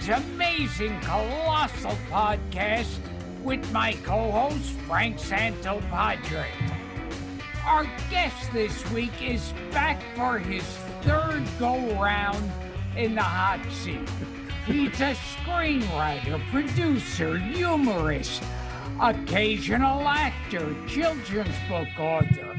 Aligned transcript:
Gottfried's 0.00 0.08
amazing 0.08 1.00
colossal 1.00 1.96
podcast 2.10 2.98
with 3.42 3.70
my 3.72 3.92
co-host 4.02 4.72
Frank 4.86 5.18
Santopadre. 5.18 6.46
Our 7.66 7.84
guest 8.10 8.52
this 8.52 8.90
week 8.90 9.12
is 9.22 9.52
back 9.70 10.02
for 10.16 10.38
his 10.38 10.64
third 11.02 11.44
go-round 11.58 12.50
in 12.96 13.14
the 13.14 13.22
hot 13.22 13.60
seat. 13.70 14.08
He's 14.66 15.00
a 15.00 15.14
screenwriter, 15.14 16.40
producer, 16.50 17.38
humorist, 17.38 18.42
occasional 19.00 20.06
actor, 20.06 20.74
children's 20.86 21.56
book 21.68 21.88
author, 21.98 22.56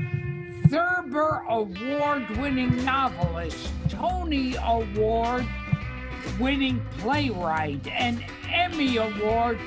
Thurber 0.67 1.43
Award 1.49 2.29
winning 2.37 2.83
novelist, 2.85 3.69
Tony 3.89 4.55
Award 4.63 5.45
winning 6.39 6.85
playwright, 6.99 7.85
and 7.87 8.23
Emmy 8.51 8.97
Award 8.97 9.59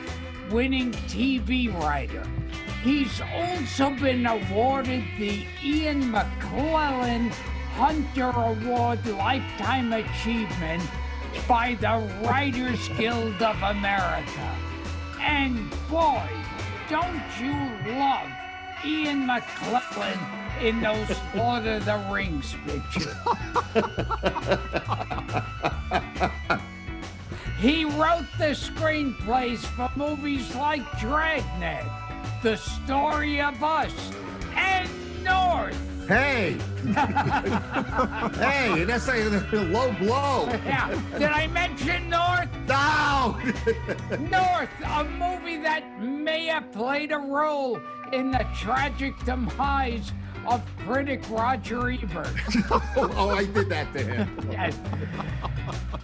winning 0.50 0.92
TV 1.08 1.72
writer. 1.80 2.24
He's 2.82 3.20
also 3.34 3.90
been 3.90 4.26
awarded 4.26 5.04
the 5.18 5.46
Ian 5.64 6.12
McLellan 6.12 7.30
Hunter 7.76 8.30
Award 8.30 9.04
Lifetime 9.06 9.92
Achievement 9.92 10.82
by 11.48 11.74
the 11.80 12.08
Writers 12.22 12.88
Guild 12.98 13.40
of 13.42 13.62
America. 13.62 14.56
And 15.20 15.70
boy, 15.88 16.28
don't 16.90 17.22
you 17.40 17.54
love 17.98 18.28
Ian 18.84 19.26
McClellan 19.26 20.43
in 20.60 20.80
those 20.80 21.08
Lord 21.34 21.66
of 21.66 21.84
the 21.84 21.96
Rings 22.10 22.54
pictures. 22.66 23.14
he 27.58 27.84
wrote 27.84 28.26
the 28.38 28.54
screenplays 28.54 29.58
for 29.58 29.90
movies 29.96 30.54
like 30.54 30.82
Dragnet, 30.98 31.84
The 32.42 32.56
Story 32.56 33.40
of 33.40 33.62
Us, 33.62 33.92
and 34.54 34.88
North. 35.24 35.76
Hey! 36.08 36.58
hey, 38.34 38.84
that's 38.84 39.08
a 39.08 39.30
low 39.70 39.90
blow. 39.92 40.48
Yeah, 40.66 41.00
did 41.18 41.30
I 41.30 41.46
mention 41.46 42.10
North? 42.10 42.50
No! 42.68 43.38
North, 44.20 44.68
a 44.84 45.04
movie 45.04 45.56
that 45.62 46.02
may 46.02 46.46
have 46.46 46.70
played 46.72 47.10
a 47.10 47.18
role 47.18 47.80
in 48.12 48.30
the 48.30 48.46
tragic 48.54 49.18
demise 49.24 50.12
of 50.46 50.62
critic 50.78 51.22
Roger 51.30 51.90
Ebert. 51.90 52.28
oh, 52.96 53.30
I 53.30 53.44
did 53.44 53.68
that 53.68 53.92
to 53.92 54.02
him. 54.02 54.48
Yes. 54.50 54.78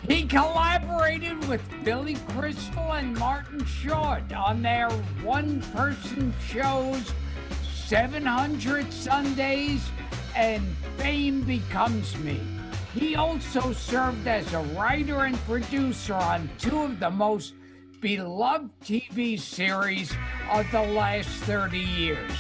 He 0.09 0.27
collaborated 0.27 1.47
with 1.49 1.63
Billy 1.85 2.17
Crystal 2.29 2.93
and 2.93 3.17
Martin 3.19 3.65
Short 3.65 4.33
on 4.33 4.63
their 4.63 4.91
one 5.23 5.61
person 5.73 6.35
shows 6.47 7.13
700 7.85 8.93
Sundays 8.93 9.89
and 10.35 10.65
Fame 10.97 11.43
Becomes 11.43 12.17
Me. 12.19 12.41
He 12.95 13.15
also 13.15 13.73
served 13.73 14.27
as 14.27 14.53
a 14.53 14.63
writer 14.77 15.25
and 15.25 15.37
producer 15.47 16.15
on 16.15 16.51
two 16.59 16.83
of 16.83 16.99
the 16.99 17.11
most 17.11 17.55
beloved 18.01 18.71
TV 18.83 19.39
series 19.39 20.13
of 20.51 20.67
the 20.73 20.83
last 20.83 21.29
30 21.29 21.79
years 21.79 22.33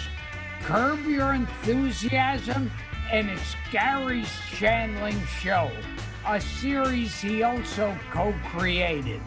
Curb 0.62 1.06
Your 1.06 1.34
Enthusiasm 1.34 2.71
and 3.10 3.28
it's 3.28 3.56
Garry 3.72 4.22
Shandling 4.22 5.26
Show, 5.26 5.71
a 6.26 6.41
series 6.41 7.21
he 7.21 7.43
also 7.43 7.97
co 8.10 8.32
created. 8.44 9.20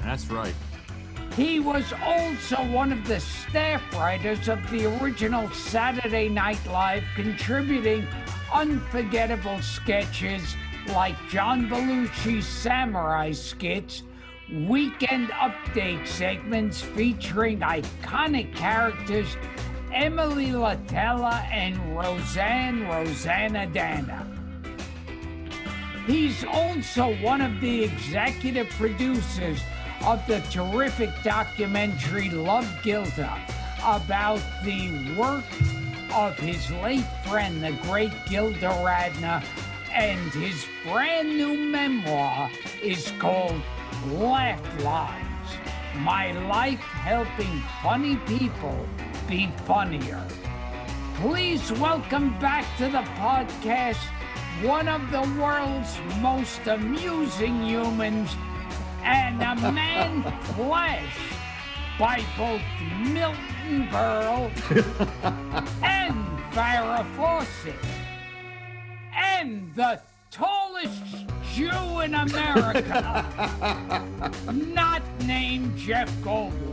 That's 0.00 0.26
right. 0.26 0.54
He 1.36 1.60
was 1.60 1.92
also 2.02 2.56
one 2.70 2.92
of 2.92 3.06
the 3.06 3.20
staff 3.20 3.82
writers 3.94 4.48
of 4.48 4.58
the 4.70 4.86
original 4.98 5.48
Saturday 5.50 6.28
Night 6.28 6.58
Live, 6.66 7.04
contributing 7.14 8.06
unforgettable 8.52 9.62
sketches 9.62 10.56
like 10.88 11.16
John 11.28 11.68
Belushi's 11.68 12.46
Samurai 12.46 13.30
skits, 13.32 14.02
weekend 14.50 15.28
update 15.30 16.06
segments 16.06 16.82
featuring 16.82 17.60
iconic 17.60 18.54
characters 18.54 19.36
Emily 19.92 20.48
Litella 20.48 21.44
and 21.50 21.76
Roseanne 21.96 22.80
Roseannadanna. 22.80 24.26
He's 26.06 26.44
also 26.44 27.14
one 27.22 27.40
of 27.40 27.60
the 27.60 27.84
executive 27.84 28.68
producers 28.70 29.60
of 30.04 30.26
the 30.26 30.40
terrific 30.50 31.10
documentary 31.22 32.30
Love 32.30 32.68
Gilda 32.82 33.38
about 33.84 34.40
the 34.64 35.14
work 35.16 35.44
of 36.14 36.36
his 36.38 36.70
late 36.82 37.06
friend, 37.26 37.62
the 37.62 37.72
great 37.82 38.12
Gilda 38.28 38.70
Radner, 38.82 39.44
and 39.92 40.32
his 40.32 40.66
brand 40.84 41.28
new 41.28 41.70
memoir 41.70 42.50
is 42.82 43.12
called 43.18 43.60
Laugh 44.08 44.82
Lines 44.82 45.50
My 45.98 46.32
Life 46.48 46.80
Helping 46.80 47.60
Funny 47.82 48.16
People 48.26 48.86
Be 49.28 49.48
Funnier. 49.64 50.26
Please 51.16 51.72
welcome 51.72 52.38
back 52.38 52.64
to 52.78 52.84
the 52.84 53.02
podcast 53.18 53.98
one 54.62 54.88
of 54.88 55.10
the 55.10 55.22
world's 55.40 55.98
most 56.20 56.66
amusing 56.66 57.62
humans 57.62 58.36
and 59.02 59.42
a 59.42 59.72
man 59.72 60.22
flesh 60.54 61.16
by 61.98 62.24
both 62.36 62.62
Milton 63.12 63.88
Berle 63.88 64.50
and 65.82 66.14
Farrah 66.52 67.04
Fawcett, 67.16 67.74
and 69.14 69.74
the 69.74 70.00
tallest 70.30 71.02
Jew 71.52 72.00
in 72.00 72.14
America, 72.14 73.24
not 74.52 75.02
named 75.24 75.76
Jeff 75.76 76.10
Goldblum, 76.22 76.71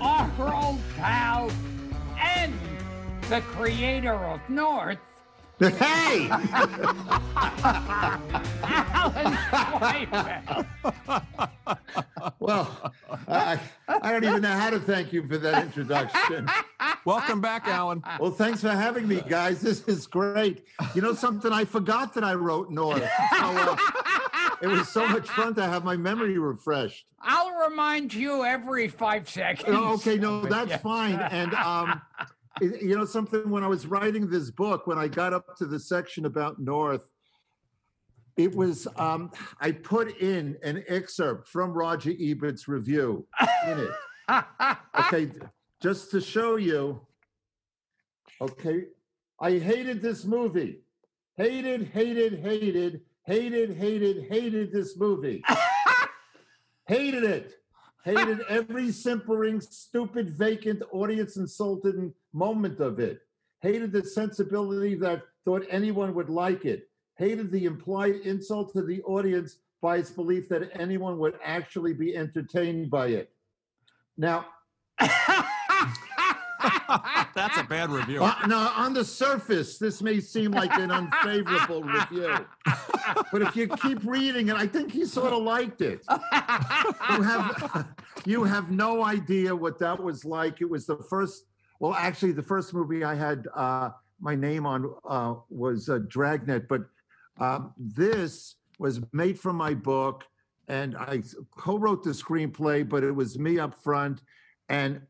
our 0.00 0.54
old 0.54 0.80
pal, 0.96 1.50
and 2.18 2.52
the 3.28 3.40
creator 3.42 4.14
of 4.14 4.40
North, 4.48 4.98
Hey! 5.58 6.28
Alan 8.68 9.32
Zweibel. 9.50 10.66
well, 12.40 12.92
I, 13.26 13.58
I 13.88 14.12
don't 14.12 14.24
even 14.24 14.42
know 14.42 14.52
how 14.52 14.68
to 14.68 14.78
thank 14.78 15.14
you 15.14 15.26
for 15.26 15.38
that 15.38 15.64
introduction. 15.64 16.46
Welcome 17.06 17.40
back, 17.40 17.66
Alan. 17.68 18.02
Well, 18.20 18.32
thanks 18.32 18.60
for 18.60 18.68
having 18.68 19.08
me, 19.08 19.22
guys. 19.26 19.62
This 19.62 19.80
is 19.88 20.06
great. 20.06 20.66
You 20.94 21.00
know 21.00 21.14
something? 21.14 21.50
I 21.52 21.64
forgot 21.64 22.12
that 22.14 22.24
I 22.24 22.34
wrote 22.34 22.70
North. 22.70 23.00
So, 23.00 23.08
uh, 23.38 23.76
it 24.60 24.66
was 24.66 24.88
so 24.88 25.06
much 25.08 25.28
fun 25.28 25.54
to 25.54 25.64
have 25.64 25.84
my 25.84 25.96
memory 25.96 26.38
refreshed. 26.38 27.06
I'll 27.20 27.52
remind 27.68 28.14
you 28.14 28.44
every 28.44 28.88
five 28.88 29.28
seconds. 29.28 29.68
Oh, 29.68 29.94
okay, 29.94 30.16
no, 30.16 30.40
that's 30.46 30.70
yeah. 30.70 30.76
fine. 30.78 31.18
And 31.18 31.54
um, 31.54 32.00
you 32.60 32.96
know 32.96 33.04
something? 33.04 33.48
When 33.50 33.64
I 33.64 33.68
was 33.68 33.86
writing 33.86 34.28
this 34.28 34.50
book, 34.50 34.86
when 34.86 34.98
I 34.98 35.08
got 35.08 35.32
up 35.32 35.56
to 35.58 35.66
the 35.66 35.78
section 35.78 36.24
about 36.26 36.58
North, 36.58 37.10
it 38.36 38.54
was 38.54 38.86
um, 38.96 39.30
I 39.60 39.72
put 39.72 40.18
in 40.18 40.56
an 40.62 40.84
excerpt 40.88 41.48
from 41.48 41.72
Roger 41.72 42.12
Ebert's 42.18 42.68
review 42.68 43.26
in 43.66 43.78
it. 43.80 43.90
Okay, 44.98 45.30
just 45.82 46.10
to 46.10 46.20
show 46.20 46.56
you. 46.56 47.00
Okay, 48.40 48.84
I 49.40 49.52
hated 49.52 50.02
this 50.02 50.24
movie. 50.24 50.80
Hated, 51.36 51.88
hated, 51.92 52.40
hated, 52.40 53.00
hated, 53.26 53.76
hated, 53.76 54.26
hated 54.30 54.72
this 54.72 54.96
movie. 54.96 55.42
hated 56.86 57.24
it. 57.24 57.54
Hated 58.04 58.40
every 58.48 58.92
simpering, 58.92 59.60
stupid, 59.60 60.30
vacant, 60.30 60.82
audience 60.92 61.36
insulted 61.36 62.12
moment 62.32 62.78
of 62.78 63.00
it. 63.00 63.20
Hated 63.60 63.90
the 63.90 64.04
sensibility 64.04 64.94
that 64.96 65.22
thought 65.44 65.66
anyone 65.68 66.14
would 66.14 66.30
like 66.30 66.64
it. 66.64 66.88
Hated 67.16 67.50
the 67.50 67.64
implied 67.64 68.14
insult 68.24 68.72
to 68.74 68.82
the 68.82 69.02
audience 69.02 69.56
by 69.82 69.96
its 69.96 70.10
belief 70.10 70.48
that 70.50 70.70
anyone 70.78 71.18
would 71.18 71.38
actually 71.42 71.94
be 71.94 72.16
entertained 72.16 72.90
by 72.90 73.08
it. 73.08 73.30
Now, 74.16 74.46
That's 77.34 77.58
a 77.58 77.64
bad 77.64 77.90
review. 77.90 78.22
uh, 78.22 78.34
now, 78.46 78.72
on 78.76 78.94
the 78.94 79.04
surface, 79.04 79.78
this 79.78 80.00
may 80.02 80.20
seem 80.20 80.52
like 80.52 80.72
an 80.74 80.90
unfavorable 80.90 81.82
review, 81.82 82.34
but 83.32 83.42
if 83.42 83.56
you 83.56 83.68
keep 83.68 84.04
reading 84.04 84.48
it, 84.48 84.56
I 84.56 84.66
think 84.66 84.92
he 84.92 85.04
sort 85.04 85.32
of 85.32 85.42
liked 85.42 85.80
it. 85.80 86.04
You 86.08 87.22
have, 87.22 87.86
you 88.24 88.44
have 88.44 88.70
no 88.70 89.04
idea 89.04 89.54
what 89.54 89.78
that 89.78 90.02
was 90.02 90.24
like. 90.24 90.60
It 90.60 90.68
was 90.68 90.86
the 90.86 90.96
first, 90.96 91.44
well, 91.80 91.94
actually, 91.94 92.32
the 92.32 92.42
first 92.42 92.74
movie 92.74 93.04
I 93.04 93.14
had 93.14 93.46
uh, 93.54 93.90
my 94.20 94.34
name 94.34 94.66
on 94.66 94.94
uh, 95.08 95.34
was 95.50 95.88
uh, 95.88 96.00
Dragnet, 96.08 96.68
but 96.68 96.82
um, 97.38 97.74
this 97.78 98.56
was 98.78 99.00
made 99.12 99.38
from 99.38 99.56
my 99.56 99.74
book, 99.74 100.24
and 100.68 100.96
I 100.96 101.22
co-wrote 101.56 102.02
the 102.02 102.10
screenplay, 102.10 102.88
but 102.88 103.04
it 103.04 103.12
was 103.12 103.38
me 103.38 103.58
up 103.58 103.74
front, 103.82 104.22
and 104.68 105.02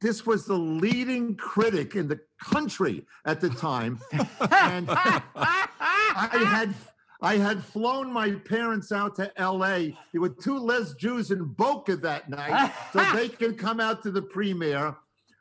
this 0.00 0.24
was 0.24 0.46
the 0.46 0.58
leading 0.58 1.34
critic 1.34 1.96
in 1.96 2.06
the 2.06 2.20
country 2.40 3.04
at 3.24 3.40
the 3.40 3.50
time, 3.50 3.98
and 4.12 4.86
I 4.90 6.44
had 6.46 6.74
I 7.20 7.36
had 7.36 7.64
flown 7.64 8.12
my 8.12 8.32
parents 8.32 8.92
out 8.92 9.16
to 9.16 9.32
L.A. 9.40 9.96
There 10.12 10.20
were 10.20 10.28
two 10.28 10.58
less 10.58 10.94
Jews 10.94 11.30
in 11.30 11.44
Boca 11.44 11.96
that 11.96 12.30
night, 12.30 12.72
so 12.92 13.04
they 13.14 13.28
can 13.28 13.56
come 13.56 13.80
out 13.80 14.02
to 14.04 14.10
the 14.10 14.22
premiere. 14.22 14.96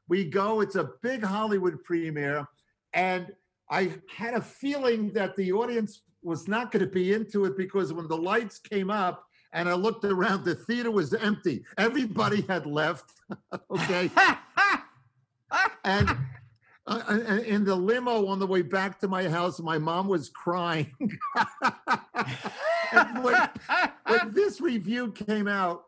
We 0.07 0.25
go; 0.25 0.61
it's 0.61 0.75
a 0.75 0.89
big 1.01 1.23
Hollywood 1.23 1.83
premiere, 1.83 2.47
and 2.93 3.31
I 3.69 3.93
had 4.15 4.33
a 4.33 4.41
feeling 4.41 5.11
that 5.13 5.35
the 5.35 5.51
audience 5.51 6.01
was 6.23 6.47
not 6.47 6.71
going 6.71 6.83
to 6.83 6.91
be 6.91 7.13
into 7.13 7.45
it 7.45 7.57
because 7.57 7.93
when 7.93 8.07
the 8.07 8.17
lights 8.17 8.59
came 8.59 8.89
up 8.89 9.25
and 9.53 9.69
I 9.69 9.73
looked 9.73 10.03
around, 10.03 10.43
the 10.43 10.55
theater 10.55 10.91
was 10.91 11.13
empty. 11.13 11.63
Everybody 11.77 12.41
had 12.41 12.65
left. 12.65 13.11
okay. 13.71 14.09
and 15.83 16.17
uh, 16.87 17.41
in 17.45 17.65
the 17.65 17.75
limo 17.75 18.27
on 18.27 18.39
the 18.39 18.47
way 18.47 18.61
back 18.61 18.99
to 18.99 19.07
my 19.07 19.27
house, 19.27 19.59
my 19.59 19.77
mom 19.77 20.07
was 20.07 20.29
crying. 20.29 20.95
when, 23.21 23.49
when 24.07 24.33
this 24.33 24.61
review 24.61 25.11
came 25.11 25.47
out, 25.47 25.83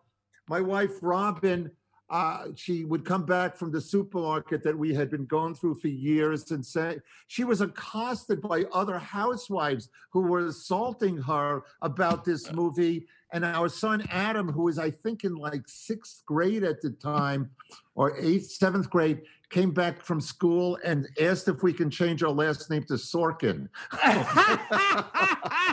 my 0.47 0.59
wife 0.59 0.91
Robin, 1.01 1.71
uh, 2.09 2.45
she 2.55 2.85
would 2.85 3.05
come 3.05 3.23
back 3.23 3.55
from 3.55 3.71
the 3.71 3.79
supermarket 3.79 4.63
that 4.63 4.77
we 4.77 4.93
had 4.93 5.11
been 5.11 5.25
going 5.25 5.53
through 5.53 5.75
for 5.75 5.89
years 5.89 6.49
and 6.51 6.65
say 6.65 6.97
she 7.27 7.43
was 7.43 7.61
accosted 7.61 8.41
by 8.41 8.65
other 8.73 8.97
housewives 8.97 9.89
who 10.11 10.21
were 10.21 10.47
assaulting 10.47 11.17
her 11.17 11.63
about 11.81 12.25
this 12.25 12.51
movie. 12.51 13.07
And 13.31 13.45
our 13.45 13.69
son 13.69 14.03
Adam, 14.09 14.51
who 14.51 14.63
was 14.63 14.79
I 14.79 14.89
think 14.89 15.23
in 15.23 15.35
like 15.35 15.63
sixth 15.67 16.23
grade 16.25 16.63
at 16.63 16.81
the 16.81 16.89
time, 16.91 17.51
or 17.95 18.17
eighth, 18.17 18.51
seventh 18.51 18.89
grade, 18.89 19.21
came 19.49 19.71
back 19.71 20.03
from 20.03 20.21
school 20.21 20.77
and 20.83 21.07
asked 21.21 21.47
if 21.47 21.61
we 21.63 21.73
can 21.73 21.89
change 21.89 22.23
our 22.23 22.31
last 22.31 22.69
name 22.69 22.83
to 22.83 22.93
Sorkin. 22.93 23.69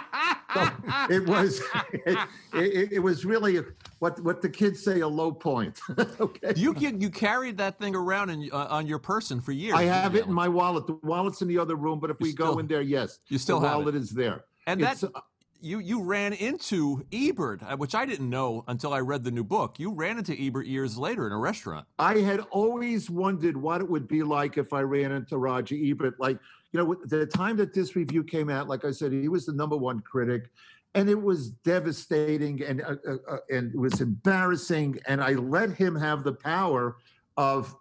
So 0.56 0.70
it 1.10 1.26
was 1.26 1.60
it, 1.92 2.18
it, 2.54 2.92
it 2.92 2.98
was 2.98 3.24
really 3.24 3.60
what 3.98 4.18
what 4.22 4.40
the 4.40 4.48
kids 4.48 4.82
say 4.82 5.00
a 5.00 5.08
low 5.08 5.30
point. 5.32 5.78
okay. 6.20 6.52
You 6.56 6.74
you 6.78 6.96
you 6.98 7.10
carried 7.10 7.58
that 7.58 7.78
thing 7.78 7.94
around 7.94 8.30
in, 8.30 8.48
uh, 8.52 8.66
on 8.70 8.86
your 8.86 8.98
person 8.98 9.40
for 9.40 9.52
years. 9.52 9.74
I 9.74 9.82
have 9.82 10.14
it 10.14 10.26
in 10.26 10.32
my 10.32 10.48
wallet. 10.48 10.86
The 10.86 10.98
wallet's 11.02 11.42
in 11.42 11.48
the 11.48 11.58
other 11.58 11.76
room, 11.76 12.00
but 12.00 12.10
if 12.10 12.16
You 12.20 12.26
we 12.26 12.32
go 12.32 12.58
in 12.58 12.66
there, 12.66 12.80
yes, 12.80 13.18
you 13.28 13.38
still 13.38 13.60
the 13.60 13.68
have 13.68 13.76
it. 13.76 13.78
wallet 13.80 13.94
is 13.96 14.10
there. 14.10 14.44
And 14.66 14.80
It's, 14.80 15.02
that 15.02 15.12
you 15.60 15.78
you 15.78 16.02
ran 16.02 16.32
into 16.32 17.04
Ebert, 17.12 17.62
uh, 17.62 17.76
which 17.76 17.94
I 17.94 18.06
didn't 18.06 18.28
know 18.28 18.64
until 18.68 18.92
I 18.92 19.00
read 19.00 19.24
the 19.24 19.30
new 19.30 19.44
book. 19.44 19.78
You 19.78 19.92
ran 19.92 20.18
into 20.18 20.34
Ebert 20.40 20.66
years 20.66 20.96
later 20.96 21.26
in 21.26 21.32
a 21.32 21.38
restaurant. 21.38 21.86
I 21.98 22.18
had 22.18 22.40
always 22.50 23.10
wondered 23.10 23.56
what 23.56 23.80
it 23.80 23.88
would 23.88 24.08
be 24.08 24.22
like 24.22 24.58
if 24.58 24.72
I 24.72 24.80
ran 24.80 25.12
into 25.12 25.38
Roger 25.38 25.76
Ebert. 25.78 26.18
Like, 26.20 26.38
you 26.72 26.80
know, 26.80 26.96
the 27.04 27.26
time 27.26 27.56
that 27.56 27.72
this 27.74 27.96
review 27.96 28.24
came 28.24 28.50
out, 28.50 28.68
like 28.68 28.84
I 28.84 28.90
said, 28.90 29.12
he 29.12 29.28
was 29.28 29.46
the 29.46 29.52
number 29.52 29.76
one 29.76 30.00
critic, 30.00 30.50
and 30.94 31.08
it 31.08 31.20
was 31.20 31.50
devastating 31.50 32.62
and 32.62 32.82
uh, 32.82 32.96
uh, 33.08 33.16
uh, 33.28 33.38
and 33.50 33.74
it 33.74 33.78
was 33.78 34.00
embarrassing. 34.00 34.98
And 35.06 35.22
I 35.22 35.32
let 35.32 35.70
him 35.70 35.96
have 35.96 36.24
the 36.24 36.32
power 36.32 36.96
of, 37.36 37.74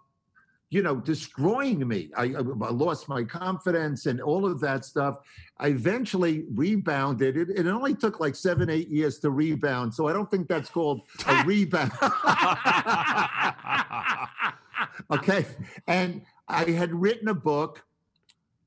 you 0.70 0.82
know, 0.82 0.96
destroying 0.96 1.86
me. 1.86 2.10
I, 2.16 2.24
I 2.24 2.38
I 2.38 2.70
lost 2.70 3.08
my 3.08 3.22
confidence 3.22 4.06
and 4.06 4.20
all 4.20 4.44
of 4.44 4.60
that 4.60 4.84
stuff. 4.84 5.16
I 5.58 5.68
eventually 5.68 6.44
rebounded. 6.54 7.36
It, 7.36 7.50
it 7.50 7.66
only 7.66 7.94
took 7.94 8.20
like 8.20 8.34
seven, 8.34 8.68
eight 8.68 8.88
years 8.88 9.18
to 9.20 9.30
rebound. 9.30 9.94
So 9.94 10.06
I 10.06 10.12
don't 10.12 10.30
think 10.30 10.48
that's 10.48 10.68
called 10.68 11.02
a 11.26 11.42
rebound. 11.46 11.92
okay. 15.10 15.46
And 15.86 16.22
I 16.46 16.64
had 16.64 16.92
written 16.92 17.28
a 17.28 17.34
book, 17.34 17.84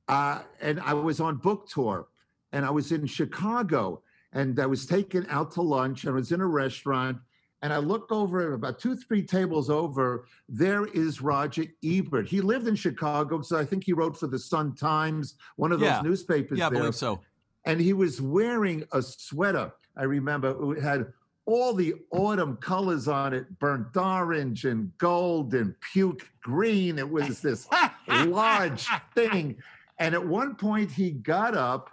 uh, 0.07 0.41
and 0.61 0.79
I 0.79 0.93
was 0.93 1.19
on 1.19 1.37
book 1.37 1.69
tour, 1.69 2.07
and 2.51 2.65
I 2.65 2.71
was 2.71 2.91
in 2.91 3.05
Chicago, 3.05 4.01
and 4.33 4.59
I 4.59 4.65
was 4.65 4.87
taken 4.87 5.27
out 5.29 5.51
to 5.53 5.61
lunch, 5.61 6.03
and 6.03 6.11
I 6.11 6.15
was 6.15 6.31
in 6.31 6.41
a 6.41 6.47
restaurant, 6.47 7.19
and 7.61 7.73
I 7.73 7.77
looked 7.77 8.11
over 8.11 8.53
about 8.53 8.79
two, 8.79 8.95
three 8.95 9.21
tables 9.23 9.69
over. 9.69 10.25
There 10.47 10.85
is 10.87 11.21
Roger 11.21 11.65
Ebert. 11.83 12.27
He 12.27 12.39
lived 12.41 12.67
in 12.67 12.75
Chicago, 12.75 13.41
so 13.41 13.57
I 13.57 13.65
think 13.65 13.83
he 13.83 13.93
wrote 13.93 14.17
for 14.17 14.27
the 14.27 14.39
Sun 14.39 14.75
Times, 14.75 15.35
one 15.57 15.71
of 15.71 15.79
those 15.79 15.87
Yeah. 15.87 16.01
newspapers 16.01 16.57
yeah, 16.59 16.67
I 16.67 16.69
there 16.69 16.79
believe 16.79 16.95
so. 16.95 17.19
and 17.65 17.79
he 17.81 17.93
was 17.93 18.21
wearing 18.21 18.83
a 18.93 19.01
sweater. 19.01 19.73
I 19.97 20.03
remember 20.03 20.75
it 20.77 20.81
had 20.81 21.11
all 21.45 21.73
the 21.73 21.95
autumn 22.11 22.55
colors 22.57 23.07
on 23.07 23.33
it 23.33 23.57
burnt 23.59 23.97
orange 23.97 24.65
and 24.65 24.95
gold 24.97 25.53
and 25.55 25.73
puke 25.81 26.29
green. 26.41 26.99
It 26.99 27.09
was 27.09 27.41
this 27.41 27.67
large 28.07 28.87
thing. 29.15 29.57
And 29.97 30.13
at 30.13 30.25
one 30.25 30.55
point, 30.55 30.91
he 30.91 31.11
got 31.11 31.55
up 31.55 31.89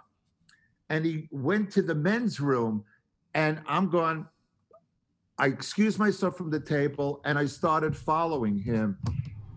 and 0.89 1.03
he 1.03 1.27
went 1.31 1.71
to 1.71 1.81
the 1.81 1.95
men's 1.95 2.39
room. 2.39 2.85
And 3.33 3.59
I'm 3.67 3.89
going, 3.89 4.25
I 5.39 5.47
excused 5.47 5.99
myself 5.99 6.35
from 6.35 6.49
the 6.49 6.59
table 6.59 7.21
and 7.23 7.37
I 7.37 7.45
started 7.45 7.95
following 7.95 8.57
him. 8.57 8.97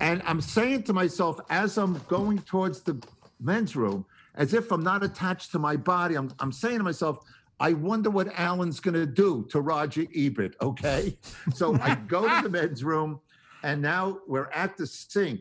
And 0.01 0.23
I'm 0.27 0.41
saying 0.41 0.85
to 0.85 0.93
myself, 0.93 1.41
as 1.49 1.79
I'm 1.79 1.99
going 2.09 2.39
towards 2.41 2.83
the 2.83 3.03
men's 3.41 3.77
room, 3.77 4.05
as 4.35 4.55
if 4.55 4.71
I'm 4.73 4.83
not 4.83 5.03
attached 5.03 5.53
to 5.53 5.59
my 5.59 5.77
body, 5.77 6.17
I'm, 6.17 6.33
I'm 6.39 6.53
saying 6.53 6.79
to 6.79 6.85
myself, 6.85 7.19
I 7.59 7.75
wonder 7.75 8.09
what 8.11 8.29
Alan's 8.39 8.81
going 8.81 8.95
to 8.95 9.07
do 9.07 9.47
to 9.51 9.61
Roger 9.61 10.07
Ebert. 10.15 10.57
Okay. 10.63 11.19
So 11.55 11.75
I 11.81 11.95
go 11.95 12.23
to 12.23 12.43
the 12.43 12.49
men's 12.49 12.85
room, 12.85 13.21
and 13.63 13.83
now 13.83 14.19
we're 14.27 14.51
at 14.53 14.77
the 14.77 14.87
sink, 14.87 15.41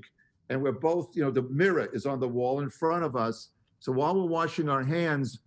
and 0.50 0.62
we're 0.62 0.72
both, 0.72 1.15
you 1.15 1.24
know, 1.24 1.31
the 1.31 1.43
mirror 1.43 1.88
is 1.93 2.05
on 2.05 2.19
the 2.19 2.27
wall 2.27 2.60
in 2.62 2.69
front 2.69 3.03
of 3.05 3.15
us. 3.15 3.50
So 3.79 3.91
while 3.91 4.15
we're 4.15 4.27
washing 4.27 4.67
our 4.67 4.84
hands, 4.84 5.39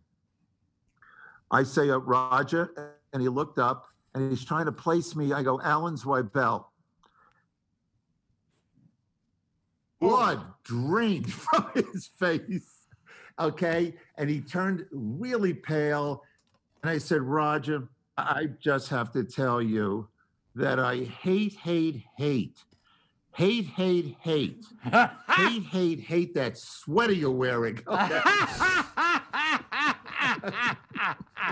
I 1.50 1.64
say, 1.64 1.90
uh, 1.90 1.98
Roger, 1.98 2.94
and 3.12 3.20
he 3.20 3.28
looked 3.28 3.58
up 3.58 3.91
and 4.14 4.30
he's 4.30 4.44
trying 4.44 4.66
to 4.66 4.72
place 4.72 5.16
me. 5.16 5.32
I 5.32 5.42
go, 5.42 5.60
Alan 5.60 5.96
Zweibel. 5.96 6.30
Oh. 6.34 6.66
Blood 10.00 10.42
drained 10.64 11.32
from 11.32 11.70
his 11.74 12.08
face. 12.18 12.86
Okay. 13.38 13.94
And 14.18 14.28
he 14.28 14.40
turned 14.40 14.86
really 14.90 15.54
pale. 15.54 16.22
And 16.82 16.90
I 16.90 16.98
said, 16.98 17.22
Roger, 17.22 17.88
I 18.16 18.48
just 18.60 18.88
have 18.90 19.12
to 19.12 19.24
tell 19.24 19.62
you 19.62 20.08
that 20.54 20.78
I 20.78 20.98
hate, 20.98 21.54
hate, 21.54 22.02
hate 22.16 22.58
hate, 23.32 23.66
hate, 23.66 24.16
hate, 24.20 24.64
hate, 25.28 25.62
hate, 25.64 26.00
hate 26.00 26.34
that 26.34 26.58
sweater 26.58 27.12
you're 27.12 27.30
wearing. 27.30 27.80
Okay. 27.86 28.20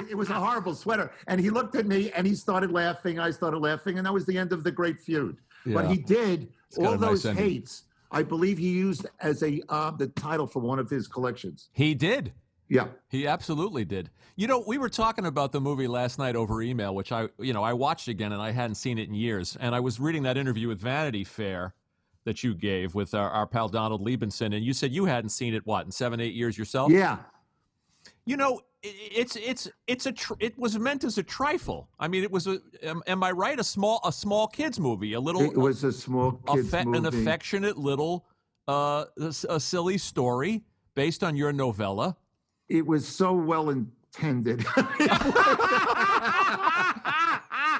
it 0.09 0.17
was 0.17 0.31
a 0.31 0.35
horrible 0.35 0.75
sweater. 0.75 1.13
And 1.27 1.41
he 1.41 1.51
looked 1.51 1.75
at 1.75 1.87
me 1.87 2.11
and 2.13 2.27
he 2.27 2.35
started 2.35 2.73
laughing. 2.73 3.19
I 3.19 3.31
started 3.31 3.59
laughing, 3.59 3.99
and 3.99 4.07
that 4.07 4.13
was 4.13 4.27
the 4.27 4.39
end 4.39 4.53
of 4.53 4.65
the 4.65 4.71
great 4.71 4.99
feud. 4.99 5.37
But 5.67 5.91
he 5.91 5.99
did 5.99 6.49
got 6.77 6.87
all 6.87 6.93
a 6.95 6.99
nice 6.99 7.23
those 7.23 7.37
hates. 7.37 7.85
I 8.13 8.23
believe 8.23 8.59
he 8.59 8.71
used 8.71 9.07
as 9.21 9.43
a 9.43 9.61
uh, 9.69 9.93
the 9.93 10.09
title 10.09 10.47
for 10.47 10.61
one 10.61 10.79
of 10.79 10.91
his 10.91 11.07
collections. 11.07 11.69
He 11.73 11.95
did. 11.95 12.33
Yeah. 12.69 12.87
He 13.09 13.27
absolutely 13.27 13.85
did. 13.85 14.11
You 14.37 14.47
know, 14.47 14.65
we 14.67 14.79
were 14.79 14.89
talking 14.89 15.27
about 15.27 15.53
the 15.53 15.61
movie 15.61 15.89
last 15.89 16.19
night 16.19 16.37
over 16.37 16.63
email, 16.63 16.95
which 16.95 17.13
I, 17.13 17.29
you 17.39 17.53
know, 17.53 17.65
I 17.65 17.73
watched 17.73 18.09
again 18.09 18.33
and 18.33 18.41
I 18.41 18.53
hadn't 18.53 18.77
seen 18.77 18.97
it 18.99 19.09
in 19.09 19.15
years. 19.15 19.57
And 19.61 19.75
I 19.75 19.81
was 19.81 19.99
reading 19.99 20.23
that 20.23 20.37
interview 20.37 20.69
with 20.69 20.81
Vanity 20.81 21.25
Fair 21.25 21.75
that 22.25 22.45
you 22.45 22.55
gave 22.55 22.95
with 22.95 23.13
our, 23.13 23.29
our 23.31 23.47
pal 23.47 23.69
Donald 23.69 24.07
Liebenson, 24.07 24.55
and 24.55 24.65
you 24.65 24.73
said 24.73 24.93
you 24.93 25.05
hadn't 25.05 25.31
seen 25.31 25.53
it 25.53 25.67
what 25.67 25.85
in 25.85 25.91
seven, 25.91 26.21
eight 26.21 26.35
years 26.35 26.57
yourself. 26.57 26.93
Yeah. 26.93 27.19
You 28.31 28.37
know, 28.37 28.61
it's 28.85 29.35
it's 29.35 29.69
it's 29.89 30.07
a 30.07 30.13
tr- 30.13 30.35
it 30.39 30.57
was 30.57 30.79
meant 30.79 31.03
as 31.03 31.19
a 31.19 31.23
trifle. 31.25 31.89
I 31.99 32.07
mean, 32.07 32.23
it 32.23 32.31
was 32.31 32.47
a 32.47 32.61
am, 32.81 33.03
am 33.09 33.25
I 33.25 33.33
right? 33.33 33.59
A 33.59 33.65
small 33.65 34.01
a 34.05 34.13
small 34.13 34.47
kids 34.47 34.79
movie, 34.79 35.15
a 35.15 35.21
little 35.21 35.43
It 35.43 35.57
was 35.57 35.83
a 35.83 35.91
small 35.91 36.35
kids 36.47 36.71
affe- 36.71 36.85
movie. 36.85 36.99
an 36.99 37.07
affectionate 37.07 37.77
little 37.77 38.25
uh 38.69 39.07
a, 39.21 39.35
a 39.49 39.59
silly 39.59 39.99
story 39.99 40.63
based 40.95 41.25
on 41.25 41.35
your 41.35 41.53
novella. 41.53 42.17
it 42.69 42.87
was 42.87 43.05
so 43.09 43.33
well 43.33 43.71
intended. 43.71 44.65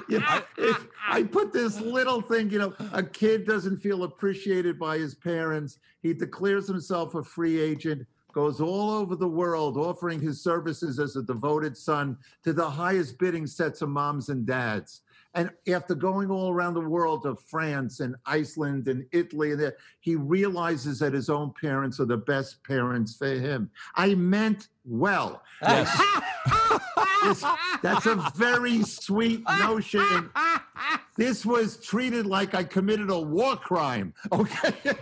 You 0.09 0.19
know, 0.19 0.41
if 0.57 0.87
I 1.07 1.23
put 1.23 1.53
this 1.53 1.79
little 1.79 2.21
thing, 2.21 2.49
you 2.49 2.59
know, 2.59 2.73
a 2.91 3.01
kid 3.03 3.45
doesn't 3.45 3.77
feel 3.77 4.03
appreciated 4.03 4.77
by 4.77 4.97
his 4.97 5.15
parents. 5.15 5.79
He 6.01 6.13
declares 6.13 6.67
himself 6.67 7.15
a 7.15 7.23
free 7.23 7.61
agent, 7.61 8.05
goes 8.33 8.59
all 8.61 8.89
over 8.91 9.15
the 9.15 9.27
world 9.27 9.77
offering 9.77 10.19
his 10.19 10.41
services 10.43 10.99
as 10.99 11.15
a 11.15 11.23
devoted 11.23 11.77
son 11.77 12.17
to 12.43 12.53
the 12.53 12.69
highest 12.69 13.17
bidding 13.19 13.47
sets 13.47 13.81
of 13.81 13.89
moms 13.89 14.29
and 14.29 14.45
dads. 14.45 15.01
And 15.33 15.49
after 15.69 15.95
going 15.95 16.29
all 16.29 16.51
around 16.51 16.73
the 16.73 16.81
world 16.81 17.23
to 17.23 17.35
France 17.35 18.01
and 18.01 18.15
Iceland 18.25 18.89
and 18.89 19.05
Italy, 19.13 19.51
and 19.53 19.71
he 20.01 20.17
realizes 20.17 20.99
that 20.99 21.13
his 21.13 21.29
own 21.29 21.53
parents 21.59 22.01
are 22.01 22.05
the 22.05 22.17
best 22.17 22.61
parents 22.65 23.15
for 23.15 23.27
him. 23.29 23.69
I 23.95 24.15
meant 24.15 24.67
well. 24.85 25.41
This- 27.23 27.45
that's 27.83 28.07
a 28.07 28.31
very 28.35 28.81
sweet 28.81 29.43
notion. 29.59 30.31
This 31.17 31.45
was 31.45 31.77
treated 31.77 32.25
like 32.25 32.55
I 32.55 32.63
committed 32.63 33.11
a 33.11 33.19
war 33.19 33.55
crime. 33.55 34.13
Okay. 34.31 34.73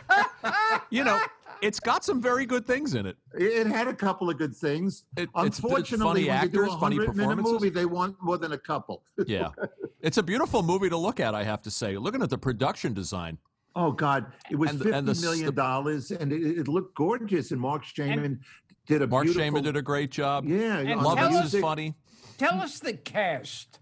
You 0.91 1.03
know, 1.03 1.21
it's 1.61 1.79
got 1.79 2.03
some 2.05 2.21
very 2.21 2.45
good 2.45 2.65
things 2.65 2.95
in 2.95 3.05
it. 3.05 3.17
It 3.33 3.67
had 3.67 3.87
a 3.87 3.93
couple 3.93 4.29
of 4.29 4.37
good 4.37 4.55
things. 4.55 5.03
It- 5.17 5.23
it's- 5.23 5.45
it's 5.47 5.59
Unfortunately, 5.59 6.25
funny 6.25 6.27
when 6.27 6.41
they 6.41 6.47
do 6.47 6.61
actors, 6.63 6.73
a 6.75 6.79
funny 6.79 6.97
performances. 6.97 7.53
movie, 7.53 7.69
they 7.69 7.85
want 7.85 8.15
more 8.21 8.37
than 8.37 8.51
a 8.53 8.57
couple. 8.57 9.03
Yeah, 9.27 9.49
it's 10.01 10.17
a 10.17 10.23
beautiful 10.23 10.63
movie 10.63 10.89
to 10.89 10.97
look 10.97 11.19
at. 11.19 11.35
I 11.35 11.43
have 11.43 11.61
to 11.63 11.71
say, 11.71 11.97
looking 11.97 12.21
at 12.21 12.29
the 12.29 12.37
production 12.37 12.93
design. 12.93 13.37
Oh 13.75 13.91
God, 13.91 14.25
it 14.49 14.55
was 14.55 14.71
And- 14.71 14.79
fifty 14.81 14.97
and 14.97 15.05
million 15.05 15.21
the 15.21 15.31
s- 15.31 15.41
the- 15.45 15.51
dollars, 15.51 16.11
and 16.11 16.31
it, 16.33 16.41
it 16.59 16.67
looked 16.67 16.95
gorgeous. 16.95 17.51
And 17.51 17.61
Marc 17.61 17.83
Shaiman 17.83 18.39
did 18.87 19.01
a 19.01 19.07
Mark 19.07 19.25
beautiful. 19.25 19.45
Shaman 19.45 19.63
did 19.63 19.75
a 19.75 19.81
great 19.81 20.11
job. 20.11 20.45
Yeah, 20.45 20.77
And 20.79 20.99
on 20.99 21.17
Lovitz 21.17 21.45
is 21.53 21.61
funny. 21.61 21.95
Tell 22.37 22.59
us 22.61 22.79
the 22.79 22.93
cast 22.93 23.79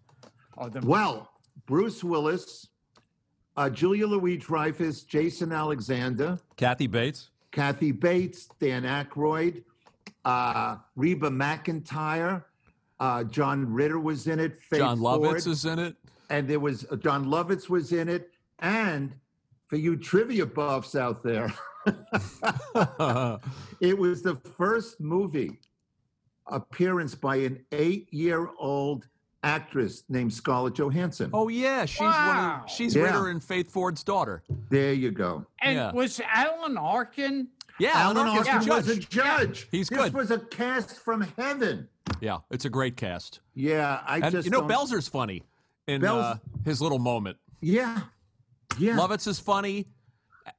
of 0.58 0.74
the 0.74 0.82
Well, 0.86 1.30
Bruce 1.68 2.04
Willis, 2.04 2.68
uh, 3.56 3.70
Julia 3.70 4.08
Louis 4.08 4.38
Dreyfus, 4.38 5.04
Jason 5.04 5.52
Alexander, 5.52 6.38
Kathy 6.58 6.88
Bates. 6.88 7.30
Kathy 7.52 7.92
Bates, 7.92 8.50
Dan 8.60 8.84
Aykroyd, 8.84 9.64
uh, 10.26 10.78
Reba 10.96 11.30
McEntire, 11.30 12.44
uh, 13.00 13.24
John 13.24 13.72
Ritter 13.72 14.00
was 14.00 14.28
in 14.28 14.40
it. 14.40 14.58
Faith 14.62 14.80
John 14.80 15.00
Ford, 15.00 15.22
Lovitz 15.22 15.48
is 15.48 15.66
in 15.66 15.80
it. 15.80 15.96
and 16.30 16.48
there 16.48 16.60
was 16.60 16.86
uh, 16.92 16.96
Jon 16.98 17.26
Lovitz 17.26 17.70
was 17.70 17.92
in 17.94 18.10
it, 18.10 18.32
and 18.60 19.16
for 19.68 19.78
you 19.78 19.96
trivia 19.96 20.46
buffs 20.46 20.96
out 20.96 21.24
there, 21.24 21.54
it 23.82 23.98
was 23.98 24.22
the 24.22 24.36
first 24.58 25.00
movie 25.00 25.60
appearance 26.48 27.14
by 27.14 27.38
an 27.38 27.64
eight-year-old 27.72 29.08
actress 29.48 30.04
named 30.10 30.34
Scarlett 30.34 30.76
Johansson. 30.76 31.30
oh 31.34 31.48
yeah, 31.48 31.86
she's 31.86 32.02
one 32.02 32.38
of, 32.38 32.70
she's 32.70 32.96
Yeah. 32.96 33.04
Ritter 33.04 33.30
and 33.30 33.44
Faith 33.44 33.72
Ford's 33.72 34.04
daughter. 34.04 34.44
There 34.70 34.94
you 34.94 35.12
go. 35.12 35.46
and 35.62 35.76
Yeah. 35.76 35.92
was 35.94 36.20
Alan 36.34 36.78
Arkin? 36.78 37.48
Yeah, 37.80 37.92
Alan 37.94 38.18
Alan 38.18 38.30
Arkin's 38.38 38.48
Arkin 38.48 38.70
was 38.70 38.88
a 38.90 38.96
judge. 38.96 39.10
judge. 39.10 39.68
He's 39.72 39.88
this 39.90 40.00
good. 40.00 40.14
was 40.14 40.32
a 40.32 40.40
cast 40.40 40.98
from 41.00 41.22
heaven. 41.38 41.88
Yeah, 42.22 42.40
it's 42.50 42.66
a 42.66 42.70
great 42.70 42.98
cast. 42.98 43.40
Yeah, 43.54 44.02
I 44.06 44.18
And 44.20 44.32
just 44.32 44.46
you 44.46 44.52
know, 44.52 44.62
don't- 44.62 44.70
Belzer's 44.70 45.08
funny 45.08 45.44
in 45.88 46.02
Belz- 46.02 46.24
uh, 46.24 46.36
his 46.66 46.82
little 46.82 47.00
moment. 47.00 47.38
Yeah, 47.62 48.02
yeah. 48.78 48.96
Lovitz 48.98 49.28
is 49.28 49.40
funny. 49.40 49.88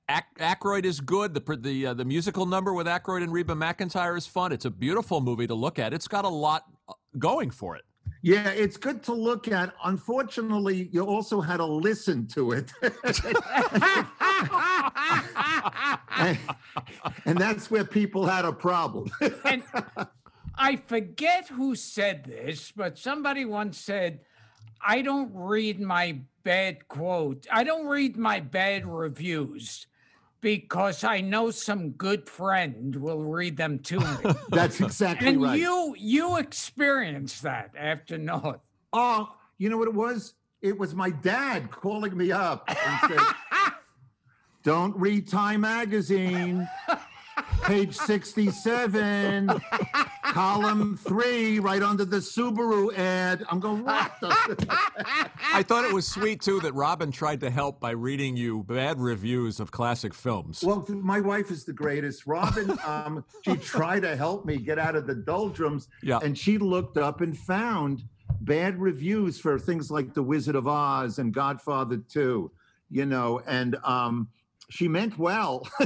Ac- 0.09 0.23
Aykroyd 0.39 0.85
is 0.85 1.01
good. 1.01 1.35
The 1.35 1.57
the 1.57 1.87
uh, 1.89 1.95
the 1.95 2.05
musical 2.05 2.47
number 2.47 2.73
with 2.75 2.87
Aykroyd 2.87 3.23
and 3.23 3.33
Reba 3.33 3.55
McEntire 3.55 4.17
is 4.17 4.27
fun. 4.27 4.53
It's 4.53 4.65
a 4.65 4.71
beautiful 4.71 5.21
movie 5.21 5.47
to 5.47 5.55
look 5.55 5.79
at. 5.79 5.93
It's 5.93 6.09
got 6.09 6.25
a 6.25 6.29
lot 6.29 6.65
uh, 6.89 6.93
going 7.19 7.51
for 7.51 7.75
it. 7.77 7.85
Yeah, 8.23 8.51
it's 8.51 8.77
good 8.77 9.03
to 9.05 9.13
look 9.13 9.49
at. 9.49 9.75
Unfortunately, 9.85 10.89
you 10.93 11.05
also 11.05 11.41
had 11.41 11.59
to 11.59 11.65
listen 11.65 12.27
to 12.29 12.53
it. 12.53 12.73
and, 16.17 16.39
and 17.25 17.39
that's 17.39 17.71
where 17.71 17.85
people 17.85 18.27
had 18.27 18.45
a 18.45 18.53
problem. 18.53 19.11
And 19.45 19.63
I 20.57 20.77
forget 20.77 21.49
who 21.49 21.75
said 21.75 22.25
this, 22.25 22.73
but 22.75 22.99
somebody 22.99 23.45
once 23.45 23.79
said, 23.79 24.21
I 24.85 25.03
don't 25.03 25.31
read 25.35 25.81
my 25.81 26.21
bad 26.43 26.89
quote. 26.89 27.47
I 27.51 27.65
don't 27.65 27.87
read 27.87 28.17
my 28.17 28.41
bad 28.41 28.87
reviews 28.87 29.87
because 30.41 31.05
I 31.05 31.21
know 31.21 31.51
some 31.51 31.91
good 31.91 32.29
friend 32.29 32.95
will 32.97 33.25
read 33.25 33.57
them 33.57 33.79
to 33.81 34.01
me. 34.01 34.07
that's 34.51 34.81
exactly 34.81 35.29
and 35.29 35.43
right. 35.43 35.53
And 35.53 35.61
you 35.61 35.95
you 35.99 36.37
experienced 36.37 37.43
that 37.43 37.73
after 37.77 38.19
North. 38.19 38.61
oh, 38.93 39.35
you 39.59 39.69
know 39.69 39.77
what 39.77 39.89
it 39.89 39.95
was? 39.95 40.35
It 40.61 40.79
was 40.79 40.95
my 40.95 41.11
dad 41.11 41.71
calling 41.71 42.17
me 42.17 42.33
up 42.33 42.69
and 42.69 43.13
said, 43.13 43.27
Don't 44.63 44.97
read 44.97 45.29
Time 45.29 45.61
Magazine. 45.63 46.69
Page 47.63 47.97
67, 47.97 49.51
column 50.33 50.97
three, 50.97 51.59
right 51.59 51.83
under 51.83 52.05
the 52.05 52.19
Subaru 52.19 52.97
ad. 52.97 53.45
I'm 53.51 53.61
going, 53.61 53.85
what 53.85 54.13
the? 54.21 54.29
I 55.53 55.63
thought 55.63 55.85
it 55.85 55.93
was 55.93 56.07
sweet 56.07 56.41
too 56.41 56.61
that 56.61 56.75
Robin 56.75 57.11
tried 57.11 57.41
to 57.41 57.51
help 57.51 57.81
by 57.81 57.91
reading 57.91 58.37
you 58.37 58.63
bad 58.65 59.01
reviews 59.01 59.61
of 59.61 59.71
classic 59.71 60.15
films. 60.15 60.63
Well, 60.63 60.85
my 60.89 61.21
wife 61.21 61.51
is 61.51 61.65
the 61.65 61.73
greatest. 61.73 62.27
Robin, 62.27 62.79
um, 62.87 63.25
she 63.45 63.57
tried 63.57 64.01
to 64.01 64.17
help 64.17 64.45
me 64.45 64.59
get 64.59 64.79
out 64.79 64.97
of 64.97 65.07
the 65.07 65.15
doldrums, 65.15 65.89
Yeah. 66.03 66.19
and 66.23 66.37
she 66.37 66.59
looked 66.59 66.97
up 66.97 67.21
and 67.21 67.37
found 67.37 68.05
bad 68.41 68.79
reviews 68.79 69.39
for 69.41 69.59
things 69.59 69.91
like 69.91 70.15
The 70.15 70.23
Wizard 70.23 70.55
of 70.55 70.67
Oz 70.69 71.19
and 71.19 71.33
Godfather 71.33 71.97
2, 71.97 72.51
you 72.91 73.07
know, 73.07 73.41
and 73.47 73.77
um, 73.85 74.29
she 74.71 74.89
meant 74.89 75.19
well. 75.19 75.67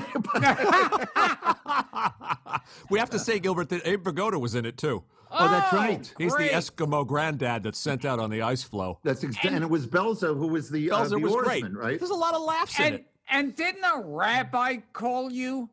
we 2.90 2.98
have 2.98 3.10
to 3.10 3.18
say, 3.18 3.38
Gilbert, 3.38 3.68
that 3.70 3.86
Abe 3.86 4.02
Vigoda 4.04 4.40
was 4.40 4.54
in 4.54 4.64
it 4.64 4.76
too. 4.76 5.02
oh, 5.30 5.48
that's 5.48 5.72
right. 5.72 6.12
He's 6.18 6.34
great. 6.34 6.50
the 6.52 6.56
Eskimo 6.56 7.06
granddad 7.06 7.62
that's 7.62 7.78
sent 7.78 8.04
out 8.04 8.18
on 8.18 8.30
the 8.30 8.42
ice 8.42 8.62
floe. 8.62 8.98
That's 9.02 9.24
ex- 9.24 9.36
and, 9.44 9.62
it 9.64 9.70
was 9.70 9.86
Belzer 9.86 10.36
who 10.36 10.48
was 10.48 10.68
the, 10.70 10.90
uh, 10.90 10.98
Belzer 11.04 11.10
the 11.10 11.18
was 11.18 11.34
great. 11.36 11.64
oarsman, 11.64 11.76
right? 11.76 11.98
There's 11.98 12.10
a 12.10 12.14
lot 12.14 12.34
of 12.34 12.42
laughs 12.42 12.78
in 12.78 12.84
And 12.86 12.94
it. 12.96 13.06
and 13.30 13.54
didn't 13.54 13.84
a 13.84 14.02
rabbi 14.04 14.78
call 14.92 15.30
you? 15.30 15.70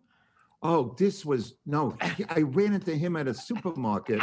Oh, 0.62 0.94
this 0.98 1.26
was 1.26 1.56
no. 1.66 1.96
I 2.30 2.42
ran 2.42 2.74
into 2.74 2.94
him 2.96 3.16
at 3.16 3.28
a 3.28 3.34
supermarket. 3.34 4.22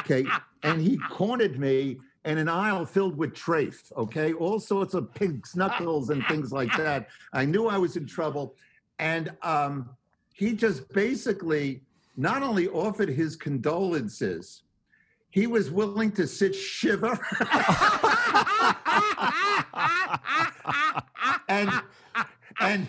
Okay, 0.00 0.24
and 0.62 0.80
he 0.80 0.98
cornered 1.10 1.58
me 1.60 1.98
in 2.24 2.38
an 2.38 2.48
aisle 2.48 2.84
filled 2.84 3.16
with 3.16 3.34
trafe. 3.34 3.92
Okay, 3.96 4.32
all 4.32 4.60
sorts 4.60 4.94
of 4.94 5.12
pig's 5.14 5.56
knuckles 5.56 6.10
and 6.10 6.24
things 6.26 6.52
like 6.52 6.74
that. 6.76 7.08
I 7.32 7.44
knew 7.44 7.66
I 7.66 7.78
was 7.78 7.96
in 7.96 8.06
trouble, 8.06 8.54
and 8.98 9.32
um, 9.42 9.90
he 10.32 10.52
just 10.52 10.88
basically 10.92 11.82
not 12.16 12.42
only 12.42 12.68
offered 12.68 13.08
his 13.08 13.36
condolences, 13.36 14.62
he 15.30 15.46
was 15.46 15.70
willing 15.70 16.12
to 16.12 16.26
sit 16.26 16.54
shiva. 16.54 17.18
and 21.48 21.70
and 22.60 22.86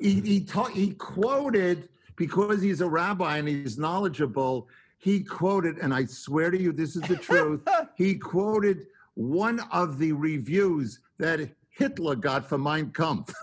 he 0.00 0.20
he, 0.20 0.40
ta- 0.40 0.64
he 0.64 0.92
quoted 0.92 1.88
because 2.16 2.62
he's 2.62 2.80
a 2.80 2.88
rabbi 2.88 3.38
and 3.38 3.46
he's 3.46 3.78
knowledgeable. 3.78 4.68
He 4.98 5.20
quoted, 5.22 5.78
and 5.78 5.92
I 5.94 6.04
swear 6.06 6.50
to 6.50 6.60
you, 6.60 6.72
this 6.72 6.96
is 6.96 7.02
the 7.02 7.16
truth. 7.16 7.62
he 7.96 8.14
quoted 8.16 8.86
one 9.14 9.60
of 9.72 9.98
the 9.98 10.12
reviews 10.12 11.00
that 11.18 11.48
Hitler 11.70 12.16
got 12.16 12.48
for 12.48 12.58
Mein 12.58 12.90
Kampf. 12.90 13.32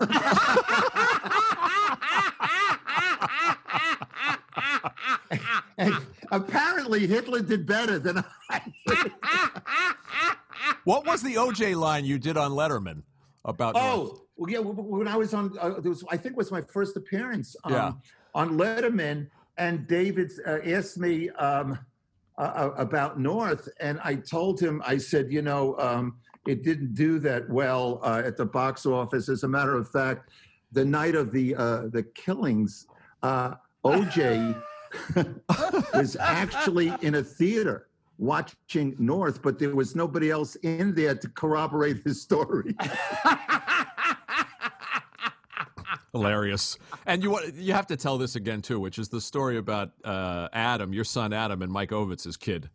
and 5.78 5.94
apparently, 6.30 7.06
Hitler 7.06 7.40
did 7.40 7.66
better 7.66 7.98
than 7.98 8.24
I 8.50 8.60
did. 8.86 9.12
What 10.84 11.06
was 11.06 11.22
the 11.22 11.34
OJ 11.36 11.76
line 11.76 12.04
you 12.04 12.18
did 12.18 12.36
on 12.36 12.50
Letterman 12.50 13.02
about? 13.46 13.74
Oh, 13.74 14.20
well, 14.36 14.50
yeah. 14.50 14.58
w- 14.58 14.76
w- 14.76 14.96
When 14.98 15.08
I 15.08 15.16
was 15.16 15.32
on, 15.32 15.56
uh, 15.58 15.80
there 15.80 15.88
was, 15.90 16.04
I 16.10 16.18
think 16.18 16.32
it 16.32 16.36
was 16.36 16.50
my 16.52 16.60
first 16.60 16.94
appearance 16.98 17.56
um, 17.64 17.72
Yeah. 17.72 17.92
on 18.34 18.58
Letterman, 18.58 19.28
and 19.56 19.86
David 19.86 20.32
uh, 20.46 20.58
asked 20.64 20.98
me 20.98 21.30
um, 21.30 21.78
uh, 22.38 22.70
about 22.76 23.18
North, 23.18 23.68
and 23.80 24.00
I 24.02 24.16
told 24.16 24.60
him, 24.60 24.82
I 24.84 24.98
said, 24.98 25.32
you 25.32 25.42
know, 25.42 25.78
um, 25.78 26.16
it 26.46 26.62
didn't 26.62 26.94
do 26.94 27.18
that 27.20 27.48
well 27.48 28.00
uh, 28.02 28.22
at 28.24 28.36
the 28.36 28.44
box 28.44 28.86
office. 28.86 29.28
As 29.28 29.44
a 29.44 29.48
matter 29.48 29.76
of 29.76 29.88
fact, 29.90 30.30
the 30.72 30.84
night 30.84 31.14
of 31.14 31.32
the 31.32 31.54
uh, 31.54 31.82
the 31.88 32.02
killings, 32.14 32.86
uh, 33.22 33.54
OJ 33.84 34.60
was 35.94 36.16
actually 36.16 36.92
in 37.00 37.16
a 37.16 37.22
theater 37.22 37.88
watching 38.18 38.94
North, 38.98 39.42
but 39.42 39.58
there 39.58 39.74
was 39.74 39.96
nobody 39.96 40.30
else 40.30 40.56
in 40.56 40.94
there 40.94 41.14
to 41.14 41.28
corroborate 41.28 42.02
his 42.04 42.20
story. 42.22 42.74
Hilarious. 46.14 46.78
And 47.06 47.24
you 47.24 47.38
you 47.56 47.72
have 47.72 47.88
to 47.88 47.96
tell 47.96 48.18
this 48.18 48.36
again 48.36 48.62
too, 48.62 48.78
which 48.78 48.98
is 49.00 49.08
the 49.08 49.20
story 49.20 49.58
about 49.58 49.90
uh, 50.04 50.48
Adam, 50.52 50.92
your 50.92 51.04
son 51.04 51.32
Adam, 51.32 51.60
and 51.60 51.72
Mike 51.72 51.90
Ovitz's 51.90 52.36
kid. 52.36 52.70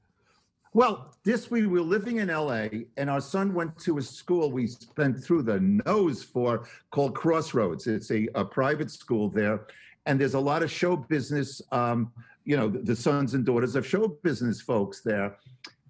Well, 0.73 1.15
this 1.23 1.49
we 1.49 1.65
were 1.65 1.81
living 1.81 2.17
in 2.17 2.27
LA, 2.27 2.67
and 2.97 3.09
our 3.09 3.21
son 3.21 3.53
went 3.53 3.79
to 3.79 3.97
a 3.97 4.01
school 4.01 4.51
we 4.51 4.67
spent 4.67 5.23
through 5.23 5.43
the 5.43 5.59
nose 5.61 6.21
for 6.21 6.67
called 6.91 7.15
Crossroads. 7.15 7.87
It's 7.87 8.11
a, 8.11 8.27
a 8.35 8.43
private 8.43 8.91
school 8.91 9.29
there, 9.29 9.67
and 10.05 10.19
there's 10.19 10.35
a 10.35 10.39
lot 10.39 10.61
of 10.61 10.69
show 10.69 10.97
business. 10.97 11.61
Um, 11.71 12.11
you 12.43 12.57
know, 12.57 12.67
the, 12.67 12.79
the 12.79 12.95
sons 12.95 13.35
and 13.35 13.45
daughters 13.45 13.75
of 13.75 13.87
show 13.87 14.09
business 14.21 14.59
folks 14.59 14.99
there, 14.99 15.37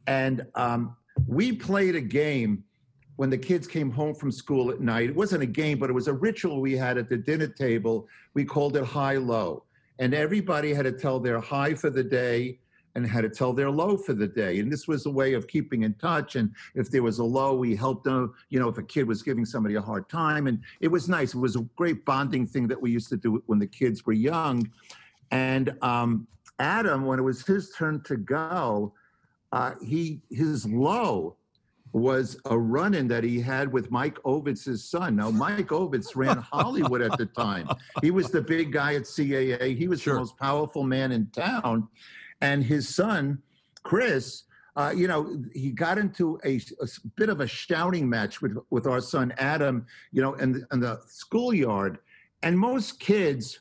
and 0.06 0.46
um, 0.53 0.96
we 1.27 1.51
played 1.51 1.96
a 1.96 2.01
game 2.01 2.63
when 3.20 3.30
the 3.30 3.38
kids 3.38 3.68
came 3.68 3.92
home 3.92 4.16
from 4.16 4.32
school 4.32 4.72
at 4.72 4.80
night. 4.80 5.10
It 5.10 5.16
wasn't 5.16 5.44
a 5.44 5.46
game, 5.46 5.78
but 5.78 5.90
it 5.90 5.94
was 5.94 6.08
a 6.08 6.14
ritual 6.14 6.62
we 6.62 6.78
had 6.78 6.98
at 6.98 7.10
the 7.10 7.18
dinner 7.18 7.48
table. 7.48 8.08
We 8.34 8.46
called 8.46 8.78
it 8.78 8.86
high 8.86 9.18
low, 9.18 9.66
and 10.00 10.14
everybody 10.14 10.74
had 10.74 10.86
to 10.86 10.94
tell 10.94 11.20
their 11.20 11.42
high 11.42 11.74
for 11.74 11.90
the 11.90 12.02
day 12.02 12.60
and 12.96 13.06
had 13.06 13.24
to 13.24 13.30
tell 13.30 13.52
their 13.52 13.70
low 13.70 13.98
for 13.98 14.14
the 14.14 14.26
day. 14.26 14.60
And 14.60 14.72
this 14.72 14.88
was 14.88 15.06
a 15.06 15.10
way 15.10 15.34
of 15.34 15.50
keeping 15.50 15.84
in 15.84 15.96
touch. 15.96 16.38
And 16.38 16.56
if 16.76 16.90
there 16.92 17.04
was 17.04 17.20
a 17.20 17.24
low, 17.26 17.58
we 17.58 17.76
helped 17.76 18.06
them, 18.06 18.34
you 18.52 18.58
know, 18.58 18.70
if 18.70 18.78
a 18.78 18.84
kid 18.84 19.06
was 19.06 19.22
giving 19.22 19.44
somebody 19.44 19.76
a 19.76 19.82
hard 19.82 20.08
time. 20.08 20.48
And 20.48 20.62
it 20.80 20.88
was 20.88 21.10
nice. 21.10 21.34
It 21.34 21.40
was 21.40 21.58
a 21.58 21.68
great 21.76 22.06
bonding 22.06 22.48
thing 22.48 22.70
that 22.70 22.82
we 22.82 22.90
used 22.90 23.10
to 23.10 23.18
do 23.18 23.44
when 23.48 23.60
the 23.60 23.68
kids 23.68 24.06
were 24.06 24.14
young. 24.14 24.72
And 25.32 25.76
um, 25.82 26.26
Adam, 26.58 27.06
when 27.06 27.20
it 27.20 27.24
was 27.24 27.46
his 27.46 27.72
turn 27.72 28.02
to 28.04 28.16
go, 28.16 28.94
uh, 29.52 29.74
he 29.82 30.22
his 30.30 30.66
low 30.66 31.36
was 31.91 32.39
a 32.46 32.58
run-in 32.58 33.08
that 33.08 33.24
he 33.24 33.39
had 33.41 33.72
with 33.72 33.89
Mike 33.89 34.17
Ovitz's 34.24 34.84
son. 34.84 35.15
Now, 35.15 35.31
Mike 35.31 35.67
Ovitz 35.69 36.15
ran 36.15 36.38
Hollywood 36.38 37.01
at 37.01 37.17
the 37.17 37.25
time. 37.25 37.67
He 38.01 38.12
was 38.12 38.29
the 38.29 38.41
big 38.41 38.72
guy 38.72 38.93
at 38.96 39.03
CAA. 39.03 39.75
He 39.75 39.88
was 39.88 40.01
Sure. 40.01 40.13
the 40.13 40.19
most 40.19 40.38
powerful 40.38 40.84
man 40.84 41.12
in 41.12 41.27
town. 41.31 41.88
And 42.41 42.63
his 42.63 42.88
son, 42.93 43.41
Chris, 43.84 44.43
uh, 44.75 44.93
you 44.96 45.08
know, 45.08 45.43
he 45.53 45.72
got 45.72 45.98
into 45.98 46.39
a 46.46 46.62
bit 47.15 47.29
of 47.29 47.41
a 47.41 47.48
shouting 47.48 48.08
match 48.08 48.41
with, 48.41 48.55
with 48.69 48.86
our 48.86 49.01
son 49.01 49.34
Adam, 49.38 49.86
you 50.12 50.22
know, 50.22 50.36
in, 50.36 50.51
the- 50.53 50.67
in 50.72 50.79
the 50.79 51.01
schoolyard. 51.08 51.98
And 52.43 52.58
most 52.58 53.00
kids, 53.00 53.60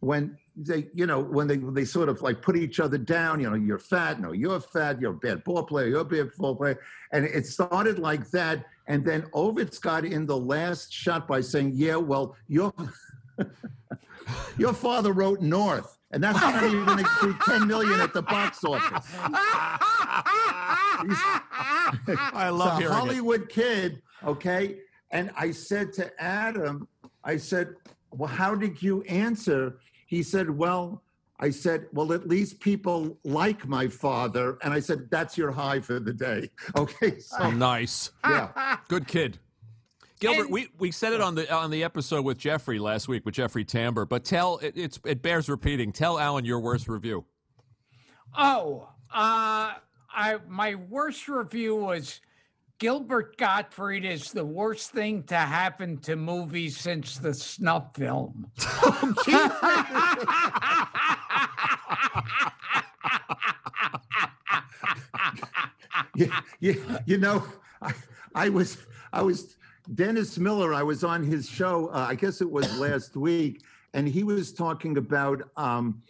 when 0.00 0.36
they, 0.56 0.88
you 0.94 1.06
know, 1.06 1.20
when 1.20 1.46
they 1.46 1.56
they 1.56 1.84
sort 1.84 2.08
of 2.08 2.22
like 2.22 2.40
put 2.40 2.56
each 2.56 2.80
other 2.80 2.96
down, 2.96 3.40
you 3.40 3.50
know, 3.50 3.56
you're 3.56 3.78
fat, 3.78 4.20
no, 4.20 4.32
you're 4.32 4.60
fat, 4.60 5.00
you're 5.00 5.12
a 5.12 5.16
bad 5.16 5.44
ball 5.44 5.62
player, 5.62 5.88
you're 5.88 6.00
a 6.00 6.04
bad 6.04 6.30
ball 6.38 6.56
player. 6.56 6.80
And 7.12 7.26
it 7.26 7.46
started 7.46 7.98
like 7.98 8.30
that. 8.30 8.64
And 8.86 9.04
then 9.04 9.22
Ovitz 9.34 9.80
got 9.80 10.04
in 10.04 10.26
the 10.26 10.36
last 10.36 10.92
shot 10.92 11.28
by 11.28 11.40
saying, 11.42 11.72
Yeah, 11.74 11.96
well, 11.96 12.36
your 12.48 12.72
your 14.56 14.72
father 14.72 15.12
wrote 15.12 15.40
North, 15.40 15.98
and 16.12 16.22
that's 16.22 16.40
not 16.40 16.62
even 16.62 16.84
going 16.84 17.04
to 17.04 17.10
do 17.20 17.36
10 17.44 17.66
million 17.66 18.00
at 18.00 18.14
the 18.14 18.22
box 18.22 18.64
office. 18.64 19.06
I 22.32 22.48
love 22.48 22.80
It's 22.80 22.86
a 22.86 22.92
hearing 22.92 22.92
it. 22.92 22.96
Hollywood 22.96 23.48
kid, 23.48 24.02
okay? 24.24 24.78
And 25.10 25.30
I 25.36 25.50
said 25.50 25.92
to 25.94 26.10
Adam, 26.22 26.88
I 27.22 27.36
said, 27.36 27.74
Well, 28.10 28.28
how 28.28 28.54
did 28.54 28.82
you 28.82 29.02
answer? 29.02 29.78
He 30.06 30.22
said, 30.22 30.48
Well, 30.50 31.02
I 31.38 31.50
said, 31.50 31.86
Well, 31.92 32.12
at 32.12 32.26
least 32.28 32.60
people 32.60 33.18
like 33.24 33.66
my 33.68 33.88
father. 33.88 34.56
And 34.62 34.72
I 34.72 34.80
said, 34.80 35.08
That's 35.10 35.36
your 35.36 35.50
high 35.52 35.80
for 35.80 36.00
the 36.00 36.12
day. 36.14 36.50
Okay. 36.76 37.18
So, 37.20 37.50
Nice. 37.50 38.10
yeah. 38.24 38.78
Good 38.88 39.06
kid. 39.06 39.38
Gilbert, 40.18 40.44
And- 40.44 40.52
we, 40.52 40.68
we 40.78 40.90
said 40.90 41.12
it 41.12 41.20
on 41.20 41.34
the 41.34 41.52
on 41.52 41.70
the 41.70 41.84
episode 41.84 42.24
with 42.24 42.38
Jeffrey 42.38 42.78
last 42.78 43.06
week 43.06 43.26
with 43.26 43.34
Jeffrey 43.34 43.64
Tambor, 43.66 44.08
but 44.08 44.24
tell 44.24 44.56
it, 44.58 44.72
it's 44.74 44.98
it 45.04 45.20
bears 45.20 45.48
repeating. 45.50 45.92
Tell 45.92 46.18
Alan 46.18 46.44
your 46.46 46.58
worst 46.60 46.88
review. 46.88 47.26
Oh, 48.36 48.88
uh, 49.12 49.74
I 50.10 50.38
my 50.48 50.74
worst 50.74 51.28
review 51.28 51.76
was 51.76 52.20
Gilbert 52.78 53.38
Gottfried 53.38 54.04
is 54.04 54.32
the 54.32 54.44
worst 54.44 54.90
thing 54.90 55.22
to 55.24 55.36
happen 55.36 55.96
to 56.00 56.14
movies 56.14 56.76
since 56.76 57.16
the 57.16 57.32
snuff 57.32 57.94
film. 57.94 58.50
you, 66.14 66.30
you, 66.60 66.84
you 67.06 67.16
know, 67.16 67.42
I, 67.80 67.94
I 68.34 68.50
was, 68.50 68.76
I 69.10 69.22
was 69.22 69.56
Dennis 69.94 70.36
Miller. 70.38 70.74
I 70.74 70.82
was 70.82 71.02
on 71.02 71.22
his 71.22 71.48
show. 71.48 71.88
Uh, 71.88 72.08
I 72.10 72.14
guess 72.14 72.42
it 72.42 72.50
was 72.50 72.78
last 72.78 73.16
week, 73.16 73.62
and 73.94 74.06
he 74.06 74.22
was 74.22 74.52
talking 74.52 74.98
about. 74.98 75.48
Um, 75.56 76.02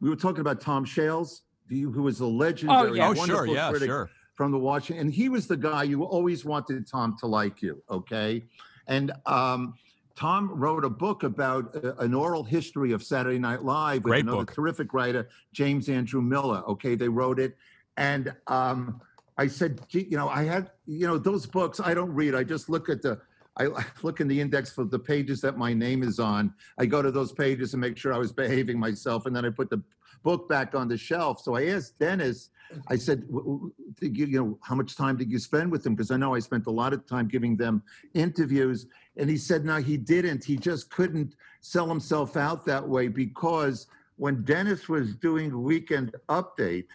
we 0.00 0.10
were 0.10 0.16
talking 0.16 0.40
about 0.40 0.60
Tom 0.60 0.84
Shales, 0.84 1.42
who 1.68 1.90
was 2.02 2.20
a 2.20 2.26
legendary, 2.26 2.98
yeah. 2.98 3.08
Oh, 3.08 3.14
sure, 3.14 3.46
yeah, 3.46 3.70
critic 3.70 3.88
sure. 3.88 4.10
From 4.36 4.52
the 4.52 4.58
Washington, 4.58 5.06
and 5.06 5.14
he 5.14 5.28
was 5.28 5.46
the 5.46 5.56
guy 5.56 5.82
you 5.82 6.04
always 6.04 6.44
wanted 6.44 6.86
Tom 6.86 7.16
to 7.20 7.26
like 7.26 7.62
you. 7.62 7.82
Okay, 7.90 8.44
and 8.86 9.10
um, 9.24 9.74
Tom 10.14 10.50
wrote 10.52 10.84
a 10.84 10.90
book 10.90 11.22
about 11.22 11.74
uh, 11.74 11.94
an 11.96 12.14
oral 12.14 12.44
history 12.44 12.92
of 12.92 13.02
Saturday 13.02 13.38
Night 13.38 13.64
Live 13.64 14.04
with 14.04 14.10
Great 14.10 14.22
another 14.24 14.38
book. 14.44 14.54
terrific 14.54 14.92
writer, 14.92 15.28
James 15.52 15.88
Andrew 15.88 16.20
Miller. 16.20 16.62
Okay, 16.68 16.94
they 16.94 17.08
wrote 17.08 17.40
it, 17.40 17.56
and 17.96 18.32
um, 18.46 19.00
I 19.38 19.46
said, 19.48 19.80
Gee, 19.88 20.06
you 20.10 20.16
know, 20.16 20.28
I 20.28 20.44
had, 20.44 20.70
you 20.86 21.06
know, 21.06 21.18
those 21.18 21.46
books 21.46 21.80
I 21.80 21.94
don't 21.94 22.12
read. 22.12 22.34
I 22.34 22.44
just 22.44 22.68
look 22.68 22.88
at 22.88 23.02
the. 23.02 23.20
I 23.58 23.68
look 24.02 24.20
in 24.20 24.28
the 24.28 24.38
index 24.38 24.70
for 24.70 24.84
the 24.84 24.98
pages 24.98 25.40
that 25.40 25.56
my 25.56 25.72
name 25.72 26.02
is 26.02 26.20
on. 26.20 26.52
I 26.76 26.84
go 26.84 27.00
to 27.00 27.10
those 27.10 27.32
pages 27.32 27.72
and 27.72 27.80
make 27.80 27.96
sure 27.96 28.12
I 28.12 28.18
was 28.18 28.30
behaving 28.30 28.78
myself, 28.78 29.24
and 29.24 29.34
then 29.34 29.46
I 29.46 29.48
put 29.48 29.70
the 29.70 29.82
book 30.26 30.48
back 30.48 30.74
on 30.74 30.88
the 30.88 30.98
shelf. 30.98 31.40
So 31.40 31.54
I 31.54 31.66
asked 31.66 32.00
Dennis, 32.00 32.50
I 32.88 32.96
said, 32.96 33.18
"W- 33.28 33.44
w- 33.44 33.72
did 34.00 34.16
you, 34.18 34.26
you 34.26 34.38
know, 34.40 34.58
how 34.60 34.74
much 34.74 34.96
time 34.96 35.16
did 35.16 35.30
you 35.30 35.38
spend 35.38 35.70
with 35.70 35.84
them? 35.84 35.94
Because 35.94 36.10
I 36.10 36.16
know 36.16 36.34
I 36.34 36.40
spent 36.40 36.66
a 36.66 36.70
lot 36.82 36.92
of 36.92 37.06
time 37.06 37.28
giving 37.28 37.56
them 37.56 37.80
interviews. 38.12 38.86
And 39.16 39.30
he 39.30 39.36
said, 39.36 39.64
no, 39.64 39.76
he 39.76 39.96
didn't. 39.96 40.42
He 40.44 40.56
just 40.56 40.90
couldn't 40.90 41.36
sell 41.60 41.86
himself 41.86 42.36
out 42.36 42.66
that 42.66 42.86
way 42.86 43.06
because 43.06 43.86
when 44.16 44.42
Dennis 44.42 44.88
was 44.88 45.14
doing 45.14 45.62
Weekend 45.62 46.16
Update, 46.28 46.88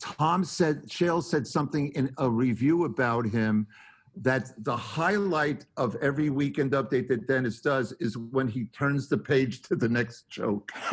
Tom 0.00 0.44
said, 0.44 0.90
Shale 0.90 1.22
said 1.22 1.46
something 1.46 1.90
in 1.90 2.12
a 2.18 2.28
review 2.28 2.86
about 2.86 3.24
him 3.24 3.68
that 4.16 4.52
the 4.64 4.76
highlight 4.76 5.66
of 5.76 5.94
every 5.96 6.30
weekend 6.30 6.72
update 6.72 7.06
that 7.08 7.26
Dennis 7.26 7.60
does 7.60 7.92
is 8.00 8.16
when 8.16 8.48
he 8.48 8.64
turns 8.66 9.08
the 9.08 9.18
page 9.18 9.60
to 9.62 9.76
the 9.76 9.88
next 9.88 10.28
joke. 10.28 10.72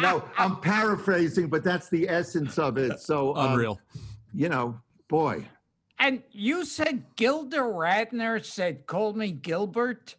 now, 0.00 0.24
I'm 0.36 0.60
paraphrasing, 0.60 1.48
but 1.48 1.62
that's 1.62 1.88
the 1.88 2.08
essence 2.08 2.58
of 2.58 2.78
it. 2.78 2.98
So, 3.00 3.36
um, 3.36 3.52
Unreal. 3.52 3.80
you 4.34 4.48
know, 4.48 4.80
boy. 5.08 5.48
And 5.98 6.22
you 6.32 6.64
said 6.64 7.04
Gilda 7.14 7.58
Radner 7.58 8.44
said, 8.44 8.86
call 8.86 9.12
me 9.14 9.30
Gilbert. 9.30 10.16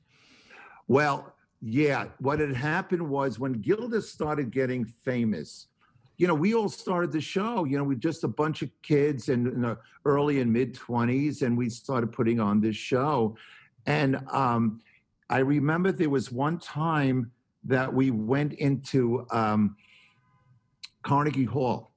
Well, 0.88 1.34
yeah, 1.62 2.06
what 2.20 2.40
had 2.40 2.54
happened 2.54 3.08
was 3.08 3.38
when 3.38 3.54
Gilda 3.54 4.02
started 4.02 4.52
getting 4.52 4.86
famous, 4.86 5.68
you 6.18 6.26
know, 6.26 6.34
we 6.34 6.56
all 6.56 6.70
started 6.70 7.12
the 7.12 7.22
show, 7.22 7.64
you 7.66 7.78
know, 7.78 7.84
we 7.84 7.96
just 7.96 8.24
a 8.24 8.28
bunch 8.28 8.64
of 8.64 8.70
kids 8.82 9.30
in, 9.30 9.48
in 9.48 9.62
the 9.62 9.78
early 10.04 10.42
and 10.42 10.52
mid 10.52 10.74
20s, 10.74 11.44
and 11.44 11.56
we 11.56 11.70
started 11.70 12.12
putting 12.12 12.40
on 12.40 12.60
this 12.60 12.76
show. 12.76 13.38
And 13.86 14.20
um, 14.32 14.82
I 15.30 15.40
remember 15.40 15.92
there 15.92 16.10
was 16.10 16.32
one 16.32 16.58
time 16.58 17.32
that 17.66 17.94
we 17.94 18.12
went 18.12 18.54
into 18.54 19.28
um, 19.30 19.76
Carnegie 21.04 21.46
Hall 21.46 21.92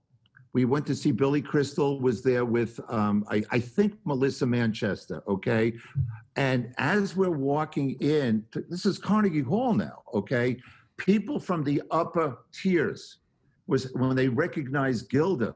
We 0.53 0.65
went 0.67 0.87
to 0.87 0.95
see 0.95 1.13
Billy 1.13 1.41
Crystal 1.41 1.99
was 2.01 2.23
there 2.23 2.45
with 2.45 2.79
um, 2.89 3.25
I, 3.31 3.43
I 3.51 3.59
think 3.59 3.95
Melissa 4.05 4.47
Manchester. 4.47 5.23
Okay, 5.27 5.73
and 6.37 6.75
as 6.77 7.17
we're 7.17 7.31
walking 7.31 7.93
in, 8.01 8.45
this 8.69 8.85
is 8.85 8.99
Carnegie 8.99 9.41
Hall 9.41 9.73
now. 9.73 10.03
Okay, 10.13 10.61
people 10.99 11.41
from 11.41 11.65
the 11.65 11.83
upper 11.91 12.39
tiers 12.53 13.20
was 13.71 13.91
when 13.95 14.17
they 14.17 14.29
recognized 14.29 15.09
Gilda, 15.09 15.55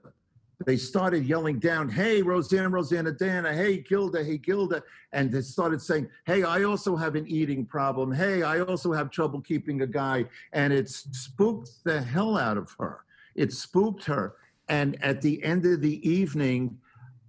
they 0.64 0.77
started 0.77 1.24
yelling 1.24 1.59
down, 1.59 1.88
"Hey, 1.88 2.22
Roseanne, 2.22 2.70
Dana, 3.18 3.53
Hey, 3.53 3.79
Gilda! 3.79 4.22
Hey, 4.22 4.38
Gilda!" 4.38 4.83
And 5.12 5.31
they 5.31 5.42
started 5.42 5.83
saying, 5.83 6.09
"Hey, 6.24 6.44
I 6.44 6.62
also 6.62 6.94
have 6.96 7.16
an 7.16 7.27
eating 7.27 7.66
problem. 7.66 8.12
Hey, 8.12 8.42
I 8.42 8.61
also 8.61 8.92
have 8.92 9.11
trouble 9.11 9.40
keeping 9.40 9.83
a 9.83 9.87
guy." 9.87 10.27
And 10.53 10.72
it 10.72 10.88
spooked 10.88 11.70
the 11.85 12.00
hell 12.00 12.38
out 12.38 12.57
of 12.57 12.74
her. 12.79 13.00
It 13.35 13.53
spooked 13.53 14.05
her. 14.05 14.37
And 14.68 15.03
at 15.03 15.20
the 15.20 15.42
end 15.42 15.66
of 15.66 15.81
the 15.81 16.09
evening, 16.09 16.79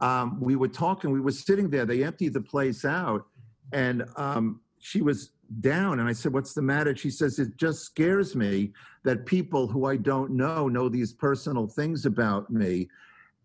um, 0.02 0.40
we 0.40 0.56
were 0.56 0.68
talking. 0.68 1.10
We 1.10 1.20
were 1.20 1.32
sitting 1.32 1.70
there. 1.72 1.86
They 1.86 2.04
emptied 2.04 2.34
the 2.34 2.42
place 2.42 2.86
out, 2.86 3.26
and 3.74 4.06
um, 4.18 4.62
she 4.78 5.02
was 5.02 5.32
down. 5.62 6.00
And 6.00 6.08
I 6.08 6.14
said, 6.14 6.34
"What's 6.34 6.54
the 6.54 6.62
matter?" 6.62 6.96
She 6.96 7.10
says, 7.10 7.40
"It 7.40 7.58
just 7.58 7.84
scares 7.84 8.36
me 8.36 8.74
that 9.04 9.26
people 9.26 9.68
who 9.68 9.86
I 9.86 9.98
don't 9.98 10.32
know 10.32 10.68
know 10.68 10.90
these 10.90 11.14
personal 11.14 11.68
things 11.68 12.06
about 12.06 12.50
me." 12.50 12.90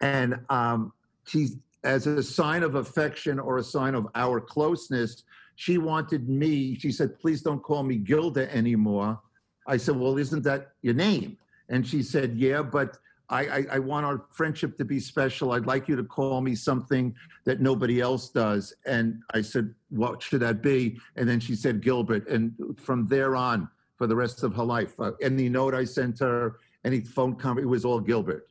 And 0.00 0.40
um, 0.48 0.92
she, 1.26 1.48
as 1.84 2.06
a 2.06 2.22
sign 2.22 2.62
of 2.62 2.74
affection 2.74 3.38
or 3.38 3.58
a 3.58 3.62
sign 3.62 3.94
of 3.94 4.08
our 4.14 4.40
closeness, 4.40 5.24
she 5.56 5.78
wanted 5.78 6.28
me. 6.28 6.78
She 6.78 6.92
said, 6.92 7.18
"Please 7.18 7.42
don't 7.42 7.62
call 7.62 7.82
me 7.82 7.96
Gilda 7.96 8.54
anymore." 8.54 9.20
I 9.66 9.76
said, 9.76 9.96
"Well, 9.96 10.18
isn't 10.18 10.42
that 10.44 10.72
your 10.82 10.94
name?" 10.94 11.36
And 11.68 11.86
she 11.86 12.02
said, 12.02 12.36
"Yeah, 12.36 12.62
but." 12.62 12.98
I, 13.30 13.46
I, 13.46 13.66
I, 13.72 13.78
want 13.78 14.04
our 14.04 14.24
friendship 14.30 14.76
to 14.78 14.84
be 14.84 14.98
special. 14.98 15.52
I'd 15.52 15.66
like 15.66 15.88
you 15.88 15.96
to 15.96 16.02
call 16.02 16.40
me 16.40 16.54
something 16.56 17.14
that 17.44 17.60
nobody 17.60 18.00
else 18.00 18.28
does. 18.28 18.74
And 18.86 19.22
I 19.32 19.40
said, 19.40 19.72
What 19.90 20.22
should 20.22 20.40
that 20.40 20.62
be? 20.62 20.98
And 21.16 21.28
then 21.28 21.40
she 21.40 21.54
said, 21.54 21.80
Gilbert. 21.80 22.28
And 22.28 22.52
from 22.78 23.06
there 23.06 23.36
on, 23.36 23.68
for 23.96 24.06
the 24.06 24.16
rest 24.16 24.42
of 24.42 24.54
her 24.56 24.64
life, 24.64 24.98
uh, 24.98 25.12
any 25.22 25.48
note 25.48 25.74
I 25.74 25.84
sent 25.84 26.18
her, 26.18 26.58
any 26.84 27.00
phone 27.00 27.36
call, 27.36 27.58
it 27.58 27.64
was 27.64 27.84
all 27.84 28.00
Gilbert. 28.00 28.49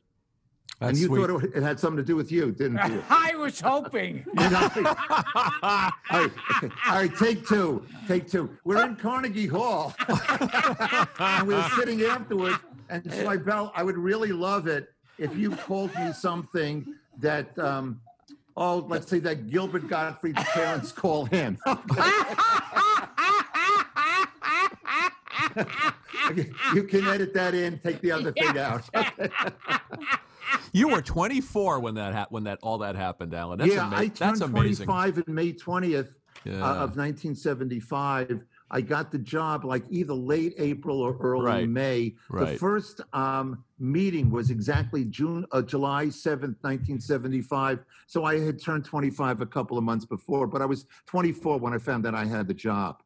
That's 0.80 0.92
and 0.92 0.98
you 0.98 1.06
sweet. 1.08 1.26
thought 1.26 1.44
it, 1.44 1.56
it 1.56 1.62
had 1.62 1.78
something 1.78 1.98
to 1.98 2.02
do 2.02 2.16
with 2.16 2.32
you, 2.32 2.52
didn't 2.52 2.80
you? 2.90 3.04
I 3.10 3.34
was 3.36 3.60
hoping. 3.60 4.24
You 4.40 4.50
know? 4.50 4.70
all, 5.62 5.90
right, 6.10 6.30
okay. 6.56 6.74
all 6.86 6.94
right, 6.94 7.16
take 7.16 7.46
two. 7.46 7.84
Take 8.08 8.30
two. 8.30 8.56
We're 8.64 8.82
in 8.86 8.96
Carnegie 8.96 9.46
Hall. 9.46 9.94
and 11.18 11.46
we 11.46 11.54
were 11.54 11.70
sitting 11.76 12.02
afterwards. 12.02 12.56
And 12.88 13.04
Zweibel, 13.04 13.70
I 13.74 13.82
would 13.82 13.98
really 13.98 14.32
love 14.32 14.66
it 14.66 14.88
if 15.18 15.36
you 15.36 15.50
called 15.50 15.94
me 15.96 16.12
something 16.14 16.94
that, 17.18 17.56
um, 17.58 18.00
oh, 18.56 18.86
let's 18.88 19.08
say 19.10 19.18
that 19.18 19.50
Gilbert 19.50 19.86
Gottfried's 19.86 20.42
parents 20.44 20.92
call 20.92 21.26
him. 21.26 21.58
Okay, 26.30 26.50
you 26.74 26.84
can 26.84 27.06
edit 27.06 27.34
that 27.34 27.54
in, 27.54 27.78
take 27.78 28.00
the 28.00 28.12
other 28.12 28.32
thing 28.32 28.56
out. 28.58 28.88
You 30.72 30.88
were 30.88 31.02
24 31.02 31.80
when 31.80 31.94
that 31.94 32.14
ha- 32.14 32.26
when 32.30 32.44
that 32.44 32.58
all 32.62 32.78
that 32.78 32.94
happened, 32.96 33.34
Alan. 33.34 33.58
That's 33.58 33.72
yeah, 33.74 33.86
ama- 33.86 33.96
I 33.96 34.08
turned 34.08 34.40
amazing. 34.42 34.86
25 34.86 35.24
in 35.26 35.34
May 35.34 35.52
20th 35.52 36.14
Yeah. 36.44 36.62
uh, 36.64 36.74
of 36.84 36.96
1975. 36.96 38.44
I 38.72 38.80
got 38.80 39.10
the 39.10 39.18
job 39.18 39.64
like 39.64 39.82
either 39.90 40.14
late 40.14 40.54
April 40.58 41.00
or 41.00 41.16
early 41.18 41.44
Right. 41.44 41.68
May. 41.68 42.14
The 42.30 42.56
first 42.56 43.00
um, 43.12 43.64
meeting 43.80 44.30
was 44.30 44.50
exactly 44.50 45.04
June, 45.06 45.44
uh, 45.50 45.60
July 45.62 46.06
7th, 46.06 46.54
1975. 46.62 47.80
So 48.06 48.24
I 48.24 48.38
had 48.38 48.62
turned 48.62 48.84
25 48.84 49.40
a 49.40 49.46
couple 49.46 49.76
of 49.76 49.82
months 49.82 50.04
before, 50.04 50.46
but 50.46 50.62
I 50.62 50.66
was 50.66 50.86
24 51.06 51.58
when 51.58 51.74
I 51.74 51.78
found 51.78 52.04
that 52.04 52.14
I 52.14 52.24
had 52.26 52.46
the 52.46 52.54
job. 52.54 53.02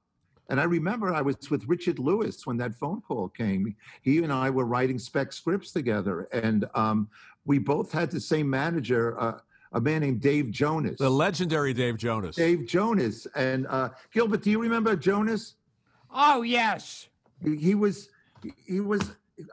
And 0.51 0.61
I 0.61 0.65
remember 0.65 1.15
I 1.15 1.23
was 1.23 1.37
with 1.51 1.65
Richard 1.67 1.99
Lewis 1.99 2.47
when 2.47 2.59
that 2.59 2.75
phone 2.75 3.01
call 3.01 3.31
came. 3.31 3.75
He 4.03 4.23
and 4.23 4.31
I 4.31 4.51
were 4.51 4.67
writing 4.67 4.99
spec 4.99 5.33
scripts 5.33 5.73
together, 5.73 6.29
and 6.35 6.67
um, 6.75 7.09
we 7.45 7.59
both 7.59 7.93
had 7.93 8.11
the 8.11 8.21
same 8.21 8.49
manager, 8.49 9.19
uh, 9.21 9.39
a 9.73 9.81
man 9.81 10.01
named 10.03 10.21
Dave 10.21 10.51
Jonas. 10.51 10.99
the 10.99 11.11
legendary 11.11 11.73
Dave 11.75 11.97
Jonas. 11.99 12.37
Dave 12.37 12.67
Jonas. 12.67 13.27
And 13.35 13.67
uh, 13.67 13.91
Gilbert, 14.13 14.43
do 14.43 14.51
you 14.51 14.61
remember 14.61 14.97
Jonas? 14.97 15.55
Oh, 16.11 16.43
yes. 16.43 17.09
He- 17.43 17.57
He 17.57 17.75
was 17.75 18.09
he 18.67 18.79
was 18.81 19.01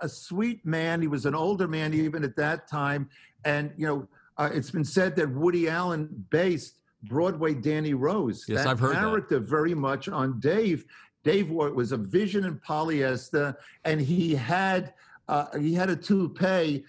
a 0.02 0.10
sweet 0.10 0.66
man. 0.66 1.02
He 1.02 1.08
was 1.08 1.26
an 1.26 1.34
older 1.34 1.68
man 1.68 1.94
even 1.94 2.24
at 2.24 2.36
that 2.36 2.68
time. 2.68 3.10
And 3.46 3.72
you 3.78 3.88
know, 3.88 4.08
uh, 4.38 4.50
it's 4.54 4.70
been 4.70 4.84
said 4.86 5.16
that 5.16 5.30
Woody 5.32 5.70
Allen 5.70 6.26
based 6.30 6.76
Broadway 7.04 7.54
Danny 7.54 7.94
Rose. 7.94 8.46
Yes, 8.48 8.64
that 8.64 8.68
I've 8.70 8.80
heard 8.80 8.96
that. 8.96 9.00
character 9.02 9.40
very 9.40 9.74
much 9.74 10.08
on 10.10 10.40
Dave. 10.40 10.86
Dave 11.24 11.50
wa- 11.50 11.70
was 11.70 11.94
a 11.94 11.98
vision 11.98 12.46
in 12.46 12.60
polyester, 12.60 13.56
and 13.86 14.00
he 14.02 14.36
had 14.36 14.94
uh, 15.30 15.58
he 15.58 15.74
had 15.74 15.90
a 15.90 15.96
toupee, 15.96 16.84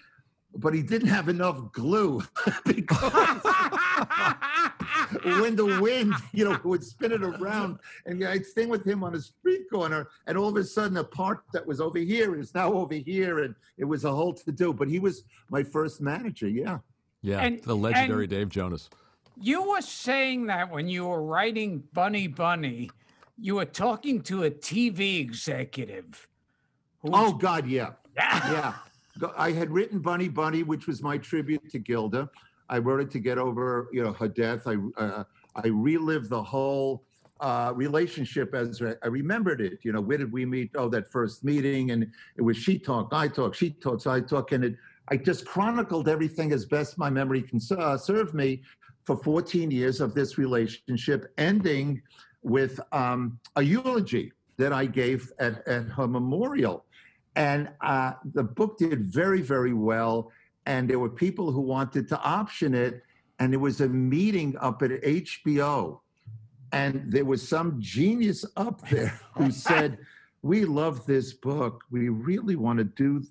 but 0.55 0.75
he 0.75 0.83
didn't 0.83 1.09
have 1.09 1.29
enough 1.29 1.73
glue 1.73 2.23
because 2.67 3.13
when 5.41 5.57
the 5.57 5.79
wind, 5.81 6.15
you 6.33 6.45
know, 6.45 6.59
would 6.65 6.85
spin 6.85 7.13
it 7.13 7.23
around, 7.23 7.79
and 8.07 8.23
I'd 8.25 8.47
stay 8.47 8.67
with 8.67 8.87
him 8.87 9.03
on 9.05 9.15
a 9.15 9.21
street 9.21 9.63
corner, 9.71 10.09
and 10.27 10.37
all 10.37 10.49
of 10.49 10.57
a 10.57 10.65
sudden, 10.65 10.97
a 10.99 11.05
part 11.05 11.43
that 11.53 11.67
was 11.67 11.81
over 11.81 11.99
here 11.99 12.39
is 12.39 12.55
now 12.55 12.73
over 12.73 12.95
here, 12.95 13.41
and 13.45 13.55
it 13.79 13.85
was 13.85 14.05
a 14.05 14.13
whole 14.13 14.35
to 14.35 14.53
do. 14.53 14.73
But 14.73 14.89
he 14.89 14.99
was 14.99 15.25
my 15.51 15.63
first 15.63 16.01
manager. 16.01 16.49
Yeah. 16.49 16.79
yeah, 17.23 17.41
and- 17.41 17.63
the 17.63 17.77
legendary 17.77 18.27
Dave 18.27 18.49
Jonas. 18.49 18.89
You 19.41 19.71
were 19.71 19.81
saying 19.81 20.47
that 20.47 20.71
when 20.71 20.89
you 20.89 21.07
were 21.07 21.23
writing 21.23 21.83
Bunny 21.95 22.27
Bunny, 22.29 22.91
you 23.39 23.55
were 23.57 23.65
talking 23.65 24.21
to 24.25 24.45
a 24.45 24.51
TV 24.51 25.21
executive. 25.21 26.29
who 27.01 27.11
Oh 27.13 27.33
God, 27.33 27.67
yeah, 27.67 27.93
yeah. 28.17 28.73
Go- 28.73 28.79
I 29.37 29.53
had 29.53 29.71
written 29.71 30.01
Bunny 30.01 30.29
Bunny, 30.29 30.63
which 30.63 30.87
was 30.87 31.03
my 31.03 31.19
tribute 31.19 31.71
to 31.71 31.79
Gilda. 31.79 32.31
I 32.69 32.79
wrote 32.79 33.01
it 33.01 33.11
to 33.13 33.19
get 33.19 33.39
over, 33.39 33.89
you 33.93 34.03
know, 34.03 34.13
her 34.13 34.29
death. 34.29 34.67
I 34.67 34.77
uh, 34.97 35.25
I 35.55 35.67
relived 35.69 36.31
the 36.31 36.43
whole 36.43 37.05
uh, 37.41 37.73
relationship 37.75 38.55
as 38.55 38.81
I 39.03 39.07
remembered 39.09 39.61
it. 39.61 39.81
You 39.83 39.93
know, 39.93 40.01
where 40.01 40.19
did 40.19 40.33
we 40.33 40.47
meet? 40.47 40.71
Oh, 40.77 40.89
that 40.89 41.11
first 41.11 41.45
meeting, 41.45 41.91
and 41.91 42.07
it 42.37 42.43
was 42.43 42.57
she 42.57 42.79
talk, 42.79 43.09
I 43.13 43.29
talk, 43.29 43.55
she 43.55 43.71
talks, 43.71 44.07
I 44.07 44.21
talk, 44.21 44.53
and 44.53 44.65
it. 44.65 44.77
I 45.09 45.17
just 45.17 45.45
chronicled 45.45 46.09
everything 46.09 46.53
as 46.53 46.65
best 46.65 46.97
my 46.97 47.11
memory 47.11 47.43
can 47.43 47.61
uh, 47.77 47.99
serve 47.99 48.35
me 48.35 48.63
for 49.05 49.17
14 49.17 49.71
years 49.71 50.01
of 50.01 50.15
this 50.15 50.39
relationship, 50.39 51.33
ending 51.39 52.01
with 52.43 52.79
um, 52.93 53.39
a 53.57 53.63
eulogy 53.63 54.33
that 54.59 54.73
I 54.73 54.87
gave 54.87 55.33
at, 55.41 55.67
at 55.67 55.87
her 55.89 56.07
memorial. 56.07 56.85
And 57.37 57.71
uh, 57.81 58.13
the 58.35 58.43
book 58.43 58.79
did 58.79 59.05
very, 59.05 59.41
very 59.41 59.73
well. 59.73 60.31
And 60.67 60.89
there 60.89 60.99
were 60.99 61.09
people 61.09 61.51
who 61.51 61.61
wanted 61.61 62.09
to 62.09 62.21
option 62.21 62.75
it. 62.75 63.03
And 63.39 63.53
there 63.53 63.61
was 63.61 63.81
a 63.81 63.89
meeting 63.89 64.57
up 64.61 64.83
at 64.83 64.91
HBO. 65.03 66.01
And 66.73 67.05
there 67.07 67.25
was 67.25 67.47
some 67.47 67.77
genius 67.81 68.45
up 68.57 68.89
there 68.89 69.19
who 69.37 69.51
said, 69.51 69.99
We 70.43 70.65
love 70.65 71.07
this 71.07 71.33
book. 71.33 71.85
We 71.91 72.09
really 72.09 72.57
want 72.57 72.79
to 72.79 72.85
do 72.85 73.25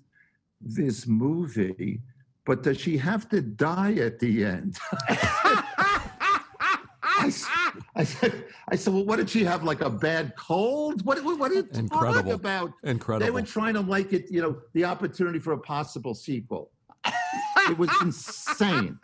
this 0.60 1.06
movie. 1.06 2.00
But 2.44 2.62
does 2.62 2.80
she 2.80 2.98
have 2.98 3.28
to 3.28 3.40
die 3.40 3.94
at 3.94 4.18
the 4.18 4.44
end? 4.44 4.76
I, 7.02 7.30
I 7.94 8.04
said, 8.04 8.44
I 8.68 8.76
said, 8.76 8.94
well, 8.94 9.04
what 9.04 9.16
did 9.16 9.28
she 9.28 9.44
have? 9.44 9.64
Like 9.64 9.82
a 9.82 9.90
bad 9.90 10.34
cold? 10.36 11.04
What, 11.04 11.22
what, 11.24 11.38
what 11.38 11.50
are 11.50 11.54
you 11.54 11.62
talking 11.62 12.32
about? 12.32 12.72
Incredible. 12.82 13.26
They 13.26 13.30
were 13.30 13.42
trying 13.46 13.74
to 13.74 13.80
like 13.80 14.12
it, 14.12 14.30
you 14.30 14.40
know, 14.40 14.56
the 14.72 14.84
opportunity 14.84 15.38
for 15.38 15.52
a 15.52 15.58
possible 15.58 16.14
sequel. 16.14 16.70
it 17.68 17.76
was 17.76 17.90
insane. 18.00 18.98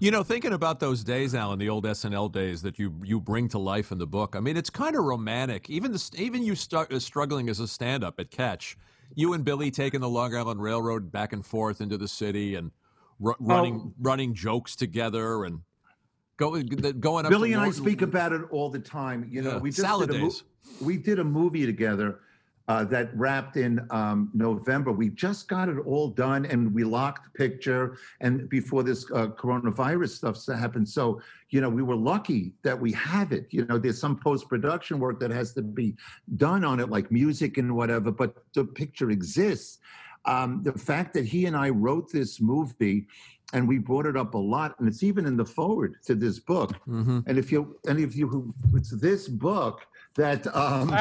You 0.00 0.10
know, 0.10 0.22
thinking 0.22 0.52
about 0.52 0.80
those 0.80 1.04
days, 1.04 1.34
Alan, 1.34 1.58
the 1.58 1.68
old 1.68 1.84
SNL 1.84 2.30
days 2.32 2.62
that 2.62 2.78
you 2.78 2.94
you 3.02 3.20
bring 3.20 3.48
to 3.50 3.58
life 3.58 3.92
in 3.92 3.98
the 3.98 4.06
book. 4.06 4.34
I 4.36 4.40
mean, 4.40 4.56
it's 4.56 4.70
kind 4.70 4.96
of 4.96 5.04
romantic. 5.04 5.70
Even 5.70 5.92
the, 5.92 6.10
even 6.16 6.42
you 6.42 6.54
start 6.54 6.92
uh, 6.92 6.98
struggling 6.98 7.48
as 7.48 7.60
a 7.60 7.68
stand-up 7.68 8.18
at 8.18 8.30
Catch, 8.30 8.76
you 9.14 9.32
and 9.32 9.44
Billy 9.44 9.70
taking 9.70 10.00
the 10.00 10.08
Long 10.08 10.34
Island 10.34 10.60
Railroad 10.60 11.12
back 11.12 11.32
and 11.32 11.46
forth 11.46 11.80
into 11.80 11.96
the 11.96 12.08
city 12.08 12.56
and 12.56 12.72
ru- 13.20 13.36
running 13.38 13.94
running 14.00 14.34
jokes 14.34 14.76
together 14.76 15.44
and 15.44 15.60
going 16.44 16.66
going 17.08 17.24
up. 17.26 17.30
Billy 17.34 17.52
and 17.54 17.62
I 17.68 17.70
speak 17.70 18.00
about 18.10 18.30
it 18.32 18.42
all 18.54 18.68
the 18.78 18.84
time. 19.00 19.20
You 19.34 19.40
know, 19.44 19.52
Yeah, 19.52 19.58
we 19.66 19.70
just 19.70 19.86
salad 19.88 20.10
did 20.10 20.20
a 20.20 20.22
days. 20.24 20.42
we 20.88 20.94
did 21.08 21.18
a 21.18 21.24
movie 21.38 21.66
together 21.74 22.10
uh, 22.72 22.84
that 22.94 23.06
wrapped 23.22 23.56
in 23.66 23.72
um, 24.00 24.18
November. 24.46 24.90
We 25.02 25.08
just 25.26 25.42
got 25.54 25.66
it 25.72 25.78
all 25.90 26.08
done, 26.26 26.42
and 26.52 26.60
we 26.76 26.82
locked 26.98 27.22
the 27.26 27.32
picture. 27.44 27.84
And 28.20 28.48
before 28.48 28.82
this 28.90 29.00
uh, 29.18 29.28
coronavirus 29.42 30.10
stuff 30.20 30.36
happened, 30.64 30.88
so 30.88 31.04
you 31.54 31.60
know, 31.62 31.72
we 31.78 31.82
were 31.90 32.00
lucky 32.12 32.42
that 32.66 32.78
we 32.84 32.90
have 32.92 33.28
it. 33.38 33.44
You 33.56 33.62
know, 33.68 33.78
there's 33.78 34.00
some 34.06 34.16
post 34.28 34.48
production 34.52 34.94
work 35.04 35.16
that 35.22 35.30
has 35.40 35.48
to 35.58 35.62
be 35.62 35.88
done 36.36 36.62
on 36.70 36.76
it, 36.82 36.88
like 36.96 37.06
music 37.22 37.52
and 37.60 37.68
whatever, 37.80 38.10
but 38.22 38.30
the 38.58 38.64
picture 38.64 39.10
exists. 39.18 39.78
um, 40.34 40.50
the 40.62 40.76
fact 40.90 41.08
that 41.14 41.24
he 41.34 41.40
and 41.48 41.56
I 41.66 41.68
wrote 41.84 42.06
this 42.18 42.32
movie, 42.52 42.98
and 43.52 43.68
we 43.68 43.78
brought 43.78 44.06
it 44.06 44.16
up 44.16 44.34
a 44.34 44.38
lot, 44.38 44.78
and 44.78 44.88
it's 44.88 45.02
even 45.02 45.26
in 45.26 45.36
the 45.36 45.44
forward 45.44 45.96
to 46.06 46.14
this 46.14 46.38
book. 46.38 46.72
Mm-hmm. 46.88 47.20
And 47.26 47.38
if 47.38 47.52
you, 47.52 47.76
any 47.86 48.02
of 48.02 48.14
you 48.14 48.26
who, 48.26 48.54
it's 48.74 48.90
this 48.90 49.28
book 49.28 49.86
that 50.14 50.46
um, 50.54 50.94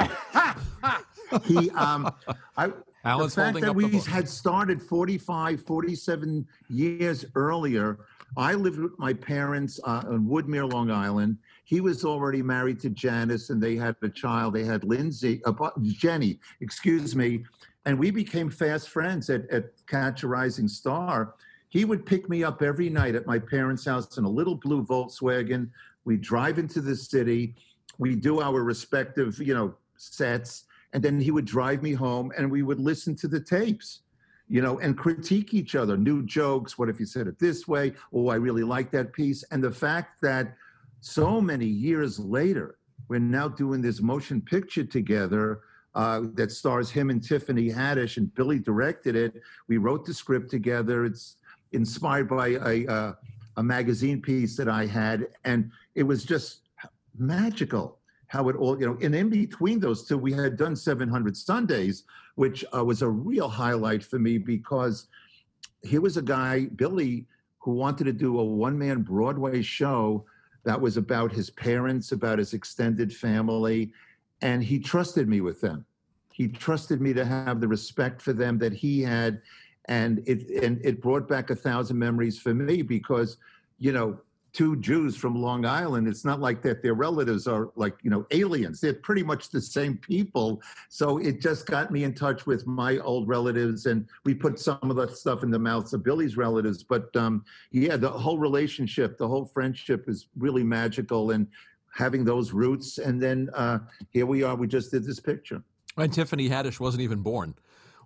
he, 1.46 1.70
um, 1.72 2.14
I, 2.58 2.72
Alan's 3.04 3.36
the 3.36 3.42
fact 3.42 3.62
that 3.62 3.74
we 3.74 4.00
had 4.00 4.28
started 4.28 4.82
45, 4.82 5.62
47 5.62 6.48
years 6.70 7.26
earlier. 7.36 8.00
I 8.38 8.54
lived 8.54 8.80
with 8.80 8.98
my 8.98 9.14
parents 9.14 9.80
uh, 9.84 10.04
in 10.10 10.26
Woodmere, 10.26 10.72
Long 10.72 10.92
Island. 10.92 11.38
He 11.64 11.82
was 11.82 12.06
already 12.06 12.42
married 12.42 12.80
to 12.82 12.90
Janice, 12.90 13.50
and 13.50 13.62
they 13.62 13.76
had 13.76 13.96
a 14.02 14.10
child. 14.10 14.54
They 14.54 14.64
had 14.64 14.84
Lindsay, 14.84 15.42
uh, 15.46 15.54
Jenny, 15.82 16.40
excuse 16.62 17.16
me, 17.16 17.44
and 17.86 17.98
we 17.98 18.12
became 18.12 18.50
fast 18.50 18.90
friends 18.90 19.30
at, 19.30 19.50
at 19.50 19.72
Catch 19.88 20.24
a 20.24 20.28
Rising 20.28 20.68
Star. 20.68 21.34
He 21.72 21.86
would 21.86 22.06
pick 22.06 22.30
me 22.30 22.44
up 22.44 22.62
every 22.62 22.90
night 22.90 23.16
at 23.16 23.26
my 23.26 23.40
parents' 23.40 23.86
house 23.86 24.18
in 24.18 24.26
a 24.26 24.30
little 24.30 24.56
blue 24.56 24.86
Volkswagen. 24.86 25.70
We 26.04 26.18
drive 26.18 26.60
into 26.60 26.82
the 26.82 26.96
city. 26.96 27.56
We 27.98 28.16
do 28.16 28.42
our 28.42 28.62
respective, 28.62 29.40
you 29.40 29.54
know, 29.54 29.76
sets, 29.96 30.66
and 30.92 31.02
then 31.02 31.20
he 31.20 31.32
would 31.32 31.46
drive 31.46 31.82
me 31.82 31.94
home, 31.94 32.34
and 32.38 32.52
we 32.52 32.62
would 32.62 32.80
listen 32.80 33.16
to 33.16 33.28
the 33.28 33.40
tapes 33.40 34.02
you 34.52 34.62
know, 34.62 34.80
and 34.80 34.98
critique 34.98 35.54
each 35.54 35.76
other. 35.76 35.96
New 35.96 36.26
jokes. 36.26 36.78
What 36.78 36.90
if 36.90 37.00
you 37.00 37.06
said 37.06 37.26
it 37.26 37.40
this 37.40 37.70
way? 37.70 37.94
Oh, 38.14 38.28
I 38.28 38.36
really 38.36 38.64
like 38.64 38.92
that 38.92 39.14
piece. 39.14 39.46
And 39.50 39.64
the 39.64 39.72
fact 39.72 40.22
that 40.24 40.56
so 41.00 41.40
many 41.40 41.66
years 41.66 42.20
later, 42.20 42.76
we're 43.08 43.22
now 43.22 43.48
doing 43.48 43.82
this 43.82 44.02
motion 44.02 44.42
picture 44.42 44.84
together 44.84 45.62
uh, 45.96 46.24
that 46.34 46.52
stars 46.52 46.92
him 46.92 47.10
and 47.10 47.24
Tiffany 47.24 47.70
Haddish, 47.70 48.18
and 48.18 48.34
Billy 48.36 48.60
directed 48.60 49.16
it. 49.16 49.42
We 49.70 49.78
wrote 49.78 50.06
the 50.06 50.14
script 50.14 50.52
together. 50.52 51.06
It's 51.06 51.38
inspired 51.72 52.30
by 52.30 52.48
a, 52.66 52.88
uh, 52.88 53.14
a 53.58 53.64
magazine 53.64 54.22
piece 54.22 54.56
that 54.58 54.70
I 54.70 54.86
had, 54.86 55.28
and 55.44 55.72
it 55.96 56.04
was 56.04 56.24
just 56.24 56.70
magical 57.18 58.00
how 58.32 58.48
it 58.48 58.56
all, 58.56 58.80
you 58.80 58.86
know, 58.86 58.98
and 59.02 59.14
in 59.14 59.30
between 59.30 59.78
those 59.78 60.08
two, 60.08 60.18
we 60.18 60.32
had 60.32 60.56
done 60.56 60.74
700 60.74 61.36
Sundays, 61.36 62.04
which 62.36 62.64
uh, 62.74 62.82
was 62.82 63.02
a 63.02 63.10
real 63.10 63.50
highlight 63.50 64.02
for 64.02 64.20
me 64.20 64.38
because 64.38 65.08
here 65.82 66.00
was 66.00 66.16
a 66.16 66.22
guy, 66.22 66.68
Billy, 66.78 67.26
who 67.60 67.72
wanted 67.72 68.06
to 68.06 68.14
do 68.14 68.40
a 68.40 68.44
one 68.46 68.80
man 68.80 69.02
Broadway 69.02 69.62
show 69.62 70.24
that 70.64 70.80
was 70.80 70.96
about 70.96 71.34
his 71.34 71.50
parents, 71.50 72.14
about 72.14 72.40
his 72.40 72.54
extended 72.54 73.14
family, 73.14 73.92
and 74.42 74.64
he 74.64 74.80
trusted 74.80 75.28
me 75.28 75.42
with 75.42 75.60
them. 75.60 75.86
He 76.32 76.48
trusted 76.48 77.02
me 77.02 77.12
to 77.12 77.26
have 77.26 77.60
the 77.60 77.68
respect 77.68 78.22
for 78.22 78.32
them 78.32 78.58
that 78.60 78.72
he 78.72 79.02
had, 79.02 79.42
and 79.92 80.24
it 80.26 80.64
and 80.64 80.80
it 80.86 81.02
brought 81.02 81.28
back 81.28 81.50
a 81.50 81.56
thousand 81.56 82.00
memories 82.00 82.40
for 82.40 82.54
me 82.54 82.82
because, 82.82 83.36
you 83.78 83.92
know, 83.92 84.18
two 84.54 84.78
Jews 84.78 85.18
from 85.18 85.36
Long 85.36 85.66
Island, 85.66 86.08
it's 86.08 86.24
not 86.24 86.40
like 86.40 86.62
that 86.62 86.82
their 86.82 86.94
relatives 86.94 87.46
are 87.46 87.72
like, 87.76 87.96
you 88.02 88.10
know, 88.10 88.26
aliens. 88.32 88.80
They're 88.80 88.94
pretty 88.94 89.24
much 89.24 89.50
the 89.50 89.60
same 89.60 89.98
people. 89.98 90.62
So 90.88 91.18
it 91.18 91.42
just 91.42 91.66
got 91.66 91.92
me 91.92 92.06
in 92.06 92.14
touch 92.14 92.46
with 92.46 92.66
my 92.66 93.00
old 93.00 93.28
relatives 93.28 93.86
and 93.86 94.08
we 94.24 94.34
put 94.34 94.60
some 94.60 94.80
of 94.84 94.96
the 94.96 95.08
stuff 95.10 95.44
in 95.44 95.52
the 95.52 95.60
mouths 95.60 95.94
of 95.94 96.04
Billy's 96.04 96.38
relatives. 96.38 96.84
But 96.84 97.14
um, 97.18 97.44
yeah, 97.72 97.98
the 97.98 98.10
whole 98.10 98.40
relationship, 98.40 99.18
the 99.18 99.28
whole 99.28 99.46
friendship 99.46 100.08
is 100.08 100.28
really 100.38 100.64
magical 100.64 101.32
and 101.32 101.48
having 101.94 102.24
those 102.24 102.54
roots. 102.54 102.98
And 102.98 103.22
then 103.22 103.50
uh, 103.54 103.80
here 104.10 104.26
we 104.26 104.44
are, 104.44 104.56
we 104.56 104.68
just 104.68 104.92
did 104.92 105.04
this 105.04 105.20
picture. 105.20 105.62
And 105.98 106.14
Tiffany 106.14 106.48
Haddish 106.48 106.80
wasn't 106.80 107.04
even 107.04 107.22
born 107.22 107.56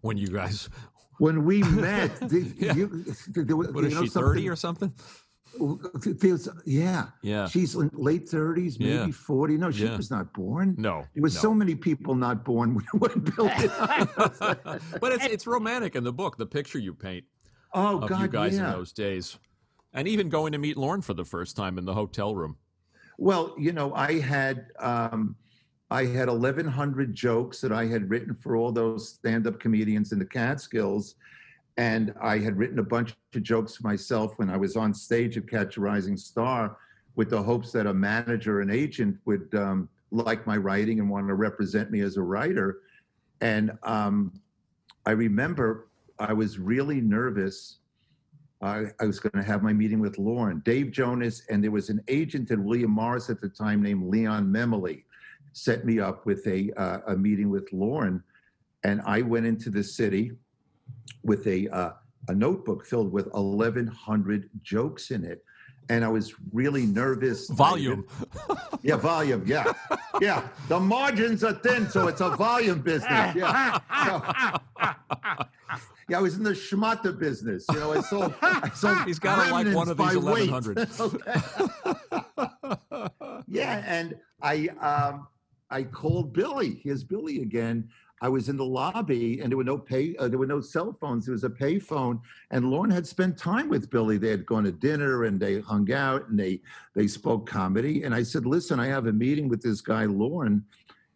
when 0.01 0.17
you 0.17 0.29
guys. 0.29 0.69
When 1.17 1.45
we 1.45 1.61
met, 1.63 2.15
the, 2.19 2.53
Yeah. 2.57 2.73
you, 2.73 2.87
there, 3.27 3.55
What 3.55 3.85
is 3.85 3.93
you 3.93 3.99
know 3.99 4.05
she, 4.05 4.09
30 4.09 4.49
or 4.49 4.55
something? 4.55 4.93
There's, 6.05 6.49
yeah. 6.65 7.07
Yeah. 7.21 7.47
She's 7.47 7.75
in 7.75 7.89
late 7.93 8.27
30s, 8.27 8.79
maybe 8.79 8.91
Yeah. 8.91 9.11
40. 9.11 9.57
No, 9.57 9.71
she 9.71 9.85
Yeah. 9.85 9.95
was 9.95 10.11
not 10.11 10.33
born. 10.33 10.75
No. 10.77 11.05
There 11.13 11.23
was 11.23 11.35
no. 11.35 11.41
so 11.41 11.53
many 11.53 11.75
people 11.75 12.15
not 12.15 12.43
born 12.43 12.81
when, 12.93 13.19
Bill 13.19 13.49
did. 13.59 13.71
but 13.77 15.11
it's, 15.13 15.25
it's 15.25 15.47
romantic 15.47 15.95
in 15.95 16.03
the 16.03 16.13
book, 16.13 16.37
the 16.37 16.45
picture 16.45 16.79
you 16.79 16.93
paint 16.93 17.23
oh, 17.73 18.01
of 18.01 18.09
God, 18.09 18.21
you 18.21 18.27
guys 18.27 18.55
yeah. 18.55 18.67
in 18.67 18.71
those 18.73 18.91
days. 18.91 19.37
And 19.93 20.09
even 20.09 20.27
going 20.27 20.51
to 20.51 20.57
meet 20.57 20.75
Lorne 20.75 21.01
for 21.01 21.13
the 21.13 21.23
first 21.23 21.55
time 21.55 21.77
in 21.77 21.85
the 21.85 21.93
hotel 21.93 22.35
room. 22.35 22.57
Well, 23.17 23.55
you 23.57 23.71
know, 23.71 23.93
I 23.93 24.19
had 24.19 24.67
um, 24.79 25.37
I 25.91 26.05
had 26.05 26.29
1,100 26.29 27.13
jokes 27.13 27.61
that 27.61 27.71
I 27.71 27.85
had 27.85 28.09
written 28.09 28.33
for 28.33 28.55
all 28.55 28.71
those 28.71 29.09
stand-up 29.09 29.59
comedians 29.59 30.11
in 30.11 30.19
the 30.19 30.25
Catskills, 30.25 31.15
and 31.77 32.13
I 32.21 32.39
had 32.39 32.57
written 32.57 32.79
a 32.79 32.83
bunch 32.83 33.15
of 33.35 33.43
jokes 33.43 33.83
myself 33.83 34.37
when 34.37 34.49
I 34.49 34.57
was 34.57 34.75
on 34.75 34.93
stage 34.93 35.37
at 35.37 35.47
Catch 35.47 35.77
a 35.77 35.81
Rising 35.81 36.17
Star, 36.17 36.77
with 37.15 37.29
the 37.29 37.41
hopes 37.41 37.71
that 37.71 37.85
a 37.87 37.93
manager 37.93 38.61
and 38.61 38.71
agent 38.71 39.17
would 39.25 39.53
um, 39.55 39.87
like 40.11 40.45
my 40.47 40.57
writing 40.57 40.99
and 40.99 41.09
want 41.09 41.27
to 41.27 41.33
represent 41.33 41.91
me 41.91 42.01
as 42.01 42.17
a 42.17 42.21
writer. 42.21 42.79
And 43.41 43.77
um, 43.83 44.33
I 45.05 45.11
remember 45.11 45.87
I 46.19 46.33
was 46.33 46.57
really 46.57 47.01
nervous. 47.01 47.77
I, 48.61 48.85
I 48.99 49.05
was 49.05 49.19
going 49.19 49.33
to 49.33 49.43
have 49.43 49.63
my 49.63 49.73
meeting 49.73 49.99
with 49.99 50.17
Lorne, 50.17 50.61
Dave 50.65 50.91
Jonas, 50.91 51.43
and 51.49 51.63
there 51.63 51.71
was 51.71 51.89
an 51.89 52.01
agent 52.07 52.51
at 52.51 52.59
William 52.59 52.91
Morris 52.91 53.29
at 53.29 53.39
the 53.39 53.49
time 53.49 53.81
named 53.83 54.09
Leon 54.09 54.47
Memely, 54.47 55.03
set 55.55 55.85
me 55.85 55.99
up 55.99 56.25
with 56.25 56.45
a 56.47 56.69
uh, 56.77 56.99
a 57.07 57.15
meeting 57.15 57.49
with 57.49 57.71
Lorne, 57.71 58.21
and 58.83 59.01
I 59.05 59.21
went 59.21 59.45
into 59.45 59.69
the 59.69 59.83
city 59.83 60.33
with 61.23 61.47
a 61.47 61.67
uh, 61.69 61.91
a 62.27 62.35
notebook 62.35 62.85
filled 62.85 63.11
with 63.11 63.27
1,100 63.31 64.49
jokes 64.61 65.11
in 65.11 65.23
it, 65.23 65.43
and 65.89 66.03
I 66.03 66.09
was 66.09 66.33
really 66.51 66.85
nervous. 66.85 67.49
Volume. 67.49 68.05
Yeah, 68.83 68.97
volume. 68.97 69.43
Yeah, 69.47 69.71
yeah. 70.21 70.47
The 70.67 70.79
margins 70.79 71.43
are 71.43 71.53
thin, 71.53 71.89
so 71.89 72.07
it's 72.09 72.21
a 72.21 72.29
volume 72.31 72.81
business. 72.81 73.35
Yeah. 73.35 73.79
So- 74.05 74.21
yeah, 76.07 76.19
I 76.19 76.21
was 76.21 76.35
in 76.35 76.43
the 76.43 76.51
schmata 76.51 77.17
business. 77.17 77.65
You 77.71 77.79
know, 77.79 77.93
I 77.93 78.01
sold. 78.01 78.33
I 78.41 78.69
sold 78.75 79.05
He's 79.07 79.17
gotta 79.19 79.49
like 79.51 79.73
one 79.73 79.89
of 79.89 79.97
these 79.97 80.17
1100. 80.17 80.87
Okay. 80.99 81.33
yeah, 83.47 83.83
and 83.87 84.15
I 84.41 84.67
um, 84.81 85.27
I 85.69 85.83
called 85.83 86.33
Billy. 86.33 86.79
Here's 86.83 87.03
Billy 87.03 87.41
again. 87.41 87.89
I 88.21 88.29
was 88.29 88.47
in 88.47 88.55
the 88.55 88.65
lobby, 88.65 89.41
and 89.41 89.51
there 89.51 89.57
were 89.57 89.63
no 89.63 89.77
pay. 89.77 90.15
Uh, 90.15 90.27
there 90.27 90.39
were 90.39 90.47
no 90.47 90.61
cell 90.61 90.97
phones. 90.99 91.25
There 91.25 91.33
was 91.33 91.43
a 91.43 91.49
pay 91.49 91.79
phone, 91.79 92.21
and 92.49 92.71
Lorne 92.71 92.89
had 92.89 93.05
spent 93.05 93.37
time 93.37 93.67
with 93.67 93.89
Billy. 93.89 94.17
They 94.17 94.29
had 94.29 94.45
gone 94.45 94.63
to 94.63 94.71
dinner, 94.71 95.25
and 95.25 95.39
they 95.39 95.59
hung 95.59 95.91
out, 95.91 96.29
and 96.29 96.39
they 96.39 96.61
they 96.93 97.07
spoke 97.07 97.47
comedy. 97.47 98.03
And 98.03 98.15
I 98.15 98.23
said, 98.23 98.45
"Listen, 98.45 98.79
I 98.79 98.87
have 98.87 99.07
a 99.07 99.13
meeting 99.13 99.49
with 99.49 99.61
this 99.61 99.81
guy, 99.81 100.05
Lorne, 100.05 100.63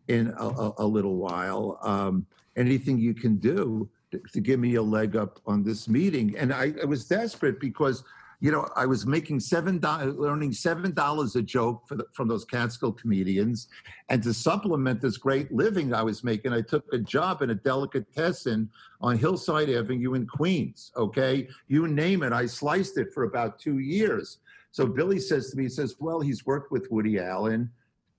in 0.09 0.33
a, 0.38 0.47
a, 0.47 0.73
a 0.79 0.85
little 0.85 1.15
while. 1.15 1.79
Um, 1.81 2.25
anything 2.57 2.97
you 2.97 3.13
can 3.13 3.38
do 3.38 3.89
to, 4.12 4.19
to 4.33 4.41
give 4.41 4.59
me 4.59 4.75
a 4.75 4.81
leg 4.81 5.15
up 5.15 5.39
on 5.45 5.63
this 5.63 5.88
meeting?" 5.88 6.38
And 6.38 6.53
I, 6.53 6.73
I 6.81 6.85
was 6.85 7.05
desperate 7.05 7.62
because 7.62 8.03
you 8.41 8.52
know, 8.52 8.69
I 8.75 8.86
was 8.86 9.06
making 9.06 9.41
seven 9.41 9.80
dollars, 9.80 10.15
earning 10.17 10.54
seven 10.54 10.93
dollars 10.93 11.36
a 11.36 11.41
joke 11.41 11.88
for 11.88 11.95
the, 11.95 12.06
from 12.13 12.30
those 12.30 12.45
Catskill 12.45 12.93
comedians, 12.93 13.67
and 14.08 14.23
to 14.23 14.34
supplement 14.34 15.02
this 15.02 15.17
great 15.17 15.52
living 15.52 15.93
I 15.93 16.04
was 16.04 16.23
making, 16.23 16.54
I 16.54 16.62
took 16.62 16.86
a 16.93 16.97
job 16.97 17.41
in 17.41 17.49
a 17.49 17.56
delicatessen 17.56 18.69
on 19.02 19.17
Hillside 19.17 19.69
Avenue 19.69 20.13
in 20.13 20.25
Queens. 20.25 20.91
Okay, 20.95 21.49
you 21.67 21.88
name 21.88 22.23
it, 22.23 22.32
I 22.32 22.45
sliced 22.45 22.97
it 22.97 23.13
for 23.13 23.23
about 23.23 23.60
two 23.60 23.80
years. 23.80 24.38
So 24.71 24.86
Billy 24.86 25.19
says 25.19 25.52
to 25.52 25.58
me, 25.58 25.63
he 25.63 25.69
says, 25.69 25.95
"Well, 25.99 26.21
he's 26.21 26.45
worked 26.45 26.71
with 26.71 26.89
Woody 26.89 27.19
Allen, 27.19 27.69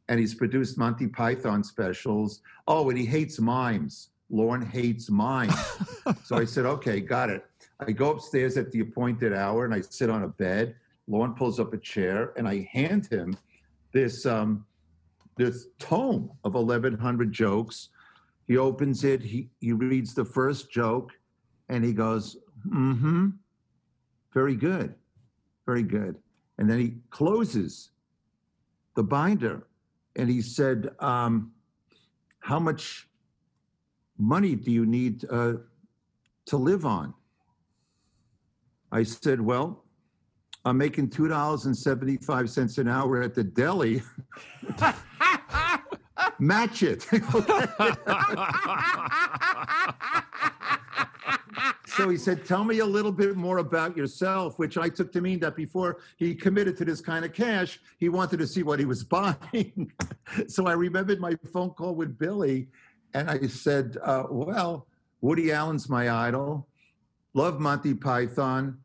and 0.08 0.20
he's 0.20 0.34
produced 0.34 0.76
Monty 0.76 1.06
Python 1.06 1.64
specials. 1.64 2.42
Oh, 2.68 2.90
and 2.90 2.98
he 2.98 3.06
hates 3.06 3.40
mimes. 3.40 4.10
Lorne 4.28 4.66
hates 4.66 5.08
mimes." 5.08 5.54
so 6.24 6.36
I 6.36 6.44
said, 6.44 6.66
"Okay, 6.66 7.00
got 7.00 7.30
it." 7.30 7.49
I 7.86 7.92
go 7.92 8.10
upstairs 8.10 8.56
at 8.56 8.70
the 8.72 8.80
appointed 8.80 9.32
hour 9.32 9.64
and 9.64 9.74
I 9.74 9.80
sit 9.80 10.10
on 10.10 10.24
a 10.24 10.28
bed. 10.28 10.76
Lorne 11.08 11.34
pulls 11.34 11.58
up 11.58 11.72
a 11.72 11.78
chair 11.78 12.32
and 12.36 12.46
I 12.46 12.68
hand 12.72 13.06
him 13.06 13.36
this 13.92 14.26
um, 14.26 14.66
this 15.36 15.68
tome 15.78 16.30
of 16.44 16.54
1,100 16.54 17.32
jokes. 17.32 17.88
He 18.46 18.58
opens 18.58 19.04
it. 19.04 19.22
He 19.22 19.48
he 19.60 19.72
reads 19.72 20.12
the 20.14 20.24
first 20.24 20.70
joke, 20.70 21.12
and 21.68 21.84
he 21.84 21.92
goes, 21.92 22.36
"Mm-hmm, 22.68 23.28
very 24.34 24.56
good, 24.56 24.94
very 25.66 25.82
good." 25.82 26.16
And 26.58 26.68
then 26.68 26.78
he 26.78 26.96
closes 27.10 27.90
the 28.96 29.02
binder, 29.02 29.66
and 30.16 30.28
he 30.28 30.42
said, 30.42 30.90
um, 30.98 31.52
"How 32.40 32.58
much 32.58 33.08
money 34.18 34.54
do 34.56 34.70
you 34.70 34.84
need 34.84 35.24
uh, 35.30 35.54
to 36.46 36.56
live 36.56 36.84
on?" 36.84 37.14
I 38.92 39.04
said, 39.04 39.40
Well, 39.40 39.84
I'm 40.64 40.78
making 40.78 41.10
$2.75 41.10 42.78
an 42.78 42.88
hour 42.88 43.22
at 43.22 43.34
the 43.34 43.44
deli. 43.44 44.02
Match 46.38 46.82
it. 46.82 47.02
so 51.86 52.08
he 52.08 52.16
said, 52.16 52.44
Tell 52.44 52.64
me 52.64 52.80
a 52.80 52.86
little 52.86 53.12
bit 53.12 53.36
more 53.36 53.58
about 53.58 53.96
yourself, 53.96 54.58
which 54.58 54.76
I 54.76 54.88
took 54.88 55.12
to 55.12 55.20
mean 55.20 55.38
that 55.40 55.56
before 55.56 55.98
he 56.16 56.34
committed 56.34 56.76
to 56.78 56.84
this 56.84 57.00
kind 57.00 57.24
of 57.24 57.32
cash, 57.32 57.80
he 57.98 58.08
wanted 58.08 58.38
to 58.38 58.46
see 58.46 58.62
what 58.62 58.78
he 58.78 58.84
was 58.84 59.04
buying. 59.16 59.92
so 60.46 60.66
I 60.66 60.72
remembered 60.72 61.20
my 61.20 61.34
phone 61.52 61.70
call 61.70 61.94
with 61.94 62.18
Billy, 62.18 62.68
and 63.14 63.30
I 63.30 63.46
said, 63.46 63.96
uh, 64.02 64.24
Well, 64.30 64.86
Woody 65.20 65.52
Allen's 65.52 65.88
my 65.88 66.10
idol, 66.10 66.66
love 67.34 67.60
Monty 67.60 67.94
Python. 67.94 68.78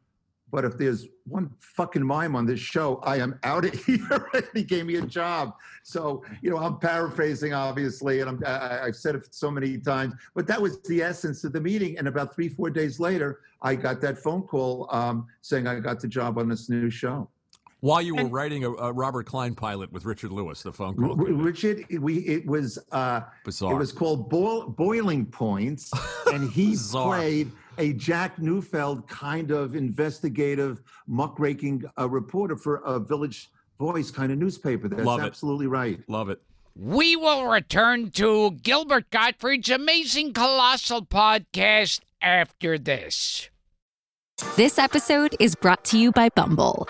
But 0.51 0.63
if 0.63 0.77
there's 0.77 1.07
one 1.25 1.51
fucking 1.59 2.03
mime 2.05 2.35
on 2.35 2.45
this 2.45 2.59
show, 2.59 2.97
I 3.03 3.17
am 3.17 3.37
out 3.43 3.65
of 3.65 3.73
here. 3.85 4.29
he 4.53 4.63
gave 4.63 4.85
me 4.85 4.95
a 4.95 5.01
job. 5.01 5.55
So, 5.83 6.23
you 6.41 6.49
know, 6.49 6.57
I'm 6.57 6.77
paraphrasing, 6.77 7.53
obviously, 7.53 8.21
and 8.21 8.29
I'm, 8.29 8.43
I, 8.45 8.83
I've 8.83 8.95
said 8.95 9.15
it 9.15 9.33
so 9.33 9.51
many 9.51 9.77
times, 9.77 10.13
but 10.33 10.47
that 10.47 10.61
was 10.61 10.81
the 10.83 11.01
essence 11.01 11.43
of 11.43 11.51
the 11.51 11.59
meeting. 11.59 11.97
And 11.97 12.07
about 12.07 12.33
three, 12.33 12.47
four 12.47 12.69
days 12.69 12.99
later, 12.99 13.41
I 13.61 13.75
got 13.75 13.99
that 14.01 14.17
phone 14.17 14.43
call 14.43 14.87
um, 14.91 15.27
saying 15.41 15.67
I 15.67 15.79
got 15.79 15.99
the 15.99 16.07
job 16.07 16.37
on 16.37 16.47
this 16.47 16.69
new 16.69 16.89
show. 16.89 17.27
While 17.81 18.01
you 18.01 18.15
were 18.15 18.25
writing 18.25 18.63
a, 18.63 18.71
a 18.71 18.91
Robert 18.91 19.27
Klein 19.27 19.53
pilot 19.53 19.91
with 19.91 20.05
Richard 20.05 20.31
Lewis, 20.31 20.63
the 20.63 20.73
phone 20.73 20.95
call. 20.95 21.11
R- 21.11 21.33
Richard, 21.33 21.85
we 21.99 22.19
it 22.19 22.43
was 22.47 22.79
uh, 22.91 23.21
Bizarre. 23.43 23.73
It 23.73 23.77
was 23.77 23.91
called 23.91 24.27
Boil, 24.27 24.69
Boiling 24.69 25.25
Points, 25.25 25.91
and 26.25 26.49
he 26.49 26.75
played 26.91 27.51
a 27.77 27.93
Jack 27.93 28.37
Newfield 28.37 29.07
kind 29.07 29.51
of 29.51 29.75
investigative, 29.75 30.81
muckraking 31.07 31.83
uh, 31.99 32.09
reporter 32.09 32.55
for 32.55 32.77
a 32.77 32.99
Village 32.99 33.49
Voice 33.77 34.09
kind 34.11 34.31
of 34.31 34.37
newspaper. 34.37 34.87
That's 34.87 35.03
Love 35.03 35.21
it. 35.21 35.25
absolutely 35.25 35.67
right. 35.67 35.99
Love 36.07 36.29
it. 36.29 36.41
We 36.77 37.15
will 37.15 37.47
return 37.47 38.11
to 38.11 38.51
Gilbert 38.51 39.09
Gottfried's 39.09 39.69
amazing 39.69 40.33
colossal 40.33 41.05
podcast 41.05 42.01
after 42.21 42.77
this. 42.77 43.49
This 44.57 44.77
episode 44.77 45.35
is 45.39 45.55
brought 45.55 45.85
to 45.85 45.97
you 45.97 46.11
by 46.11 46.29
Bumble. 46.29 46.89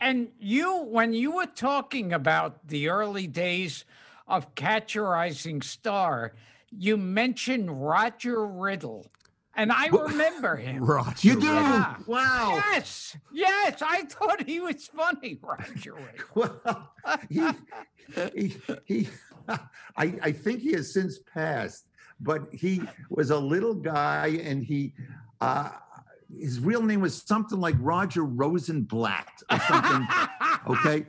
And 0.00 0.28
you, 0.38 0.84
when 0.84 1.12
you 1.12 1.32
were 1.32 1.46
talking 1.46 2.12
about 2.12 2.68
the 2.68 2.88
early 2.88 3.26
days 3.26 3.84
of 4.28 4.54
Catch 4.54 4.96
a 4.96 5.02
Rising 5.02 5.62
Star, 5.62 6.34
you 6.70 6.96
mentioned 6.96 7.82
Roger 7.82 8.46
Riddle. 8.46 9.06
And 9.54 9.72
I 9.72 9.86
remember 9.86 10.56
him. 10.56 10.84
Roger. 10.84 11.28
You 11.28 11.40
do? 11.40 11.46
Yeah. 11.46 11.96
Wow. 12.06 12.60
Yes, 12.72 13.16
yes, 13.32 13.80
I 13.80 14.02
thought 14.02 14.42
he 14.46 14.60
was 14.60 14.86
funny, 14.86 15.38
Roger 15.42 15.94
Riddle. 15.94 16.26
Well, 16.34 16.92
he, 17.30 17.48
he, 18.34 18.56
he, 18.84 19.08
I, 19.48 20.14
I 20.22 20.32
think 20.32 20.60
he 20.60 20.72
has 20.72 20.92
since 20.92 21.18
passed, 21.18 21.88
but 22.20 22.52
he 22.52 22.82
was 23.08 23.30
a 23.30 23.38
little 23.38 23.74
guy 23.74 24.38
and 24.42 24.62
he, 24.62 24.92
uh, 25.40 25.70
his 26.34 26.60
real 26.60 26.82
name 26.82 27.00
was 27.00 27.22
something 27.22 27.60
like 27.60 27.76
Roger 27.78 28.24
Rosenblatt 28.24 29.42
or 29.50 29.58
something. 29.60 30.06
okay. 30.68 31.06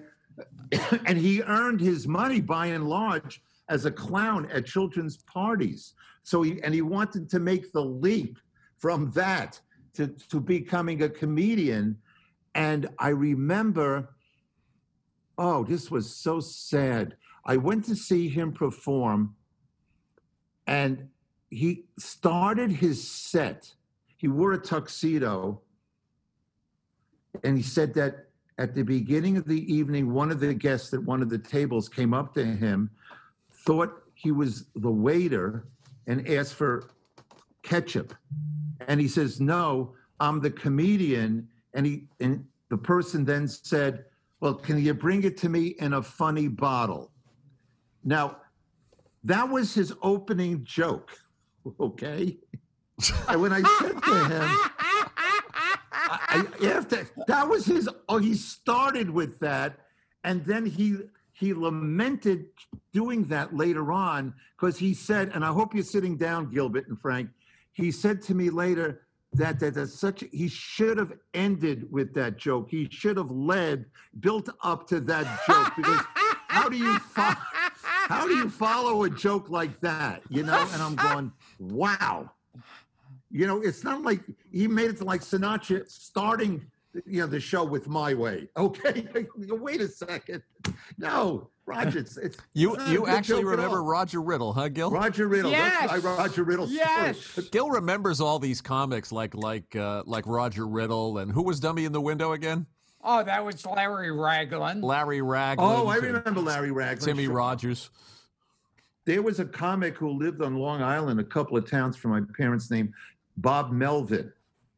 and 1.06 1.18
he 1.18 1.42
earned 1.42 1.80
his 1.80 2.08
money 2.08 2.42
by 2.42 2.68
and 2.68 2.88
large 2.88 3.42
as 3.70 3.86
a 3.86 3.92
clown 3.92 4.48
at 4.52 4.66
children's 4.66 5.18
parties. 5.18 5.94
So 6.24 6.42
he, 6.42 6.62
and 6.62 6.74
he 6.74 6.82
wanted 6.82 7.30
to 7.32 7.40
make 7.40 7.72
the 7.72 7.84
leap 7.84 8.38
from 8.78 9.12
that 9.12 9.60
to, 9.96 10.08
to 10.30 10.40
becoming 10.40 11.04
a 11.04 11.10
comedian. 11.10 11.98
And 12.54 12.88
I 13.00 13.10
remember, 13.10 14.10
oh, 15.38 15.64
this 15.64 15.90
was 15.90 16.16
so 16.16 16.40
sad. 16.40 17.16
I 17.46 17.58
went 17.58 17.86
to 17.86 17.96
see 17.96 18.30
him 18.30 18.52
perform, 18.52 19.36
and 20.68 21.08
he 21.50 21.86
started 21.98 22.72
his 22.72 23.10
set. 23.10 23.74
He 24.18 24.28
wore 24.28 24.54
a 24.54 24.58
tuxedo, 24.58 25.62
and 27.44 27.56
he 27.56 27.64
said 27.64 27.94
that 27.94 28.28
at 28.58 28.74
the 28.74 28.82
beginning 28.82 29.38
of 29.38 29.46
the 29.46 29.72
evening, 29.72 30.12
one 30.12 30.32
of 30.32 30.40
the 30.40 30.54
guests 30.54 30.94
at 30.94 31.04
one 31.04 31.22
of 31.22 31.30
the 31.30 31.38
tables 31.38 31.88
came 31.88 32.14
up 32.14 32.34
to 32.34 32.44
him, 32.44 32.90
thought 33.54 34.02
he 34.16 34.32
was 34.32 34.66
the 34.76 34.92
waiter, 34.92 35.68
and 36.08 36.28
asked 36.28 36.56
for 36.56 36.90
ketchup. 37.62 38.16
And 38.88 39.00
he 39.00 39.08
says, 39.08 39.40
No, 39.40 39.94
I'm 40.20 40.42
the 40.42 40.50
comedian. 40.50 41.48
And 41.76 41.86
he 41.86 42.08
and 42.20 42.44
the 42.70 42.78
person 42.78 43.24
then 43.24 43.48
said, 43.48 44.06
Well, 44.40 44.56
can 44.56 44.84
you 44.84 44.96
bring 44.96 45.24
it 45.24 45.38
to 45.38 45.50
me 45.50 45.76
in 45.80 45.94
a 45.94 46.02
funny 46.02 46.48
bottle? 46.48 47.12
Now, 48.04 48.38
that 49.24 49.48
was 49.50 49.74
his 49.76 49.94
opening 50.02 50.64
joke. 50.64 51.12
Okay. 51.82 52.38
And 53.30 53.42
when 53.42 53.54
I 53.54 53.62
said 53.62 54.02
to 54.02 54.26
him, 54.26 54.60
I, 56.10 56.46
after 56.64 57.08
that 57.28 57.48
was 57.48 57.66
his 57.66 57.90
oh 58.08 58.18
he 58.18 58.34
started 58.34 59.10
with 59.10 59.40
that 59.40 59.78
and 60.24 60.46
then 60.46 60.66
he 60.66 60.98
he 61.32 61.54
lamented 61.54 62.46
doing 62.94 63.26
that 63.26 63.56
later 63.56 63.92
on 63.92 64.34
because 64.56 64.78
he 64.78 64.94
said 64.94 65.32
and 65.34 65.44
i 65.44 65.48
hope 65.48 65.74
you're 65.74 65.84
sitting 65.84 66.16
down 66.16 66.50
gilbert 66.50 66.88
and 66.88 67.00
frank 67.00 67.30
he 67.72 67.92
said 67.92 68.22
to 68.22 68.36
me 68.36 68.50
later 68.50 69.02
that 69.34 69.60
that 69.60 69.76
that's 69.76 70.00
such 70.00 70.24
he 70.32 70.48
should 70.48 70.98
have 70.98 71.14
ended 71.34 71.92
with 71.92 72.14
that 72.14 72.38
joke. 72.38 72.70
He 72.70 72.88
should 72.90 73.18
have 73.18 73.30
led 73.30 73.86
built 74.20 74.50
up 74.64 74.88
to 74.88 75.00
that 75.02 75.26
joke 75.46 75.74
because 75.76 76.02
how 76.48 76.70
do 76.70 76.78
you 76.78 76.98
how 77.84 78.28
do 78.28 78.36
you 78.36 78.50
follow 78.50 79.04
a 79.04 79.10
joke 79.10 79.50
like 79.50 79.80
that 79.82 80.24
you 80.30 80.44
know? 80.44 80.68
And 80.74 80.82
i'm 80.82 80.96
going 80.96 81.32
wow 81.60 82.32
you 83.32 83.46
know, 83.48 83.62
it's 83.62 83.84
not 83.84 84.02
like 84.04 84.22
he 84.52 84.68
made 84.68 84.90
it 84.90 84.98
to 85.00 85.04
like 85.04 85.22
Sinatra 85.22 85.90
starting, 85.90 86.66
you 87.06 87.22
know, 87.22 87.28
the 87.28 87.40
show 87.40 87.64
with 87.64 87.88
"My 87.88 88.14
Way." 88.14 88.48
Okay, 88.58 89.08
wait 89.38 89.82
a 89.82 89.88
second. 89.88 90.42
No, 90.98 91.50
Roger, 91.66 92.00
it's, 92.00 92.18
it's 92.18 92.38
You 92.54 92.76
it's 92.76 92.90
you 92.90 93.08
actually 93.08 93.44
remember. 93.44 93.84
Roger 93.84 94.22
Riddle, 94.22 94.54
huh, 94.54 94.70
Gil? 94.70 94.92
Roger 94.92 95.28
Riddle? 95.28 95.52
Yes. 95.52 95.90
That's 95.92 96.04
my 96.04 96.16
Roger 96.16 96.44
Riddle 96.44 96.68
Yes. 96.70 97.18
story. 97.20 97.48
Gil 97.52 97.70
remembers 97.70 98.22
all 98.22 98.40
these 98.40 98.62
comics 98.62 99.12
like 99.12 99.36
like 99.36 99.76
uh, 99.76 100.04
like 100.06 100.26
Roger 100.26 100.66
Riddle 100.68 101.18
and 101.20 101.32
who 101.32 101.44
was 101.44 101.60
Dummy 101.60 101.86
in 101.86 101.92
the 101.92 102.02
Window 102.02 102.32
again? 102.34 102.66
Oh, 103.04 103.24
that 103.24 103.46
was 103.46 103.66
Larry 103.66 104.12
Raglan. 104.12 104.82
Larry 104.82 105.22
Raglan. 105.22 105.66
Oh, 105.70 105.88
I 105.88 105.98
remember 105.98 106.42
Larry 106.42 106.72
Raglan. 106.72 107.06
Timmy 107.06 107.26
Sure. 107.26 107.36
Rogers. 107.36 107.90
There 109.06 109.22
was 109.22 109.40
a 109.40 109.46
comic 109.46 109.96
who 109.96 110.10
lived 110.10 110.42
on 110.42 110.56
Long 110.58 110.82
Island, 110.82 111.20
a 111.20 111.24
couple 111.24 111.56
of 111.56 111.70
towns 111.70 111.96
from 111.96 112.12
my 112.12 112.22
parents' 112.38 112.70
name, 112.70 112.94
Bob 113.38 113.72
Melvin. 113.72 114.32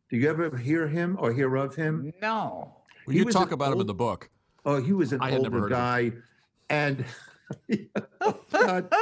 Do 0.10 0.18
you 0.18 0.30
ever 0.30 0.56
hear 0.58 0.88
him 0.88 1.18
or 1.20 1.32
hear 1.32 1.56
of 1.56 1.76
him? 1.76 2.14
No. 2.22 2.76
Well, 3.06 3.16
you 3.16 3.26
talk 3.26 3.48
an 3.48 3.54
about 3.54 3.74
him 3.74 3.82
in 3.82 3.88
the 3.88 3.94
book. 3.94 4.30
Oh, 4.66 4.82
he 4.82 4.94
was 4.94 5.14
an 5.14 5.22
I 5.22 5.32
had 5.32 5.42
never 5.42 5.64
older 5.64 5.70
guy, 5.70 6.12
and 6.70 7.06
oh, 8.22 8.40
God. 8.52 8.94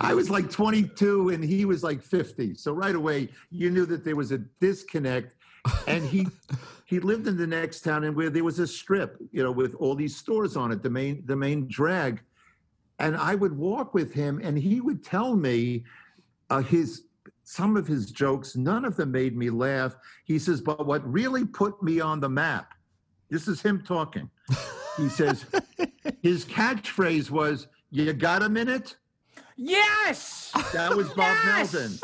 I 0.00 0.14
was 0.14 0.30
like 0.30 0.50
22 0.50 1.30
and 1.30 1.42
he 1.42 1.64
was 1.64 1.82
like 1.82 2.02
50. 2.02 2.54
So 2.54 2.72
right 2.72 2.94
away, 2.94 3.28
you 3.50 3.70
knew 3.70 3.86
that 3.86 4.04
there 4.04 4.16
was 4.16 4.30
a 4.32 4.38
disconnect. 4.38 5.34
And 5.86 6.04
he 6.04 6.26
he 6.86 7.00
lived 7.00 7.26
in 7.28 7.36
the 7.36 7.46
next 7.46 7.80
town, 7.82 8.04
and 8.04 8.16
where 8.16 8.30
there 8.30 8.44
was 8.44 8.58
a 8.58 8.66
strip, 8.66 9.16
you 9.30 9.42
know, 9.42 9.52
with 9.52 9.74
all 9.76 9.94
these 9.94 10.16
stores 10.16 10.56
on 10.56 10.72
it, 10.72 10.82
the 10.82 10.90
main 10.90 11.22
the 11.26 11.36
main 11.36 11.68
drag. 11.68 12.20
And 12.98 13.16
I 13.16 13.34
would 13.34 13.56
walk 13.56 13.94
with 13.94 14.12
him, 14.12 14.40
and 14.42 14.58
he 14.58 14.80
would 14.80 15.04
tell 15.04 15.36
me 15.36 15.84
uh, 16.50 16.62
his 16.62 17.04
some 17.44 17.76
of 17.76 17.86
his 17.86 18.10
jokes. 18.10 18.56
None 18.56 18.84
of 18.84 18.96
them 18.96 19.10
made 19.12 19.36
me 19.36 19.50
laugh. 19.50 19.96
He 20.24 20.38
says, 20.38 20.60
but 20.60 20.86
what 20.86 21.06
really 21.10 21.44
put 21.44 21.82
me 21.82 22.00
on 22.00 22.20
the 22.20 22.28
map 22.28 22.74
This 23.30 23.48
is 23.48 23.60
him 23.62 23.82
talking. 23.82 24.30
He 24.96 25.08
says 25.20 25.46
his 26.22 26.44
catchphrase 26.44 27.30
was, 27.30 27.66
"You 27.90 28.12
got 28.12 28.42
a 28.42 28.48
minute?" 28.48 28.96
Yes. 29.56 30.50
That 30.72 30.94
was 30.96 31.08
Bob 31.10 31.36
Yes! 31.44 31.72
Melvin. 31.72 31.98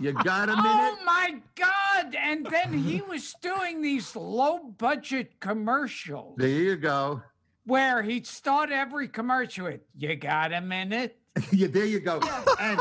You 0.00 0.12
got 0.12 0.48
a 0.48 0.56
minute? 0.56 0.64
Oh 0.64 0.96
my 1.04 1.40
God! 1.54 2.14
And 2.16 2.46
then 2.46 2.72
he 2.72 3.00
was 3.02 3.34
doing 3.42 3.82
these 3.82 4.14
low-budget 4.16 5.40
commercials 5.40 6.36
There 6.38 6.48
you 6.48 6.76
go. 6.76 7.22
where 7.64 8.02
he'd 8.02 8.26
start 8.26 8.70
every 8.70 9.08
commercial 9.08 9.66
with 9.66 9.80
"You 9.96 10.16
got 10.16 10.52
a 10.52 10.60
minute." 10.60 11.18
yeah, 11.52 11.66
there 11.68 11.84
you 11.86 12.00
go. 12.00 12.20
And 12.60 12.80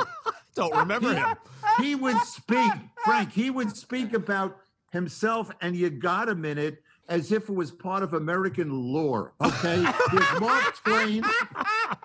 Don't 0.56 0.76
remember 0.76 1.14
him. 1.14 1.36
he 1.80 1.96
would 1.96 2.18
speak, 2.24 2.72
Frank. 3.04 3.32
He 3.32 3.50
would 3.50 3.76
speak 3.76 4.14
about 4.14 4.58
himself, 4.92 5.50
and 5.62 5.76
you 5.76 5.90
got 5.90 6.30
a 6.30 6.36
minute 6.36 6.84
as 7.08 7.32
if 7.32 7.50
it 7.50 7.56
was 7.56 7.72
part 7.72 8.04
of 8.04 8.14
American 8.14 8.70
lore. 8.72 9.34
Okay, 9.42 9.84
there's 10.12 10.40
Mark 10.40 10.76
Twain, 10.84 11.24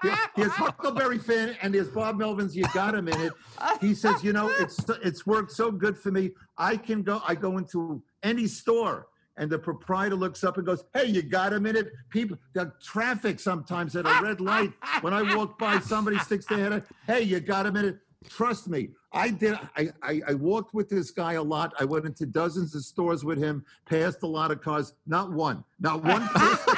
there- 0.02 0.18
there's 0.36 0.52
Huckleberry 0.52 1.18
Finn, 1.18 1.56
and 1.62 1.72
there's 1.74 1.88
Bob 1.88 2.16
Melvin's. 2.16 2.56
You 2.56 2.64
got 2.74 2.94
a 2.94 3.02
minute. 3.02 3.32
He 3.80 3.94
says, 3.94 4.22
you 4.24 4.32
know, 4.32 4.48
it's 4.60 4.78
it's 5.02 5.26
worked 5.26 5.52
so 5.52 5.70
good 5.70 5.96
for 5.96 6.10
me. 6.10 6.30
I 6.58 6.76
can 6.76 7.02
go. 7.02 7.20
I 7.26 7.34
go 7.34 7.58
into 7.58 8.02
any 8.22 8.46
store. 8.46 9.08
And 9.38 9.50
the 9.50 9.58
proprietor 9.58 10.16
looks 10.16 10.42
up 10.44 10.56
and 10.56 10.64
goes, 10.64 10.82
"Hey, 10.94 11.04
you 11.08 11.20
got 11.20 11.52
a 11.52 11.60
minute? 11.60 11.92
People, 12.08 12.38
the 12.54 12.72
traffic 12.82 13.38
sometimes 13.38 13.94
at 13.94 14.06
a 14.06 14.22
red 14.22 14.40
light. 14.40 14.72
When 15.02 15.12
I 15.12 15.36
walk 15.36 15.58
by, 15.58 15.78
somebody 15.80 16.16
sticks 16.20 16.46
their 16.46 16.56
head 16.58 16.72
out. 16.72 16.84
Hey, 17.06 17.20
you 17.20 17.38
got 17.40 17.66
a 17.66 17.70
minute? 17.72 17.98
Trust 18.28 18.68
me, 18.68 18.88
I 19.12 19.30
did. 19.30 19.58
I, 19.76 19.90
I 20.02 20.20
I 20.28 20.34
walked 20.34 20.74
with 20.74 20.88
this 20.88 21.10
guy 21.10 21.34
a 21.34 21.42
lot. 21.42 21.74
I 21.78 21.84
went 21.84 22.06
into 22.06 22.26
dozens 22.26 22.74
of 22.74 22.82
stores 22.84 23.24
with 23.24 23.38
him, 23.38 23.64
passed 23.84 24.22
a 24.22 24.26
lot 24.26 24.50
of 24.50 24.60
cars. 24.60 24.94
Not 25.06 25.32
one, 25.32 25.62
not 25.78 26.02
one 26.02 26.26
person, 26.34 26.74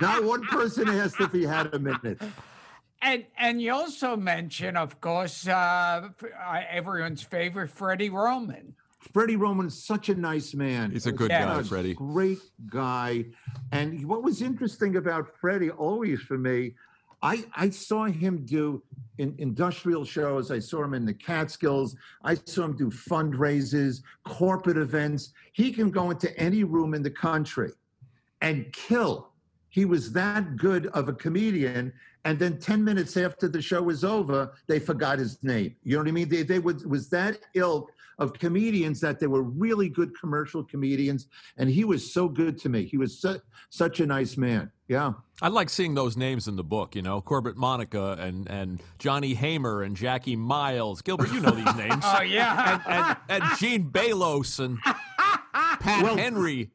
not 0.00 0.24
one 0.24 0.42
person 0.42 0.88
asked 0.88 1.20
if 1.20 1.32
he 1.32 1.42
had 1.44 1.72
a 1.74 1.78
minute. 1.78 2.20
And 3.00 3.24
and 3.38 3.60
you 3.60 3.72
also 3.72 4.16
mention, 4.16 4.76
of 4.76 5.00
course, 5.00 5.46
uh, 5.46 5.52
uh, 5.52 6.60
everyone's 6.70 7.22
favorite 7.22 7.68
Freddie 7.70 8.10
Roman. 8.10 8.74
Freddie 9.12 9.36
Roman 9.36 9.66
is 9.66 9.82
such 9.84 10.08
a 10.08 10.14
nice 10.14 10.54
man. 10.54 10.90
He's 10.92 11.06
a 11.06 11.12
good 11.12 11.30
Yeah. 11.30 11.46
guy, 11.46 11.60
a 11.60 11.64
Freddie. 11.64 11.94
Great 11.94 12.38
guy. 12.70 13.26
And 13.72 14.04
what 14.06 14.22
was 14.22 14.40
interesting 14.42 14.96
about 14.96 15.28
Freddie, 15.40 15.70
always 15.70 16.20
for 16.20 16.38
me, 16.38 16.74
I, 17.22 17.44
I 17.54 17.70
saw 17.70 18.04
him 18.04 18.44
do 18.44 18.82
in 19.18 19.34
industrial 19.38 20.04
shows. 20.04 20.50
I 20.50 20.58
saw 20.58 20.82
him 20.82 20.94
in 20.94 21.04
the 21.04 21.14
Catskills. 21.14 21.94
I 22.24 22.34
saw 22.34 22.64
him 22.64 22.76
do 22.76 22.90
fundraisers, 22.90 24.02
corporate 24.24 24.76
events. 24.76 25.32
He 25.52 25.72
can 25.72 25.90
go 25.90 26.10
into 26.10 26.36
any 26.38 26.64
room 26.64 26.94
in 26.94 27.02
the 27.02 27.10
country 27.10 27.70
and 28.40 28.72
kill. 28.72 29.30
He 29.68 29.84
was 29.84 30.12
that 30.12 30.56
good 30.56 30.88
of 30.88 31.08
a 31.08 31.12
comedian. 31.12 31.92
And 32.24 32.38
then 32.38 32.58
10 32.58 32.82
minutes 32.82 33.16
after 33.16 33.48
the 33.48 33.62
show 33.62 33.82
was 33.82 34.04
over, 34.04 34.52
they 34.66 34.78
forgot 34.78 35.18
his 35.18 35.42
name. 35.42 35.76
You 35.82 35.92
know 35.92 36.02
what 36.02 36.08
I 36.08 36.12
mean? 36.12 36.28
They, 36.28 36.42
they 36.42 36.58
was, 36.58 36.84
was 36.84 37.08
that 37.10 37.38
ilk 37.54 37.90
of 38.18 38.32
comedians 38.34 39.00
that 39.00 39.18
they 39.18 39.26
were 39.26 39.42
really 39.42 39.88
good 39.88 40.18
commercial 40.18 40.62
comedians. 40.62 41.28
And 41.56 41.68
he 41.68 41.84
was 41.84 42.12
so 42.12 42.28
good 42.28 42.58
to 42.58 42.68
me. 42.68 42.84
He 42.84 42.96
was 42.96 43.20
su- 43.20 43.40
such 43.70 44.00
a 44.00 44.06
nice 44.06 44.36
man. 44.36 44.70
Yeah. 44.92 45.12
I 45.40 45.48
like 45.48 45.70
seeing 45.70 45.94
those 45.94 46.16
names 46.18 46.46
in 46.48 46.56
the 46.56 46.62
book, 46.62 46.94
you 46.94 47.00
know, 47.02 47.20
Corbett 47.22 47.56
Monica 47.56 48.12
and, 48.20 48.46
and 48.50 48.80
Johnny 48.98 49.32
Haymer 49.34 49.82
and 49.82 49.96
Jackie 49.96 50.36
Miles. 50.36 51.00
Gilbert, 51.00 51.32
you 51.32 51.40
know 51.40 51.50
these 51.50 51.74
names. 51.76 52.04
Oh 52.04 52.20
yeah. 52.20 53.16
and, 53.28 53.42
and 53.42 53.58
Gene 53.58 53.90
Baylos 53.90 54.60
and 54.62 54.78
Pat 54.82 56.02
Well, 56.02 56.16
Henry. 56.16 56.70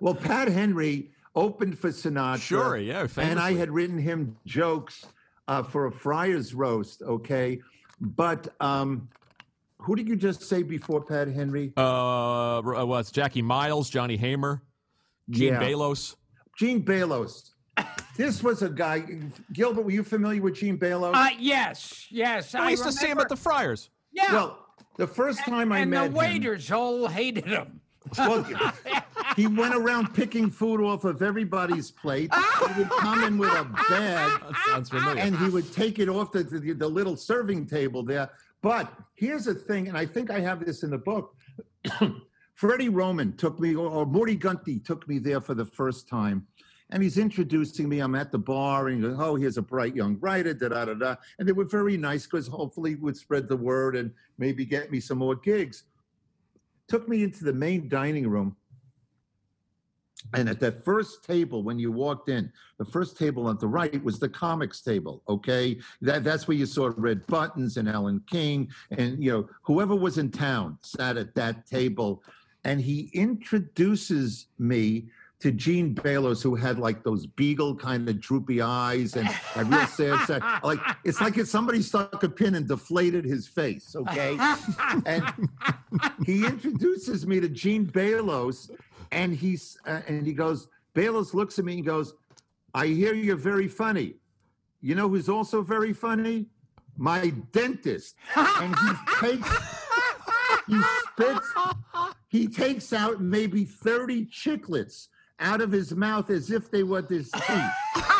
Well, 0.00 0.14
Pat 0.14 0.48
Henry 0.48 1.10
opened 1.36 1.78
for 1.78 1.90
Sinatra. 1.90 2.40
Sure, 2.40 2.76
yeah, 2.78 3.06
And 3.18 3.38
I 3.38 3.52
had 3.52 3.70
written 3.70 3.98
him 3.98 4.36
jokes 4.46 5.04
uh, 5.46 5.62
for 5.62 5.86
a 5.86 5.92
Friars 5.92 6.54
roast, 6.54 7.02
okay? 7.02 7.60
But 8.00 8.48
um, 8.60 9.08
who 9.78 9.94
did 9.94 10.08
you 10.08 10.16
just 10.16 10.42
say 10.42 10.62
before 10.62 11.02
Pat 11.04 11.28
Henry? 11.28 11.74
Uh, 11.76 12.62
well, 12.64 12.96
it's 12.96 13.10
Jackie 13.10 13.42
Miles, 13.42 13.90
Johnny 13.90 14.16
Haymer, 14.16 14.62
Gene 15.28 15.52
Yeah. 15.52 15.60
Baylos. 15.62 16.16
Gene 16.58 16.82
Baylos. 16.84 17.49
This 18.20 18.42
was 18.42 18.60
a 18.60 18.68
guy. 18.68 19.02
Gilbert, 19.50 19.80
were 19.80 19.90
you 19.90 20.02
familiar 20.02 20.42
with 20.42 20.56
Gene 20.56 20.76
Baylos? 20.76 21.14
Uh, 21.14 21.30
yes, 21.38 22.06
yes. 22.10 22.54
I 22.54 22.68
used 22.68 22.84
to 22.84 22.92
see 22.92 23.06
him 23.06 23.18
at 23.18 23.30
the 23.30 23.36
Friars. 23.36 23.88
yeah. 24.12 24.30
well, 24.34 24.58
the 24.98 25.06
first 25.06 25.42
time 25.46 25.72
I 25.72 25.78
and 25.78 25.90
met 25.90 26.00
the 26.00 26.06
him, 26.08 26.12
waiters 26.12 26.70
all 26.70 27.08
hated 27.08 27.46
him. 27.46 27.80
well, 28.18 28.44
he 29.36 29.46
went 29.46 29.74
around 29.74 30.12
picking 30.12 30.50
food 30.50 30.82
off 30.82 31.04
of 31.04 31.22
everybody's 31.22 31.90
plate. 31.90 32.30
He 32.34 32.82
would 32.82 32.90
come 32.90 33.24
in 33.24 33.38
with 33.38 33.52
a 33.52 33.64
bag. 33.64 34.42
That 34.42 34.54
sounds 34.66 34.90
familiar. 34.90 35.22
and 35.22 35.38
he 35.38 35.48
would 35.48 35.72
take 35.72 35.98
it 35.98 36.10
off 36.10 36.30
the, 36.30 36.42
the, 36.42 36.74
the 36.74 36.88
little 36.88 37.16
serving 37.16 37.68
table 37.68 38.02
there. 38.02 38.28
But 38.60 38.92
here's 39.14 39.46
the 39.46 39.54
thing, 39.54 39.88
and 39.88 39.96
I 39.96 40.04
think 40.04 40.30
I 40.30 40.40
have 40.40 40.62
this 40.62 40.82
in 40.82 40.90
the 40.90 40.98
book. 40.98 41.34
Freddie 42.54 42.90
Roman 42.90 43.34
took 43.38 43.58
me, 43.58 43.74
or, 43.74 43.88
or 43.88 44.04
Morty 44.04 44.34
Gunty 44.34 44.78
took 44.78 45.08
me 45.08 45.18
there 45.18 45.40
for 45.40 45.54
the 45.54 45.64
first 45.64 46.06
time. 46.06 46.46
And 46.92 47.02
he's 47.02 47.18
introducing 47.18 47.88
me. 47.88 48.00
I'm 48.00 48.14
at 48.16 48.32
the 48.32 48.38
bar, 48.38 48.88
and 48.88 48.96
he 48.96 49.08
goes, 49.08 49.16
"Oh, 49.18 49.36
here's 49.36 49.56
a 49.56 49.62
bright 49.62 49.94
young 49.94 50.18
writer." 50.20 50.52
Da 50.52 50.68
da 50.68 50.84
da 50.86 50.94
da. 50.94 51.16
And 51.38 51.46
they 51.46 51.52
were 51.52 51.64
very 51.64 51.96
nice 51.96 52.26
because 52.26 52.48
hopefully 52.48 52.96
would 52.96 53.16
spread 53.16 53.48
the 53.48 53.56
word 53.56 53.94
and 53.96 54.12
maybe 54.38 54.64
get 54.64 54.90
me 54.90 54.98
some 55.00 55.18
more 55.18 55.36
gigs. 55.36 55.84
Took 56.88 57.08
me 57.08 57.22
into 57.22 57.44
the 57.44 57.52
main 57.52 57.88
dining 57.88 58.26
room, 58.28 58.56
and 60.34 60.48
at 60.48 60.60
that 60.60 60.84
first 60.84 61.24
table, 61.24 61.62
when 61.62 61.78
you 61.78 61.90
walked 61.90 62.28
in, 62.28 62.52
the 62.78 62.84
first 62.84 63.16
table 63.16 63.46
on 63.46 63.58
the 63.58 63.66
right 63.66 64.02
was 64.04 64.18
the 64.18 64.28
comics 64.28 64.80
table. 64.82 65.22
Okay, 65.28 65.78
that 66.02 66.24
that's 66.24 66.46
where 66.46 66.56
you 66.56 66.66
saw 66.66 66.92
Red 66.96 67.26
Buttons 67.26 67.76
and 67.76 67.88
Alan 67.88 68.20
King, 68.26 68.68
and 68.90 69.22
you 69.22 69.30
know 69.30 69.48
whoever 69.62 69.94
was 69.94 70.18
in 70.18 70.30
town 70.30 70.78
sat 70.82 71.16
at 71.16 71.34
that 71.36 71.66
table, 71.66 72.22
and 72.64 72.80
he 72.80 73.10
introduces 73.14 74.46
me 74.58 75.08
to 75.40 75.50
Gene 75.50 75.94
Baylos, 75.94 76.42
who 76.42 76.54
had 76.54 76.78
like 76.78 77.02
those 77.02 77.26
beagle 77.26 77.74
kind 77.74 78.08
of 78.08 78.20
droopy 78.20 78.60
eyes 78.60 79.16
and 79.16 79.28
a 79.56 79.64
real 79.64 79.86
sad, 79.86 80.26
sad 80.26 80.42
like 80.62 80.78
it's 81.04 81.20
like 81.20 81.38
if 81.38 81.48
somebody 81.48 81.80
stuck 81.82 82.22
a 82.22 82.28
pin 82.28 82.54
and 82.54 82.68
deflated 82.68 83.24
his 83.24 83.48
face. 83.48 83.96
Okay, 83.96 84.38
and 85.06 85.24
he 86.26 86.44
introduces 86.46 87.26
me 87.26 87.40
to 87.40 87.48
Gene 87.48 87.86
Baylos, 87.86 88.70
and 89.12 89.34
he's 89.34 89.78
uh, 89.86 90.02
and 90.06 90.26
he 90.26 90.32
goes. 90.32 90.68
Baylos 90.94 91.34
looks 91.34 91.58
at 91.58 91.64
me 91.64 91.74
and 91.74 91.86
goes, 91.86 92.14
"I 92.74 92.86
hear 92.86 93.14
you're 93.14 93.36
very 93.36 93.68
funny. 93.68 94.16
You 94.82 94.94
know 94.94 95.08
who's 95.08 95.28
also 95.28 95.62
very 95.62 95.92
funny? 95.92 96.46
My 96.98 97.30
dentist." 97.52 98.16
And 98.36 98.76
he 98.76 99.26
takes, 99.26 99.48
he 100.66 100.80
spits, 100.82 101.52
he 102.28 102.48
takes 102.48 102.92
out 102.92 103.22
maybe 103.22 103.64
thirty 103.64 104.26
chiclets 104.26 105.08
out 105.40 105.60
of 105.60 105.72
his 105.72 105.94
mouth 105.94 106.30
as 106.30 106.50
if 106.50 106.70
they 106.70 106.82
were 106.82 107.02
his 107.02 107.30
teeth. 107.30 107.70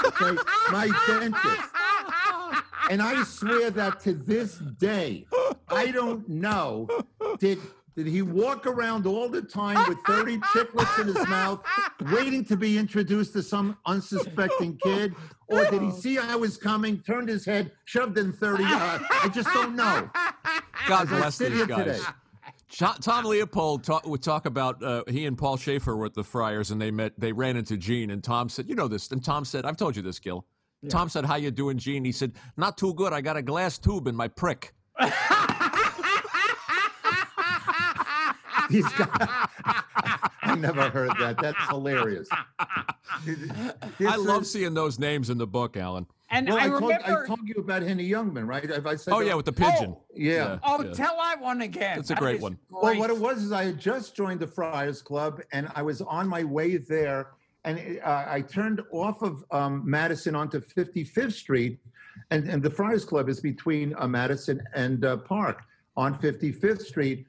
Okay, 0.07 0.37
my 0.73 0.89
dentist. 1.07 1.68
And 2.91 3.01
I 3.01 3.23
swear 3.23 3.71
that 3.71 4.01
to 4.01 4.14
this 4.14 4.57
day, 4.57 5.27
I 5.68 5.91
don't 5.93 6.29
know. 6.29 6.89
Did 7.39 7.59
did 7.97 8.07
he 8.07 8.23
walk 8.23 8.66
around 8.66 9.07
all 9.07 9.29
the 9.29 9.43
time 9.43 9.87
with 9.89 9.99
30 10.07 10.39
chiclets 10.39 10.99
in 11.01 11.09
his 11.09 11.29
mouth, 11.29 11.62
waiting 12.12 12.45
to 12.47 12.57
be 12.57 12.79
introduced 12.79 13.33
to 13.35 13.43
some 13.43 13.77
unsuspecting 13.85 14.79
kid? 14.83 15.14
Or 15.49 15.64
did 15.66 15.83
he 15.83 15.91
see 15.91 16.16
I 16.18 16.37
was 16.37 16.57
coming, 16.57 17.01
turned 17.01 17.29
his 17.29 17.45
head, 17.45 17.73
shoved 17.85 18.16
in 18.16 18.33
30? 18.33 18.64
Uh, 18.64 18.68
I 18.68 19.31
just 19.35 19.49
don't 19.53 19.75
know. 19.77 20.09
God 20.87 21.09
bless 21.09 21.39
these 21.39 21.66
guys. 21.66 21.79
today. 21.85 21.99
Tom 22.79 23.25
Leopold 23.25 23.85
talk, 23.85 24.07
would 24.07 24.23
talk 24.23 24.47
about 24.47 24.83
uh, 24.83 25.03
he 25.09 25.27
and 25.27 25.37
Paul 25.37 25.57
Shaffer 25.57 25.97
were 25.97 26.07
at 26.07 26.14
the 26.14 26.25
Friars 26.25 26.71
and 26.71 26.81
they 26.81 26.91
met. 26.91 27.12
They 27.18 27.33
ran 27.33 27.57
into 27.57 27.77
Gene 27.77 28.11
and 28.11 28.23
Tom 28.23 28.49
said, 28.49 28.68
"You 28.68 28.75
know 28.75 28.89
this." 28.89 29.11
And 29.11 29.23
Tom 29.25 29.45
said, 29.45 29.64
"I've 29.64 29.77
told 29.77 29.97
you 29.97 30.03
this, 30.03 30.18
Gil." 30.18 30.47
Tom 30.89 31.09
said, 31.09 31.27
"How 31.27 31.35
you 31.37 31.51
doing, 31.51 31.79
Gene?" 31.79 32.05
He 32.05 32.12
said, 32.12 32.33
"Not 32.57 32.79
too 32.79 32.95
good. 32.95 33.12
I 33.12 33.21
got 33.21 33.37
a 33.37 33.43
glass 33.43 33.79
tube 33.79 34.07
in 34.07 34.16
my 34.16 34.29
prick." 34.29 34.73
These 38.71 38.89
guys, 38.93 39.09
I 40.43 40.55
never 40.57 40.91
heard 40.91 41.11
that. 41.18 41.39
That's 41.41 41.59
hilarious. 41.68 42.29
I 44.01 44.16
love 44.16 44.47
seeing 44.47 44.75
those 44.75 44.99
names 44.99 45.31
in 45.31 45.39
the 45.39 45.47
book, 45.47 45.77
Alan. 45.77 46.07
And 46.31 46.49
Well, 46.49 46.59
I, 46.59 46.61
I, 46.61 46.68
told, 46.68 46.83
remember. 46.83 47.25
I 47.25 47.27
told 47.27 47.41
you 47.49 47.55
about 47.59 47.83
Henny 47.83 48.09
Youngman, 48.09 48.47
right? 48.47 48.68
Have 48.71 48.87
I 48.87 48.95
said 48.97 49.12
Oh 49.12 49.18
that? 49.18 49.27
yeah, 49.27 49.35
with 49.35 49.47
the 49.47 49.53
pigeon. 49.53 49.97
Yeah. 50.14 50.59
oh, 50.62 50.83
yeah. 50.83 50.93
tell 50.93 51.16
that 51.16 51.41
one 51.41 51.62
again. 51.62 51.99
It's 51.99 52.11
a 52.11 52.14
great 52.14 52.37
is 52.37 52.43
one. 52.43 52.59
Well, 52.71 52.97
what 52.97 53.11
it 53.11 53.18
was 53.18 53.43
is 53.43 53.53
I 53.53 53.64
had 53.64 53.79
just 53.81 54.14
joined 54.14 54.39
the 54.39 54.47
Friars 54.47 55.03
Club, 55.03 55.41
and 55.53 55.68
I 55.75 55.83
was 55.83 56.01
on 56.03 56.29
my 56.29 56.45
way 56.45 56.77
there, 56.77 57.31
and 57.64 58.01
uh, 58.05 58.25
I 58.29 58.43
turned 58.43 58.81
off 58.93 59.23
of 59.23 59.45
um, 59.51 59.83
Madison 59.85 60.37
onto 60.37 60.61
55th 60.61 61.33
Street, 61.33 61.81
and, 62.31 62.49
and 62.49 62.62
the 62.62 62.71
Friars 62.71 63.05
Club 63.05 63.29
is 63.29 63.41
between 63.41 63.95
uh, 63.99 64.07
Madison 64.07 64.62
and 64.75 65.05
uh, 65.05 65.16
Park 65.16 65.62
on 65.97 66.16
55th 66.16 66.83
Street. 66.83 67.27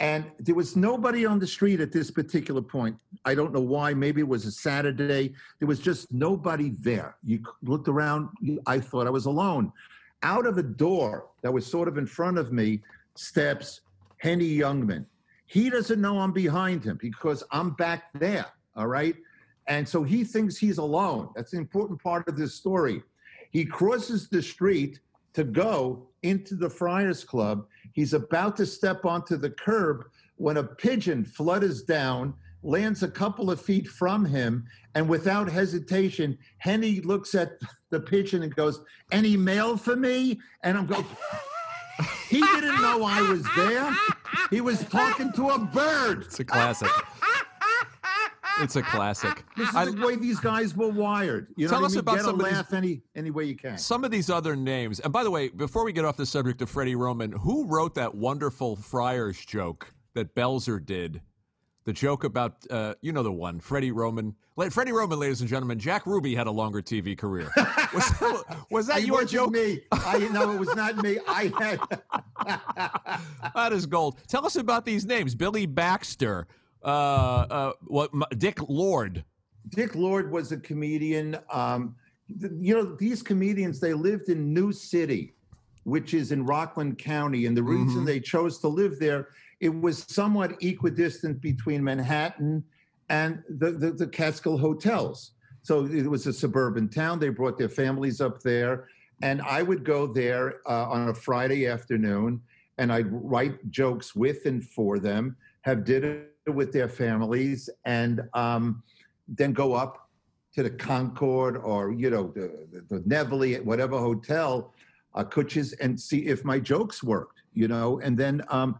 And 0.00 0.30
there 0.38 0.54
was 0.54 0.76
nobody 0.76 1.26
on 1.26 1.40
the 1.40 1.46
street 1.46 1.80
at 1.80 1.90
this 1.90 2.10
particular 2.10 2.62
point. 2.62 2.96
I 3.24 3.34
don't 3.34 3.52
know 3.52 3.60
why. 3.60 3.94
Maybe 3.94 4.20
it 4.20 4.28
was 4.28 4.46
a 4.46 4.52
Saturday. 4.52 5.34
There 5.58 5.66
was 5.66 5.80
just 5.80 6.12
nobody 6.12 6.70
there. 6.78 7.16
You 7.24 7.42
looked 7.62 7.88
around. 7.88 8.28
I 8.66 8.78
thought 8.78 9.08
I 9.08 9.10
was 9.10 9.26
alone. 9.26 9.72
Out 10.22 10.46
of 10.46 10.56
a 10.56 10.62
door 10.62 11.26
that 11.42 11.52
was 11.52 11.66
sort 11.66 11.88
of 11.88 11.98
in 11.98 12.06
front 12.06 12.38
of 12.38 12.52
me 12.52 12.80
steps 13.16 13.80
Henny 14.18 14.48
Youngman. 14.56 15.04
He 15.46 15.68
doesn't 15.70 16.00
know 16.00 16.20
I'm 16.20 16.32
behind 16.32 16.84
him 16.84 16.98
because 17.00 17.42
I'm 17.50 17.70
back 17.70 18.12
there. 18.12 18.46
All 18.76 18.86
right. 18.86 19.16
And 19.66 19.88
so 19.88 20.02
he 20.02 20.22
thinks 20.22 20.56
he's 20.56 20.78
alone. 20.78 21.30
That's 21.34 21.52
an 21.54 21.58
important 21.58 22.00
part 22.02 22.28
of 22.28 22.36
this 22.36 22.54
story. 22.54 23.02
He 23.50 23.64
crosses 23.64 24.28
the 24.28 24.42
street 24.42 25.00
to 25.38 25.44
go 25.44 26.04
into 26.24 26.56
the 26.56 26.68
Friars 26.68 27.22
Club. 27.22 27.64
He's 27.92 28.12
about 28.12 28.56
to 28.56 28.66
step 28.66 29.04
onto 29.04 29.36
the 29.36 29.50
curb 29.50 30.06
when 30.34 30.56
a 30.56 30.64
pigeon 30.64 31.24
flutters 31.24 31.84
down, 31.84 32.34
lands 32.64 33.04
a 33.04 33.08
couple 33.08 33.48
of 33.48 33.60
feet 33.60 33.86
from 33.86 34.24
him, 34.24 34.66
and 34.96 35.08
without 35.08 35.48
hesitation, 35.48 36.36
Henny 36.58 37.00
looks 37.02 37.36
at 37.36 37.52
the 37.90 38.00
pigeon 38.00 38.42
and 38.42 38.52
goes, 38.56 38.80
Any 39.12 39.36
mail 39.36 39.76
for 39.76 39.94
me? 39.94 40.40
And 40.64 40.76
I'm 40.76 40.86
going, 40.86 41.06
He 42.28 42.40
didn't 42.40 42.82
know 42.82 43.04
I 43.04 43.22
was 43.22 43.44
there. 43.54 43.96
He 44.50 44.60
was 44.60 44.84
talking 44.86 45.32
to 45.34 45.50
a 45.50 45.58
bird. 45.60 46.22
It's 46.22 46.40
a 46.40 46.44
classic. 46.44 46.90
It's 48.60 48.76
a 48.76 48.82
classic. 48.82 49.44
This 49.56 49.68
is 49.68 49.74
I- 49.76 49.84
the 49.86 50.06
way 50.06 50.16
these 50.16 50.40
guys 50.40 50.76
were 50.76 50.88
wired. 50.88 51.48
You 51.56 51.66
know 51.66 51.72
Tell 51.74 51.84
us 51.84 51.92
I 51.92 51.94
mean? 51.96 52.00
about 52.00 52.14
Get 52.16 52.20
a 52.20 52.24
some 52.24 52.40
of 52.40 52.46
these- 52.46 52.54
laugh 52.54 52.72
any 52.72 53.02
any 53.16 53.30
way 53.30 53.44
you 53.44 53.56
can. 53.56 53.78
Some 53.78 54.04
of 54.04 54.10
these 54.10 54.30
other 54.30 54.54
names, 54.56 55.00
and 55.00 55.12
by 55.12 55.24
the 55.24 55.30
way, 55.30 55.48
before 55.48 55.84
we 55.84 55.92
get 55.92 56.04
off 56.04 56.16
the 56.16 56.26
subject 56.26 56.62
of 56.62 56.70
Freddie 56.70 56.94
Roman, 56.96 57.32
who 57.32 57.64
wrote 57.66 57.94
that 57.96 58.14
wonderful 58.14 58.76
Friars 58.76 59.44
joke 59.44 59.92
that 60.14 60.34
Belzer 60.34 60.84
did? 60.84 61.20
The 61.84 61.92
joke 61.94 62.24
about, 62.24 62.66
uh, 62.70 62.94
you 63.00 63.12
know, 63.12 63.22
the 63.22 63.32
one, 63.32 63.60
Freddie 63.60 63.92
Roman. 63.92 64.34
Like, 64.56 64.72
Freddie 64.72 64.92
Roman, 64.92 65.18
ladies 65.18 65.40
and 65.40 65.48
gentlemen, 65.48 65.78
Jack 65.78 66.04
Ruby 66.06 66.34
had 66.34 66.46
a 66.46 66.50
longer 66.50 66.82
TV 66.82 67.16
career. 67.16 67.50
Was 67.94 68.10
that, 68.20 68.56
was 68.70 68.86
that 68.88 69.02
your 69.06 69.24
joke? 69.24 69.52
Me, 69.52 69.80
I 69.90 70.18
no, 70.32 70.50
it 70.52 70.58
was 70.58 70.74
not 70.76 71.02
me. 71.02 71.18
I 71.26 71.50
had. 71.58 71.80
That 73.54 73.72
is 73.72 73.86
gold. 73.86 74.18
Tell 74.28 74.44
us 74.44 74.56
about 74.56 74.84
these 74.84 75.06
names: 75.06 75.34
Billy 75.34 75.64
Baxter, 75.64 76.46
uh, 76.84 76.86
uh, 76.86 77.72
what, 77.86 78.10
Dick 78.38 78.58
Lord. 78.68 79.24
Dick 79.70 79.94
Lord 79.94 80.30
was 80.30 80.52
a 80.52 80.56
comedian. 80.56 81.36
Um, 81.52 81.96
you 82.60 82.74
know, 82.74 82.96
these 82.96 83.22
comedians 83.22 83.80
they 83.80 83.94
lived 83.94 84.28
in 84.28 84.52
New 84.52 84.72
City, 84.72 85.34
which 85.84 86.14
is 86.14 86.32
in 86.32 86.44
Rockland 86.44 86.98
County, 86.98 87.46
and 87.46 87.56
the 87.56 87.62
reason 87.62 88.02
Mhm. 88.02 88.06
they 88.06 88.20
chose 88.20 88.58
to 88.60 88.68
live 88.68 88.98
there, 88.98 89.28
it 89.60 89.70
was 89.70 90.04
somewhat 90.08 90.62
equidistant 90.62 91.40
between 91.40 91.82
Manhattan 91.82 92.62
and 93.08 93.42
the, 93.48 93.72
the, 93.72 93.90
the 93.92 94.06
Catskill 94.06 94.58
hotels. 94.58 95.32
So 95.62 95.86
it 95.86 96.06
was 96.06 96.26
a 96.26 96.32
suburban 96.32 96.88
town. 96.88 97.18
They 97.18 97.30
brought 97.30 97.58
their 97.58 97.68
families 97.68 98.20
up 98.20 98.40
there, 98.42 98.88
and 99.22 99.42
I 99.42 99.62
would 99.62 99.84
go 99.84 100.06
there 100.06 100.60
uh, 100.66 100.88
on 100.88 101.08
a 101.08 101.14
Friday 101.14 101.66
afternoon, 101.66 102.42
and 102.78 102.92
I'd 102.92 103.08
write 103.10 103.70
jokes 103.70 104.14
with 104.14 104.46
and 104.46 104.64
for 104.64 104.98
them, 104.98 105.36
have 105.62 105.84
dinner 105.84 106.26
with 106.50 106.72
their 106.72 106.88
families, 106.88 107.68
and 107.84 108.22
um, 108.34 108.82
then 109.26 109.52
go 109.52 109.74
up 109.74 110.08
to 110.54 110.62
the 110.62 110.70
Concord 110.70 111.56
or 111.58 111.92
you 111.92 112.10
know 112.10 112.32
the 112.34 112.66
the, 112.72 112.98
the 112.98 113.00
Nevele, 113.04 113.62
whatever 113.64 113.98
hotel, 113.98 114.72
uh, 115.14 115.24
Kutsher's, 115.24 115.72
and 115.74 115.98
see 115.98 116.26
if 116.26 116.44
my 116.44 116.58
jokes 116.58 117.02
worked. 117.02 117.34
You 117.54 117.66
know, 117.66 117.98
and 118.00 118.16
then 118.16 118.42
um, 118.50 118.78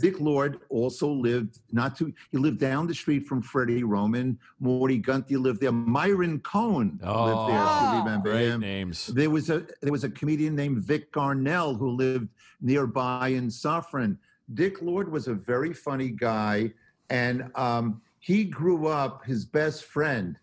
Dick 0.00 0.20
Lord 0.20 0.58
also 0.68 1.08
lived 1.08 1.60
not 1.72 1.96
too. 1.96 2.12
He 2.30 2.36
lived 2.36 2.58
down 2.58 2.86
the 2.86 2.94
street 2.94 3.24
from 3.26 3.40
Freddie 3.40 3.84
Roman. 3.84 4.38
Morty 4.60 4.98
Gunty 4.98 5.36
lived 5.38 5.60
there. 5.62 5.72
Myron 5.72 6.38
Cohen 6.40 6.98
lived 7.02 7.48
there. 7.48 7.64
If 7.64 7.92
you 7.92 7.98
remember 8.00 8.28
Oh, 8.30 8.32
great 8.32 8.48
him. 8.48 8.60
names. 8.60 9.06
There 9.06 9.30
was 9.30 9.48
a 9.48 9.66
there 9.80 9.92
was 9.92 10.04
a 10.04 10.10
comedian 10.10 10.54
named 10.54 10.78
Vic 10.80 11.10
Garnell 11.10 11.78
who 11.78 11.88
lived 11.90 12.28
nearby 12.60 13.28
in 13.28 13.50
Suffern. 13.50 14.18
Dick 14.52 14.82
Lord 14.82 15.10
was 15.10 15.28
a 15.28 15.34
very 15.34 15.72
funny 15.72 16.10
guy, 16.10 16.72
and 17.10 17.50
um, 17.54 18.00
he 18.20 18.44
grew 18.44 18.86
up. 18.86 19.24
His 19.24 19.44
best 19.44 19.84
friend 19.84 20.36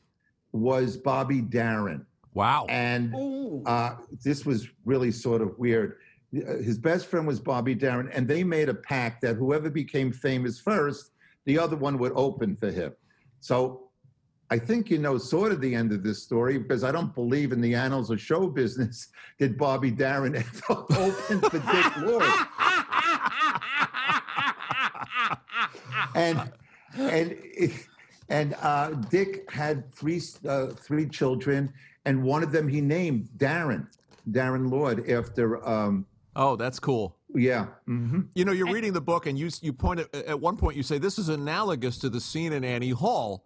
was 0.51 0.97
Bobby 0.97 1.41
Darin, 1.41 2.05
Wow. 2.33 2.65
and 2.69 3.13
uh, 3.65 3.95
this 4.23 4.45
was 4.45 4.67
really 4.85 5.11
sort 5.11 5.41
of 5.41 5.57
weird. 5.59 5.97
His 6.31 6.77
best 6.77 7.05
friend 7.07 7.25
was 7.27 7.39
Bobby 7.39 7.75
Darin, 7.75 8.09
and 8.13 8.27
they 8.27 8.43
made 8.43 8.67
a 8.69 8.73
pact 8.73 9.21
that 9.21 9.35
whoever 9.35 9.69
became 9.69 10.11
famous 10.11 10.59
first, 10.59 11.11
the 11.45 11.57
other 11.59 11.75
one 11.77 11.97
would 11.99 12.11
open 12.15 12.55
for 12.55 12.71
him. 12.71 12.93
So 13.39 13.83
I 14.49 14.59
think 14.59 14.89
you 14.89 14.97
know 14.97 15.17
sort 15.17 15.51
of 15.51 15.59
the 15.61 15.73
end 15.73 15.91
of 15.91 16.03
this 16.03 16.21
story 16.23 16.57
because 16.57 16.83
I 16.83 16.91
don't 16.91 17.13
believe 17.15 17.51
in 17.51 17.61
the 17.61 17.73
annals 17.75 18.09
of 18.11 18.21
show 18.21 18.47
business 18.47 19.07
did 19.39 19.57
Bobby 19.57 19.91
Darin 19.91 20.35
ever 20.43 20.51
open 20.69 21.41
for 21.41 21.59
Dick 21.59 21.97
Lord. 21.97 22.23
and 26.15 26.51
and 26.97 27.35
and 28.29 28.55
uh, 28.61 28.89
Dick 29.09 29.49
had 29.51 29.93
three 29.93 30.21
uh, 30.47 30.67
three 30.67 31.07
children, 31.07 31.71
and 32.05 32.23
one 32.23 32.41
of 32.43 32.51
them 32.51 32.67
he 32.67 32.81
named 32.81 33.29
Darren, 33.37 33.87
Darren 34.31 34.71
Lord, 34.71 35.09
after 35.09 35.65
um, 35.67 36.05
Oh, 36.35 36.55
that's 36.55 36.79
cool. 36.79 37.15
yeah. 37.33 37.67
hmm 37.85 38.21
You 38.33 38.43
know, 38.45 38.51
you're 38.51 38.71
reading 38.71 38.93
the 38.93 39.01
book, 39.01 39.25
and 39.27 39.37
you 39.37 39.49
you 39.61 39.71
point 39.73 39.99
at, 39.99 40.13
at 40.13 40.39
one 40.39 40.57
point 40.57 40.75
you 40.75 40.83
say 40.83 40.97
this 40.97 41.19
is 41.19 41.29
analogous 41.29 41.97
to 41.99 42.09
the 42.09 42.19
scene 42.19 42.53
in 42.53 42.63
Annie 42.63 42.89
Hall, 42.89 43.45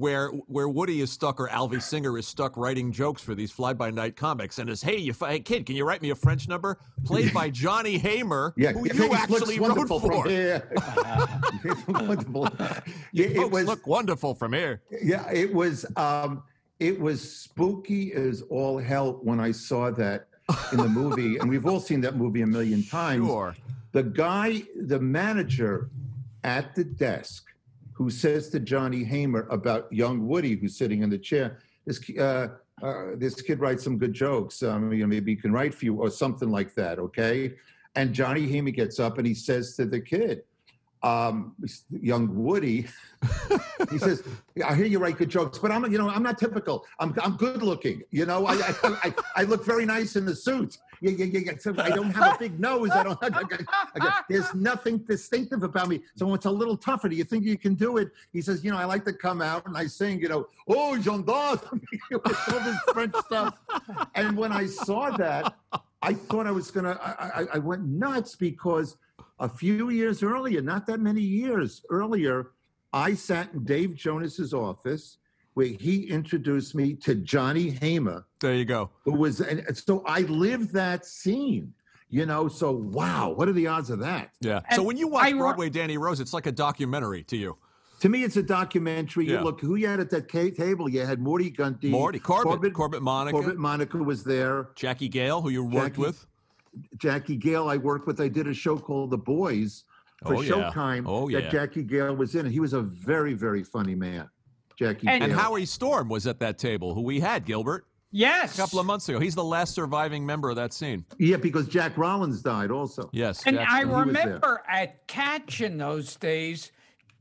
where 0.00 0.28
where 0.28 0.66
Woody 0.68 1.02
is 1.02 1.12
stuck 1.12 1.38
or 1.38 1.48
Alvy 1.48 1.80
Singer 1.82 2.16
is 2.16 2.26
stuck 2.26 2.56
writing 2.56 2.90
jokes 2.90 3.20
for 3.20 3.34
these 3.34 3.52
fly 3.52 3.74
by 3.74 3.90
night 3.90 4.16
comics, 4.16 4.58
and 4.58 4.70
is 4.70 4.82
hey 4.82 4.96
you 4.96 5.12
hey, 5.20 5.40
kid, 5.40 5.66
can 5.66 5.76
you 5.76 5.84
write 5.84 6.00
me 6.00 6.08
a 6.10 6.14
French 6.14 6.48
number 6.48 6.78
played 7.04 7.34
by 7.34 7.50
Johnny 7.50 7.98
Haymer, 7.98 8.54
Yeah, 8.56 8.72
who 8.72 8.86
it 8.86 8.94
you 8.94 9.12
actually 9.12 9.60
wrote 9.60 9.86
for. 9.88 10.00
from 10.00 10.28
here. 10.30 10.68
It's 11.64 11.86
wonderful. 11.88 12.48
You 13.12 13.24
Yeah, 13.24 13.30
it 13.30 13.36
folks 13.36 13.52
was 13.52 13.64
look 13.66 13.86
wonderful 13.86 14.34
from 14.34 14.54
here. 14.54 14.80
yeah, 15.02 15.30
it 15.30 15.52
was 15.52 15.84
um, 15.96 16.42
it 16.78 16.98
was 16.98 17.20
spooky 17.20 18.14
as 18.14 18.40
all 18.48 18.78
hell 18.78 19.18
when 19.22 19.38
I 19.38 19.52
saw 19.52 19.90
that 19.90 20.28
in 20.72 20.78
the 20.78 20.88
movie, 20.88 21.36
and 21.36 21.50
we've 21.50 21.66
all 21.66 21.78
seen 21.78 22.00
that 22.00 22.16
movie 22.16 22.40
a 22.40 22.46
million 22.46 22.82
times. 23.00 23.26
Sure. 23.26 23.54
the 23.92 24.02
guy, 24.02 24.62
the 24.86 24.98
manager 24.98 25.90
at 26.42 26.74
the 26.74 26.84
desk, 26.84 27.44
who 28.00 28.08
says 28.08 28.48
to 28.48 28.58
Johnny 28.58 29.04
Haymer 29.04 29.46
about 29.50 29.92
young 29.92 30.26
Woody, 30.26 30.56
who's 30.56 30.74
sitting 30.74 31.02
in 31.02 31.10
the 31.10 31.18
chair, 31.18 31.58
this 31.84 32.00
uh, 32.18 32.48
uh, 32.82 33.08
this 33.16 33.42
kid 33.42 33.60
writes 33.60 33.84
some 33.84 33.98
good 33.98 34.14
jokes. 34.14 34.62
Um, 34.62 34.90
you 34.90 35.00
know, 35.00 35.06
maybe 35.06 35.32
he 35.34 35.36
can 35.36 35.52
write 35.52 35.74
for 35.74 35.84
you 35.84 35.96
or 35.96 36.08
something 36.08 36.50
like 36.50 36.74
that. 36.76 36.98
Okay, 36.98 37.56
and 37.96 38.14
Johnny 38.14 38.46
Haymer 38.46 38.70
gets 38.70 38.98
up 38.98 39.18
and 39.18 39.26
he 39.26 39.34
says 39.34 39.76
to 39.76 39.84
the 39.84 40.00
kid, 40.00 40.44
um, 41.02 41.54
young 41.90 42.34
Woody, 42.34 42.88
he 43.90 43.98
says, 43.98 44.22
"I 44.66 44.74
hear 44.74 44.86
you 44.86 44.98
write 44.98 45.18
good 45.18 45.28
jokes, 45.28 45.58
but 45.58 45.70
I'm, 45.70 45.84
you 45.92 45.98
know, 45.98 46.08
I'm 46.08 46.22
not 46.22 46.38
typical. 46.38 46.86
I'm, 47.00 47.14
I'm 47.22 47.36
good 47.36 47.62
looking. 47.62 48.00
You 48.10 48.24
know, 48.24 48.46
I, 48.46 48.54
I, 48.54 48.74
I, 48.82 49.14
I 49.36 49.42
look 49.42 49.62
very 49.62 49.84
nice 49.84 50.16
in 50.16 50.24
the 50.24 50.34
suit. 50.34 50.78
Yeah, 51.00 51.12
yeah, 51.12 51.24
yeah. 51.26 51.40
yeah. 51.46 51.52
So 51.58 51.74
I 51.78 51.90
don't 51.90 52.10
have 52.10 52.36
a 52.36 52.38
big 52.38 52.60
nose. 52.60 52.90
I 52.90 53.02
don't. 53.02 53.18
I, 53.22 53.28
I, 53.28 53.44
I, 54.00 54.22
there's 54.28 54.54
nothing 54.54 54.98
distinctive 54.98 55.62
about 55.62 55.88
me. 55.88 56.02
So 56.16 56.32
it's 56.34 56.46
a 56.46 56.50
little 56.50 56.76
tougher. 56.76 57.08
Do 57.08 57.16
you 57.16 57.24
think 57.24 57.44
you 57.44 57.56
can 57.56 57.74
do 57.74 57.96
it? 57.96 58.10
He 58.32 58.42
says, 58.42 58.64
you 58.64 58.70
know, 58.70 58.76
I 58.76 58.84
like 58.84 59.04
to 59.06 59.12
come 59.12 59.40
out 59.40 59.66
and 59.66 59.76
I 59.76 59.86
sing, 59.86 60.20
you 60.20 60.28
know, 60.28 60.48
oh, 60.68 61.00
gendarme, 61.00 61.60
with 62.10 62.48
all 62.52 62.60
this 62.60 62.78
French 62.92 63.14
stuff. 63.26 63.58
And 64.14 64.36
when 64.36 64.52
I 64.52 64.66
saw 64.66 65.10
that, 65.16 65.54
I 66.02 66.12
thought 66.14 66.46
I 66.46 66.50
was 66.50 66.70
gonna. 66.70 66.98
I, 67.02 67.42
I, 67.42 67.46
I 67.54 67.58
went 67.58 67.84
nuts 67.84 68.36
because 68.36 68.96
a 69.38 69.48
few 69.48 69.90
years 69.90 70.22
earlier, 70.22 70.60
not 70.60 70.86
that 70.86 71.00
many 71.00 71.22
years 71.22 71.82
earlier, 71.88 72.50
I 72.92 73.14
sat 73.14 73.52
in 73.54 73.64
Dave 73.64 73.94
Jonas's 73.94 74.52
office 74.52 75.18
where 75.54 75.66
he 75.66 76.04
introduced 76.08 76.74
me 76.74 76.94
to 76.94 77.14
Johnny 77.14 77.70
Haymer, 77.70 78.24
There 78.40 78.54
you 78.54 78.64
go. 78.64 78.90
who 79.04 79.12
was, 79.12 79.40
and 79.40 79.64
so 79.76 80.02
I 80.06 80.20
lived 80.22 80.72
that 80.74 81.04
scene, 81.04 81.72
you 82.08 82.26
know. 82.26 82.48
So 82.48 82.70
wow, 82.72 83.30
what 83.30 83.48
are 83.48 83.52
the 83.52 83.66
odds 83.66 83.90
of 83.90 83.98
that? 84.00 84.30
Yeah. 84.40 84.60
And 84.68 84.76
so 84.76 84.82
when 84.82 84.96
you 84.96 85.08
watch 85.08 85.26
I 85.26 85.32
Broadway 85.32 85.68
Danny 85.70 85.98
Rose, 85.98 86.20
it's 86.20 86.32
like 86.32 86.46
a 86.46 86.52
documentary 86.52 87.22
to 87.24 87.36
you. 87.36 87.56
To 88.00 88.08
me, 88.08 88.22
it's 88.24 88.36
a 88.36 88.42
documentary. 88.42 89.26
You 89.26 89.34
Yeah. 89.34 89.42
look 89.42 89.60
who 89.60 89.74
you 89.74 89.86
had 89.86 90.00
at 90.00 90.08
that 90.10 90.30
ca- 90.30 90.50
table. 90.52 90.88
You 90.88 91.04
had 91.04 91.20
Morty 91.20 91.50
Gunty, 91.50 91.90
Morty, 91.90 92.18
Corbett, 92.18 92.72
Corbett 92.72 93.02
Monica. 93.02 93.36
Corbett 93.36 93.58
Monica 93.58 93.98
was 93.98 94.24
there. 94.24 94.68
Jackie 94.74 95.08
Gayle, 95.08 95.42
who 95.42 95.50
you 95.50 95.62
worked 95.64 95.96
Jackie- 95.96 96.00
with. 96.00 96.26
Jackie 96.96 97.36
Gayle, 97.36 97.68
I 97.68 97.76
worked 97.76 98.06
with. 98.06 98.20
I 98.20 98.28
did 98.28 98.46
a 98.46 98.54
show 98.54 98.78
called 98.78 99.10
The 99.10 99.18
Boys 99.18 99.84
for 100.24 100.36
Oh, 100.36 100.40
yeah. 100.40 100.52
Showtime. 100.70 101.02
Oh, 101.06 101.28
yeah. 101.28 101.40
That 101.40 101.50
Jackie 101.50 101.82
Gayle 101.82 102.14
was 102.14 102.34
in, 102.36 102.46
and 102.46 102.52
he 102.54 102.60
was 102.60 102.72
a 102.72 102.80
very, 102.80 103.34
very 103.34 103.62
funny 103.64 103.94
man. 103.96 104.28
Jackie 104.80 105.06
And- 105.08 105.22
And 105.22 105.32
Howie 105.32 105.66
Storm 105.66 106.08
was 106.08 106.26
at 106.26 106.38
that 106.40 106.58
table, 106.58 106.94
who 106.94 107.02
we 107.02 107.20
had, 107.20 107.44
Gilbert. 107.44 107.84
Yes. 108.12 108.54
a 108.58 108.62
couple 108.62 108.80
of 108.80 108.86
months 108.86 109.08
ago. 109.08 109.20
He's 109.20 109.36
the 109.36 109.44
last 109.44 109.72
surviving 109.72 110.26
member 110.26 110.50
of 110.50 110.56
that 110.56 110.72
scene. 110.72 111.04
Yeah, 111.18 111.36
because 111.36 111.68
Jack 111.68 111.96
Rollins 111.96 112.42
died 112.42 112.72
also. 112.72 113.08
Yes. 113.12 113.42
And 113.46 113.56
Jack- 113.56 113.70
I 113.70 113.82
remember 113.82 114.62
at 114.68 115.06
Catch 115.06 115.60
in 115.60 115.78
those 115.78 116.16
days, 116.16 116.72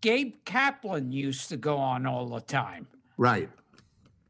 Gabe 0.02 0.34
Kaplan 0.46 1.12
used 1.12 1.50
to 1.50 1.58
go 1.58 1.78
on 1.78 2.08
all 2.08 2.28
the 2.30 2.40
time. 2.42 2.88
Right. 3.18 3.50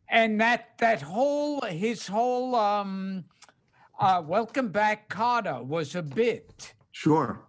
And 0.09 0.41
that 0.41 0.71
that 0.79 1.01
whole 1.01 1.61
his 1.61 2.07
whole 2.07 2.55
um 2.55 3.23
uh 3.99 4.21
welcome 4.25 4.67
back 4.69 5.07
Kotter 5.07 5.63
was 5.63 5.95
a 5.95 6.01
bit. 6.01 6.73
Sure. 6.91 7.39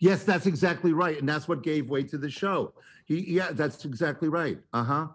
Yes, 0.00 0.22
that's 0.24 0.46
exactly 0.46 0.92
right. 0.94 1.18
And 1.18 1.28
that's 1.28 1.48
what 1.48 1.62
gave 1.62 1.90
way 1.90 2.02
to 2.04 2.16
the 2.16 2.30
show. 2.30 2.72
He, 3.08 3.34
yeah, 3.36 3.48
that's 3.52 3.84
exactly 3.84 4.28
right. 4.28 4.58
Uh 4.72 4.84
huh. 4.84 5.06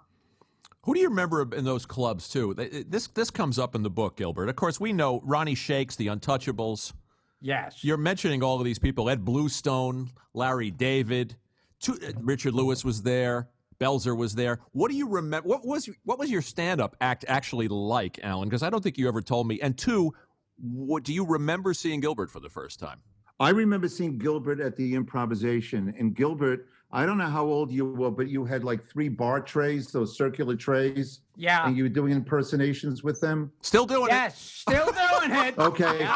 Who 0.81 0.93
do 0.93 0.99
you 0.99 1.07
remember 1.07 1.47
in 1.55 1.63
those 1.63 1.85
clubs 1.85 2.27
too? 2.27 2.53
This 2.55 3.07
this 3.07 3.29
comes 3.29 3.57
up 3.57 3.75
in 3.75 3.83
the 3.83 3.89
book, 3.89 4.17
Gilbert. 4.17 4.49
Of 4.49 4.57
course, 4.57 4.79
we 4.79 4.91
know 4.91 5.21
Ronnie 5.23 5.55
Shakes, 5.55 5.95
the 5.95 6.07
Untouchables. 6.07 6.93
Yes. 7.39 7.83
You're 7.83 7.97
mentioning 7.97 8.43
all 8.43 8.57
of 8.57 8.65
these 8.65 8.79
people: 8.79 9.09
Ed 9.09 9.23
Bluestone, 9.23 10.09
Larry 10.33 10.71
David, 10.71 11.37
two, 11.79 11.93
uh, 11.93 12.11
Richard 12.19 12.53
Lewis 12.53 12.83
was 12.83 13.03
there, 13.03 13.47
Belzer 13.79 14.17
was 14.17 14.35
there. 14.35 14.59
What 14.71 14.89
do 14.89 14.97
you 14.97 15.07
remember? 15.07 15.47
What 15.47 15.65
was 15.65 15.89
what 16.03 16.19
was 16.19 16.31
your 16.31 16.41
stand-up 16.41 16.95
act 16.99 17.25
actually 17.27 17.67
like, 17.67 18.19
Alan? 18.23 18.49
Because 18.49 18.63
I 18.63 18.69
don't 18.69 18.81
think 18.81 18.97
you 18.97 19.07
ever 19.07 19.21
told 19.21 19.47
me. 19.47 19.61
And 19.61 19.77
two, 19.77 20.13
what 20.57 21.03
do 21.03 21.13
you 21.13 21.25
remember 21.25 21.73
seeing 21.73 21.99
Gilbert 21.99 22.31
for 22.31 22.39
the 22.39 22.49
first 22.49 22.79
time? 22.79 23.01
I 23.39 23.49
remember 23.49 23.87
seeing 23.87 24.17
Gilbert 24.17 24.59
at 24.59 24.75
the 24.75 24.95
improvisation. 24.95 25.93
And 25.97 26.15
Gilbert, 26.15 26.67
I 26.95 27.07
don't 27.07 27.17
know 27.17 27.25
how 27.25 27.43
old 27.43 27.71
you 27.71 27.85
were, 27.85 28.11
but 28.11 28.27
you 28.29 28.45
had 28.45 28.63
like 28.63 28.83
three 28.83 29.09
bar 29.09 29.41
trays, 29.41 29.87
those 29.91 30.15
circular 30.15 30.55
trays, 30.55 31.21
Yeah. 31.35 31.65
and 31.65 31.75
you 31.75 31.83
were 31.83 31.89
doing 31.89 32.13
impersonations 32.13 33.03
with 33.03 33.19
them. 33.19 33.51
Still 33.63 33.87
doing 33.87 34.09
Yes, 34.09 34.39
still 34.39 34.85
doing 34.85 35.31
it. 35.31 35.57
Okay. 35.63 36.07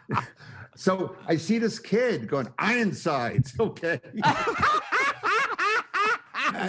so 0.76 1.14
I 1.28 1.36
see 1.36 1.58
this 1.58 1.78
kid 1.78 2.26
going, 2.26 2.48
Ironsides. 2.58 3.52
Okay. 3.60 4.00
it? 4.14 4.24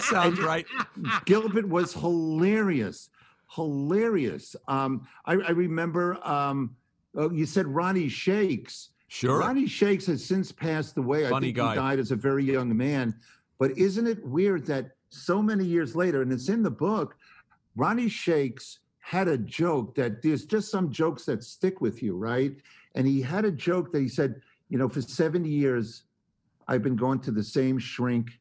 Sounds 0.01 0.39
right. 0.41 0.65
Gilbert 1.23 1.67
was 1.67 1.93
hilarious, 1.93 3.09
hilarious. 3.55 4.53
Um, 4.67 5.07
I, 5.25 5.33
I 5.33 5.51
remember 5.51 6.19
um, 6.27 6.75
uh, 7.17 7.29
you 7.29 7.45
said 7.45 7.67
Ronnie 7.67 8.09
Shakes. 8.09 8.89
Sure. 9.13 9.37
Ronnie 9.37 9.67
Shakes 9.67 10.07
has 10.07 10.25
since 10.25 10.51
passed 10.51 10.97
away. 10.97 11.29
Funny 11.29 11.35
I 11.35 11.39
think 11.49 11.57
guy. 11.57 11.69
he 11.69 11.75
died 11.75 11.99
as 11.99 12.09
a 12.09 12.15
very 12.15 12.43
young 12.43 12.75
man. 12.75 13.13
But 13.59 13.77
isn't 13.77 14.07
it 14.07 14.25
weird 14.25 14.65
that 14.65 14.95
so 15.09 15.39
many 15.39 15.65
years 15.65 15.95
later, 15.95 16.23
and 16.23 16.33
it's 16.33 16.49
in 16.49 16.63
the 16.63 16.71
book, 16.71 17.15
Ronnie 17.75 18.09
Shakes 18.09 18.79
had 18.97 19.27
a 19.27 19.37
joke 19.37 19.93
that 19.93 20.23
there's 20.23 20.45
just 20.45 20.71
some 20.71 20.91
jokes 20.91 21.25
that 21.25 21.43
stick 21.43 21.79
with 21.79 22.01
you, 22.01 22.17
right? 22.17 22.55
And 22.95 23.05
he 23.05 23.21
had 23.21 23.45
a 23.45 23.51
joke 23.51 23.91
that 23.91 24.01
he 24.01 24.07
said, 24.07 24.41
you 24.69 24.79
know, 24.79 24.89
for 24.89 25.03
70 25.03 25.47
years, 25.47 26.05
I've 26.67 26.81
been 26.81 26.95
going 26.95 27.19
to 27.19 27.29
the 27.29 27.43
same 27.43 27.77
shrink 27.77 28.31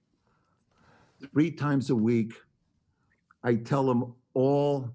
three 1.35 1.51
times 1.51 1.91
a 1.91 1.97
week. 1.97 2.33
I 3.45 3.57
tell 3.57 3.91
him 3.91 4.15
all 4.33 4.91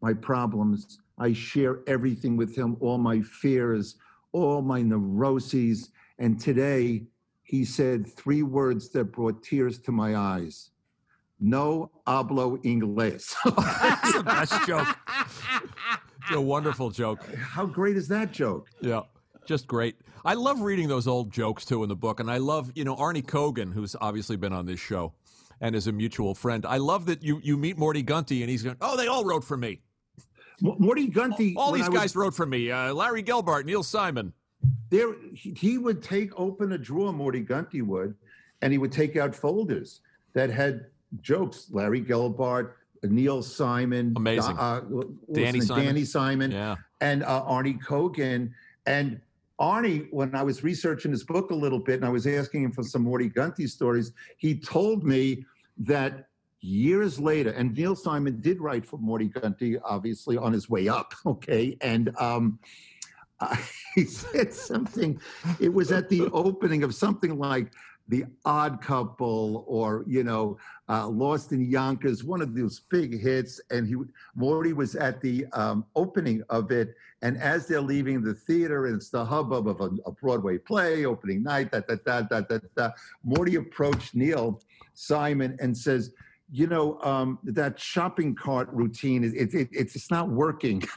my 0.00 0.14
problems. 0.14 1.00
I 1.18 1.32
share 1.32 1.80
everything 1.88 2.36
with 2.36 2.54
him, 2.54 2.76
all 2.78 2.98
my 2.98 3.20
fears, 3.20 3.96
all 4.42 4.62
my 4.62 4.82
neuroses. 4.82 5.90
And 6.18 6.40
today 6.40 7.04
he 7.42 7.64
said 7.64 8.06
three 8.06 8.42
words 8.42 8.90
that 8.90 9.04
brought 9.06 9.42
tears 9.42 9.78
to 9.80 9.92
my 9.92 10.16
eyes. 10.16 10.70
No 11.40 11.90
hablo 12.06 12.62
inglés. 12.64 13.34
That's 13.44 14.12
the 14.12 14.22
best 14.22 14.66
joke. 14.66 14.88
It's 16.22 16.36
a 16.36 16.40
wonderful 16.40 16.90
joke. 16.90 17.24
How 17.36 17.64
great 17.64 17.96
is 17.96 18.08
that 18.08 18.32
joke? 18.32 18.68
Yeah, 18.80 19.02
just 19.46 19.66
great. 19.66 19.96
I 20.24 20.34
love 20.34 20.60
reading 20.60 20.88
those 20.88 21.06
old 21.06 21.32
jokes 21.32 21.64
too 21.64 21.82
in 21.84 21.88
the 21.88 21.96
book, 21.96 22.20
and 22.20 22.30
I 22.30 22.38
love 22.38 22.72
you 22.74 22.84
know 22.84 22.96
Arnie 22.96 23.24
Kogen, 23.24 23.72
who's 23.72 23.96
obviously 24.00 24.36
been 24.36 24.52
on 24.52 24.66
this 24.66 24.80
show, 24.80 25.14
and 25.60 25.74
is 25.76 25.86
a 25.86 25.92
mutual 25.92 26.34
friend. 26.34 26.66
I 26.66 26.78
love 26.78 27.06
that 27.06 27.22
you 27.22 27.40
you 27.42 27.56
meet 27.56 27.78
Morty 27.78 28.02
Gunty, 28.02 28.42
and 28.42 28.50
he's 28.50 28.62
going, 28.62 28.76
"Oh, 28.80 28.96
they 28.96 29.06
all 29.06 29.24
wrote 29.24 29.44
for 29.44 29.56
me. 29.56 29.80
Morty 30.60 31.06
Gunty. 31.06 31.54
All 31.56 31.72
when 31.72 31.80
these 31.80 31.86
I 31.88 31.90
was 31.90 32.00
guys 32.00 32.16
wrote 32.16 32.34
for 32.34 32.46
me. 32.46 32.70
Uh, 32.70 32.92
Larry 32.94 33.22
Gelbart, 33.22 33.64
Neil 33.64 33.82
Simon. 33.82 34.32
there 34.90 35.14
he, 35.34 35.52
he 35.52 35.78
would 35.78 36.02
take 36.02 36.30
open 36.38 36.72
a 36.72 36.78
drawer 36.78 37.12
morty 37.12 37.40
gunty 37.40 37.82
would 37.82 38.14
and 38.62 38.72
he 38.72 38.78
would 38.78 38.90
take 38.90 39.16
out 39.16 39.34
folders 39.34 40.00
that 40.32 40.50
had 40.50 40.86
jokes 41.20 41.66
larry 41.70 42.00
gelbart 42.02 42.72
neil 43.04 43.42
simon 43.42 44.12
Amazing. 44.16 44.56
uh, 44.58 44.80
Danny? 45.32 45.60
Simon. 45.60 45.84
danny 45.84 46.04
simon 46.04 46.50
Yeah, 46.50 46.76
and 47.00 47.22
uh, 47.22 47.44
arnie 47.44 47.78
kogen 47.80 48.50
and 48.86 49.20
arnie 49.60 50.08
when 50.10 50.34
i 50.34 50.42
was 50.42 50.64
researching 50.64 51.10
his 51.12 51.22
book 51.22 51.50
a 51.50 51.54
little 51.54 51.78
bit 51.78 51.96
and 51.96 52.04
i 52.04 52.08
was 52.10 52.26
asking 52.26 52.62
him 52.64 52.72
for 52.72 52.82
some 52.82 53.02
morty 53.02 53.28
gunty 53.28 53.66
stories 53.66 54.12
he 54.38 54.54
told 54.58 55.04
me 55.04 55.44
that 55.78 56.27
years 56.60 57.20
later 57.20 57.50
and 57.50 57.74
neil 57.74 57.94
simon 57.94 58.40
did 58.40 58.60
write 58.60 58.84
for 58.84 58.98
morty 58.98 59.28
gunty 59.28 59.78
obviously 59.80 60.36
on 60.36 60.52
his 60.52 60.68
way 60.68 60.88
up 60.88 61.14
okay 61.26 61.76
and 61.80 62.14
um 62.18 62.58
uh, 63.40 63.56
he 63.94 64.04
said 64.04 64.52
something. 64.52 65.20
It 65.60 65.72
was 65.72 65.92
at 65.92 66.08
the 66.08 66.26
opening 66.32 66.82
of 66.82 66.94
something 66.94 67.38
like 67.38 67.72
The 68.08 68.24
Odd 68.44 68.80
Couple 68.80 69.64
or, 69.66 70.04
you 70.06 70.24
know, 70.24 70.58
uh, 70.88 71.06
Lost 71.08 71.52
in 71.52 71.70
Yonkers, 71.70 72.24
one 72.24 72.40
of 72.40 72.54
those 72.54 72.80
big 72.80 73.20
hits. 73.20 73.60
And 73.70 73.86
he, 73.86 73.96
Morty 74.34 74.72
was 74.72 74.94
at 74.94 75.20
the 75.20 75.46
um, 75.52 75.84
opening 75.94 76.42
of 76.48 76.70
it. 76.70 76.94
And 77.22 77.36
as 77.38 77.66
they're 77.66 77.80
leaving 77.80 78.22
the 78.22 78.34
theater, 78.34 78.86
and 78.86 78.96
it's 78.96 79.10
the 79.10 79.24
hubbub 79.24 79.68
of 79.68 79.80
a, 79.80 79.90
a 80.06 80.12
Broadway 80.12 80.58
play, 80.58 81.04
opening 81.04 81.42
night, 81.42 81.72
da, 81.72 81.80
da, 81.80 82.22
da, 82.22 82.40
da, 82.40 82.58
da, 82.76 82.90
Morty 83.24 83.56
approached 83.56 84.14
Neil 84.14 84.62
Simon 84.94 85.56
and 85.60 85.76
says, 85.76 86.12
you 86.50 86.66
know, 86.66 87.00
um, 87.02 87.38
that 87.44 87.78
shopping 87.78 88.34
cart 88.34 88.68
routine, 88.72 89.22
is 89.24 89.34
it, 89.34 89.54
it, 89.54 89.68
it's 89.72 89.94
it's 89.96 90.10
not 90.10 90.28
working. 90.28 90.82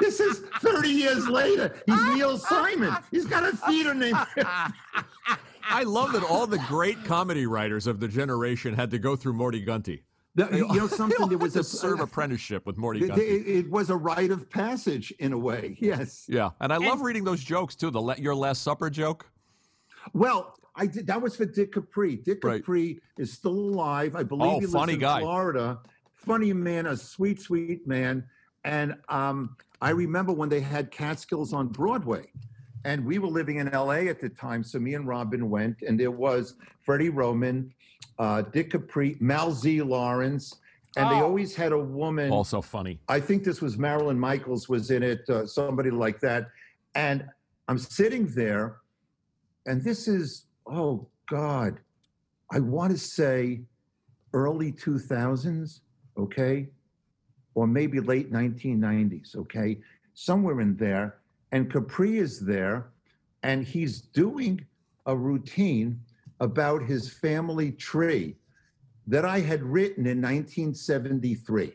This 0.00 0.18
is 0.20 0.40
30 0.60 0.88
years 0.88 1.28
later. 1.28 1.80
He's 1.86 2.02
Neil 2.06 2.36
Simon. 2.36 2.96
He's 3.10 3.24
got 3.24 3.44
a 3.44 3.56
theater 3.56 3.94
name. 3.94 4.16
I 5.64 5.84
love 5.84 6.12
that 6.12 6.24
all 6.24 6.46
the 6.46 6.58
great 6.68 7.02
comedy 7.04 7.46
writers 7.46 7.86
of 7.86 8.00
the 8.00 8.08
generation 8.08 8.74
had 8.74 8.90
to 8.90 8.98
go 8.98 9.14
through 9.16 9.34
Morty 9.34 9.60
Gunty. 9.60 10.02
The- 10.34 10.48
you 10.50 10.66
know 10.74 10.86
something? 10.88 11.20
all 11.20 11.28
There 11.28 11.38
was 11.38 11.52
to 11.54 11.60
a 11.60 11.64
serve 11.64 12.00
apprenticeship 12.00 12.66
with 12.66 12.76
Morty 12.78 13.04
it, 13.04 13.08
Gunty. 13.08 13.22
it- 13.22 13.46
it 13.66 13.70
was 13.70 13.90
a 13.90 13.96
rite 13.96 14.30
of 14.32 14.50
passage 14.50 15.12
in 15.20 15.32
a 15.32 15.38
way. 15.38 15.76
Yes. 15.80 16.24
Yeah, 16.28 16.50
and 16.60 16.72
I 16.72 16.78
love 16.78 17.00
reading 17.02 17.22
those 17.22 17.42
jokes 17.44 17.76
too. 17.76 17.90
The 17.90 18.00
Le- 18.00 18.16
your 18.18 18.34
Last 18.34 18.62
Supper 18.62 18.90
joke. 18.90 19.30
Well, 20.14 20.56
I 20.74 20.86
did. 20.86 21.06
That 21.06 21.20
was 21.20 21.36
for 21.36 21.44
Dick 21.44 21.72
Capri. 21.72 22.16
Dick 22.16 22.42
Right. 22.44 22.60
Capri 22.62 23.00
is 23.18 23.32
still 23.32 23.52
alive. 23.52 24.16
I 24.16 24.22
believe 24.22 24.50
Oh, 24.50 24.60
he 24.60 24.66
lives 24.66 24.92
in 24.92 24.98
guy. 24.98 25.20
Florida. 25.20 25.78
Funny 26.14 26.52
man, 26.52 26.86
a 26.86 26.96
sweet, 26.96 27.40
sweet 27.40 27.86
man. 27.86 28.24
And 28.64 28.94
um, 29.08 29.56
I 29.80 29.90
remember 29.90 30.32
when 30.32 30.48
they 30.48 30.60
had 30.60 30.90
Catskills 30.90 31.52
on 31.52 31.68
Broadway, 31.68 32.26
and 32.84 33.04
we 33.04 33.18
were 33.18 33.28
living 33.28 33.56
in 33.56 33.68
L.A. 33.68 34.08
at 34.08 34.20
the 34.20 34.28
time. 34.28 34.62
So 34.62 34.78
me 34.78 34.94
and 34.94 35.06
Robin 35.06 35.50
went, 35.50 35.82
and 35.82 35.98
there 35.98 36.10
was 36.12 36.54
Freddie 36.80 37.08
Roman, 37.10 37.72
uh, 38.18 38.42
Dick 38.42 38.70
Capri, 38.70 39.16
Mal 39.20 39.50
Z. 39.52 39.82
Lawrence, 39.82 40.56
and 40.96 41.10
they 41.10 41.16
Oh. 41.20 41.24
always 41.24 41.54
had 41.56 41.72
a 41.72 41.78
woman. 41.78 42.30
Also 42.30 42.60
funny. 42.60 43.00
I 43.08 43.18
think 43.18 43.44
this 43.44 43.60
was 43.60 43.76
Marilyn 43.78 44.18
Michaels 44.18 44.68
was 44.68 44.90
in 44.90 45.02
it, 45.02 45.28
uh, 45.28 45.44
somebody 45.46 45.90
like 45.90 46.20
that. 46.20 46.48
And 46.94 47.24
I'm 47.68 47.78
sitting 47.78 48.26
there, 48.28 48.76
and 49.66 49.82
this 49.82 50.06
is, 50.06 50.44
oh 50.72 51.06
God, 51.28 51.78
I 52.50 52.60
want 52.60 52.92
to 52.92 52.98
say 52.98 53.60
early 54.32 54.72
2000s, 54.72 55.80
okay? 56.18 56.68
Or 57.54 57.66
maybe 57.66 58.00
late 58.00 58.32
1990s, 58.32 59.36
okay? 59.36 59.78
Somewhere 60.14 60.60
in 60.60 60.76
there. 60.76 61.18
And 61.52 61.70
Capri 61.70 62.18
is 62.18 62.40
there, 62.40 62.86
and 63.42 63.64
he's 63.64 64.00
doing 64.00 64.64
a 65.06 65.14
routine 65.14 66.00
about 66.40 66.82
his 66.82 67.12
family 67.12 67.72
tree 67.72 68.36
that 69.06 69.24
I 69.24 69.40
had 69.40 69.62
written 69.62 70.06
in 70.06 70.22
1973 70.22 71.74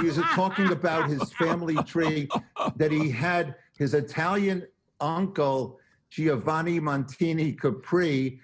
he 0.00 0.06
was 0.06 0.16
talking 0.34 0.70
about 0.72 1.08
his 1.08 1.32
family 1.32 1.76
tree 1.84 2.28
that 2.76 2.92
he 2.92 3.10
had 3.10 3.54
his 3.76 3.94
Italian 3.94 4.66
uncle 5.00 5.79
Giovanni 6.10 6.80
Montini 6.80 7.58
Capri, 7.58 8.40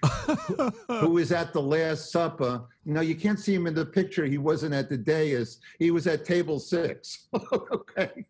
who 0.87 1.09
was 1.09 1.31
at 1.33 1.51
the 1.51 1.61
Last 1.61 2.11
Supper. 2.11 2.63
No, 2.85 3.01
you 3.01 3.13
can't 3.15 3.37
see 3.39 3.53
him 3.53 3.67
in 3.67 3.73
the 3.73 3.85
picture. 3.85 4.25
He 4.25 4.37
wasn't 4.37 4.73
at 4.73 4.87
the 4.87 4.97
dais. 4.97 5.59
He 5.77 5.91
was 5.91 6.07
at 6.07 6.23
table 6.23 6.59
six. 6.59 7.27
okay, 7.53 8.25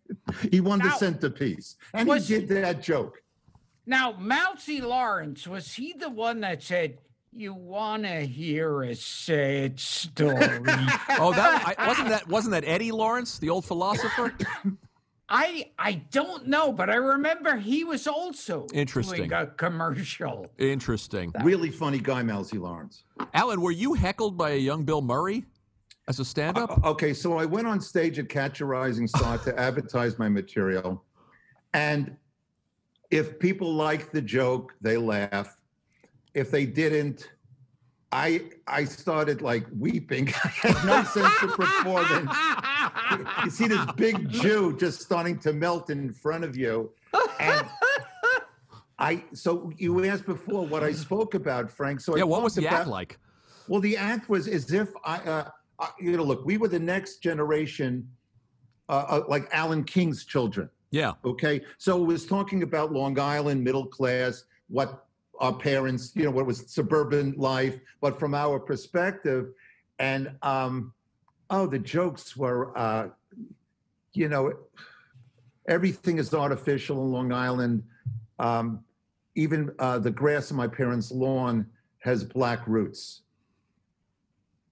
he 0.51 0.59
won 0.59 0.79
the 0.79 0.85
Now- 0.85 0.97
centerpiece, 0.97 1.75
and 1.93 2.09
Was- 2.09 2.27
he 2.27 2.39
did 2.39 2.49
that 2.49 2.81
joke. 2.81 3.21
Now, 3.85 4.15
Mal 4.19 4.57
Z. 4.59 4.81
Lawrence, 4.81 5.47
was 5.47 5.73
he 5.75 5.93
the 5.93 6.09
one 6.09 6.41
that 6.41 6.61
said, 6.61 6.97
You 7.31 7.53
want 7.53 8.03
to 8.03 8.25
hear 8.25 8.81
a 8.83 8.95
sad 8.95 9.79
story? 9.79 10.33
oh, 11.19 11.31
that 11.33 11.75
I, 11.77 11.87
wasn't 11.87 12.09
that 12.09 12.27
wasn't 12.27 12.51
that 12.51 12.65
Eddie 12.65 12.91
Lawrence, 12.91 13.37
the 13.39 13.49
old 13.49 13.63
philosopher? 13.65 14.33
I 15.29 15.71
I 15.77 15.93
don't 16.11 16.47
know, 16.47 16.71
but 16.71 16.89
I 16.89 16.95
remember 16.95 17.57
he 17.57 17.83
was 17.83 18.07
also 18.07 18.67
Interesting. 18.73 19.17
doing 19.29 19.33
a 19.33 19.47
commercial. 19.47 20.47
Interesting. 20.57 21.33
Really 21.43 21.69
funny 21.69 21.99
guy, 21.99 22.23
Mal 22.23 22.43
Z. 22.43 22.57
Lawrence. 22.57 23.03
Alan, 23.33 23.61
were 23.61 23.71
you 23.71 23.93
heckled 23.93 24.37
by 24.37 24.51
a 24.51 24.57
young 24.57 24.83
Bill 24.83 25.01
Murray 25.01 25.45
as 26.07 26.19
a 26.19 26.25
stand-up? 26.25 26.83
Uh, 26.83 26.89
okay, 26.91 27.13
so 27.13 27.37
I 27.37 27.45
went 27.45 27.67
on 27.67 27.81
stage 27.81 28.19
at 28.19 28.29
Catch 28.29 28.61
a 28.61 28.65
Rising 28.65 29.07
Star 29.07 29.37
to 29.39 29.59
advertise 29.59 30.17
my 30.17 30.29
material, 30.29 31.03
and 31.73 32.15
if 33.11 33.37
people 33.37 33.73
liked 33.73 34.13
the 34.13 34.21
joke, 34.21 34.75
they 34.79 34.97
laugh. 34.97 35.61
If 36.33 36.51
they 36.51 36.65
didn't, 36.65 37.31
I 38.11 38.41
I 38.67 38.85
started 38.85 39.41
like 39.41 39.65
weeping. 39.77 40.29
I 40.43 40.47
had 40.47 40.85
no 40.85 41.03
sense 41.03 41.33
of 41.43 41.51
performance. 41.51 42.31
You 43.43 43.51
see 43.51 43.67
this 43.67 43.85
big 43.95 44.29
Jew 44.29 44.77
just 44.77 45.01
starting 45.01 45.37
to 45.39 45.53
melt 45.53 45.89
in 45.89 46.13
front 46.13 46.43
of 46.43 46.55
you, 46.55 46.91
and 47.39 47.67
I. 48.97 49.23
So 49.33 49.71
you 49.77 50.05
asked 50.05 50.25
before 50.25 50.65
what 50.65 50.83
I 50.83 50.93
spoke 50.93 51.33
about, 51.33 51.69
Frank. 51.69 51.99
So 51.99 52.15
I 52.15 52.19
yeah, 52.19 52.23
what 52.23 52.43
was 52.43 52.55
the 52.55 52.65
about, 52.65 52.81
act 52.81 52.87
like? 52.87 53.19
Well, 53.67 53.81
the 53.81 53.97
act 53.97 54.29
was 54.29 54.47
as 54.47 54.71
if 54.71 54.89
I, 55.03 55.17
uh, 55.17 55.49
I 55.79 55.89
you 55.99 56.15
know, 56.15 56.23
look, 56.23 56.45
we 56.45 56.57
were 56.57 56.69
the 56.69 56.79
next 56.79 57.17
generation, 57.17 58.07
uh, 58.87 59.05
uh, 59.09 59.23
like 59.27 59.49
Alan 59.51 59.83
King's 59.83 60.23
children. 60.23 60.69
Yeah. 60.91 61.13
Okay. 61.25 61.61
So 61.77 62.01
it 62.01 62.05
was 62.05 62.25
talking 62.25 62.63
about 62.63 62.93
Long 62.93 63.19
Island, 63.19 63.61
middle 63.61 63.85
class, 63.85 64.45
what 64.69 65.06
our 65.39 65.53
parents, 65.53 66.11
you 66.15 66.23
know, 66.23 66.31
what 66.31 66.45
was 66.45 66.71
suburban 66.71 67.33
life, 67.37 67.79
but 68.01 68.19
from 68.19 68.33
our 68.33 68.59
perspective. 68.59 69.47
And, 69.99 70.31
um, 70.41 70.93
oh, 71.49 71.67
the 71.67 71.79
jokes 71.79 72.35
were, 72.35 72.77
uh, 72.77 73.09
you 74.13 74.29
know, 74.29 74.53
everything 75.67 76.17
is 76.17 76.33
artificial 76.33 77.03
in 77.03 77.11
Long 77.11 77.31
Island. 77.31 77.83
Um, 78.39 78.83
even 79.35 79.71
uh, 79.79 79.99
the 79.99 80.11
grass 80.11 80.51
on 80.51 80.57
my 80.57 80.67
parents' 80.67 81.11
lawn 81.11 81.67
has 81.99 82.23
black 82.23 82.67
roots. 82.67 83.21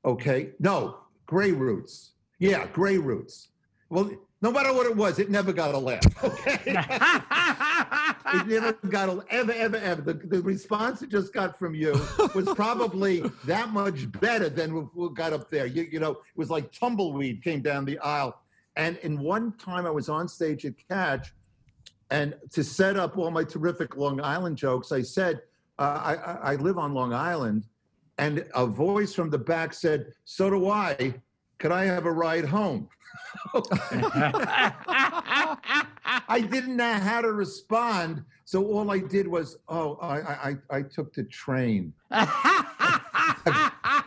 Okay. 0.03 0.51
No, 0.59 0.97
gray 1.25 1.51
roots. 1.51 2.11
Yeah, 2.39 2.67
gray 2.67 2.97
roots. 2.97 3.49
Well, 3.89 4.11
no 4.41 4.51
matter 4.51 4.73
what 4.73 4.85
it 4.85 4.95
was, 4.95 5.19
it 5.19 5.29
never 5.29 5.53
got 5.53 5.73
a 5.73 5.77
laugh. 5.77 6.03
Okay. 6.23 6.59
it 8.33 8.47
never 8.47 8.73
got 8.89 9.09
a 9.09 9.23
ever, 9.29 9.51
ever, 9.53 9.77
ever. 9.77 10.01
The, 10.01 10.13
the 10.13 10.41
response 10.41 11.01
it 11.01 11.09
just 11.09 11.33
got 11.33 11.57
from 11.57 11.75
you 11.75 11.93
was 12.33 12.45
probably 12.55 13.21
that 13.45 13.69
much 13.71 14.11
better 14.19 14.49
than 14.49 14.71
what 14.71 15.13
got 15.13 15.33
up 15.33 15.49
there. 15.49 15.65
You, 15.65 15.83
you 15.83 15.99
know, 15.99 16.11
it 16.11 16.35
was 16.35 16.49
like 16.49 16.71
tumbleweed 16.71 17.43
came 17.43 17.61
down 17.61 17.85
the 17.85 17.99
aisle. 17.99 18.39
And 18.75 18.97
in 18.97 19.19
one 19.19 19.53
time 19.53 19.85
I 19.85 19.91
was 19.91 20.09
on 20.09 20.27
stage 20.27 20.65
at 20.65 20.73
Catch, 20.89 21.33
and 22.11 22.35
to 22.51 22.63
set 22.63 22.97
up 22.97 23.17
all 23.17 23.31
my 23.31 23.43
terrific 23.43 23.95
Long 23.95 24.21
Island 24.21 24.57
jokes, 24.57 24.91
I 24.91 25.01
said, 25.01 25.41
uh, 25.79 26.01
I, 26.03 26.15
I, 26.15 26.53
I 26.53 26.55
live 26.55 26.77
on 26.77 26.93
Long 26.93 27.13
Island. 27.13 27.65
And 28.17 28.45
a 28.53 28.65
voice 28.65 29.13
from 29.13 29.29
the 29.29 29.37
back 29.37 29.73
said, 29.73 30.13
So 30.23 30.49
do 30.49 30.69
I. 30.69 31.15
Could 31.57 31.71
I 31.71 31.85
have 31.85 32.05
a 32.05 32.11
ride 32.11 32.45
home? 32.45 32.89
I 36.27 36.41
didn't 36.49 36.75
know 36.75 36.93
how 36.93 37.21
to 37.21 37.31
respond. 37.31 38.23
So 38.45 38.65
all 38.65 38.91
I 38.91 38.99
did 38.99 39.27
was, 39.27 39.57
oh, 39.69 39.95
I, 40.01 40.17
I, 40.19 40.55
I 40.69 40.81
took 40.81 41.13
the 41.13 41.23
train. 41.23 41.93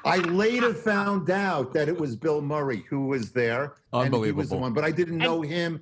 I 0.04 0.22
later 0.28 0.74
found 0.74 1.30
out 1.30 1.72
that 1.72 1.88
it 1.88 1.98
was 1.98 2.16
Bill 2.16 2.40
Murray 2.40 2.84
who 2.88 3.06
was 3.06 3.32
there. 3.32 3.74
And 3.92 4.14
he 4.14 4.32
was 4.32 4.50
the 4.50 4.56
one, 4.56 4.72
but 4.72 4.84
I 4.84 4.90
didn't 4.90 5.18
know 5.18 5.42
him, 5.42 5.80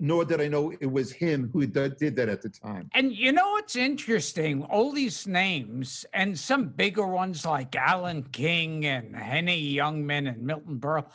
nor 0.00 0.24
did 0.24 0.40
I 0.40 0.48
know 0.48 0.72
it 0.80 0.90
was 0.90 1.12
him 1.12 1.50
who 1.52 1.66
did 1.66 1.98
that 2.16 2.28
at 2.28 2.42
the 2.42 2.48
time. 2.48 2.90
And 2.94 3.12
you 3.12 3.32
know 3.32 3.50
what's 3.50 3.76
interesting? 3.76 4.64
All 4.64 4.92
these 4.92 5.26
names 5.26 6.04
and 6.12 6.38
some 6.38 6.68
bigger 6.68 7.06
ones 7.06 7.44
like 7.44 7.74
Alan 7.76 8.24
King 8.24 8.86
and 8.86 9.14
Henny 9.16 9.74
Youngman 9.74 10.28
and 10.28 10.42
Milton 10.42 10.78
Berle, 10.78 11.06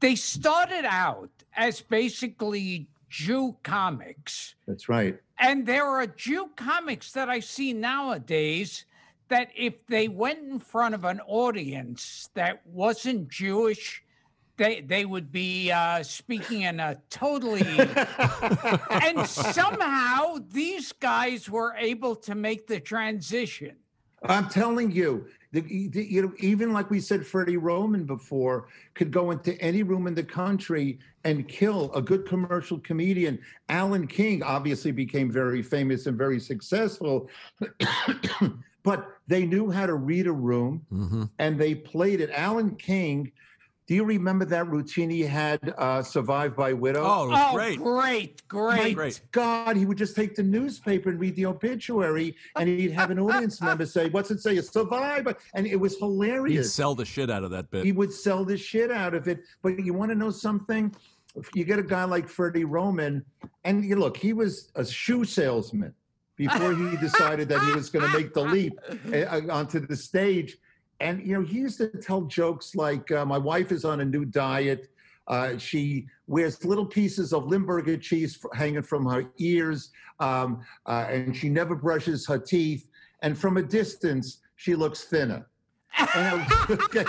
they 0.00 0.14
started 0.14 0.84
out 0.84 1.30
as 1.56 1.80
basically 1.80 2.88
Jew 3.08 3.56
comics. 3.62 4.54
That's 4.66 4.88
right. 4.88 5.18
And 5.38 5.66
there 5.66 5.86
are 5.86 6.06
Jew 6.06 6.50
comics 6.56 7.12
that 7.12 7.28
I 7.28 7.40
see 7.40 7.72
nowadays 7.72 8.84
that 9.28 9.50
if 9.56 9.86
they 9.88 10.08
went 10.08 10.40
in 10.40 10.58
front 10.58 10.94
of 10.94 11.04
an 11.04 11.20
audience 11.26 12.28
that 12.34 12.64
wasn't 12.66 13.28
Jewish, 13.28 14.03
they 14.56 14.80
they 14.80 15.04
would 15.04 15.32
be 15.32 15.70
uh, 15.70 16.02
speaking 16.02 16.62
in 16.62 16.80
a 16.80 17.00
totally 17.10 17.62
and 18.90 19.26
somehow 19.26 20.36
these 20.48 20.92
guys 20.92 21.48
were 21.50 21.74
able 21.76 22.14
to 22.16 22.34
make 22.34 22.66
the 22.66 22.80
transition. 22.80 23.76
I'm 24.26 24.48
telling 24.48 24.90
you, 24.90 25.26
the, 25.52 25.60
the, 25.88 26.02
you 26.02 26.22
know, 26.22 26.32
even 26.38 26.72
like 26.72 26.88
we 26.90 26.98
said, 26.98 27.26
Freddie 27.26 27.58
Roman 27.58 28.04
before 28.04 28.68
could 28.94 29.10
go 29.10 29.32
into 29.32 29.60
any 29.60 29.82
room 29.82 30.06
in 30.06 30.14
the 30.14 30.22
country 30.22 30.98
and 31.24 31.46
kill 31.46 31.92
a 31.92 32.00
good 32.00 32.26
commercial 32.26 32.78
comedian. 32.78 33.38
Alan 33.68 34.06
King 34.06 34.42
obviously 34.42 34.92
became 34.92 35.30
very 35.30 35.60
famous 35.62 36.06
and 36.06 36.16
very 36.16 36.40
successful, 36.40 37.28
but 38.82 39.08
they 39.26 39.44
knew 39.44 39.70
how 39.70 39.86
to 39.86 39.94
read 39.94 40.26
a 40.26 40.32
room 40.32 40.84
Mm-hmm. 40.92 41.24
and 41.38 41.58
they 41.58 41.74
played 41.74 42.20
it. 42.20 42.30
Alan 42.30 42.76
King. 42.76 43.30
Do 43.86 43.94
you 43.94 44.04
remember 44.04 44.46
that 44.46 44.66
routine 44.68 45.10
he 45.10 45.20
had, 45.22 45.74
uh, 45.76 46.02
"Survived 46.02 46.56
by 46.56 46.72
Widow"? 46.72 47.02
Oh, 47.04 47.24
it 47.26 47.28
was 47.28 47.38
Oh, 47.38 47.52
great. 47.54 47.78
great, 47.78 48.48
great. 48.48 48.94
Great. 48.94 49.20
God, 49.30 49.76
he 49.76 49.84
would 49.84 49.98
just 49.98 50.16
take 50.16 50.34
the 50.34 50.42
newspaper 50.42 51.10
and 51.10 51.20
read 51.20 51.36
the 51.36 51.44
obituary, 51.46 52.34
and 52.56 52.66
he'd 52.66 52.92
have 52.92 53.10
an 53.10 53.18
audience 53.18 53.60
member 53.60 53.84
say, 53.84 54.08
"What's 54.08 54.30
it 54.30 54.40
say? 54.40 54.56
A 54.56 54.62
survivor," 54.62 55.34
and 55.54 55.66
it 55.66 55.76
was 55.76 55.98
hilarious. 55.98 56.66
He'd 56.66 56.70
sell 56.72 56.94
the 56.94 57.04
shit 57.04 57.30
out 57.30 57.44
of 57.44 57.50
that 57.50 57.70
bit. 57.70 57.84
He 57.84 57.92
would 57.92 58.12
sell 58.12 58.42
the 58.44 58.56
shit 58.56 58.90
out 58.90 59.12
of 59.14 59.28
it. 59.28 59.40
But 59.62 59.78
you 59.78 59.92
want 59.92 60.10
to 60.12 60.14
know 60.16 60.30
something? 60.30 60.94
You 61.54 61.64
get 61.64 61.78
a 61.78 61.82
guy 61.82 62.04
like 62.04 62.26
Freddie 62.26 62.64
Roman, 62.64 63.22
and 63.64 63.84
you 63.84 63.96
look, 63.96 64.16
he 64.16 64.32
was 64.32 64.70
a 64.76 64.84
shoe 64.86 65.24
salesman 65.24 65.92
before 66.36 66.74
he 66.74 66.96
decided 66.96 67.48
that 67.50 67.60
he 67.66 67.72
was 67.74 67.90
going 67.90 68.10
to 68.10 68.16
make 68.16 68.32
the 68.32 68.42
leap 68.42 68.72
uh, 69.12 69.40
onto 69.52 69.78
the 69.78 69.94
stage. 69.96 70.56
And 71.00 71.26
you 71.26 71.34
know, 71.34 71.42
he 71.42 71.58
used 71.58 71.78
to 71.78 71.88
tell 71.88 72.22
jokes 72.22 72.74
like, 72.74 73.10
uh, 73.10 73.24
"My 73.24 73.38
wife 73.38 73.72
is 73.72 73.84
on 73.84 74.00
a 74.00 74.04
new 74.04 74.24
diet." 74.24 74.88
Uh, 75.26 75.56
she 75.56 76.06
wears 76.26 76.64
little 76.64 76.84
pieces 76.84 77.32
of 77.32 77.46
Limburger 77.46 77.96
cheese 77.96 78.38
hanging 78.54 78.82
from 78.82 79.06
her 79.06 79.24
ears, 79.38 79.90
um, 80.20 80.62
uh, 80.86 81.06
and 81.08 81.36
she 81.36 81.48
never 81.48 81.74
brushes 81.74 82.26
her 82.26 82.38
teeth. 82.38 82.88
And 83.22 83.36
from 83.36 83.56
a 83.56 83.62
distance, 83.62 84.40
she 84.56 84.74
looks 84.74 85.04
thinner. 85.04 85.46
And, 86.14 86.46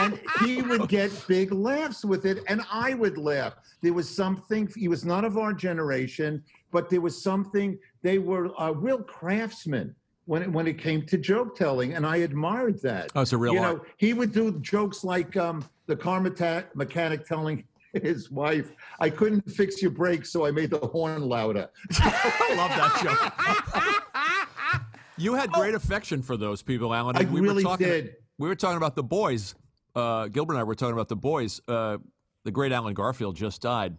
and 0.00 0.20
he 0.44 0.62
would 0.62 0.88
get 0.88 1.12
big 1.28 1.52
laughs 1.52 2.04
with 2.04 2.26
it, 2.26 2.42
and 2.48 2.62
I 2.70 2.94
would 2.94 3.18
laugh. 3.18 3.54
There 3.80 3.92
was 3.92 4.08
something. 4.08 4.68
He 4.74 4.88
was 4.88 5.04
not 5.04 5.24
of 5.24 5.38
our 5.38 5.52
generation, 5.52 6.42
but 6.72 6.90
there 6.90 7.00
was 7.00 7.22
something. 7.22 7.78
They 8.02 8.18
were 8.18 8.50
uh, 8.60 8.72
real 8.72 9.02
craftsmen 9.02 9.94
when 10.26 10.42
it, 10.42 10.50
when 10.52 10.66
it 10.66 10.78
came 10.78 11.04
to 11.06 11.18
joke 11.18 11.56
telling, 11.56 11.94
and 11.94 12.06
I 12.06 12.16
admired 12.18 12.80
that. 12.82 13.10
Oh, 13.14 13.20
it's 13.22 13.32
a 13.32 13.38
real 13.38 13.54
you 13.54 13.60
art. 13.60 13.76
know, 13.78 13.84
he 13.96 14.12
would 14.14 14.32
do 14.32 14.58
jokes 14.60 15.04
like 15.04 15.36
um, 15.36 15.64
the 15.86 15.96
car 15.96 16.20
meta- 16.20 16.66
mechanic 16.74 17.26
telling 17.26 17.64
his 18.02 18.30
wife, 18.30 18.72
"I 19.00 19.10
couldn't 19.10 19.42
fix 19.50 19.82
your 19.82 19.90
brakes, 19.90 20.30
so 20.30 20.46
I 20.46 20.50
made 20.50 20.70
the 20.70 20.78
horn 20.78 21.22
louder." 21.22 21.68
I 22.00 22.54
love 22.56 22.70
that 22.70 23.00
joke. 23.02 24.82
You 25.16 25.34
had 25.34 25.52
great 25.52 25.74
affection 25.74 26.22
for 26.22 26.36
those 26.36 26.60
people, 26.62 26.92
Alan. 26.92 27.16
I 27.16 27.20
and 27.20 27.32
we 27.32 27.40
were 27.40 27.48
really 27.48 27.62
talking, 27.62 27.86
did. 27.86 28.16
We 28.38 28.48
were 28.48 28.56
talking 28.56 28.78
about 28.78 28.96
the 28.96 29.04
boys. 29.04 29.54
Uh, 29.94 30.26
Gilbert 30.26 30.54
and 30.54 30.60
I 30.60 30.64
were 30.64 30.74
talking 30.74 30.94
about 30.94 31.08
the 31.08 31.14
boys. 31.16 31.60
Uh, 31.68 31.98
the 32.42 32.50
great 32.50 32.72
Allen 32.72 32.94
Garfield 32.94 33.36
just 33.36 33.62
died 33.62 33.96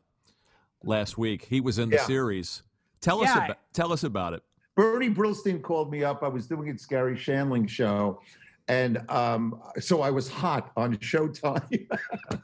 last 0.83 1.17
week. 1.17 1.45
He 1.45 1.61
was 1.61 1.79
in 1.79 1.89
the 1.89 1.95
Yeah. 1.95 2.03
series. 2.05 2.63
Tell 2.99 3.21
us 3.23 3.29
Yeah. 3.33 3.45
about 3.45 3.57
tell 3.73 3.93
us 3.93 4.03
about 4.03 4.33
it. 4.33 4.43
Bernie 4.75 5.09
Brillstein 5.09 5.61
called 5.61 5.91
me 5.91 6.03
up. 6.03 6.21
I 6.23 6.27
was 6.27 6.47
doing 6.47 6.69
a 6.69 6.73
Garry 6.73 7.15
Shandling 7.15 7.67
show. 7.67 8.21
And 8.67 8.99
um, 9.09 9.61
so 9.79 10.01
I 10.01 10.09
was 10.09 10.27
hot 10.27 10.71
on 10.75 10.97
Showtime, 10.97 11.87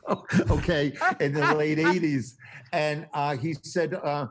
okay, 0.52 0.94
in 1.20 1.34
the 1.34 1.56
late 1.56 1.80
80s. 1.80 2.36
And 2.72 3.08
uh, 3.14 3.36
he 3.36 3.54
said, 3.54 3.96
uh, 3.96 4.28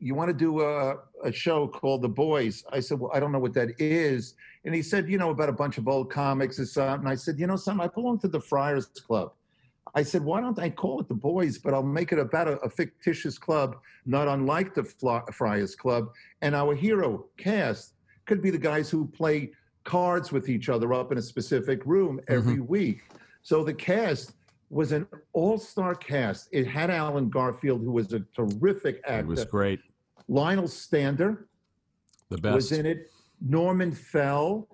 You 0.00 0.14
want 0.14 0.28
to 0.28 0.34
do 0.34 0.60
a, 0.60 0.96
a 1.24 1.32
show 1.32 1.66
called 1.66 2.02
The 2.02 2.08
Boys? 2.08 2.64
I 2.70 2.80
said, 2.80 3.00
Well, 3.00 3.10
I 3.14 3.20
don't 3.20 3.32
know 3.32 3.38
what 3.38 3.54
that 3.54 3.70
is. 3.80 4.34
And 4.66 4.74
he 4.74 4.82
said, 4.82 5.08
You 5.08 5.16
know, 5.16 5.30
about 5.30 5.48
a 5.48 5.52
bunch 5.52 5.78
of 5.78 5.88
old 5.88 6.10
comics 6.10 6.58
and 6.58 6.68
something. 6.68 7.08
I 7.08 7.14
said, 7.14 7.38
You 7.38 7.46
know, 7.46 7.56
something, 7.56 7.84
I 7.84 7.88
belong 7.88 8.18
to 8.20 8.28
the 8.28 8.40
Friars 8.40 8.86
Club. 8.86 9.32
I 9.94 10.02
said, 10.02 10.24
why 10.24 10.40
don't 10.40 10.58
I 10.58 10.70
call 10.70 11.00
it 11.00 11.08
the 11.08 11.14
boys, 11.14 11.58
but 11.58 11.74
I'll 11.74 11.82
make 11.82 12.12
it 12.12 12.18
about 12.18 12.48
a, 12.48 12.58
a 12.60 12.70
fictitious 12.70 13.38
club, 13.38 13.76
not 14.06 14.28
unlike 14.28 14.74
the 14.74 14.84
Fly, 14.84 15.22
Friars 15.32 15.74
Club. 15.74 16.10
And 16.42 16.54
our 16.54 16.74
hero 16.74 17.26
cast 17.36 17.94
could 18.26 18.40
be 18.42 18.50
the 18.50 18.58
guys 18.58 18.90
who 18.90 19.06
play 19.06 19.50
cards 19.84 20.30
with 20.30 20.48
each 20.48 20.68
other 20.68 20.92
up 20.92 21.10
in 21.10 21.18
a 21.18 21.22
specific 21.22 21.84
room 21.84 22.20
every 22.28 22.60
week. 22.60 23.02
So 23.42 23.64
the 23.64 23.74
cast 23.74 24.32
was 24.68 24.92
an 24.92 25.06
all-star 25.32 25.96
cast. 25.96 26.48
It 26.52 26.66
had 26.66 26.90
Allen 26.90 27.28
Garfield, 27.28 27.80
who 27.82 27.90
was 27.90 28.12
a 28.12 28.20
terrific 28.36 29.00
actor. 29.04 29.20
It 29.20 29.26
was 29.26 29.44
great. 29.44 29.80
Lionel 30.28 30.68
Stander 30.68 31.48
The 32.28 32.38
best. 32.38 32.54
was 32.54 32.72
in 32.72 32.86
it. 32.86 33.10
Norman 33.40 33.90
Fell. 33.90 34.68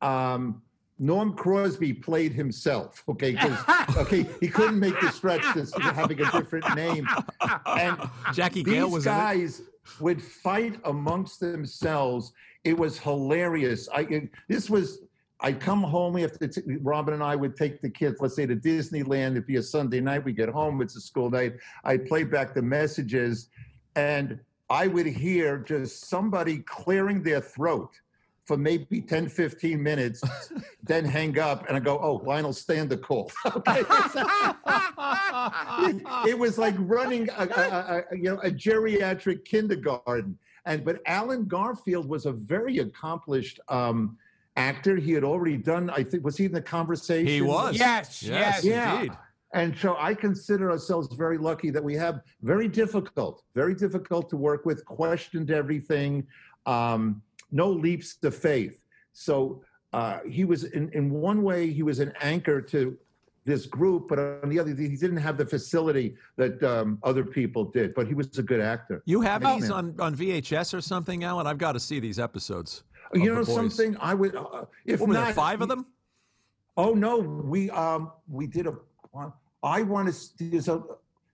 Um, 0.00 0.62
Norm 1.02 1.34
Crosby 1.34 1.92
played 1.92 2.32
himself. 2.32 3.02
Okay, 3.08 3.36
okay, 3.96 4.24
he 4.40 4.46
couldn't 4.46 4.78
make 4.78 4.98
the 5.00 5.10
stretch 5.10 5.42
to 5.52 5.80
having 5.80 6.20
a 6.20 6.30
different 6.30 6.64
name. 6.76 7.08
And 7.66 7.98
Jackie 8.32 8.62
these 8.62 8.74
Gayle 8.74 8.88
was 8.90 9.04
in 9.04 9.12
it. 9.12 9.14
guys 9.16 9.62
would 9.98 10.22
fight 10.22 10.78
amongst 10.84 11.40
themselves. 11.40 12.32
It 12.62 12.78
was 12.78 12.98
hilarious. 13.00 13.88
I 13.92 14.00
it- 14.02 14.30
this 14.48 14.70
was. 14.70 15.00
I'd 15.44 15.58
come 15.58 15.82
home 15.82 16.16
after 16.18 16.46
t- 16.46 16.62
Robin 16.82 17.14
and 17.14 17.22
I 17.22 17.34
would 17.34 17.56
take 17.56 17.82
the 17.82 17.90
kids, 17.90 18.20
let's 18.20 18.36
say 18.36 18.46
to 18.46 18.54
Disneyland. 18.54 19.32
It'd 19.32 19.44
be 19.48 19.56
a 19.56 19.62
Sunday 19.62 20.00
night. 20.00 20.24
We 20.24 20.32
get 20.32 20.48
home. 20.48 20.80
It's 20.80 20.94
a 20.94 21.00
school 21.00 21.30
night. 21.30 21.54
I'd 21.82 22.06
play 22.06 22.22
back 22.22 22.54
the 22.54 22.62
messages, 22.62 23.48
and 23.96 24.38
I 24.70 24.86
would 24.86 25.06
hear 25.06 25.58
just 25.58 26.08
somebody 26.08 26.58
clearing 26.58 27.24
their 27.24 27.40
throat 27.40 27.90
for 28.44 28.56
maybe 28.56 29.00
10, 29.00 29.28
15 29.28 29.82
minutes, 29.82 30.22
then 30.82 31.04
hang 31.04 31.38
up, 31.38 31.66
and 31.68 31.76
I 31.76 31.80
go, 31.80 31.98
"Oh, 31.98 32.22
Lionel 32.24 32.52
Stander 32.52 32.96
called." 32.96 33.32
okay. 33.56 33.80
it 36.28 36.38
was 36.38 36.58
like 36.58 36.74
running 36.78 37.28
a, 37.30 37.44
a, 37.44 38.04
a, 38.10 38.16
you 38.16 38.24
know 38.24 38.38
a 38.38 38.50
geriatric 38.50 39.44
kindergarten 39.44 40.38
and 40.66 40.84
but 40.84 41.00
allen 41.06 41.46
garfield 41.46 42.08
was 42.08 42.26
a 42.26 42.32
very 42.32 42.78
accomplished 42.78 43.60
um, 43.68 44.16
actor 44.56 44.96
he 44.96 45.12
had 45.12 45.24
already 45.24 45.56
done 45.56 45.90
i 45.90 46.02
think 46.02 46.24
was 46.24 46.36
he 46.36 46.44
in 46.44 46.52
the 46.52 46.60
conversation 46.60 47.26
He 47.26 47.42
was. 47.42 47.76
Yes, 47.76 48.22
yes. 48.22 48.64
yeah 48.64 49.00
indeed. 49.00 49.12
and 49.54 49.76
so 49.76 49.96
i 49.98 50.14
consider 50.14 50.70
ourselves 50.70 51.14
very 51.14 51.38
lucky 51.38 51.70
that 51.70 51.82
we 51.82 51.94
have 51.94 52.20
very 52.42 52.68
difficult 52.68 53.42
very 53.54 53.74
difficult 53.74 54.28
to 54.30 54.36
work 54.36 54.64
with 54.64 54.84
questioned 54.84 55.50
everything 55.50 56.26
um, 56.66 57.20
no 57.52 57.68
leaps 57.68 58.16
of 58.22 58.34
faith 58.34 58.82
so 59.12 59.62
uh, 59.92 60.20
he 60.28 60.44
was 60.44 60.64
in, 60.64 60.88
in 60.90 61.10
one 61.10 61.42
way 61.42 61.70
he 61.70 61.82
was 61.82 62.00
an 62.00 62.12
anchor 62.20 62.60
to 62.60 62.96
this 63.44 63.66
group, 63.66 64.08
but 64.08 64.18
on 64.18 64.48
the 64.48 64.58
other, 64.58 64.70
he 64.70 64.96
didn't 64.96 65.16
have 65.16 65.36
the 65.36 65.44
facility 65.44 66.14
that 66.36 66.62
um, 66.62 66.98
other 67.02 67.24
people 67.24 67.64
did. 67.64 67.94
But 67.94 68.06
he 68.06 68.14
was 68.14 68.38
a 68.38 68.42
good 68.42 68.60
actor. 68.60 69.02
You 69.04 69.20
have 69.20 69.42
these 69.42 69.70
on, 69.70 69.94
on 70.00 70.14
VHS 70.14 70.74
or 70.74 70.80
something, 70.80 71.24
Alan? 71.24 71.46
I've 71.46 71.58
got 71.58 71.72
to 71.72 71.80
see 71.80 71.98
these 71.98 72.18
episodes. 72.18 72.84
You 73.14 73.34
know 73.34 73.44
something? 73.44 73.96
I 74.00 74.14
would, 74.14 74.36
uh, 74.36 74.64
if 74.86 75.00
were 75.00 75.08
not 75.08 75.34
five 75.34 75.60
of 75.60 75.68
them? 75.68 75.86
Oh 76.76 76.94
no, 76.94 77.18
we 77.18 77.68
um 77.70 78.12
we 78.26 78.46
did 78.46 78.66
a. 78.66 78.74
I 79.62 79.82
want 79.82 80.12
to. 80.12 80.44
There's 80.44 80.68
a. 80.68 80.82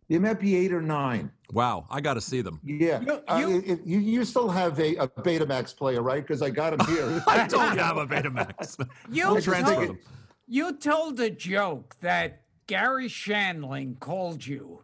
There 0.09 0.21
might 0.21 0.41
be 0.41 0.57
eight 0.57 0.73
or 0.73 0.81
nine. 0.81 1.31
Wow, 1.53 1.87
I 1.91 2.01
got 2.01 2.15
to 2.15 2.21
see 2.21 2.41
them. 2.41 2.61
Yeah, 2.65 3.01
You- 3.03 3.23
Uh, 3.29 3.37
you- 3.39 3.59
it- 3.59 3.65
it- 3.69 3.87
you, 3.87 3.99
you 3.99 4.25
still 4.25 4.49
have 4.49 4.79
a, 4.81 4.97
a 4.97 5.09
Betamax 5.09 5.77
player, 5.77 6.03
right? 6.03 6.23
Because 6.23 6.41
I 6.43 6.51
got 6.51 6.73
him 6.73 6.81
here. 6.87 7.23
I 7.27 7.47
don't 7.49 7.77
have 7.79 7.97
a 7.99 8.07
Betamax. 8.07 8.87
You 9.11 9.25
I'll 9.25 9.41
transfer 9.41 9.75
told, 9.75 9.89
them. 9.89 9.99
you 10.47 10.73
told 10.77 11.21
a 11.21 11.31
joke 11.31 11.97
that 12.01 12.43
Garry 12.67 13.09
Shandling 13.09 13.99
called 14.01 14.47
you. 14.47 14.83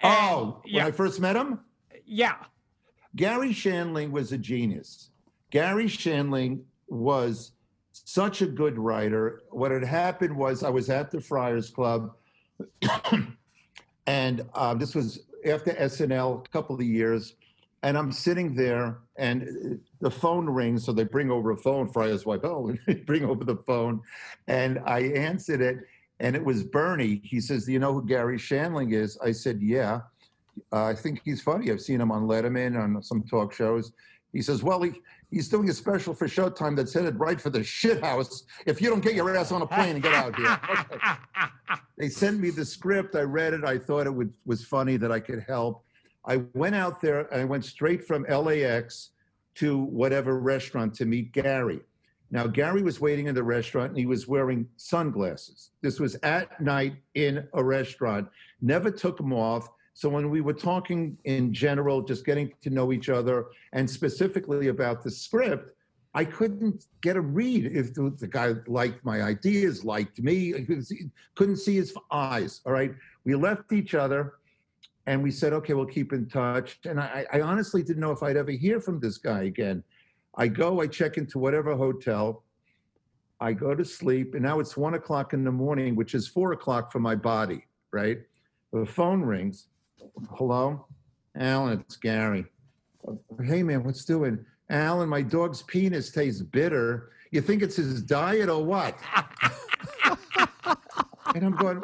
And- 0.00 0.12
oh, 0.16 0.60
when 0.64 0.74
yeah, 0.74 0.86
I 0.86 0.90
first 0.90 1.20
met 1.20 1.36
him, 1.36 1.60
yeah. 2.04 2.36
Garry 3.16 3.50
Shandling 3.50 4.10
was 4.10 4.32
a 4.32 4.38
genius. 4.38 5.10
Garry 5.50 5.86
Shandling 5.86 6.60
was 6.88 7.52
such 7.92 8.42
a 8.42 8.46
good 8.46 8.78
writer. 8.78 9.42
What 9.50 9.70
had 9.72 9.82
happened 9.84 10.36
was 10.36 10.62
I 10.62 10.68
was 10.68 10.88
at 10.90 11.10
the 11.10 11.20
Friars 11.20 11.70
Club, 11.70 12.12
and 14.08 14.46
um, 14.54 14.78
this 14.78 14.94
was 14.94 15.20
after 15.44 15.72
SNL, 15.72 16.46
a 16.46 16.48
couple 16.48 16.74
of 16.74 16.82
years, 16.82 17.34
and 17.82 17.96
I'm 17.96 18.10
sitting 18.10 18.54
there, 18.54 19.00
and 19.16 19.42
uh, 19.42 19.76
the 20.00 20.10
phone 20.10 20.46
rings, 20.48 20.84
so 20.84 20.92
they 20.92 21.04
bring 21.04 21.30
over 21.30 21.50
a 21.50 21.56
phone. 21.56 21.86
Friars 21.88 22.24
wife, 22.24 22.40
oh, 22.42 22.74
bring 23.06 23.26
over 23.26 23.44
the 23.44 23.58
phone, 23.66 24.00
and 24.46 24.80
I 24.86 25.00
answered 25.00 25.60
it, 25.60 25.76
and 26.20 26.34
it 26.34 26.42
was 26.42 26.64
Bernie. 26.64 27.20
He 27.22 27.38
says, 27.38 27.66
"Do 27.66 27.72
you 27.72 27.78
know 27.78 27.92
who 27.92 28.06
Garry 28.06 28.38
Shandling 28.38 28.94
is?" 28.94 29.18
I 29.22 29.30
said, 29.30 29.60
"Yeah." 29.60 30.00
Uh, 30.72 30.86
I 30.86 30.94
think 30.94 31.20
he's 31.24 31.42
funny. 31.42 31.70
I've 31.70 31.80
seen 31.80 32.00
him 32.00 32.10
on 32.10 32.22
Letterman 32.22 32.82
on 32.82 33.00
some 33.02 33.22
talk 33.24 33.52
shows. 33.52 33.92
He 34.32 34.40
says, 34.40 34.62
"Well, 34.62 34.82
he, 34.82 34.92
he's 35.30 35.48
doing 35.48 35.68
a 35.68 35.72
special 35.72 36.14
for 36.14 36.26
Showtime 36.26 36.76
that's 36.76 36.92
headed 36.92 37.18
right 37.18 37.40
for 37.40 37.50
the 37.50 37.62
shit 37.62 38.02
house. 38.02 38.44
If 38.66 38.80
you 38.80 38.88
don't 38.90 39.00
get 39.00 39.14
your 39.14 39.36
ass 39.36 39.52
on 39.52 39.62
a 39.62 39.66
plane 39.66 39.96
and 39.96 40.02
get 40.02 40.14
out 40.14 40.36
here." 40.36 40.60
Okay. 40.70 40.98
They 41.98 42.08
sent 42.08 42.38
me 42.38 42.50
the 42.50 42.64
script. 42.64 43.16
I 43.16 43.22
read 43.22 43.54
it. 43.54 43.64
I 43.64 43.76
thought 43.76 44.06
it 44.06 44.14
would, 44.14 44.32
was 44.46 44.64
funny 44.64 44.96
that 44.98 45.10
I 45.10 45.18
could 45.18 45.44
help. 45.48 45.84
I 46.24 46.36
went 46.54 46.76
out 46.76 47.00
there. 47.00 47.32
I 47.34 47.44
went 47.44 47.64
straight 47.64 48.06
from 48.06 48.24
LAX 48.28 49.10
to 49.56 49.78
whatever 49.78 50.38
restaurant 50.38 50.94
to 50.94 51.06
meet 51.06 51.32
Garry. 51.32 51.80
Now, 52.30 52.46
Garry 52.46 52.82
was 52.82 53.00
waiting 53.00 53.26
in 53.26 53.34
the 53.34 53.42
restaurant 53.42 53.90
and 53.90 53.98
he 53.98 54.06
was 54.06 54.28
wearing 54.28 54.68
sunglasses. 54.76 55.70
This 55.82 55.98
was 55.98 56.14
at 56.22 56.60
night 56.60 56.96
in 57.14 57.48
a 57.54 57.64
restaurant, 57.64 58.28
never 58.60 58.90
took 58.90 59.16
them 59.16 59.32
off. 59.32 59.68
So, 59.98 60.08
when 60.08 60.30
we 60.30 60.40
were 60.40 60.52
talking 60.52 61.18
in 61.24 61.52
general, 61.52 62.02
just 62.02 62.24
getting 62.24 62.52
to 62.60 62.70
know 62.70 62.92
each 62.92 63.08
other, 63.08 63.46
and 63.72 63.90
specifically 63.90 64.68
about 64.68 65.02
the 65.02 65.10
script, 65.10 65.72
I 66.14 66.24
couldn't 66.24 66.86
get 67.00 67.16
a 67.16 67.20
read 67.20 67.66
if 67.66 67.94
the, 67.94 68.14
the 68.16 68.28
guy 68.28 68.54
liked 68.68 69.04
my 69.04 69.22
ideas, 69.22 69.84
liked 69.84 70.20
me. 70.22 70.54
I 70.54 70.60
couldn't 70.60 70.84
see, 70.84 71.10
couldn't 71.34 71.56
see 71.56 71.74
his 71.74 71.92
eyes. 72.12 72.60
All 72.64 72.72
right. 72.72 72.94
We 73.24 73.34
left 73.34 73.72
each 73.72 73.96
other 73.96 74.34
and 75.06 75.20
we 75.20 75.32
said, 75.32 75.52
okay, 75.54 75.74
we'll 75.74 75.86
keep 75.86 76.12
in 76.12 76.28
touch. 76.28 76.78
And 76.84 77.00
I, 77.00 77.26
I 77.32 77.40
honestly 77.40 77.82
didn't 77.82 78.00
know 78.00 78.12
if 78.12 78.22
I'd 78.22 78.36
ever 78.36 78.52
hear 78.52 78.80
from 78.80 79.00
this 79.00 79.18
guy 79.18 79.42
again. 79.42 79.82
I 80.36 80.46
go, 80.46 80.80
I 80.80 80.86
check 80.86 81.16
into 81.16 81.40
whatever 81.40 81.74
hotel, 81.74 82.44
I 83.40 83.52
go 83.52 83.74
to 83.74 83.84
sleep, 83.84 84.34
and 84.34 84.44
now 84.44 84.60
it's 84.60 84.76
one 84.76 84.94
o'clock 84.94 85.32
in 85.32 85.42
the 85.42 85.50
morning, 85.50 85.96
which 85.96 86.14
is 86.14 86.28
four 86.28 86.52
o'clock 86.52 86.92
for 86.92 87.00
my 87.00 87.16
body, 87.16 87.66
right? 87.90 88.18
The 88.72 88.86
phone 88.86 89.22
rings. 89.22 89.66
Hello? 90.36 90.86
Alan, 91.36 91.80
it's 91.80 91.96
Garry. 91.96 92.46
Hey, 93.44 93.62
man, 93.62 93.84
what's 93.84 94.04
doing? 94.04 94.44
Alan, 94.70 95.08
my 95.08 95.22
dog's 95.22 95.62
penis 95.62 96.10
tastes 96.10 96.42
bitter. 96.42 97.10
You 97.30 97.40
think 97.40 97.62
it's 97.62 97.76
his 97.76 98.02
diet 98.02 98.48
or 98.48 98.64
what? 98.64 98.98
and 101.34 101.44
I'm 101.44 101.56
going, 101.56 101.82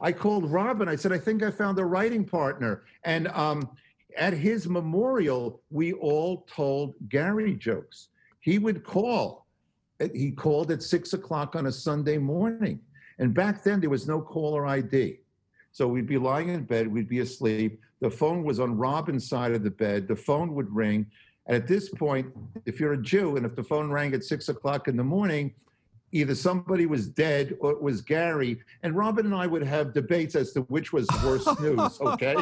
I 0.00 0.12
called 0.12 0.50
Robin. 0.50 0.88
I 0.88 0.96
said, 0.96 1.12
I 1.12 1.18
think 1.18 1.42
I 1.42 1.50
found 1.50 1.78
a 1.78 1.84
writing 1.84 2.24
partner. 2.24 2.84
And 3.04 3.28
um, 3.28 3.70
at 4.16 4.32
his 4.32 4.68
memorial, 4.68 5.62
we 5.70 5.92
all 5.94 6.46
told 6.52 6.94
Garry 7.08 7.54
jokes. 7.54 8.08
He 8.40 8.58
would 8.58 8.84
call. 8.84 9.46
He 10.14 10.32
called 10.32 10.70
at 10.72 10.82
six 10.82 11.12
o'clock 11.12 11.54
on 11.54 11.66
a 11.66 11.72
Sunday 11.72 12.18
morning. 12.18 12.80
And 13.18 13.32
back 13.32 13.62
then, 13.62 13.80
there 13.80 13.90
was 13.90 14.08
no 14.08 14.20
caller 14.20 14.66
ID. 14.66 15.21
So 15.72 15.88
we'd 15.88 16.06
be 16.06 16.18
lying 16.18 16.50
in 16.50 16.64
bed, 16.64 16.86
we'd 16.86 17.08
be 17.08 17.20
asleep. 17.20 17.80
The 18.00 18.10
phone 18.10 18.44
was 18.44 18.60
on 18.60 18.76
Robin's 18.76 19.28
side 19.28 19.52
of 19.52 19.62
the 19.62 19.70
bed. 19.70 20.06
The 20.06 20.16
phone 20.16 20.54
would 20.54 20.72
ring. 20.74 21.06
And 21.46 21.56
at 21.56 21.66
this 21.66 21.88
point, 21.88 22.26
if 22.66 22.78
you're 22.78 22.92
a 22.92 23.02
Jew 23.02 23.36
and 23.36 23.46
if 23.46 23.56
the 23.56 23.62
phone 23.64 23.90
rang 23.90 24.14
at 24.14 24.22
six 24.22 24.48
o'clock 24.48 24.86
in 24.86 24.96
the 24.96 25.04
morning, 25.04 25.54
either 26.12 26.34
somebody 26.34 26.84
was 26.84 27.06
dead 27.08 27.56
or 27.60 27.70
it 27.72 27.80
was 27.82 28.02
Garry. 28.02 28.60
And 28.82 28.94
Robin 28.94 29.24
and 29.24 29.34
I 29.34 29.46
would 29.46 29.62
have 29.62 29.94
debates 29.94 30.34
as 30.36 30.52
to 30.52 30.60
which 30.62 30.92
was 30.92 31.06
worse 31.24 31.46
news, 31.60 32.00
okay? 32.00 32.36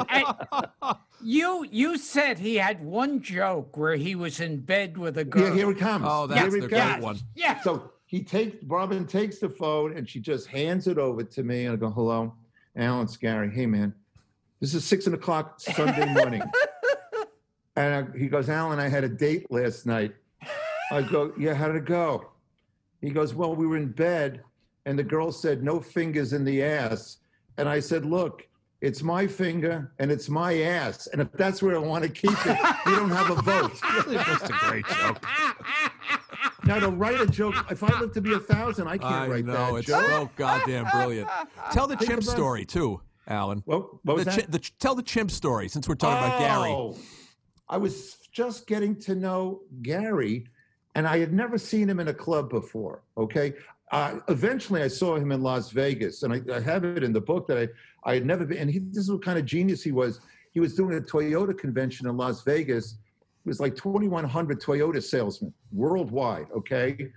You 1.22 1.66
you 1.70 1.99
said 1.99 2.39
he 2.39 2.57
had 2.57 2.83
one 2.83 3.20
joke 3.22 3.76
where 3.76 3.95
he 3.97 4.14
was 4.14 4.41
in 4.41 4.61
bed 4.61 4.97
with 4.99 5.18
a 5.18 5.24
girl. 5.24 5.49
Yeah, 5.49 5.55
here 5.55 5.70
it 5.70 5.78
comes. 5.78 6.05
Oh, 6.09 6.26
Here 6.26 6.37
that's 6.37 6.55
it 6.55 6.61
the 6.62 6.68
comes. 6.68 6.93
great 6.93 7.03
one. 7.03 7.18
Yeah. 7.35 7.61
So 7.61 7.93
he 8.07 8.22
takes 8.22 8.57
Robin 8.66 9.07
takes 9.07 9.39
the 9.39 9.51
phone 9.51 9.97
and 9.97 10.09
she 10.09 10.18
just 10.18 10.47
hands 10.49 10.87
it 10.87 10.99
over 10.99 11.22
to 11.22 11.43
me. 11.43 11.66
And 11.66 11.74
I 11.74 11.76
go, 11.76 11.91
"Hello, 11.91 12.35
Alan, 12.76 13.04
it's 13.04 13.16
Garry. 13.16 13.50
Hey, 13.50 13.66
man, 13.66 13.94
this 14.60 14.74
is 14.74 14.84
six 14.84 15.06
o'clock 15.06 15.60
Sunday 15.60 16.12
morning." 16.14 16.42
and 17.76 17.94
I, 17.94 18.18
he 18.18 18.28
goes, 18.28 18.48
"Alan, 18.48 18.78
I 18.78 18.88
had 18.88 19.04
a 19.04 19.08
date 19.08 19.50
last 19.50 19.86
night." 19.86 20.14
I 20.92 21.02
go, 21.02 21.32
"Yeah, 21.38 21.54
how 21.54 21.68
did 21.68 21.76
it 21.76 21.84
go?" 21.84 22.30
He 23.00 23.10
goes, 23.10 23.34
"Well, 23.34 23.54
we 23.54 23.66
were 23.66 23.76
in 23.76 23.92
bed, 23.92 24.42
and 24.86 24.98
the 24.98 25.02
girl 25.02 25.32
said 25.32 25.62
no 25.62 25.80
fingers 25.80 26.32
in 26.32 26.44
the 26.44 26.62
ass." 26.62 27.18
And 27.58 27.68
I 27.68 27.80
said, 27.80 28.04
"Look." 28.04 28.46
It's 28.80 29.02
my 29.02 29.26
finger 29.26 29.92
and 29.98 30.10
it's 30.10 30.30
my 30.30 30.62
ass. 30.62 31.06
And 31.08 31.20
if 31.20 31.30
that's 31.32 31.62
where 31.62 31.76
I 31.76 31.78
want 31.78 32.02
to 32.02 32.08
keep 32.08 32.46
it, 32.46 32.58
you 32.86 32.96
don't 32.96 33.10
have 33.10 33.28
a 33.28 33.34
vote. 33.42 33.78
That's 34.06 34.48
a 34.48 34.52
great 34.52 34.86
joke. 34.86 35.22
Now 36.64 36.78
to 36.78 36.88
write 36.88 37.20
a 37.20 37.26
joke, 37.26 37.54
if 37.70 37.82
I 37.82 37.98
live 38.00 38.12
to 38.12 38.20
be 38.20 38.32
a 38.34 38.38
thousand, 38.38 38.86
I 38.88 38.98
can't 38.98 39.12
I 39.12 39.28
write 39.28 39.44
know 39.44 39.52
that 39.74 39.78
it's 39.78 39.88
joke. 39.88 40.04
so 40.06 40.30
goddamn 40.36 40.86
brilliant. 40.92 41.28
Tell 41.72 41.86
the 41.86 41.96
chimp 41.96 42.22
about- 42.22 42.24
story 42.36 42.64
too, 42.64 43.00
Alan. 43.26 43.62
What, 43.66 44.04
what 44.04 44.16
was 44.16 44.24
the, 44.26 44.30
that? 44.32 44.52
the 44.52 44.58
ch- 44.58 44.76
tell 44.78 44.94
the 44.94 45.02
chimp 45.02 45.30
story 45.30 45.68
since 45.68 45.88
we're 45.88 45.94
talking 45.94 46.24
about 46.24 46.38
Garry. 46.38 46.70
Oh, 46.70 46.96
I 47.68 47.76
was 47.76 48.16
just 48.32 48.66
getting 48.66 48.96
to 49.02 49.14
know 49.14 49.61
Garry, 49.82 50.46
and 50.94 51.06
I 51.06 51.18
had 51.18 51.32
never 51.32 51.56
seen 51.58 51.88
him 51.88 52.00
in 52.00 52.08
a 52.08 52.14
club 52.14 52.50
before. 52.50 53.02
Okay. 53.16 53.54
Uh, 53.92 54.20
eventually, 54.28 54.82
I 54.82 54.88
saw 54.88 55.16
him 55.16 55.32
in 55.32 55.42
Las 55.42 55.70
Vegas, 55.70 56.22
and 56.22 56.32
I, 56.32 56.40
I 56.54 56.61
have 56.61 56.84
it 56.84 57.02
in 57.02 57.12
the 57.12 57.20
book 57.20 57.48
that 57.48 57.58
I, 57.58 57.68
I 58.08 58.14
had 58.14 58.24
never 58.24 58.44
been. 58.44 58.58
And 58.58 58.70
he, 58.70 58.78
this 58.78 58.98
is 59.04 59.11
what 59.11 59.24
kind 59.24 59.36
of 59.38 59.44
genius 59.44 59.82
he 59.82 59.90
was. 59.90 60.20
He 60.52 60.61
was 60.61 60.74
doing 60.76 60.96
a 60.96 61.00
Toyota 61.00 61.56
convention 61.58 62.06
in 62.08 62.16
Las 62.16 62.42
Vegas. 62.44 62.96
It 63.45 63.49
was 63.49 63.61
like 63.61 63.74
2,100 63.74 64.61
Toyota 64.61 65.03
salesmen 65.03 65.53
worldwide. 65.72 66.47
Okay. 66.55 67.11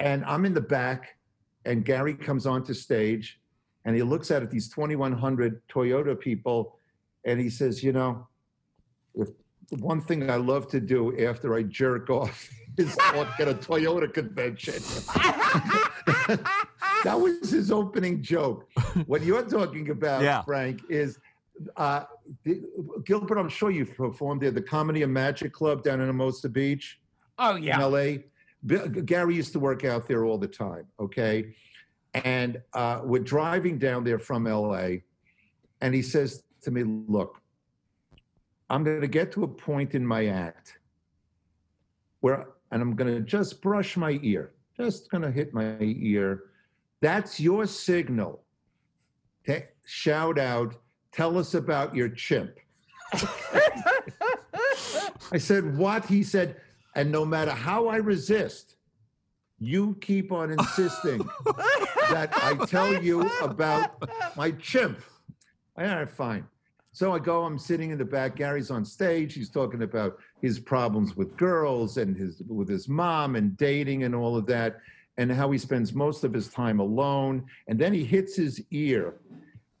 And 0.00 0.24
I'm 0.24 0.44
in 0.44 0.54
the 0.54 0.60
back, 0.60 1.16
and 1.64 1.84
Garry 1.84 2.14
comes 2.14 2.46
onto 2.46 2.74
stage, 2.74 3.40
and 3.84 3.94
he 3.94 4.02
looks 4.02 4.32
at 4.32 4.50
these 4.50 4.68
2,100 4.68 5.62
Toyota 5.68 6.18
people, 6.18 6.78
and 7.24 7.38
he 7.40 7.48
says, 7.48 7.82
You 7.84 7.92
know, 7.92 8.26
if 9.14 9.28
one 9.78 10.00
thing 10.00 10.28
I 10.28 10.36
love 10.36 10.68
to 10.68 10.80
do 10.80 11.16
after 11.24 11.54
I 11.54 11.62
jerk 11.62 12.10
off 12.10 12.50
is 12.76 12.96
walk 13.14 13.38
at 13.38 13.46
a 13.48 13.54
Toyota 13.54 14.12
convention. 14.12 14.74
that 17.04 17.18
was 17.18 17.50
his 17.50 17.70
opening 17.70 18.20
joke. 18.20 18.68
What 19.06 19.22
you're 19.22 19.44
talking 19.48 19.90
about, 19.90 20.22
Yeah. 20.22 20.42
Frank, 20.42 20.80
is 20.88 21.18
uh, 21.76 22.04
Gilbert. 23.04 23.38
I'm 23.38 23.48
sure 23.48 23.70
you've 23.70 23.96
performed 23.96 24.42
there. 24.42 24.50
The 24.50 24.62
Comedy 24.62 25.02
and 25.02 25.12
Magic 25.12 25.52
Club 25.52 25.82
down 25.82 26.00
in 26.00 26.06
Hermosa 26.06 26.48
Beach 26.48 27.00
Oh 27.38 27.56
in 27.56 27.62
yeah. 27.62 27.84
LA. 27.84 28.18
Bill, 28.64 28.88
Garry 28.88 29.34
used 29.34 29.52
to 29.52 29.58
work 29.58 29.84
out 29.84 30.06
there 30.06 30.24
all 30.24 30.38
the 30.38 30.48
time. 30.48 30.86
Okay, 31.00 31.54
and 32.14 32.60
uh, 32.74 33.00
we're 33.02 33.22
driving 33.22 33.78
down 33.78 34.04
there 34.04 34.18
from 34.18 34.44
LA, 34.44 34.88
and 35.80 35.94
he 35.94 36.02
says 36.02 36.44
to 36.62 36.70
me, 36.70 36.84
"Look, 36.84 37.40
I'm 38.70 38.84
going 38.84 39.00
to 39.00 39.08
get 39.08 39.32
to 39.32 39.44
a 39.44 39.48
point 39.48 39.94
in 39.94 40.06
my 40.06 40.26
act 40.26 40.78
where, 42.20 42.46
and 42.70 42.80
I'm 42.80 42.94
going 42.94 43.12
to 43.12 43.20
just 43.20 43.60
brush 43.60 43.96
my 43.96 44.20
ear, 44.22 44.52
just 44.76 45.10
going 45.10 45.22
to 45.22 45.30
hit 45.30 45.52
my 45.52 45.76
ear. 45.80 46.44
That's 47.00 47.40
your 47.40 47.66
signal. 47.66 48.44
to 49.46 49.64
shout 49.84 50.38
out, 50.38 50.76
tell 51.12 51.38
us 51.38 51.54
about 51.54 51.94
your 51.94 52.08
chimp." 52.08 52.58
I 55.32 55.38
said, 55.38 55.76
What? 55.76 56.04
He 56.04 56.22
said, 56.22 56.56
And 56.94 57.10
no 57.10 57.24
matter 57.24 57.50
how 57.52 57.88
I 57.88 57.96
resist, 57.96 58.76
you 59.58 59.96
keep 60.00 60.32
on 60.32 60.50
insisting 60.50 61.18
that 62.10 62.30
I 62.34 62.54
tell 62.66 63.02
you 63.02 63.30
about 63.40 64.02
my 64.36 64.50
chimp. 64.52 65.00
All 65.78 65.84
right, 65.84 66.08
fine. 66.08 66.46
So 66.94 67.14
I 67.14 67.18
go, 67.18 67.44
I'm 67.44 67.58
sitting 67.58 67.90
in 67.90 67.96
the 67.96 68.04
back. 68.04 68.36
Garry's 68.36 68.70
on 68.70 68.84
stage. 68.84 69.32
He's 69.32 69.48
talking 69.48 69.82
about 69.82 70.18
his 70.42 70.60
problems 70.60 71.16
with 71.16 71.34
girls 71.38 71.96
and 71.96 72.14
his 72.14 72.42
with 72.46 72.68
his 72.68 72.86
mom 72.88 73.36
and 73.36 73.56
dating 73.56 74.04
and 74.04 74.14
all 74.14 74.36
of 74.36 74.44
that, 74.46 74.80
and 75.16 75.32
how 75.32 75.50
he 75.50 75.56
spends 75.56 75.94
most 75.94 76.24
of 76.24 76.34
his 76.34 76.48
time 76.48 76.80
alone. 76.80 77.46
And 77.66 77.78
then 77.78 77.94
he 77.94 78.04
hits 78.04 78.36
his 78.36 78.62
ear, 78.70 79.14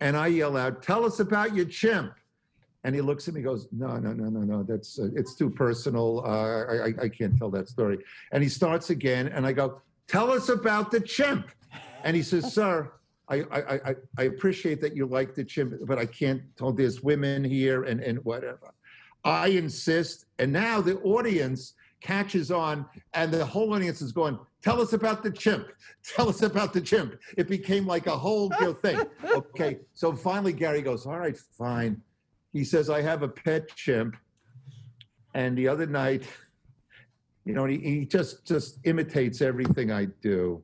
and 0.02 0.16
I 0.16 0.26
yell 0.26 0.56
out, 0.56 0.82
Tell 0.82 1.04
us 1.04 1.20
about 1.20 1.54
your 1.54 1.64
chimp. 1.64 2.14
And 2.84 2.94
he 2.94 3.00
looks 3.00 3.28
at 3.28 3.34
me, 3.34 3.42
goes, 3.42 3.68
"No, 3.70 3.96
no, 3.98 4.12
no, 4.12 4.24
no, 4.24 4.40
no. 4.40 4.64
That's 4.64 4.98
uh, 4.98 5.10
it's 5.14 5.36
too 5.36 5.48
personal. 5.48 6.20
Uh, 6.26 6.88
I, 6.88 7.04
I 7.04 7.08
can't 7.08 7.38
tell 7.38 7.48
that 7.50 7.68
story." 7.68 7.98
And 8.32 8.42
he 8.42 8.48
starts 8.48 8.90
again, 8.90 9.28
and 9.28 9.46
I 9.46 9.52
go, 9.52 9.80
"Tell 10.08 10.32
us 10.32 10.48
about 10.48 10.90
the 10.90 10.98
chimp." 11.00 11.48
And 12.02 12.16
he 12.16 12.24
says, 12.24 12.52
"Sir, 12.52 12.92
I 13.28 13.42
I 13.42 13.74
I, 13.90 13.94
I 14.18 14.22
appreciate 14.24 14.80
that 14.80 14.96
you 14.96 15.06
like 15.06 15.36
the 15.36 15.44
chimp, 15.44 15.74
but 15.86 15.96
I 15.96 16.06
can't 16.06 16.42
tell. 16.56 16.72
There's 16.72 17.04
women 17.04 17.44
here, 17.44 17.84
and 17.84 18.00
and 18.00 18.18
whatever." 18.24 18.74
I 19.24 19.48
insist, 19.48 20.24
and 20.40 20.52
now 20.52 20.80
the 20.80 20.98
audience 21.02 21.74
catches 22.02 22.50
on, 22.50 22.84
and 23.14 23.32
the 23.32 23.44
whole 23.44 23.72
audience 23.72 24.02
is 24.02 24.12
going, 24.12 24.38
"Tell 24.62 24.80
us 24.80 24.92
about 24.92 25.22
the 25.22 25.30
chimp. 25.30 25.68
Tell 26.16 26.28
us 26.28 26.42
about 26.42 26.72
the 26.72 26.80
chimp." 26.80 27.18
It 27.36 27.48
became 27.48 27.86
like 27.86 28.06
a 28.06 28.16
whole 28.16 28.52
you 28.60 28.66
know, 28.66 28.72
thing. 28.74 29.00
Okay, 29.24 29.78
so 29.94 30.12
finally 30.12 30.52
Garry 30.52 30.82
goes, 30.82 31.06
"All 31.06 31.18
right, 31.18 31.36
fine." 31.36 32.02
he 32.52 32.64
says, 32.64 32.90
I 32.90 33.00
have 33.02 33.22
a 33.22 33.28
pet 33.28 33.74
chimp. 33.74 34.16
And 35.34 35.56
the 35.56 35.66
other 35.68 35.86
night, 35.86 36.24
you 37.44 37.54
know, 37.54 37.64
he, 37.64 37.78
he 37.78 38.04
just 38.04 38.46
just 38.46 38.78
imitates 38.84 39.40
everything 39.40 39.90
I 39.90 40.06
do. 40.20 40.62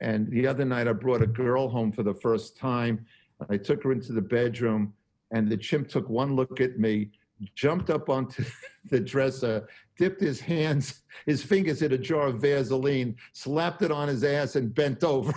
And 0.00 0.30
the 0.30 0.46
other 0.46 0.64
night, 0.64 0.88
I 0.88 0.92
brought 0.92 1.22
a 1.22 1.26
girl 1.26 1.68
home 1.68 1.92
for 1.92 2.02
the 2.02 2.14
first 2.14 2.56
time. 2.56 3.06
I 3.48 3.56
took 3.56 3.82
her 3.84 3.92
into 3.92 4.12
the 4.12 4.20
bedroom, 4.20 4.92
and 5.30 5.48
the 5.48 5.56
chimp 5.56 5.88
took 5.88 6.08
one 6.08 6.34
look 6.34 6.60
at 6.60 6.78
me, 6.78 7.10
jumped 7.54 7.90
up 7.90 8.08
onto 8.08 8.44
the 8.90 9.00
dresser, 9.00 9.68
dipped 9.98 10.20
his 10.20 10.40
hands, 10.40 11.02
his 11.26 11.42
fingers 11.42 11.82
in 11.82 11.92
a 11.92 11.98
jar 11.98 12.28
of 12.28 12.40
Vaseline, 12.40 13.16
slapped 13.32 13.82
it 13.82 13.90
on 13.90 14.08
his 14.08 14.24
ass, 14.24 14.56
and 14.56 14.74
bent 14.74 15.04
over. 15.04 15.32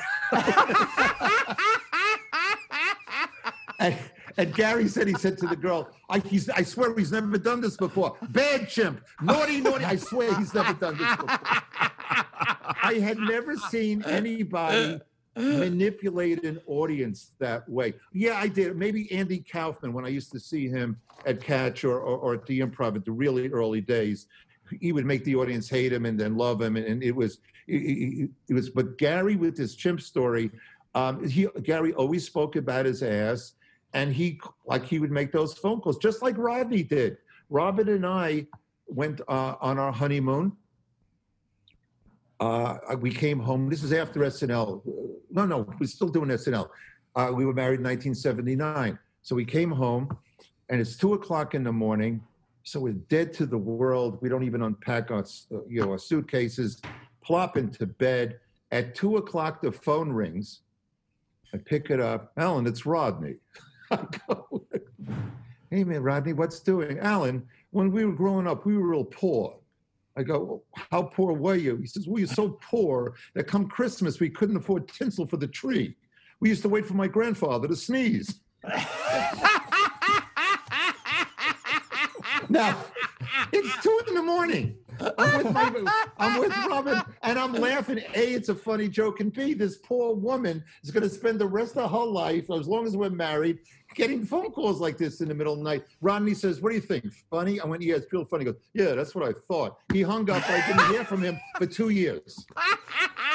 And, 3.80 3.98
and 4.38 4.54
Garry 4.54 4.88
said, 4.88 5.08
he 5.08 5.16
said 5.16 5.40
to 5.40 5.48
the 5.48 5.56
girl, 5.56 5.90
I, 6.08 6.22
I 6.56 6.62
swear 6.62 6.96
he's 6.96 7.12
never 7.12 7.40
done 7.40 7.62
this 7.62 7.76
before. 7.76 8.16
Bad 8.30 8.70
chimp. 8.70 9.02
Naughty, 9.24 9.60
naughty. 9.60 9.86
I 9.86 9.96
swear 9.96 10.34
he's 10.38 10.54
never 10.54 10.74
done 10.74 10.98
this 10.98 11.16
before. 11.16 11.40
I 12.84 13.00
had 13.02 13.18
never 13.18 13.56
seen 13.58 14.04
anybody 14.04 15.02
manipulate 15.36 16.44
an 16.44 16.62
audience 16.68 17.32
that 17.40 17.68
way. 17.68 17.96
Yeah, 18.14 18.38
I 18.38 18.48
did. 18.48 18.76
Maybe 18.78 19.12
Andy 19.12 19.40
Kaufman, 19.40 19.94
when 19.94 20.06
I 20.06 20.10
used 20.10 20.32
to 20.34 20.40
see 20.40 20.68
him 20.68 21.00
at 21.26 21.42
Catch 21.42 21.84
or, 21.84 22.00
or, 22.00 22.18
or 22.18 22.34
at 22.36 22.46
the 22.46 22.60
improv 22.60 22.96
at 22.96 23.04
the 23.04 23.12
really 23.12 23.50
early 23.50 23.82
days, 23.82 24.28
he 24.80 24.92
would 24.92 25.06
make 25.06 25.24
the 25.24 25.36
audience 25.36 25.70
hate 25.70 25.92
him 25.94 26.06
and 26.06 26.20
then 26.20 26.36
love 26.38 26.62
him. 26.62 26.76
And, 26.78 26.86
and 26.86 27.04
it 27.04 27.16
was, 27.16 27.40
it, 27.68 28.30
it- 28.50 28.54
was, 28.54 28.70
but 28.70 28.98
Garry 28.98 29.36
with 29.36 29.58
his 29.58 29.76
chimp 29.76 30.02
story, 30.02 30.52
um, 30.96 31.28
he, 31.28 31.48
Garry 31.64 31.94
always 31.94 32.26
spoke 32.26 32.56
about 32.56 32.86
his 32.86 33.02
ass 33.04 33.54
and 33.94 34.14
he 34.14 34.40
like 34.66 34.86
he 34.86 35.00
would 35.00 35.12
make 35.12 35.32
those 35.32 35.54
phone 35.54 35.82
calls 35.82 35.98
just 35.98 36.22
like 36.22 36.38
rodney 36.38 36.84
did. 36.84 37.18
Robin 37.50 37.90
and 37.90 38.06
i 38.06 38.46
went 38.88 39.22
uh, 39.28 39.56
on 39.62 39.78
our 39.80 39.92
honeymoon. 39.92 40.52
Uh, 42.40 42.78
we 43.00 43.12
came 43.12 43.40
home 43.40 43.70
this 43.70 43.84
is 43.84 43.94
after 43.94 44.20
snl 44.22 44.82
no 45.30 45.46
no 45.46 45.68
we're 45.80 45.86
still 45.86 46.08
doing 46.10 46.28
snl 46.30 46.68
uh, 47.16 47.30
we 47.32 47.46
were 47.46 47.54
married 47.54 47.80
in 47.80 47.86
1979 47.86 48.98
so 49.22 49.36
we 49.36 49.46
came 49.46 49.70
home 49.70 50.10
and 50.70 50.82
it's 50.82 50.98
two 50.98 51.14
o'clock 51.14 51.54
in 51.54 51.64
the 51.64 51.72
morning 51.72 52.20
so 52.64 52.80
we're 52.80 52.94
dead 52.94 53.34
to 53.34 53.46
the 53.46 53.58
world 53.58 54.18
we 54.22 54.30
don't 54.30 54.44
even 54.44 54.62
unpack 54.64 55.12
our 55.12 55.26
you 55.68 55.82
know 55.82 55.92
our 55.92 55.98
suitcases 55.98 56.82
plop 57.24 57.58
into 57.58 57.86
bed 57.86 58.40
at 58.72 58.96
two 58.96 59.18
o'clock 59.18 59.62
the 59.62 59.72
phone 59.72 60.12
rings 60.12 60.62
I 61.54 61.58
pick 61.58 61.90
it 61.90 62.00
up. 62.00 62.32
Alan, 62.38 62.66
it's 62.66 62.86
Rodney. 62.86 63.36
I 63.92 64.06
go, 64.28 64.66
hey 65.70 65.84
man, 65.84 66.02
Rodney, 66.02 66.34
what's 66.34 66.60
doing? 66.60 67.00
Alan, 67.00 67.46
when 67.72 67.92
we 67.92 68.06
were 68.06 68.14
growing 68.14 68.48
up, 68.48 68.66
we 68.66 68.78
were 68.78 68.88
real 68.88 69.04
poor. 69.04 69.58
I 70.18 70.24
go, 70.24 70.40
well, 70.40 70.64
how 70.92 71.04
poor 71.04 71.34
were 71.34 71.56
you? 71.56 71.78
He 71.78 71.88
says, 71.88 72.08
we 72.08 72.22
were 72.22 72.28
so 72.28 72.60
poor 72.62 73.16
that 73.34 73.48
come 73.48 73.68
Christmas, 73.68 74.20
we 74.20 74.30
couldn't 74.30 74.58
afford 74.58 74.88
tinsel 74.88 75.26
for 75.26 75.38
the 75.38 75.48
tree. 75.48 75.96
We 76.40 76.50
used 76.50 76.62
to 76.64 76.70
wait 76.70 76.86
for 76.86 76.96
my 76.96 77.08
grandfather 77.08 77.68
to 77.68 77.76
sneeze. 77.76 78.42
now, 82.52 82.78
it's 83.52 83.82
two 83.84 84.02
in 84.08 84.16
the 84.16 84.22
morning. 84.24 84.76
I'm 85.18 85.44
with, 85.44 85.54
my, 85.54 86.04
I'm 86.20 86.40
with 86.40 86.56
Robin, 86.68 87.02
and 87.24 87.40
I'm 87.40 87.54
laughing. 87.54 88.00
A, 88.14 88.34
it's 88.34 88.50
a 88.50 88.56
funny 88.56 88.88
joke, 88.88 89.20
and 89.20 89.34
B, 89.34 89.54
this 89.56 89.78
poor 89.78 90.14
woman 90.14 90.64
is 90.84 90.92
going 90.92 91.02
to 91.04 91.10
spend 91.10 91.40
the 91.40 91.48
rest 91.48 91.76
of 91.78 91.90
her 91.90 91.98
life, 92.06 92.52
as 92.52 92.68
long 92.68 92.86
as 92.86 92.96
we're 92.96 93.10
married, 93.10 93.60
getting 93.96 94.24
phone 94.24 94.52
calls 94.52 94.80
like 94.80 94.98
this 95.00 95.22
in 95.22 95.28
the 95.28 95.34
middle 95.34 95.54
of 95.54 95.60
the 95.60 95.64
night. 95.66 95.86
Rodney 96.02 96.36
says, 96.36 96.62
"What 96.62 96.70
do 96.70 96.76
you 96.76 96.82
think? 96.82 97.06
Funny?" 97.32 97.60
I 97.60 97.66
went, 97.66 97.82
"Yeah, 97.82 97.96
it's 97.96 98.14
real 98.14 98.26
funny." 98.26 98.46
He 98.46 98.52
goes, 98.52 98.62
"Yeah, 98.74 98.94
that's 98.94 99.16
what 99.16 99.28
I 99.28 99.34
thought." 99.48 99.78
He 99.92 100.04
hung 100.04 100.30
up. 100.30 100.48
I 100.48 100.68
didn't 100.68 100.88
hear 100.94 101.04
from 101.04 101.24
him 101.24 101.40
for 101.58 101.66
two 101.66 101.90
years. 101.90 102.46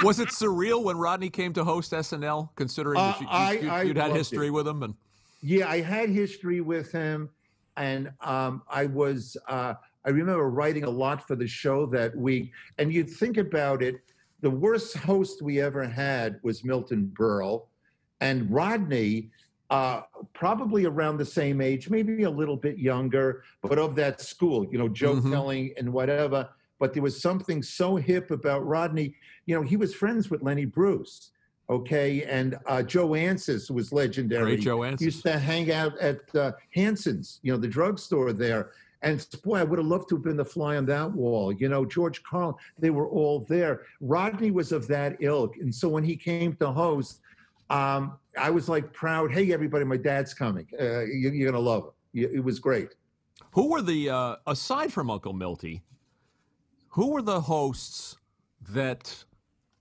Was 0.05 0.21
it 0.21 0.29
surreal 0.29 0.85
when 0.85 0.97
Rodney 0.99 1.31
came 1.31 1.53
to 1.55 1.65
host 1.65 1.93
SNL, 1.93 2.51
considering 2.55 2.97
that 2.99 3.17
Uh, 3.17 3.21
you, 3.23 3.69
I- 3.71 3.83
you, 3.83 3.89
would 3.89 3.97
had 3.97 4.13
history 4.13 4.49
it. 4.49 4.51
with 4.51 4.69
him? 4.69 4.83
And 4.85 4.95
Yeah, 5.43 5.69
I 5.69 5.81
had 5.81 6.11
history 6.11 6.61
with 6.61 6.93
him, 6.93 7.29
and 7.77 8.11
um, 8.21 8.63
I 8.69 8.87
was. 8.87 9.37
Uh, 9.49 9.75
I 10.05 10.11
remember 10.11 10.49
writing 10.49 10.85
a 10.85 10.91
lot 10.91 11.27
for 11.27 11.35
the 11.35 11.49
show 11.49 11.85
that 11.87 12.17
week. 12.17 12.53
And 12.79 12.93
you'd 12.93 13.11
think 13.11 13.39
about 13.39 13.83
it, 13.83 13.97
the 14.41 14.51
worst 14.51 14.97
host 14.97 15.43
we 15.43 15.61
ever 15.61 15.85
had 15.85 16.39
was 16.45 16.63
Milton 16.65 17.13
Berle, 17.19 17.67
and 18.21 18.51
Rodney. 18.51 19.31
Uh, 19.69 20.03
probably 20.33 20.85
around 20.85 21.17
the 21.17 21.25
same 21.25 21.61
age, 21.61 21.91
maybe 21.91 22.23
a 22.23 22.31
little 22.31 22.57
bit 22.57 22.79
younger, 22.79 23.43
but 23.63 23.81
of 23.81 23.97
that 23.97 24.21
school, 24.21 24.65
you 24.71 24.79
know, 24.79 24.89
joke 24.89 25.19
Mhm. 25.19 25.33
telling 25.33 25.75
and 25.77 25.93
whatever. 25.93 26.49
But 26.79 26.95
there 26.95 27.03
was 27.03 27.21
something 27.21 27.65
so 27.65 27.97
hip 27.97 28.31
about 28.31 28.65
Rodney. 28.65 29.17
You 29.45 29.57
know, 29.57 29.63
he 29.63 29.77
was 29.77 29.93
friends 29.93 30.31
with 30.31 30.41
Lenny 30.41 30.67
Bruce, 30.67 31.33
okay, 31.69 32.23
and 32.25 32.57
uh, 32.67 32.83
Joe 32.83 33.09
Ancis 33.11 33.71
was 33.71 33.93
legendary 33.93 34.57
Great 34.57 34.61
Joe 34.61 34.79
Ancis. 34.79 35.01
used 35.01 35.23
to 35.25 35.39
hang 35.39 35.73
out 35.73 35.99
at 35.99 36.35
uh, 36.35 36.53
Hanson's, 36.75 37.41
you 37.43 37.53
know, 37.53 37.59
the 37.59 37.69
drugstore 37.69 38.33
there. 38.33 38.73
And 39.03 39.25
boy, 39.45 39.59
I 39.59 39.65
would 39.65 39.79
have 39.79 39.87
loved 39.87 40.09
to 40.09 40.17
have 40.17 40.25
been 40.25 40.37
the 40.37 40.45
fly 40.45 40.77
on 40.77 40.87
that 40.87 41.13
wall. 41.13 41.53
You 41.53 41.69
know, 41.69 41.85
George 41.85 42.23
Carlin, 42.23 42.55
they 42.79 42.91
were 42.91 43.09
all 43.09 43.41
there. 43.41 43.83
Rodney 44.01 44.51
was 44.51 44.73
of 44.73 44.87
that 44.89 45.17
ilk. 45.21 45.57
And 45.59 45.75
so 45.75 45.89
when 45.89 46.03
he 46.03 46.17
came 46.17 46.55
to 46.57 46.73
host, 46.73 47.21
um, 47.69 48.19
I 48.39 48.51
was 48.51 48.69
like 48.69 48.93
proud, 48.93 49.33
hey, 49.33 49.53
everybody, 49.53 49.85
my 49.85 49.97
dad's 49.97 50.33
coming. 50.33 50.67
Uh, 50.81 51.05
you, 51.05 51.29
are 51.29 51.53
going 51.53 51.53
to 51.53 51.59
love 51.59 51.85
him. 51.85 52.31
It 52.35 52.43
was 52.43 52.59
great. 52.59 52.95
Who 53.53 53.69
were 53.69 53.83
the, 53.83 54.11
uh, 54.11 54.37
aside 54.47 54.93
from 54.93 55.11
Uncle 55.11 55.35
Milty, 55.35 55.83
who 56.89 57.11
were 57.11 57.23
the 57.23 57.41
hosts 57.41 58.17
that 58.71 59.25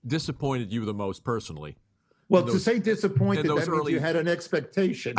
disappointed 0.06 0.72
you 0.72 0.84
the 0.84 0.94
most 0.94 1.24
personally? 1.24 1.76
Well, 2.28 2.42
those, 2.42 2.54
to 2.54 2.60
say 2.60 2.78
disappointed, 2.78 3.46
that 3.46 3.68
early... 3.68 3.78
means 3.78 3.90
you 3.90 4.00
had 4.00 4.16
an 4.16 4.26
expectation. 4.26 5.14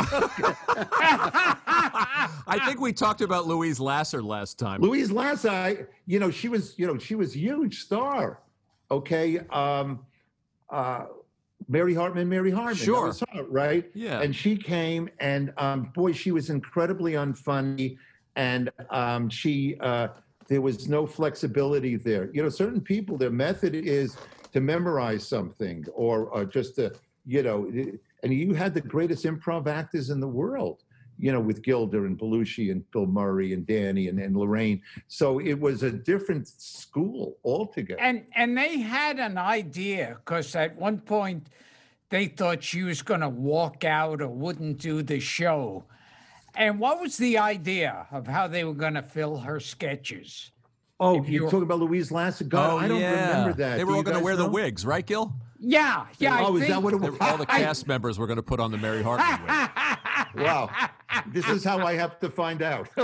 I 2.48 2.60
think 2.66 2.80
we 2.80 2.92
talked 2.92 3.22
about 3.22 3.46
Louise 3.46 3.80
Lasser 3.80 4.22
last 4.22 4.58
time. 4.58 4.82
Louise 4.82 5.10
Lasser, 5.10 5.48
I, 5.48 5.86
you 6.06 6.18
know, 6.18 6.30
she 6.30 6.48
was, 6.48 6.78
you 6.78 6.86
know, 6.86 6.98
she 6.98 7.14
was 7.14 7.34
huge 7.34 7.80
star. 7.80 8.40
Okay. 8.90 9.38
Um, 9.50 10.00
uh, 10.70 11.06
Mary 11.68 11.94
Hartman, 11.94 12.28
Mary 12.28 12.50
Hartman. 12.50 12.76
Sure. 12.76 13.14
Her, 13.32 13.44
right? 13.44 13.90
Yeah. 13.94 14.20
And 14.20 14.34
she 14.36 14.56
came, 14.56 15.08
and 15.18 15.52
um, 15.56 15.90
boy, 15.94 16.12
she 16.12 16.30
was 16.30 16.50
incredibly 16.50 17.12
unfunny, 17.12 17.96
and 18.36 18.70
um, 18.90 19.28
she 19.28 19.76
uh, 19.80 20.08
there 20.48 20.62
was 20.62 20.88
no 20.88 21.06
flexibility 21.06 21.96
there. 21.96 22.30
You 22.32 22.42
know, 22.42 22.48
certain 22.48 22.80
people, 22.80 23.18
their 23.18 23.30
method 23.30 23.74
is 23.74 24.16
to 24.52 24.60
memorize 24.60 25.26
something 25.26 25.84
or, 25.92 26.26
or 26.26 26.44
just 26.44 26.76
to, 26.76 26.92
you 27.26 27.42
know, 27.42 27.70
and 28.22 28.32
you 28.32 28.54
had 28.54 28.74
the 28.74 28.80
greatest 28.80 29.24
improv 29.24 29.66
actors 29.66 30.10
in 30.10 30.20
the 30.20 30.28
world 30.28 30.82
you 31.18 31.32
know, 31.32 31.40
with 31.40 31.62
Gilda 31.62 31.98
and 32.04 32.18
Belushi 32.18 32.70
and 32.70 32.88
Bill 32.92 33.06
Murray 33.06 33.52
and 33.52 33.66
Danny 33.66 34.08
and, 34.08 34.18
and 34.20 34.36
Lorraine. 34.36 34.80
So 35.08 35.40
it 35.40 35.58
was 35.58 35.82
a 35.82 35.90
different 35.90 36.46
school 36.46 37.38
altogether. 37.44 38.00
And 38.00 38.24
and 38.34 38.56
they 38.56 38.78
had 38.78 39.18
an 39.18 39.36
idea 39.36 40.18
because 40.24 40.54
at 40.54 40.76
one 40.76 41.00
point 41.00 41.48
they 42.10 42.26
thought 42.26 42.62
she 42.62 42.84
was 42.84 43.02
going 43.02 43.20
to 43.20 43.28
walk 43.28 43.84
out 43.84 44.22
or 44.22 44.28
wouldn't 44.28 44.78
do 44.78 45.02
the 45.02 45.20
show. 45.20 45.84
And 46.54 46.80
what 46.80 47.00
was 47.00 47.16
the 47.16 47.38
idea 47.38 48.06
of 48.10 48.26
how 48.26 48.48
they 48.48 48.64
were 48.64 48.74
going 48.74 48.94
to 48.94 49.02
fill 49.02 49.38
her 49.38 49.60
sketches? 49.60 50.50
Oh, 51.00 51.22
you're 51.22 51.44
talking 51.44 51.62
about 51.62 51.78
Louise 51.78 52.10
Lasser? 52.10 52.44
God, 52.44 52.72
oh, 52.72 52.78
I 52.78 52.88
don't 52.88 53.00
yeah. 53.00 53.28
remember 53.28 53.52
that. 53.58 53.76
They 53.76 53.84
were 53.84 53.94
all 53.94 54.02
going 54.02 54.16
to 54.16 54.22
wear 54.22 54.36
know? 54.36 54.44
the 54.44 54.50
wigs, 54.50 54.84
right, 54.84 55.06
Gil? 55.06 55.32
Yeah, 55.60 56.06
yeah. 56.18 56.40
Oh, 56.40 56.56
I 56.56 56.60
is 56.60 56.68
that 56.68 56.82
what 56.82 56.94
it 56.94 57.00
was? 57.00 57.16
All 57.20 57.36
the 57.36 57.46
cast 57.46 57.86
members 57.88 58.18
were 58.18 58.26
going 58.26 58.36
to 58.36 58.42
put 58.42 58.60
on 58.60 58.70
the 58.70 58.78
Mary 58.78 59.02
Hartman 59.02 59.40
wig. 59.42 59.70
wow. 60.44 60.70
This 61.26 61.48
is 61.48 61.64
how 61.64 61.84
I 61.84 61.94
have 61.94 62.18
to 62.20 62.30
find 62.30 62.62
out. 62.62 62.88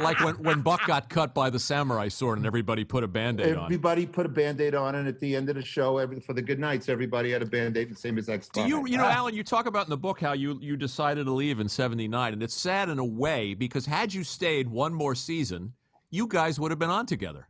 like 0.00 0.18
when, 0.20 0.34
when 0.36 0.60
Buck 0.62 0.86
got 0.86 1.10
cut 1.10 1.34
by 1.34 1.50
the 1.50 1.58
samurai 1.58 2.08
sword 2.08 2.38
and 2.38 2.46
everybody 2.46 2.84
put 2.84 3.04
a 3.04 3.08
band-aid 3.08 3.56
on. 3.56 3.64
Everybody 3.64 4.06
put 4.06 4.24
a 4.24 4.30
band-aid 4.30 4.74
on 4.74 4.94
and 4.94 5.08
at 5.08 5.20
the 5.20 5.36
end 5.36 5.50
of 5.50 5.56
the 5.56 5.62
show, 5.62 5.98
every, 5.98 6.20
for 6.20 6.32
the 6.32 6.42
good 6.42 6.58
nights, 6.58 6.88
everybody 6.88 7.32
had 7.32 7.42
a 7.42 7.46
band-aid 7.46 7.90
the 7.90 7.94
same 7.94 8.16
as 8.18 8.26
spot. 8.26 8.50
Do 8.52 8.66
you, 8.66 8.86
you 8.86 8.96
know. 8.96 9.04
Alan, 9.04 9.34
you 9.34 9.44
talk 9.44 9.66
about 9.66 9.84
in 9.86 9.90
the 9.90 9.98
book 9.98 10.20
how 10.20 10.32
you, 10.32 10.58
you 10.62 10.76
decided 10.76 11.26
to 11.26 11.32
leave 11.32 11.60
in 11.60 11.68
79, 11.68 12.32
and 12.32 12.42
it's 12.42 12.54
sad 12.54 12.88
in 12.88 12.98
a 12.98 13.04
way 13.04 13.52
because 13.52 13.84
had 13.84 14.14
you 14.14 14.24
stayed 14.24 14.68
one 14.68 14.94
more 14.94 15.14
season, 15.14 15.74
you 16.10 16.26
guys 16.26 16.58
would 16.58 16.70
have 16.70 16.78
been 16.78 16.90
on 16.90 17.06
together. 17.06 17.46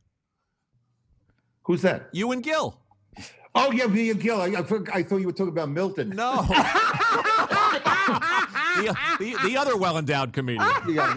Who's 1.64 1.82
that? 1.82 2.08
You 2.12 2.32
and 2.32 2.42
Gil. 2.42 2.78
Oh 3.54 3.72
yeah, 3.72 3.86
me 3.86 4.10
and 4.10 4.20
Gil. 4.20 4.40
I, 4.40 4.46
I, 4.46 4.60
I 4.98 5.02
thought 5.02 5.16
you 5.16 5.26
were 5.26 5.32
talking 5.32 5.48
about 5.48 5.70
Milton. 5.70 6.10
No. 6.10 6.42
the, 8.76 8.96
the, 9.18 9.36
the, 9.48 9.56
other 9.56 9.76
well 9.76 9.98
endowed 9.98 10.32
comedian. 10.32 10.66
Yeah, 10.88 11.16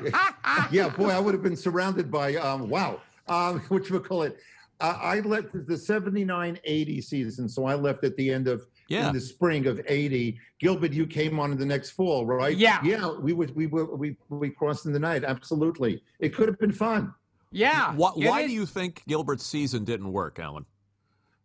yeah, 0.71 0.89
boy, 0.89 1.09
I 1.09 1.19
would 1.19 1.33
have 1.33 1.43
been 1.43 1.55
surrounded 1.55 2.11
by 2.11 2.35
um, 2.35 2.69
wow. 2.69 3.01
Um, 3.27 3.59
which 3.69 3.89
we 3.91 3.99
call 3.99 4.23
it. 4.23 4.37
Uh, 4.79 4.97
I 5.01 5.19
left 5.21 5.53
the 5.53 5.77
79 5.77 6.59
80 6.63 7.01
season, 7.01 7.47
so 7.47 7.65
I 7.65 7.75
left 7.75 8.03
at 8.03 8.17
the 8.17 8.31
end 8.31 8.47
of 8.47 8.65
yeah. 8.89 9.07
in 9.07 9.13
the 9.13 9.21
spring 9.21 9.67
of 9.67 9.79
80. 9.87 10.37
Gilbert, 10.59 10.91
you 10.91 11.05
came 11.05 11.39
on 11.39 11.51
in 11.51 11.57
the 11.57 11.65
next 11.65 11.91
fall, 11.91 12.25
right? 12.25 12.57
Yeah. 12.57 12.79
Yeah, 12.83 13.11
we 13.11 13.33
would 13.33 13.55
we 13.55 13.67
were 13.67 13.85
we 13.95 14.17
we 14.29 14.49
crossed 14.49 14.85
in 14.85 14.93
the 14.93 14.99
night. 14.99 15.23
Absolutely. 15.23 16.03
It 16.19 16.33
could 16.33 16.47
have 16.47 16.59
been 16.59 16.73
fun. 16.73 17.13
Yeah. 17.53 17.93
Why, 17.95 18.11
why 18.15 18.47
do 18.47 18.51
you 18.51 18.65
think 18.65 19.03
Gilbert's 19.07 19.45
season 19.45 19.83
didn't 19.85 20.11
work, 20.11 20.39
Alan? 20.39 20.65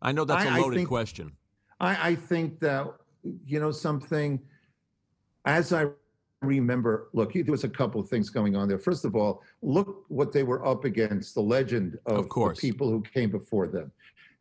I 0.00 0.12
know 0.12 0.24
that's 0.24 0.44
a 0.44 0.50
loaded 0.50 0.72
I 0.72 0.76
think, 0.76 0.88
question. 0.88 1.32
I, 1.80 2.10
I 2.10 2.14
think 2.14 2.58
that 2.60 2.86
you 3.44 3.60
know 3.60 3.70
something. 3.70 4.40
As 5.44 5.72
I 5.72 5.86
remember, 6.40 7.08
look, 7.12 7.32
there 7.32 7.44
was 7.46 7.64
a 7.64 7.68
couple 7.68 8.00
of 8.00 8.08
things 8.08 8.30
going 8.30 8.56
on 8.56 8.68
there. 8.68 8.78
First 8.78 9.04
of 9.04 9.16
all, 9.16 9.42
look 9.62 10.04
what 10.08 10.32
they 10.32 10.42
were 10.42 10.64
up 10.66 10.84
against, 10.84 11.34
the 11.34 11.40
legend 11.40 11.98
of, 12.06 12.18
of 12.18 12.28
course. 12.28 12.60
the 12.60 12.68
people 12.68 12.90
who 12.90 13.02
came 13.02 13.30
before 13.30 13.66
them. 13.66 13.92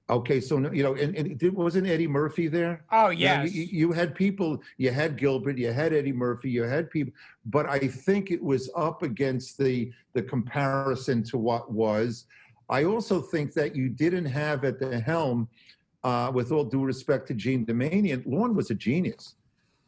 Okay, 0.10 0.39
so 0.39 0.58
you 0.72 0.84
know, 0.84 0.95
and, 0.95 1.16
and 1.16 1.53
wasn't 1.53 1.86
Eddie 1.86 2.08
Murphy 2.08 2.47
there? 2.47 2.86
Oh 2.93 3.10
yes. 3.10 3.51
You, 3.53 3.64
you, 3.64 3.91
had 3.91 4.16
people. 4.16 4.62
You 4.78 4.91
had 4.91 5.18
Gilbert. 5.18 5.58
You 5.58 5.74
had 5.74 5.91
Eddie 5.91 6.14
Murphy. 6.14 6.49
You 6.49 6.64
had 6.64 6.89
people, 6.89 7.12
but 7.45 7.68
I 7.68 7.80
think 7.80 8.32
it 8.32 8.41
was 8.41 8.70
up 8.76 9.03
against 9.03 9.58
the 9.58 9.91
the 10.14 10.22
comparison 10.22 11.24
to 11.24 11.38
what 11.38 11.72
was. 11.72 12.26
I 12.70 12.86
also 12.86 13.22
think 13.22 13.53
that 13.53 13.76
you 13.76 13.89
didn't 13.89 14.26
have 14.26 14.64
at 14.64 14.80
the 14.80 14.97
helm, 14.97 15.49
uh, 16.03 16.32
with 16.34 16.53
all 16.53 16.64
due 16.64 16.86
respect 16.86 17.28
to 17.28 17.34
Jean 17.34 17.66
Doumanian, 17.66 18.26
Lorne 18.26 18.55
was 18.55 18.72
a 18.72 18.76
genius. 18.76 19.36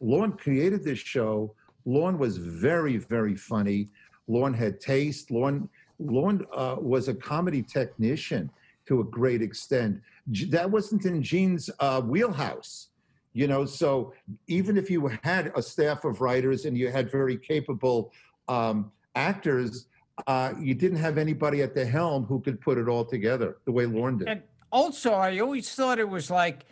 Lorne 0.02 0.34
created 0.34 0.84
this 0.84 1.00
show. 1.00 1.54
Lorne 1.86 2.18
was 2.18 2.38
very, 2.38 2.98
very 2.98 3.36
funny. 3.36 3.88
Lorne 4.28 4.54
had 4.54 4.80
taste. 4.82 5.32
Lorne, 5.32 5.70
Lorne 5.98 6.46
uh, 6.54 6.76
was 6.78 7.08
a 7.08 7.14
comedy 7.14 7.64
technician 7.64 8.50
to 8.90 9.02
a 9.02 9.04
great 9.04 9.42
extent. 9.42 10.02
That 10.50 10.70
wasn't 10.70 11.06
in 11.06 11.24
Jean's 11.24 11.70
uh, 11.80 12.02
wheelhouse, 12.02 12.90
you 13.34 13.48
know. 13.48 13.64
So 13.66 14.14
even 14.48 14.78
if 14.78 14.90
you 14.90 15.08
had 15.24 15.52
a 15.56 15.62
staff 15.62 16.04
of 16.04 16.22
writers 16.22 16.66
and 16.66 16.78
you 16.78 16.92
had 16.92 17.10
very 17.10 17.38
capable 17.38 18.12
um, 18.48 18.92
actors, 19.16 19.86
uh, 20.26 20.54
you 20.60 20.74
didn't 20.74 20.98
have 20.98 21.18
anybody 21.18 21.62
at 21.62 21.76
the 21.76 21.86
helm 21.86 22.26
who 22.26 22.42
could 22.42 22.60
put 22.60 22.78
it 22.80 22.90
all 22.90 23.06
together 23.06 23.58
the 23.66 23.72
way 23.72 23.86
Lorne 23.86 24.18
did. 24.18 24.28
And 24.28 24.42
also, 24.72 25.14
I 25.14 25.40
always 25.40 25.74
thought 25.74 26.00
it 26.00 26.10
was 26.10 26.32
like 26.32 26.66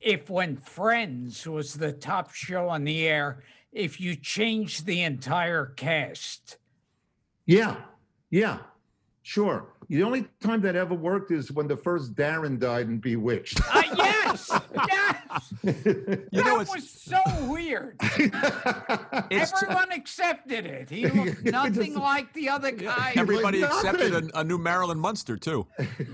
if 0.00 0.28
when 0.28 0.58
Friends 0.58 1.46
was 1.46 1.74
the 1.74 1.92
top 1.92 2.34
show 2.34 2.68
on 2.68 2.84
the 2.84 3.08
air, 3.08 3.42
if 3.72 3.98
you 3.98 4.14
changed 4.14 4.84
the 4.84 5.00
entire 5.02 5.66
cast. 5.66 6.58
Yeah, 7.46 7.76
yeah, 8.30 8.58
sure. 9.22 9.66
The 9.88 10.02
only 10.02 10.26
time 10.40 10.60
that 10.62 10.74
ever 10.74 10.94
worked 10.94 11.30
is 11.30 11.52
when 11.52 11.66
the 11.66 11.76
first 11.76 12.14
Darren 12.14 12.58
died 12.58 12.86
in 12.88 12.98
Bewitched. 12.98 13.60
Uh, 13.60 13.82
yes, 13.96 14.50
yes. 14.74 15.54
you 15.62 16.42
that 16.42 16.66
was 16.68 16.88
so 16.88 17.20
weird. 17.46 17.96
Everyone 19.30 19.92
accepted 19.92 20.66
it. 20.66 20.88
He 20.88 21.06
looked 21.08 21.44
nothing 21.44 21.94
like 21.94 22.32
the 22.32 22.48
other 22.48 22.70
guy. 22.70 23.12
Everybody 23.16 23.60
like 23.60 23.72
accepted 23.72 24.14
a, 24.14 24.40
a, 24.40 24.44
new 24.44 24.58
Marilyn 24.58 24.98
Munster 24.98 25.36
too. 25.36 25.66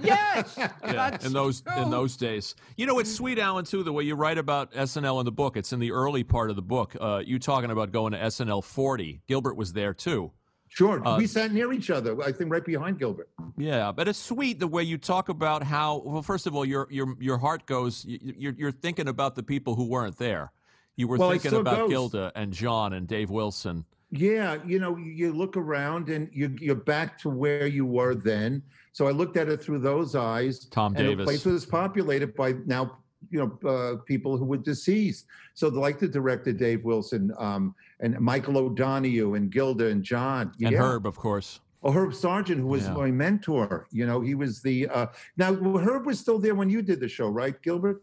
Yes, 0.03 0.55
yeah, 0.57 1.19
in 1.25 1.33
those 1.33 1.61
true. 1.61 1.83
in 1.83 1.91
those 1.91 2.17
days. 2.17 2.55
You 2.77 2.87
know, 2.87 2.99
it's 2.99 3.15
sweet, 3.15 3.39
Alan, 3.39 3.65
too. 3.65 3.83
The 3.83 3.93
way 3.93 4.05
you 4.05 4.15
write 4.15 4.39
about 4.39 4.73
SNL 4.73 5.21
in 5.21 5.25
the 5.25 5.33
book. 5.33 5.57
It's 5.57 5.73
in 5.73 5.81
the 5.81 5.93
early 5.93 6.25
part 6.25 6.51
of 6.51 6.57
the 6.57 6.63
book. 6.63 6.97
Uh, 7.01 7.23
you 7.25 7.39
talking 7.39 7.71
about 7.71 7.93
going 7.93 8.13
to 8.13 8.19
SNL 8.19 8.65
40. 8.65 9.23
Gilbert 9.29 9.57
was 9.57 9.73
there 9.73 9.95
too. 9.95 10.33
Sure. 10.69 11.07
Uh, 11.07 11.17
we 11.19 11.27
sat 11.27 11.53
near 11.53 11.73
each 11.73 11.91
other. 11.91 12.21
I 12.23 12.33
think 12.33 12.51
right 12.51 12.65
behind 12.65 12.99
Gilbert. 12.99 13.31
Yeah, 13.57 13.91
but 13.93 14.09
it's 14.09 14.19
sweet 14.19 14.59
the 14.59 14.67
way 14.67 14.83
you 14.83 14.99
talk 14.99 15.29
about 15.29 15.63
how. 15.63 16.03
Well, 16.05 16.23
first 16.23 16.47
of 16.47 16.55
all, 16.55 16.65
your 16.65 16.87
your 16.91 17.17
your 17.19 17.39
heart 17.39 17.67
goes. 17.67 18.05
You're 18.07 18.55
you're 18.57 18.73
thinking 18.73 19.09
about 19.09 19.35
the 19.35 19.43
people 19.43 19.75
who 19.75 19.85
weren't 19.85 20.19
there. 20.19 20.53
You 20.97 21.09
were 21.09 21.17
well, 21.17 21.31
thinking 21.31 21.55
about 21.55 21.79
goes. 21.79 21.91
Gilda 21.91 22.33
and 22.35 22.53
John 22.53 22.93
and 22.93 23.07
Dave 23.07 23.31
Wilson. 23.31 23.85
Yeah, 24.11 24.59
you 24.67 24.79
know, 24.79 24.97
you 24.97 25.33
look 25.33 25.57
around 25.57 26.09
and 26.09 26.31
you, 26.33 26.57
you're 26.59 26.75
back 26.75 27.19
to 27.21 27.29
where 27.29 27.67
you 27.67 27.85
were 27.85 28.15
then. 28.15 28.63
So 28.93 29.07
I 29.07 29.11
looked 29.11 29.37
at 29.37 29.49
it 29.51 29.61
through 29.61 29.81
those 29.81 30.15
eyes. 30.15 30.65
Tom 30.67 30.95
Davis. 30.95 31.19
The 31.19 31.25
place 31.25 31.45
was 31.45 31.67
populated 31.67 32.35
by 32.35 32.55
now 32.65 32.99
you 33.31 33.39
know 33.39 33.69
uh, 33.69 33.97
people 34.07 34.37
who 34.37 34.45
were 34.45 34.57
deceased. 34.57 35.27
So 35.55 35.69
like 35.69 35.99
the 35.99 36.09
director 36.09 36.53
Dave 36.53 36.85
Wilson 36.85 37.33
um, 37.39 37.75
and 38.01 38.19
Michael 38.21 38.59
O'Donoghue 38.59 39.35
and 39.35 39.51
Gilda 39.51 39.87
and 39.87 40.03
John 40.03 40.53
and 40.61 40.73
yeah. 40.73 40.79
Herb, 40.79 41.07
of 41.07 41.17
course. 41.17 41.61
Oh, 41.83 41.93
Herb 41.93 42.15
Sargent, 42.15 42.61
who 42.61 42.67
was 42.67 42.85
yeah. 42.85 42.93
my 42.93 43.11
mentor. 43.11 43.87
You 43.93 44.07
know, 44.07 44.21
he 44.21 44.35
was 44.35 44.61
the. 44.61 44.89
Uh, 44.89 45.07
now 45.37 45.55
Herb 45.55 46.07
was 46.07 46.19
still 46.19 46.39
there 46.39 46.55
when 46.55 46.69
you 46.69 46.83
did 46.83 47.01
the 47.01 47.09
show, 47.09 47.29
right, 47.29 47.61
Gilbert? 47.63 48.03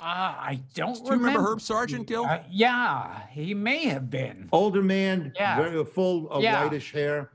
Uh, 0.00 0.04
I 0.04 0.60
don't 0.74 0.94
Do 0.94 1.04
you 1.04 1.10
remember. 1.10 1.40
Herb 1.40 1.60
Sargent, 1.60 2.06
Gil? 2.06 2.24
Uh, 2.24 2.38
yeah, 2.48 3.26
he 3.30 3.52
may 3.52 3.86
have 3.86 4.08
been. 4.08 4.48
Older 4.52 4.82
man, 4.82 5.32
yeah. 5.34 5.60
very 5.60 5.84
full 5.84 6.30
of 6.30 6.42
yeah. 6.42 6.62
whitish 6.62 6.92
hair. 6.92 7.30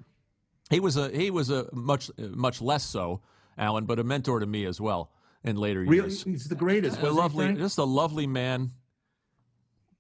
He 0.70 0.80
was 0.80 0.98
a 0.98 1.10
he 1.10 1.30
was 1.30 1.50
a 1.50 1.68
much 1.74 2.10
much 2.18 2.62
less 2.62 2.84
so, 2.84 3.22
Alan, 3.58 3.86
but 3.86 4.00
a 4.00 4.04
mentor 4.04 4.40
to 4.40 4.46
me 4.46 4.66
as 4.66 4.80
well 4.80 5.12
in 5.44 5.58
later 5.58 5.84
years. 5.84 6.24
He's 6.24 6.48
the 6.48 6.56
greatest. 6.56 7.02
A 7.02 7.12
lovely, 7.12 7.54
just 7.54 7.78
a 7.78 7.84
lovely 7.84 8.26
man. 8.26 8.72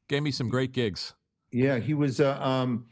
Gave 0.07 0.23
me 0.23 0.31
some 0.31 0.49
great 0.49 0.71
gigs. 0.71 1.13
Yeah, 1.53 1.79
he 1.79 1.93
was. 1.93 2.19
Uh, 2.19 2.37
um, 2.41 2.85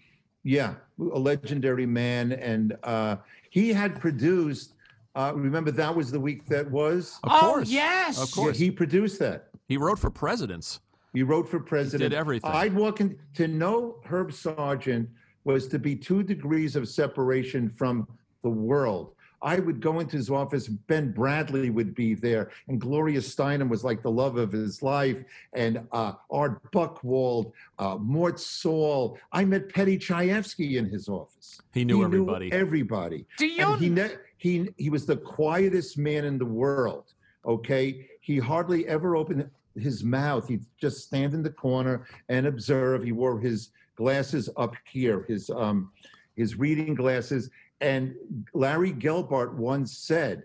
Yeah, 0.44 0.74
a 0.98 1.20
legendary 1.20 1.86
man, 1.86 2.32
and 2.32 2.76
uh, 2.84 3.18
he 3.52 3.74
had 3.74 4.00
produced. 4.00 4.74
Uh, 5.14 5.34
remember 5.36 5.70
that 5.70 5.94
was 5.96 6.10
the 6.10 6.20
week 6.20 6.48
that 6.48 6.70
was. 6.72 7.20
Of 7.24 7.32
oh, 7.32 7.40
course. 7.40 7.70
yes. 7.70 8.22
Of 8.22 8.32
course. 8.32 8.60
Yeah, 8.60 8.66
he 8.66 8.72
produced 8.72 9.20
that. 9.20 9.50
He 9.68 9.78
wrote 9.78 10.00
for 10.00 10.10
presidents. 10.10 10.80
He 11.14 11.22
wrote 11.24 11.48
for 11.48 11.60
president. 11.60 12.14
everything. 12.14 12.50
I'd 12.50 12.74
walk 12.74 13.02
in 13.02 13.20
to 13.36 13.48
know 13.48 13.98
Herb 14.06 14.34
Sargent 14.34 15.10
was 15.44 15.68
to 15.68 15.78
be 15.78 15.96
two 15.96 16.24
degrees 16.24 16.76
of 16.76 16.88
separation 16.88 17.70
from 17.70 18.08
the 18.42 18.50
world. 18.50 19.14
I 19.44 19.60
would 19.60 19.80
go 19.80 20.00
into 20.00 20.18
his 20.18 20.30
office. 20.30 20.68
Ben 20.68 21.14
Bradlee 21.14 21.74
would 21.74 21.96
be 21.96 22.14
there, 22.14 22.52
and 22.68 22.80
Gloria 22.80 23.20
Steinem 23.20 23.70
was 23.70 23.84
like 23.84 24.02
the 24.04 24.12
love 24.12 24.38
of 24.38 24.52
his 24.52 24.84
life, 24.84 25.24
and 25.54 25.82
uh, 25.92 26.14
Art 26.30 26.72
Buchwald, 26.72 27.52
uh, 27.80 27.98
Mort 27.98 28.40
Sahl. 28.40 29.18
I 29.32 29.44
met 29.46 29.70
Paddy 29.74 29.98
Chayefsky 29.98 30.78
in 30.78 30.86
his 30.90 31.10
office. 31.10 31.60
He 31.74 31.84
knew 31.86 32.04
everybody. 32.04 32.52
everybody. 32.52 33.26
Do 33.38 33.48
you- 33.48 33.66
And 33.74 33.82
he 33.82 33.90
ne- 33.90 34.16
he 34.38 34.70
he 34.78 34.90
was 34.90 35.06
the 35.06 35.18
quietest 35.18 35.98
man 35.98 36.26
in 36.26 36.38
the 36.38 36.46
world. 36.46 37.14
Okay, 37.46 38.08
he 38.20 38.38
hardly 38.38 38.88
ever 38.88 39.16
opened 39.16 39.50
his 39.76 40.04
mouth. 40.04 40.48
He'd 40.48 40.66
just 40.80 41.00
stand 41.04 41.34
in 41.34 41.42
the 41.42 41.50
corner 41.50 42.06
and 42.30 42.46
observe. 42.46 43.04
He 43.04 43.12
wore 43.12 43.40
his 43.40 43.70
glasses 43.96 44.50
up 44.58 44.76
here, 44.86 45.26
his 45.28 45.50
um, 45.50 45.92
his 46.36 46.58
reading 46.58 46.94
glasses. 46.94 47.50
And 47.82 48.16
Larry 48.54 48.94
Gelbart 48.94 49.54
once 49.56 49.98
said, 49.98 50.44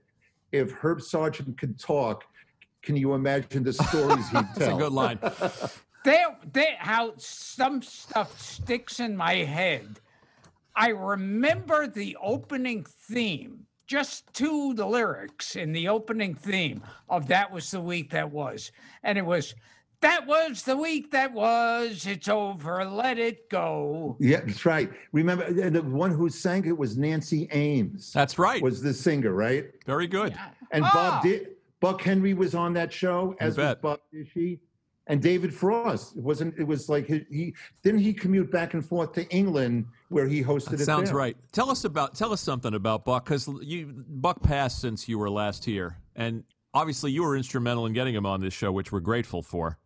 "If 0.52 0.72
Herb 0.72 1.02
Sargent 1.02 1.58
could 1.58 1.78
talk, 1.78 2.24
can 2.86 2.96
you 2.96 3.14
imagine 3.14 3.64
the 3.64 3.72
stories 3.72 4.28
he'd 4.28 4.32
tell? 4.32 4.42
That's 4.56 4.72
a 4.72 4.78
good 4.78 4.92
line. 4.92 5.18
there, 6.04 6.36
there, 6.52 6.76
how 6.78 7.14
some 7.18 7.82
stuff 7.82 8.40
sticks 8.40 9.00
in 9.00 9.16
my 9.16 9.34
head. 9.34 9.98
I 10.76 10.90
remember 10.90 11.88
the 11.88 12.16
opening 12.22 12.84
theme, 12.84 13.66
just 13.88 14.32
to 14.34 14.72
the 14.74 14.86
lyrics 14.86 15.56
in 15.56 15.72
the 15.72 15.88
opening 15.88 16.34
theme 16.34 16.82
of 17.08 17.26
That 17.26 17.50
Was 17.50 17.72
the 17.72 17.80
Week 17.80 18.10
That 18.10 18.30
Was. 18.30 18.70
And 19.02 19.18
it 19.18 19.26
was, 19.26 19.56
That 20.00 20.26
was 20.26 20.62
the 20.62 20.76
week 20.76 21.10
that 21.12 21.32
was, 21.32 22.06
it's 22.06 22.28
over, 22.28 22.84
let 22.84 23.18
it 23.18 23.48
go. 23.48 24.16
Yeah, 24.20 24.40
that's 24.44 24.66
right. 24.66 24.90
Remember, 25.12 25.50
the 25.52 25.82
one 25.82 26.10
who 26.10 26.28
sang 26.28 26.66
it 26.66 26.76
was 26.76 26.96
Nancy 26.98 27.48
Ames. 27.52 28.12
That's 28.12 28.38
right. 28.38 28.62
Was 28.62 28.82
the 28.82 28.92
singer, 28.92 29.32
right? 29.32 29.66
Very 29.86 30.06
good. 30.06 30.34
And 30.70 30.84
Ah. 30.84 30.90
Bob 30.92 31.22
did. 31.22 31.48
Buck 31.80 32.00
Henry 32.02 32.34
was 32.34 32.54
on 32.54 32.72
that 32.74 32.92
show, 32.92 33.34
as 33.40 33.48
was 33.50 33.56
bet. 33.56 33.82
Bob 33.82 34.00
Dishy, 34.12 34.58
and 35.08 35.20
David 35.22 35.52
Frost. 35.54 36.16
It 36.16 36.22
wasn't 36.22 36.58
it 36.58 36.64
was 36.64 36.88
like 36.88 37.06
he, 37.06 37.24
he 37.30 37.54
didn't 37.82 38.00
he 38.00 38.12
commute 38.12 38.50
back 38.50 38.74
and 38.74 38.84
forth 38.84 39.12
to 39.12 39.28
England 39.28 39.84
where 40.08 40.26
he 40.26 40.42
hosted 40.42 40.70
That 40.70 40.80
it. 40.80 40.84
sounds 40.84 41.10
there? 41.10 41.18
right. 41.18 41.36
Tell 41.52 41.70
us 41.70 41.84
about 41.84 42.14
tell 42.14 42.32
us 42.32 42.40
something 42.40 42.74
about 42.74 43.04
Buck 43.04 43.24
because 43.26 43.46
you 43.62 43.92
Buck 44.08 44.42
passed 44.42 44.80
since 44.80 45.06
you 45.08 45.18
were 45.18 45.28
last 45.30 45.64
here, 45.64 45.98
and 46.16 46.44
obviously 46.74 47.12
you 47.12 47.22
were 47.22 47.36
instrumental 47.36 47.84
in 47.86 47.92
getting 47.92 48.14
him 48.14 48.24
on 48.26 48.40
this 48.40 48.54
show, 48.54 48.72
which 48.72 48.90
we're 48.90 49.00
grateful 49.00 49.42
for. 49.42 49.78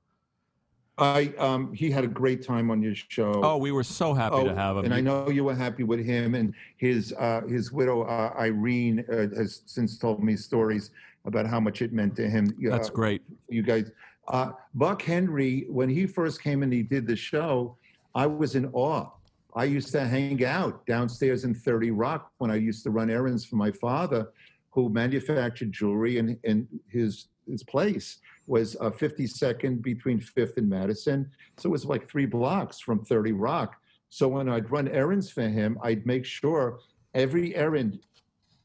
I 1.00 1.32
um 1.38 1.72
he 1.72 1.90
had 1.90 2.04
a 2.04 2.08
great 2.08 2.44
time 2.44 2.70
on 2.70 2.82
your 2.82 2.94
show. 2.94 3.40
Oh, 3.42 3.56
we 3.56 3.72
were 3.72 3.82
so 3.82 4.12
happy 4.12 4.44
to 4.44 4.54
have 4.54 4.76
him. 4.76 4.84
And 4.84 4.94
I 4.94 5.00
know 5.00 5.30
you 5.30 5.44
were 5.44 5.54
happy 5.54 5.82
with 5.82 6.04
him 6.04 6.34
and 6.34 6.54
his 6.76 7.14
uh, 7.18 7.42
his 7.42 7.72
widow 7.72 8.02
uh, 8.02 8.34
Irene 8.38 9.04
uh, 9.10 9.34
has 9.36 9.62
since 9.66 9.98
told 9.98 10.22
me 10.22 10.36
stories 10.36 10.90
about 11.24 11.46
how 11.46 11.60
much 11.60 11.82
it 11.82 11.92
meant 11.92 12.16
to 12.16 12.28
him. 12.28 12.54
That's 12.60 12.90
great. 12.90 13.22
you 13.48 13.62
guys. 13.62 13.90
Uh, 14.28 14.52
Buck 14.74 15.02
Henry, 15.02 15.66
when 15.68 15.88
he 15.88 16.06
first 16.06 16.42
came 16.42 16.62
and 16.62 16.72
he 16.72 16.82
did 16.82 17.06
the 17.06 17.16
show, 17.16 17.76
I 18.14 18.26
was 18.26 18.54
in 18.54 18.66
awe. 18.72 19.08
I 19.56 19.64
used 19.64 19.90
to 19.92 20.06
hang 20.06 20.44
out 20.44 20.86
downstairs 20.86 21.44
in 21.44 21.54
30 21.54 21.90
Rock 21.90 22.30
when 22.38 22.50
I 22.50 22.54
used 22.54 22.84
to 22.84 22.90
run 22.90 23.10
errands 23.10 23.44
for 23.44 23.56
my 23.56 23.72
father, 23.72 24.28
who 24.70 24.88
manufactured 24.88 25.72
jewelry, 25.72 26.18
in 26.18 26.38
and 26.44 26.68
his 26.88 27.26
his 27.48 27.64
place 27.64 28.18
was 28.50 28.76
uh, 28.80 28.90
52nd 28.90 29.80
between 29.80 30.20
5th 30.20 30.56
and 30.56 30.68
Madison. 30.68 31.30
So 31.56 31.68
it 31.68 31.72
was 31.72 31.84
like 31.84 32.10
three 32.10 32.26
blocks 32.26 32.80
from 32.80 33.04
30 33.04 33.32
Rock. 33.32 33.76
So 34.08 34.26
when 34.26 34.48
I'd 34.48 34.70
run 34.70 34.88
errands 34.88 35.30
for 35.30 35.48
him, 35.48 35.78
I'd 35.82 36.04
make 36.04 36.24
sure 36.24 36.80
every 37.14 37.54
errand, 37.54 38.00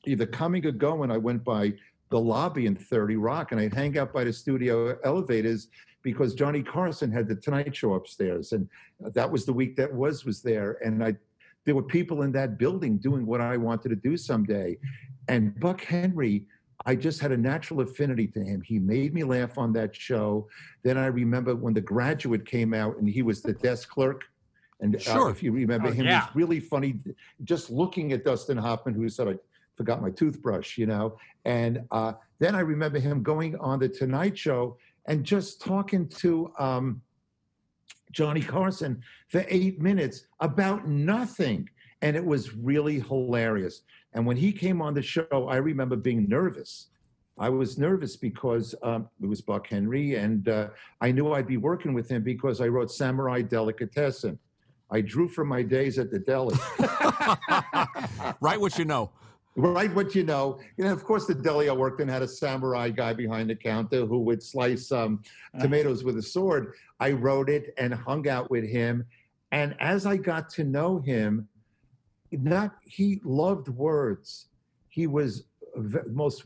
either 0.05 0.25
coming 0.25 0.65
or 0.65 0.71
going, 0.71 1.11
I 1.11 1.17
went 1.17 1.43
by 1.43 1.73
the 2.09 2.19
lobby 2.19 2.65
in 2.65 2.75
30 2.75 3.17
Rock 3.17 3.51
and 3.51 3.61
I'd 3.61 3.73
hang 3.73 3.97
out 3.97 4.11
by 4.11 4.23
the 4.23 4.33
studio 4.33 4.97
elevators 5.03 5.67
because 6.01 6.33
Johnny 6.33 6.63
Carson 6.63 7.11
had 7.11 7.27
the 7.27 7.35
Tonight 7.35 7.75
Show 7.75 7.93
upstairs. 7.93 8.53
And 8.53 8.67
that 8.99 9.31
was 9.31 9.45
the 9.45 9.53
week 9.53 9.75
that 9.75 9.93
was 9.93 10.25
was 10.25 10.41
there. 10.41 10.77
And 10.83 11.03
I 11.03 11.15
there 11.65 11.75
were 11.75 11.83
people 11.83 12.21
in 12.21 12.31
that 12.31 12.57
building 12.57 12.97
doing 12.97 13.25
what 13.25 13.41
I 13.41 13.57
wanted 13.57 13.89
to 13.89 13.95
do 13.95 14.17
someday. 14.17 14.77
And 15.27 15.59
Buck 15.59 15.81
Henry, 15.81 16.45
I 16.85 16.95
just 16.95 17.19
had 17.19 17.31
a 17.31 17.37
natural 17.37 17.81
affinity 17.81 18.27
to 18.27 18.39
him. 18.43 18.61
He 18.61 18.79
made 18.79 19.13
me 19.13 19.23
laugh 19.23 19.57
on 19.57 19.73
that 19.73 19.95
show. 19.95 20.47
Then 20.83 20.97
I 20.97 21.07
remember 21.07 21.55
when 21.55 21.73
The 21.73 21.81
Graduate 21.81 22.45
came 22.45 22.73
out 22.73 22.97
and 22.97 23.07
he 23.09 23.21
was 23.21 23.41
the 23.41 23.53
desk 23.53 23.89
clerk. 23.89 24.23
And 24.81 24.95
uh, 24.95 25.27
if 25.27 25.41
you 25.41 25.51
remember 25.51 25.87
Oh, 25.87 25.91
him, 25.91 26.05
yeah. 26.05 26.25
it's 26.25 26.35
really 26.35 26.59
funny 26.59 26.99
just 27.43 27.69
looking 27.69 28.11
at 28.11 28.25
Dustin 28.25 28.57
Hoffman, 28.57 28.93
who 28.93 29.07
said, 29.07 29.27
I 29.29 29.35
forgot 29.75 30.01
my 30.01 30.09
toothbrush, 30.09 30.77
you 30.77 30.85
know. 30.85 31.17
And 31.45 31.83
uh, 31.91 32.13
then 32.39 32.55
I 32.55 32.59
remember 32.59 32.99
him 32.99 33.23
going 33.23 33.55
on 33.57 33.79
the 33.79 33.87
Tonight 33.87 34.37
Show 34.37 34.77
and 35.07 35.23
just 35.23 35.61
talking 35.61 36.07
to 36.09 36.51
um, 36.59 37.01
Johnny 38.11 38.41
Carson 38.41 39.01
for 39.29 39.45
eight 39.47 39.81
minutes 39.81 40.27
about 40.39 40.87
nothing. 40.87 41.69
And 42.01 42.15
it 42.15 42.25
was 42.25 42.53
really 42.53 42.99
hilarious. 42.99 43.81
And 44.15 44.25
when 44.25 44.37
he 44.37 44.51
came 44.51 44.81
on 44.81 44.93
the 44.93 45.01
show, 45.01 45.47
I 45.49 45.57
remember 45.57 45.97
being 45.97 46.27
nervous. 46.27 46.87
I 47.37 47.49
was 47.49 47.77
nervous 47.77 48.15
because 48.15 48.73
um, 48.81 49.09
it 49.21 49.27
was 49.27 49.41
Buck 49.41 49.67
Henry, 49.67 50.15
and 50.15 50.47
uh, 50.47 50.69
I 51.01 51.11
knew 51.11 51.33
I'd 51.33 51.47
be 51.47 51.57
working 51.57 51.93
with 51.93 52.09
him 52.09 52.23
because 52.23 52.61
I 52.61 52.67
wrote 52.69 52.89
Samurai 52.89 53.41
Delicatessen. 53.41 54.39
I 54.89 55.01
drew 55.01 55.27
from 55.27 55.49
my 55.49 55.61
days 55.63 55.99
at 55.99 56.11
the 56.11 56.19
deli. 56.19 56.55
Write 58.39 58.61
what 58.61 58.77
you 58.79 58.85
know. 58.85 59.11
Right, 59.57 59.93
what 59.93 60.15
you 60.15 60.23
know. 60.23 60.59
You 60.77 60.85
know, 60.85 60.93
of 60.93 61.03
course, 61.03 61.25
the 61.25 61.33
deli 61.33 61.69
I 61.69 61.73
worked 61.73 61.99
in 61.99 62.07
had 62.07 62.21
a 62.21 62.27
samurai 62.27 62.89
guy 62.89 63.13
behind 63.13 63.49
the 63.49 63.55
counter 63.55 64.05
who 64.05 64.19
would 64.19 64.43
slice 64.43 64.91
um, 64.91 65.23
tomatoes 65.59 66.03
with 66.03 66.17
a 66.17 66.21
sword. 66.21 66.73
I 66.99 67.11
wrote 67.11 67.49
it 67.49 67.73
and 67.77 67.93
hung 67.93 68.27
out 68.27 68.51
with 68.51 68.65
him. 68.65 69.05
And 69.51 69.75
as 69.79 70.05
I 70.05 70.17
got 70.17 70.49
to 70.51 70.63
know 70.63 70.99
him, 70.99 71.47
not 72.43 72.75
he 72.83 73.21
loved 73.23 73.69
words. 73.69 74.47
He 74.89 75.07
was 75.07 75.43
the 75.75 76.03
most 76.07 76.43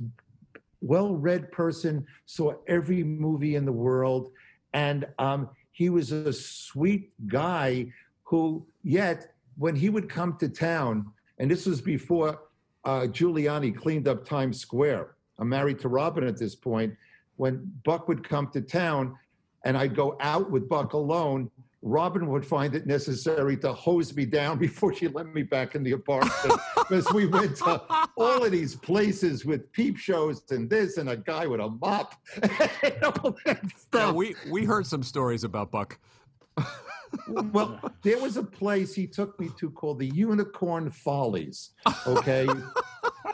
well-read 0.82 1.52
person. 1.52 2.06
Saw 2.26 2.54
every 2.68 3.04
movie 3.04 3.56
in 3.56 3.66
the 3.66 3.72
world, 3.72 4.32
and 4.74 5.08
um, 5.18 5.50
he 5.72 5.90
was 5.90 6.12
a 6.12 6.34
sweet 6.34 7.12
guy 7.28 7.92
who, 8.24 8.66
yet, 8.84 9.34
when 9.58 9.76
he 9.76 9.90
would 9.90 10.10
come 10.10 10.38
to 10.38 10.50
town, 10.50 11.12
and 11.38 11.50
this 11.50 11.66
was 11.66 11.82
before 11.82 12.40
uh, 12.86 13.02
Giuliani 13.02 13.76
cleaned 13.76 14.08
up 14.08 14.26
Times 14.26 14.60
Square. 14.60 15.16
I'm 15.38 15.50
married 15.50 15.80
to 15.80 15.90
Robin 15.90 16.26
at 16.26 16.38
this 16.38 16.56
point. 16.56 16.94
When 17.38 17.72
Buck 17.84 18.08
would 18.08 18.28
come 18.28 18.48
to 18.52 18.62
town 18.62 19.18
and 19.64 19.78
I'd 19.78 19.96
go 19.96 20.18
out 20.20 20.52
with 20.52 20.68
Buck 20.68 20.94
alone, 20.94 21.50
Robin 21.82 22.28
would 22.28 22.46
find 22.46 22.76
it 22.76 22.86
necessary 22.86 23.56
to 23.58 23.72
hose 23.74 24.14
me 24.16 24.26
down 24.26 24.58
before 24.68 24.94
she 24.94 25.08
let 25.08 25.28
me 25.34 25.44
back 25.44 25.76
in 25.76 25.84
the 25.84 25.94
apartment 25.94 26.34
because 26.76 27.12
we 27.14 27.26
went 27.26 27.56
to 27.58 27.82
all 28.18 28.44
of 28.44 28.52
these 28.52 28.76
places 28.76 29.46
with 29.46 29.72
peep 29.72 29.98
shows 29.98 30.42
and 30.52 30.70
this 30.70 30.98
and 30.98 31.10
a 31.10 31.16
guy 31.18 31.48
with 31.48 31.62
a 31.62 31.70
mop 31.70 32.16
and 32.44 33.04
all 33.04 33.36
that 33.46 33.60
Yeah, 33.64 33.70
stuff. 33.78 34.16
we 34.16 34.36
we 34.52 34.66
heard 34.66 34.86
some 34.86 35.04
stories 35.04 35.44
about 35.44 35.72
Buck. 35.72 35.98
well, 37.54 37.80
there 38.04 38.20
was 38.20 38.38
a 38.38 38.44
place 38.44 38.94
he 38.94 39.08
took 39.08 39.40
me 39.40 39.50
to 39.58 39.72
called 39.72 40.00
the 40.00 40.08
Unicorn 40.08 40.90
Follies. 40.90 41.72
Okay. 42.06 42.48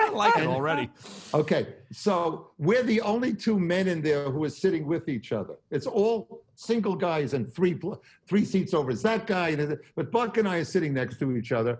I 0.06 0.10
like 0.10 0.38
it 0.38 0.48
already. 0.48 0.90
Okay, 1.34 1.68
so 1.92 2.52
we're 2.58 2.84
the 2.84 3.02
only 3.02 3.34
two 3.34 3.60
men 3.60 3.90
in 3.90 4.02
there 4.02 4.30
who 4.32 4.42
are 4.46 4.50
sitting 4.50 4.86
with 4.86 5.10
each 5.10 5.34
other. 5.34 5.56
It's 5.70 5.86
all 5.86 6.44
single 6.56 6.96
guys 6.96 7.34
and 7.34 7.52
three 7.52 7.78
three 8.26 8.46
seats 8.46 8.74
over. 8.74 8.92
It's 8.92 9.02
that 9.02 9.28
guy, 9.28 9.50
and 9.50 9.78
but 9.98 10.14
Buck 10.14 10.38
and 10.38 10.48
I 10.48 10.60
are 10.60 10.64
sitting 10.64 10.94
next 10.94 11.20
to 11.20 11.36
each 11.36 11.52
other, 11.52 11.80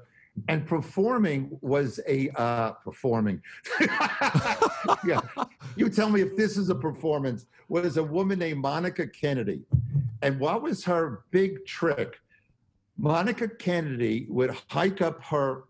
and 0.50 0.66
performing 0.68 1.58
was 1.62 2.02
a 2.06 2.30
uh, 2.36 2.72
performing. 2.72 3.42
yeah, 5.06 5.22
you 5.78 5.88
tell 5.88 6.10
me 6.10 6.20
if 6.20 6.36
this 6.36 6.58
is 6.58 6.70
a 6.70 6.76
performance. 6.76 7.46
Was 7.70 7.96
a 7.96 8.04
woman 8.04 8.40
named 8.40 8.60
Monica 8.60 9.08
Kennedy, 9.08 9.62
and 10.22 10.38
what 10.38 10.62
was 10.62 10.84
her 10.84 11.24
big 11.32 11.66
trick? 11.66 12.20
Monica 12.98 13.48
Kennedy 13.48 14.26
would 14.30 14.56
hike 14.68 15.02
up 15.02 15.24
her 15.24 15.64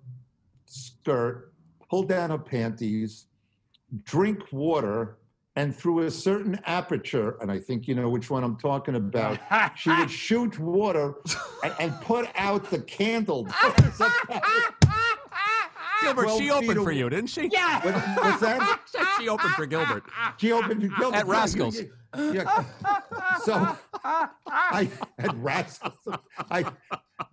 skirt, 0.65 1.53
pull 1.89 2.03
down 2.03 2.29
her 2.29 2.37
panties, 2.37 3.27
drink 4.03 4.39
water, 4.51 5.17
and 5.55 5.73
through 5.75 5.99
a 6.01 6.11
certain 6.11 6.59
aperture, 6.65 7.37
and 7.41 7.49
I 7.49 7.59
think 7.59 7.87
you 7.87 7.95
know 7.95 8.09
which 8.09 8.29
one 8.29 8.43
I'm 8.43 8.57
talking 8.57 8.95
about, 8.95 9.39
she 9.77 9.89
would 9.89 10.11
shoot 10.25 10.59
water 10.59 11.15
and, 11.63 11.73
and 11.79 12.01
put 12.01 12.27
out 12.35 12.69
the 12.69 12.79
candle. 12.79 13.47
Gilbert, 16.01 16.29
she 16.37 16.51
opened 16.51 16.83
for 16.83 16.91
you, 16.91 17.09
didn't 17.09 17.29
she? 17.29 17.49
Yeah. 17.51 17.83
What- 17.83 18.23
what's 18.25 18.41
that? 18.41 18.79
she 19.19 19.29
opened 19.29 19.53
for 19.55 19.65
Gilbert. 19.65 20.03
She 20.37 20.51
opened 20.51 20.81
for 20.81 20.99
Gilbert. 20.99 21.17
At 21.17 21.27
Rascals. 21.27 21.79
Yeah. 22.17 22.63
So 23.43 23.77
I 24.47 24.89
at 25.19 25.35
Rascals. 25.35 25.93
I 26.49 26.65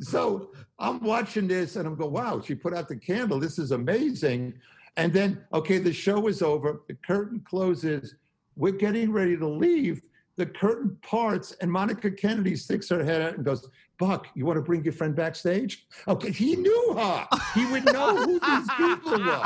so 0.00 0.50
I'm 0.78 1.00
watching 1.00 1.46
this 1.48 1.76
and 1.76 1.86
I'm 1.86 1.94
going, 1.96 2.12
wow, 2.12 2.40
she 2.40 2.54
put 2.54 2.74
out 2.74 2.88
the 2.88 2.96
candle. 2.96 3.38
This 3.38 3.58
is 3.58 3.70
amazing. 3.70 4.54
And 4.96 5.12
then, 5.12 5.42
okay, 5.54 5.78
the 5.78 5.92
show 5.92 6.26
is 6.28 6.42
over. 6.42 6.82
The 6.88 6.94
curtain 7.06 7.40
closes. 7.48 8.14
We're 8.56 8.72
getting 8.72 9.10
ready 9.12 9.36
to 9.36 9.48
leave. 9.48 10.02
The 10.36 10.46
curtain 10.46 10.96
parts, 11.02 11.52
and 11.60 11.70
Monica 11.70 12.10
Kennedy 12.10 12.56
sticks 12.56 12.88
her 12.88 13.04
head 13.04 13.20
out 13.20 13.34
and 13.34 13.44
goes, 13.44 13.68
Buck, 13.98 14.28
you 14.34 14.46
want 14.46 14.56
to 14.56 14.62
bring 14.62 14.82
your 14.82 14.94
friend 14.94 15.14
backstage? 15.14 15.86
Okay, 16.08 16.30
he 16.32 16.56
knew 16.56 16.94
her. 16.96 17.28
He 17.54 17.66
would 17.66 17.84
know 17.84 18.16
who 18.16 18.40
these 18.40 18.68
people 18.78 19.18
were. 19.20 19.42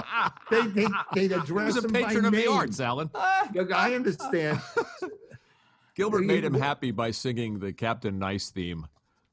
They 0.51 0.67
they 0.69 0.87
they'd 1.13 1.33
He 1.33 1.53
was 1.53 1.77
a 1.77 1.81
him 1.87 1.93
by 1.93 2.03
patron 2.05 2.25
of 2.27 2.33
the 2.33 2.47
arts, 2.47 2.79
Alan. 2.81 3.11
I 3.15 3.95
understand. 3.95 4.61
Gilbert 5.97 6.21
He- 6.21 6.27
made 6.27 6.45
him 6.45 6.55
happy 6.55 6.93
by 6.93 7.11
singing 7.11 7.59
the 7.59 7.73
Captain 7.73 8.19
Nice 8.19 8.51
theme 8.51 8.87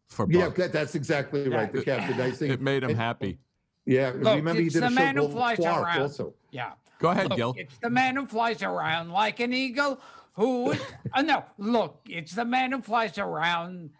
for 0.07 0.25
Yeah, 0.29 0.45
Buck. 0.47 0.55
that, 0.55 0.73
that's 0.73 0.95
exactly 0.95 1.47
right. 1.49 1.71
The 1.71 1.83
Captain 1.83 2.17
Nice 2.17 2.39
thing. 2.39 2.51
It 2.51 2.61
made 2.61 2.83
him 2.83 2.95
happy. 2.95 3.37
Yeah, 3.85 4.11
Look, 4.15 4.35
remember 4.37 4.61
he 4.61 4.67
it's 4.67 4.73
did 4.75 4.83
a 4.83 4.89
the 4.89 4.89
show 4.89 4.95
man 4.95 5.15
who 5.17 5.21
called 5.23 5.33
flies 5.33 5.57
Quark 5.57 5.83
around. 5.83 6.01
also. 6.01 6.33
Yeah. 6.51 6.71
Go 6.99 7.09
ahead, 7.09 7.29
Look, 7.29 7.37
Gil. 7.37 7.53
It's 7.57 7.77
the 7.81 7.89
man 7.89 8.15
who 8.15 8.25
flies 8.25 8.63
around 8.63 9.11
like 9.11 9.39
an 9.41 9.53
eagle 9.53 9.99
who. 10.33 10.73
uh, 11.13 11.21
no, 11.21 11.43
look, 11.57 12.01
it's 12.09 12.33
the 12.33 12.45
man 12.45 12.71
who 12.71 12.81
flies 12.81 13.17
around. 13.17 13.91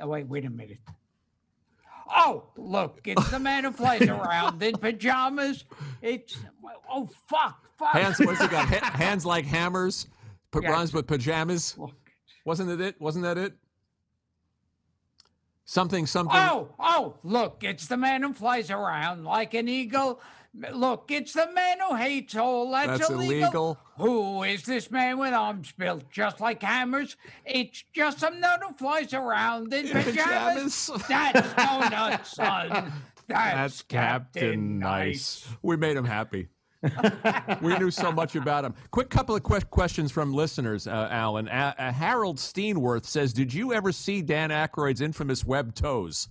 Oh, 0.00 0.06
wait, 0.08 0.26
wait 0.26 0.44
a 0.44 0.50
minute. 0.50 0.78
Oh, 2.12 2.44
look, 2.56 3.00
it's 3.04 3.30
the 3.30 3.38
man 3.38 3.64
who 3.64 3.72
flies 3.72 4.02
around 4.08 4.62
in 4.62 4.76
pajamas. 4.76 5.64
It's. 6.02 6.36
Oh, 6.90 7.08
fuck, 7.28 7.64
fuck. 7.78 7.92
Hands, 7.92 8.18
what's 8.20 8.40
he 8.42 8.48
got? 8.48 8.68
Ha- 8.68 8.90
hands 8.96 9.24
like 9.24 9.44
hammers. 9.44 10.06
Put 10.50 10.64
Yeah. 10.64 10.70
rhymes 10.72 10.92
with 10.92 11.06
pajamas. 11.06 11.76
Look. 11.78 11.94
Wasn't 12.44 12.68
it 12.70 12.80
it? 12.80 13.00
Wasn't 13.00 13.22
that 13.24 13.38
it? 13.38 13.54
Something, 15.64 16.06
something. 16.06 16.36
Oh, 16.36 16.74
oh, 16.80 17.18
look, 17.22 17.58
it's 17.62 17.86
the 17.86 17.96
man 17.96 18.22
who 18.22 18.32
flies 18.32 18.70
around 18.72 19.24
like 19.24 19.54
an 19.54 19.68
eagle. 19.68 20.20
Look, 20.72 21.10
it's 21.10 21.32
the 21.32 21.48
man 21.52 21.78
who 21.88 21.94
hates 21.94 22.34
all 22.34 22.72
that's, 22.72 22.98
That's 22.98 23.10
illegal. 23.10 23.78
Who 23.98 24.42
is 24.42 24.64
this 24.64 24.90
man 24.90 25.18
with 25.18 25.32
arms 25.32 25.72
built 25.72 26.10
just 26.10 26.40
like 26.40 26.62
hammers? 26.62 27.16
It's 27.44 27.84
just 27.92 28.18
some 28.18 28.40
nut 28.40 28.60
who 28.66 28.74
flies 28.74 29.14
around 29.14 29.72
in, 29.72 29.86
In 29.96 30.02
pajamas. 30.02 30.90
pajamas. 30.92 31.08
That's 31.08 31.56
no 31.56 31.88
nut, 31.88 32.26
son. 32.26 32.92
That's, 33.28 33.54
That's 33.54 33.82
Captain 33.82 34.80
nice. 34.80 35.46
We 35.62 35.76
made 35.76 35.96
him 35.96 36.04
happy. 36.04 36.48
we 37.62 37.78
knew 37.78 37.90
so 37.92 38.10
much 38.10 38.34
about 38.34 38.64
him. 38.64 38.74
Quick 38.90 39.08
couple 39.08 39.36
of 39.36 39.44
que- 39.44 39.60
questions 39.70 40.10
from 40.10 40.32
listeners, 40.32 40.88
uh, 40.88 41.08
Alan. 41.10 41.48
Uh, 41.48 41.74
uh, 41.78 41.92
Harold 41.92 42.38
Steenworth 42.38 43.04
says, 43.04 43.32
"Did 43.32 43.52
you 43.54 43.72
ever 43.72 43.92
see 43.92 44.22
Dan 44.22 44.50
Aykroyd's 44.50 45.00
infamous 45.02 45.44
web 45.44 45.74
toes?" 45.74 46.28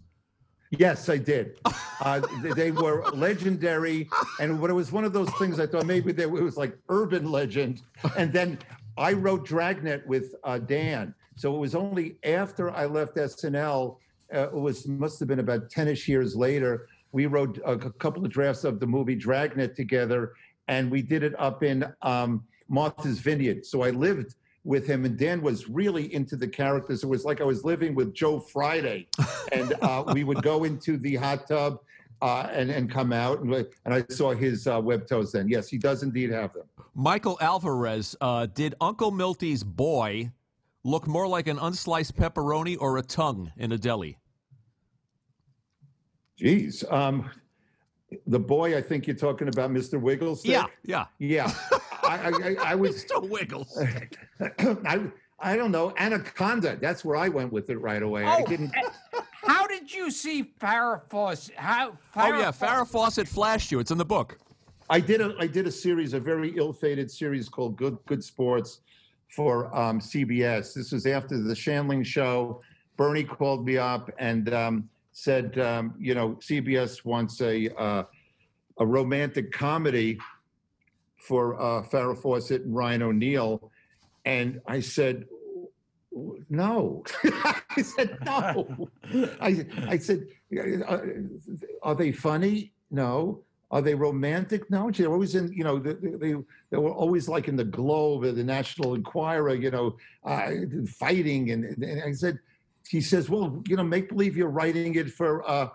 Yes, 0.72 1.10
I 1.10 1.18
did. 1.18 1.60
Uh, 2.02 2.22
they 2.56 2.72
were 2.72 3.04
legendary, 3.12 4.08
and 4.40 4.62
but 4.62 4.70
it 4.70 4.74
was 4.74 4.92
one 4.92 5.04
of 5.04 5.14
those 5.14 5.30
things 5.40 5.60
I 5.60 5.66
thought 5.66 5.88
maybe 5.88 6.12
they, 6.12 6.24
it 6.24 6.32
was 6.32 6.58
like 6.58 6.78
urban 6.90 7.32
legend. 7.32 7.82
And 8.18 8.32
then 8.32 8.60
I 8.98 9.14
wrote 9.14 9.46
Dragnet 9.46 10.06
with 10.06 10.36
uh, 10.44 10.60
Dan, 10.60 11.16
so 11.36 11.56
it 11.56 11.58
was 11.58 11.74
only 11.74 12.18
after 12.24 12.70
I 12.70 12.86
left 12.86 13.16
SNL. 13.16 13.98
Uh, 14.34 14.40
it 14.42 14.54
was 14.54 14.88
must 14.88 15.18
have 15.20 15.28
been 15.28 15.40
about 15.40 15.72
ten-ish 15.72 16.08
years 16.08 16.36
later. 16.36 16.88
We 17.12 17.26
wrote 17.26 17.58
a, 17.66 17.72
a 17.72 17.92
couple 17.94 18.24
of 18.24 18.32
drafts 18.32 18.64
of 18.64 18.80
the 18.80 18.86
movie 18.86 19.16
Dragnet 19.16 19.76
together, 19.76 20.34
and 20.68 20.92
we 20.92 21.02
did 21.02 21.24
it 21.24 21.34
up 21.40 21.64
in 21.64 21.84
um, 22.04 22.44
Martha's 22.68 23.20
Vineyard. 23.20 23.66
So 23.66 23.82
I 23.82 23.90
lived 23.90 24.36
with 24.70 24.86
him, 24.86 25.04
and 25.04 25.18
Dan 25.18 25.42
was 25.42 25.68
really 25.68 26.14
into 26.14 26.36
the 26.36 26.48
characters. 26.48 27.04
It 27.04 27.08
was 27.08 27.26
like 27.26 27.42
I 27.42 27.44
was 27.44 27.66
living 27.66 27.96
with 27.96 28.14
Joe 28.14 28.40
Friday, 28.40 29.08
and 29.52 29.74
uh, 29.82 30.04
we 30.14 30.24
would 30.24 30.44
go 30.44 30.64
into 30.64 30.96
the 30.96 31.16
hot 31.16 31.48
tub 31.48 31.80
uh, 32.22 32.48
and 32.52 32.70
and 32.70 32.90
come 32.90 33.12
out, 33.12 33.40
and, 33.40 33.52
and 33.52 33.94
I 33.94 34.06
saw 34.10 34.32
his 34.32 34.68
uh, 34.68 34.80
web 34.80 35.08
toes. 35.08 35.32
Then, 35.32 35.50
yes, 35.50 35.68
he 35.70 35.80
does 35.80 36.04
indeed 36.04 36.30
have 36.30 36.54
them. 36.54 36.66
Michael 36.94 37.40
Alvarez, 37.42 38.16
uh, 38.22 38.46
did 38.46 38.76
Uncle 38.80 39.10
Milty's 39.10 39.64
boy 39.64 40.32
look 40.84 41.08
more 41.08 41.28
like 41.28 41.48
an 41.48 41.58
unsliced 41.58 42.14
pepperoni 42.14 42.78
or 42.80 43.00
a 43.00 43.02
tongue 43.02 43.52
in 43.58 43.72
a 43.72 43.78
deli? 43.78 44.20
Jeez, 46.40 46.90
um, 46.94 47.28
the 48.28 48.40
boy, 48.40 48.78
I 48.78 48.84
think 48.84 49.08
you're 49.08 49.16
talking 49.16 49.48
about, 49.48 49.72
Mr. 49.72 50.00
Wigglestick. 50.00 50.46
Yeah, 50.46 50.68
yeah. 50.84 51.06
yeah. 51.18 51.52
I, 52.10 52.18
I, 52.18 52.30
I, 52.30 52.56
I 52.72 52.76
was. 52.76 53.00
Still 53.00 53.28
wiggles. 53.28 53.78
I, 54.60 55.02
I 55.40 55.56
don't 55.56 55.72
know. 55.72 55.94
Anaconda. 55.98 56.78
That's 56.82 57.06
where 57.06 57.16
I 57.16 57.30
went 57.30 57.52
with 57.54 57.70
it 57.70 57.78
right 57.78 58.02
away. 58.02 58.24
I 58.26 58.42
Oh, 58.42 58.46
didn't. 58.46 58.76
eh, 58.76 59.20
How 59.44 59.68
did 59.68 59.94
you 59.94 60.10
see 60.12 60.52
Farrah 60.60 61.02
Fawcett? 61.10 61.56
How? 61.56 61.98
Oh 62.16 62.40
yeah, 62.40 62.52
Farrah 62.52 62.88
Fawcett 62.88 63.28
flashed 63.28 63.72
you. 63.72 63.80
It's 63.80 63.92
in 63.92 63.98
the 63.98 64.06
book. 64.06 64.38
I 64.90 65.00
did 65.00 65.22
a 65.22 65.36
I 65.40 65.48
did 65.48 65.68
a 65.68 65.72
series, 65.72 66.14
a 66.14 66.20
very 66.20 66.58
ill-fated 66.58 67.10
series 67.12 67.48
called 67.48 67.76
Good 67.78 67.98
Good 68.08 68.24
Sports 68.24 68.82
for 69.36 69.74
um, 69.78 70.00
CBS. 70.00 70.74
This 70.74 70.92
was 70.92 71.06
after 71.06 71.38
the 71.42 71.54
Shandling 71.54 72.04
show. 72.06 72.62
Bernie 72.98 73.24
called 73.24 73.66
me 73.66 73.78
up 73.78 74.10
and 74.18 74.54
um, 74.54 74.90
said, 75.12 75.58
um, 75.60 75.94
you 76.00 76.16
know, 76.16 76.32
CBS 76.42 77.06
wants 77.06 77.40
a 77.42 77.70
uh, 77.80 78.04
a 78.80 78.86
romantic 78.86 79.52
comedy 79.52 80.18
for 81.20 81.60
uh, 81.60 81.84
Farrah 81.84 82.18
Fawcett 82.18 82.64
and 82.64 82.76
Ryan 82.76 83.04
O'Neal, 83.04 83.72
and 84.26 84.62
I 84.68 84.80
said. 84.80 85.26
No, 86.50 87.04
I 87.24 87.82
said 87.84 88.18
no. 88.26 88.90
I 89.40 89.64
I 89.88 89.98
said, 90.00 90.26
uh, 90.88 90.98
are 91.84 91.94
they 91.94 92.12
funny? 92.12 92.74
No. 92.90 93.44
Are 93.72 93.84
they 93.84 93.94
romantic? 93.94 94.70
No, 94.72 94.90
they're 94.90 95.12
always 95.12 95.36
in. 95.36 95.54
You 95.54 95.64
know, 95.64 95.78
they, 95.78 95.94
they 95.94 96.34
they 96.72 96.78
were 96.78 96.92
always 96.92 97.30
like 97.30 97.48
in 97.48 97.56
the 97.56 97.64
Globe 97.64 98.24
or 98.24 98.32
the 98.32 98.44
National 98.44 98.96
Enquirer. 98.96 99.54
You 99.54 99.70
know, 99.70 99.98
uh, 100.24 100.50
fighting. 100.98 101.52
And, 101.52 101.66
and 101.84 102.02
I 102.02 102.12
said, 102.14 102.40
he 102.90 103.02
says, 103.02 103.30
well, 103.30 103.62
you 103.68 103.76
know, 103.76 103.84
make 103.84 104.10
believe 104.10 104.36
you're 104.36 104.50
writing 104.50 104.96
it 104.96 105.12
for 105.12 105.48
uh, 105.48 105.70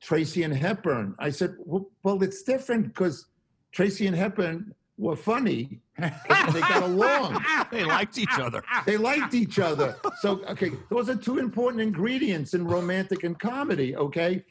Tracy 0.00 0.42
and 0.42 0.54
Hepburn. 0.54 1.14
I 1.18 1.30
said, 1.30 1.54
well, 1.58 1.88
well 2.02 2.22
it's 2.22 2.42
different 2.42 2.88
because 2.88 3.26
Tracy 3.72 4.06
and 4.06 4.14
Hepburn 4.14 4.74
were 4.98 5.16
funny 5.16 5.80
they 5.98 6.60
got 6.60 6.82
along. 6.82 7.44
They 7.70 7.84
liked 7.84 8.18
each 8.18 8.38
other. 8.38 8.62
They 8.86 8.96
liked 8.96 9.34
each 9.34 9.58
other. 9.58 9.96
So, 10.20 10.42
okay, 10.46 10.72
those 10.90 11.08
are 11.08 11.14
two 11.14 11.38
important 11.38 11.82
ingredients 11.82 12.54
in 12.54 12.66
romantic 12.66 13.24
and 13.24 13.38
comedy, 13.38 13.94
okay? 13.96 14.44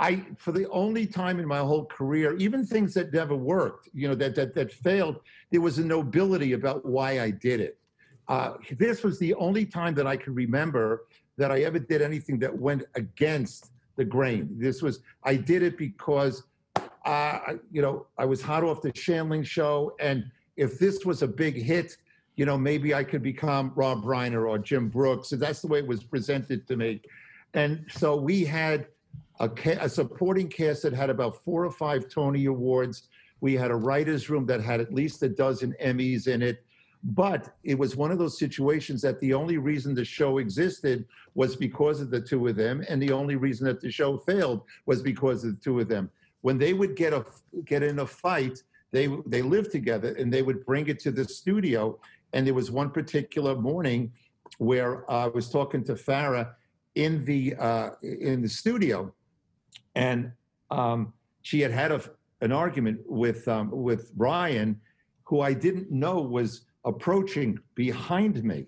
I, 0.00 0.24
for 0.36 0.52
the 0.52 0.68
only 0.68 1.06
time 1.06 1.40
in 1.40 1.46
my 1.46 1.58
whole 1.58 1.86
career, 1.86 2.36
even 2.36 2.64
things 2.64 2.94
that 2.94 3.12
never 3.12 3.34
worked, 3.34 3.88
you 3.94 4.06
know, 4.06 4.14
that 4.16 4.34
that 4.36 4.54
that 4.54 4.72
failed, 4.72 5.20
there 5.50 5.60
was 5.60 5.78
a 5.78 5.84
nobility 5.84 6.52
about 6.52 6.84
why 6.84 7.20
I 7.20 7.30
did 7.30 7.60
it. 7.60 7.78
Uh, 8.28 8.54
this 8.78 9.02
was 9.02 9.18
the 9.18 9.34
only 9.34 9.64
time 9.64 9.94
that 9.94 10.06
I 10.06 10.16
can 10.16 10.34
remember 10.34 11.06
that 11.36 11.50
I 11.50 11.62
ever 11.62 11.78
did 11.78 12.02
anything 12.02 12.38
that 12.40 12.56
went 12.56 12.84
against 12.94 13.70
the 13.96 14.04
grain. 14.04 14.48
This 14.52 14.82
was 14.82 15.00
I 15.24 15.34
did 15.36 15.62
it 15.62 15.78
because, 15.78 16.44
uh, 17.08 17.40
I- 17.52 17.58
you 17.72 17.80
know, 17.80 18.06
I 18.18 18.26
was 18.26 18.42
hot 18.42 18.62
off 18.64 18.82
the 18.82 18.92
Shandling 18.92 19.44
show, 19.44 19.96
and 19.98 20.30
if 20.56 20.78
this 20.78 21.06
was 21.06 21.22
a 21.22 21.28
big 21.28 21.56
hit, 21.56 21.96
you 22.36 22.44
know, 22.44 22.58
maybe 22.58 22.94
I 22.94 23.02
could 23.02 23.22
become 23.22 23.72
Rob 23.74 24.04
Reiner 24.04 24.48
or 24.48 24.58
Jim 24.58 24.88
Brooks. 24.88 25.28
So 25.28 25.36
that's 25.36 25.62
the 25.62 25.68
way 25.68 25.78
it 25.78 25.86
was 25.86 26.04
presented 26.04 26.68
to 26.68 26.76
me. 26.76 27.00
And 27.54 27.86
so 27.88 28.14
we 28.14 28.44
had 28.44 28.86
a, 29.40 29.50
a 29.80 29.88
supporting 29.88 30.48
cast 30.48 30.82
that 30.82 30.92
had 30.92 31.08
about 31.08 31.42
four 31.44 31.64
or 31.64 31.70
five 31.70 32.08
Tony 32.10 32.44
Awards. 32.44 33.08
We 33.40 33.54
had 33.54 33.70
a 33.70 33.74
writer's 33.74 34.28
room 34.28 34.44
that 34.46 34.60
had 34.60 34.80
at 34.80 34.92
least 34.92 35.22
a 35.22 35.28
dozen 35.28 35.74
Emmys 35.82 36.28
in 36.28 36.42
it. 36.42 36.62
But 37.02 37.54
it 37.64 37.78
was 37.78 37.96
one 37.96 38.10
of 38.10 38.18
those 38.18 38.38
situations 38.38 39.00
that 39.02 39.18
the 39.20 39.32
only 39.32 39.56
reason 39.56 39.94
the 39.94 40.04
show 40.04 40.38
existed 40.38 41.06
was 41.34 41.56
because 41.56 42.00
of 42.00 42.10
the 42.10 42.20
two 42.20 42.48
of 42.48 42.56
them, 42.56 42.84
and 42.88 43.00
the 43.00 43.12
only 43.12 43.36
reason 43.36 43.66
that 43.66 43.80
the 43.80 43.90
show 43.90 44.18
failed 44.18 44.62
was 44.84 45.00
because 45.00 45.44
of 45.44 45.54
the 45.54 45.60
two 45.64 45.80
of 45.80 45.88
them. 45.88 46.10
When 46.42 46.58
they 46.58 46.72
would 46.72 46.96
get 46.96 47.12
a 47.12 47.24
get 47.64 47.82
in 47.82 47.98
a 48.00 48.06
fight, 48.06 48.62
they 48.90 49.08
they 49.26 49.42
lived 49.42 49.70
together 49.72 50.14
and 50.14 50.32
they 50.32 50.42
would 50.42 50.64
bring 50.64 50.88
it 50.88 50.98
to 51.00 51.10
the 51.10 51.24
studio. 51.24 51.98
And 52.32 52.46
there 52.46 52.54
was 52.54 52.70
one 52.70 52.90
particular 52.90 53.56
morning 53.56 54.12
where 54.58 55.10
I 55.10 55.26
was 55.26 55.50
talking 55.50 55.84
to 55.84 55.94
Farrah 55.94 56.52
in 56.94 57.24
the 57.24 57.54
uh, 57.56 57.90
in 58.02 58.42
the 58.42 58.48
studio, 58.48 59.12
and 59.94 60.32
um, 60.70 61.12
she 61.42 61.60
had 61.60 61.70
had 61.70 61.92
a, 61.92 62.02
an 62.40 62.52
argument 62.52 63.00
with 63.06 63.46
um, 63.48 63.70
with 63.70 64.12
Ryan, 64.16 64.80
who 65.24 65.40
I 65.40 65.52
didn't 65.52 65.90
know 65.90 66.20
was 66.20 66.62
approaching 66.84 67.58
behind 67.74 68.42
me. 68.42 68.66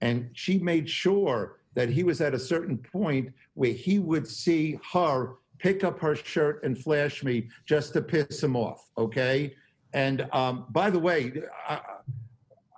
And 0.00 0.30
she 0.32 0.58
made 0.58 0.88
sure 0.90 1.60
that 1.74 1.88
he 1.88 2.02
was 2.02 2.20
at 2.20 2.34
a 2.34 2.38
certain 2.38 2.76
point 2.76 3.32
where 3.54 3.72
he 3.72 3.98
would 3.98 4.26
see 4.26 4.78
her 4.92 5.36
pick 5.62 5.84
up 5.84 6.00
her 6.00 6.16
shirt 6.16 6.62
and 6.64 6.76
flash 6.76 7.22
me 7.22 7.48
just 7.64 7.92
to 7.92 8.02
piss 8.02 8.42
him 8.42 8.56
off. 8.56 8.88
Okay. 8.98 9.54
And 9.92 10.26
um, 10.32 10.66
by 10.70 10.90
the 10.90 10.98
way, 10.98 11.32
I, 11.68 11.80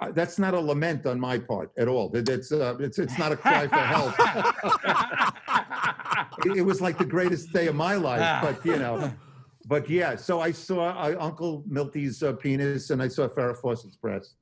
I, 0.00 0.10
that's 0.10 0.38
not 0.38 0.52
a 0.52 0.60
lament 0.60 1.06
on 1.06 1.18
my 1.18 1.38
part 1.38 1.72
at 1.78 1.88
all. 1.88 2.14
It's, 2.14 2.52
uh, 2.52 2.76
it's, 2.78 2.98
it's 2.98 3.18
not 3.18 3.32
a 3.32 3.36
cry 3.36 3.66
for 3.66 3.76
help. 3.76 4.14
it, 6.44 6.58
it, 6.58 6.62
was 6.62 6.82
like 6.82 6.98
the 6.98 7.06
greatest 7.06 7.52
day 7.52 7.68
of 7.68 7.74
my 7.74 7.94
life, 7.94 8.42
but 8.42 8.64
you 8.66 8.78
know. 8.78 9.12
But 9.66 9.88
yeah, 9.88 10.14
so 10.16 10.40
I 10.40 10.50
saw 10.50 10.90
uh, 10.90 11.16
Uncle 11.18 11.64
Milty's 11.66 12.22
uh, 12.22 12.34
penis 12.34 12.90
and 12.90 13.02
I 13.02 13.08
saw 13.08 13.28
Farrah 13.28 13.56
Fawcett's 13.56 13.96
breast. 13.96 14.34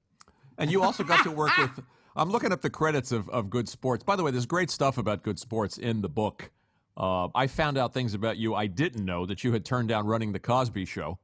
And 0.58 0.68
you 0.68 0.82
also 0.82 1.04
got 1.04 1.22
to 1.22 1.30
work 1.30 1.56
with. 1.58 1.78
I'm 2.16 2.30
looking 2.30 2.50
up 2.50 2.60
the 2.60 2.70
credits 2.70 3.12
of, 3.12 3.28
of 3.28 3.48
Good 3.48 3.68
Sports. 3.68 4.02
By 4.02 4.16
the 4.16 4.24
way, 4.24 4.32
there's 4.32 4.46
great 4.46 4.70
stuff 4.70 4.98
about 4.98 5.22
Good 5.22 5.38
Sports 5.38 5.78
in 5.78 6.00
the 6.00 6.08
book. 6.08 6.50
Uh, 6.96 7.28
I 7.34 7.46
found 7.46 7.78
out 7.78 7.94
things 7.94 8.14
about 8.14 8.36
you 8.36 8.54
I 8.54 8.66
didn't 8.66 9.04
know 9.04 9.24
that 9.26 9.42
you 9.42 9.52
had 9.52 9.64
turned 9.64 9.88
down 9.88 10.06
running 10.06 10.32
the 10.32 10.38
Cosby 10.38 10.84
Show. 10.84 11.18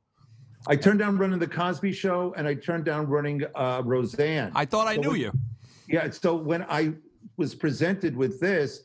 I 0.66 0.76
turned 0.76 0.98
down 0.98 1.18
running 1.18 1.38
the 1.38 1.48
Cosby 1.48 1.92
Show, 1.92 2.34
and 2.36 2.48
I 2.48 2.54
turned 2.54 2.84
down 2.84 3.06
running 3.06 3.42
uh, 3.54 3.82
Roseanne. 3.84 4.50
I 4.54 4.64
thought 4.64 4.86
I 4.86 4.96
so 4.96 5.02
knew 5.02 5.10
when, 5.10 5.20
you. 5.20 5.32
Yeah. 5.88 6.10
So 6.10 6.34
when 6.34 6.62
I 6.64 6.94
was 7.36 7.54
presented 7.54 8.16
with 8.16 8.40
this, 8.40 8.82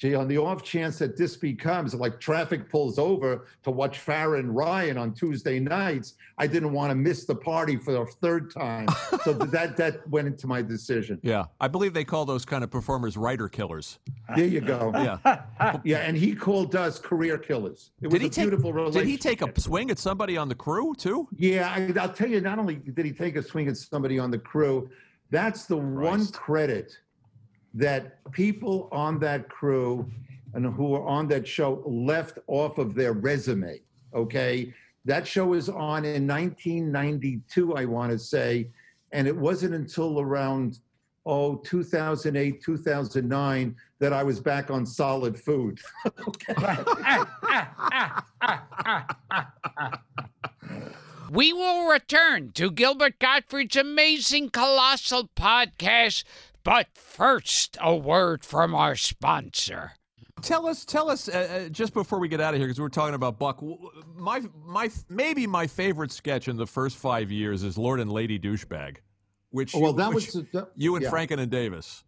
gee, 0.00 0.14
on 0.14 0.26
the 0.26 0.38
off 0.38 0.62
chance 0.62 0.98
that 0.98 1.16
this 1.16 1.36
becomes 1.36 1.94
like 1.94 2.18
traffic 2.18 2.70
pulls 2.70 2.98
over 2.98 3.46
to 3.62 3.70
watch 3.70 4.04
Farrah 4.04 4.38
and 4.38 4.56
Ryan 4.56 4.96
on 4.96 5.12
Tuesday 5.12 5.60
nights, 5.60 6.14
I 6.38 6.46
didn't 6.46 6.72
want 6.72 6.90
to 6.90 6.94
miss 6.94 7.26
the 7.26 7.34
party 7.34 7.76
for 7.76 7.92
the 7.92 8.06
third 8.22 8.52
time. 8.52 8.88
so 9.24 9.34
that 9.34 9.76
that 9.76 10.08
went 10.08 10.26
into 10.26 10.46
my 10.46 10.62
decision. 10.62 11.20
Yeah, 11.22 11.44
I 11.60 11.68
believe 11.68 11.92
they 11.92 12.04
call 12.04 12.24
those 12.24 12.46
kind 12.46 12.64
of 12.64 12.70
performers 12.70 13.16
writer 13.16 13.48
killers. 13.48 13.98
There 14.34 14.46
you 14.46 14.62
go. 14.62 14.90
yeah, 15.24 15.78
yeah, 15.84 15.98
and 15.98 16.16
he 16.16 16.34
called 16.34 16.74
us 16.74 16.98
career 16.98 17.36
killers. 17.36 17.90
It 18.00 18.06
was 18.06 18.20
did 18.20 18.34
he 18.34 18.40
a 18.40 18.44
beautiful 18.44 18.70
take, 18.70 18.76
relationship. 18.76 19.02
Did 19.02 19.10
he 19.10 19.18
take 19.18 19.42
a 19.42 19.60
swing 19.60 19.90
at 19.90 19.98
somebody 19.98 20.38
on 20.38 20.48
the 20.48 20.54
crew 20.54 20.94
too? 20.94 21.28
Yeah, 21.36 21.70
I, 21.70 21.86
will 21.86 22.14
tell 22.14 22.28
you. 22.28 22.40
Not 22.40 22.58
only 22.58 22.76
did 22.76 23.04
he 23.04 23.12
take 23.12 23.36
a 23.36 23.42
swing 23.42 23.68
at 23.68 23.76
somebody 23.76 24.18
on 24.18 24.30
the 24.30 24.38
crew, 24.38 24.90
that's 25.30 25.66
the 25.66 25.76
Christ. 25.76 25.92
one 25.92 26.26
credit 26.28 26.96
that 27.74 28.18
people 28.32 28.88
on 28.92 29.18
that 29.20 29.48
crew 29.48 30.10
and 30.54 30.66
who 30.66 30.88
were 30.88 31.06
on 31.06 31.28
that 31.28 31.46
show 31.46 31.82
left 31.86 32.38
off 32.46 32.78
of 32.78 32.94
their 32.94 33.12
resume. 33.12 33.80
Okay. 34.14 34.74
That 35.04 35.26
show 35.26 35.46
was 35.46 35.68
on 35.68 36.04
in 36.04 36.26
1992, 36.26 37.74
I 37.74 37.84
want 37.84 38.12
to 38.12 38.18
say. 38.18 38.68
And 39.12 39.26
it 39.26 39.36
wasn't 39.36 39.74
until 39.74 40.20
around, 40.20 40.78
oh, 41.26 41.56
2008, 41.56 42.62
2009 42.62 43.76
that 43.98 44.12
I 44.12 44.22
was 44.22 44.40
back 44.40 44.70
on 44.70 44.86
solid 44.86 45.38
food. 45.38 45.80
we 51.30 51.52
will 51.52 51.86
return 51.88 52.52
to 52.52 52.70
Gilbert 52.70 53.18
Gottfried's 53.18 53.76
amazing 53.76 54.50
colossal 54.50 55.28
podcast 55.36 56.24
but 56.62 56.88
first, 56.94 57.76
a 57.80 57.94
word 57.94 58.44
from 58.44 58.74
our 58.74 58.96
sponsor. 58.96 59.92
Tell 60.42 60.66
us, 60.66 60.84
tell 60.84 61.10
us, 61.10 61.28
uh, 61.28 61.66
uh 61.66 61.68
just 61.68 61.92
before 61.92 62.18
we 62.18 62.28
get 62.28 62.40
out 62.40 62.54
of 62.54 62.60
here, 62.60 62.66
because 62.66 62.80
we're 62.80 62.88
talking 62.88 63.14
about 63.14 63.38
Buck. 63.38 63.62
My, 64.16 64.42
my, 64.64 64.90
maybe 65.08 65.46
my 65.46 65.66
favorite 65.66 66.12
sketch 66.12 66.48
in 66.48 66.56
the 66.56 66.66
first 66.66 66.96
five 66.96 67.30
years 67.30 67.62
is 67.62 67.76
Lord 67.76 68.00
and 68.00 68.10
Lady 68.10 68.38
Douchebag, 68.38 68.98
which 69.50 69.74
well, 69.74 69.92
that 69.92 70.12
which 70.12 70.34
was 70.34 70.44
uh, 70.54 70.64
you 70.76 70.96
and 70.96 71.04
yeah. 71.04 71.10
Franken 71.10 71.38
and 71.38 71.50
Davis. 71.50 72.04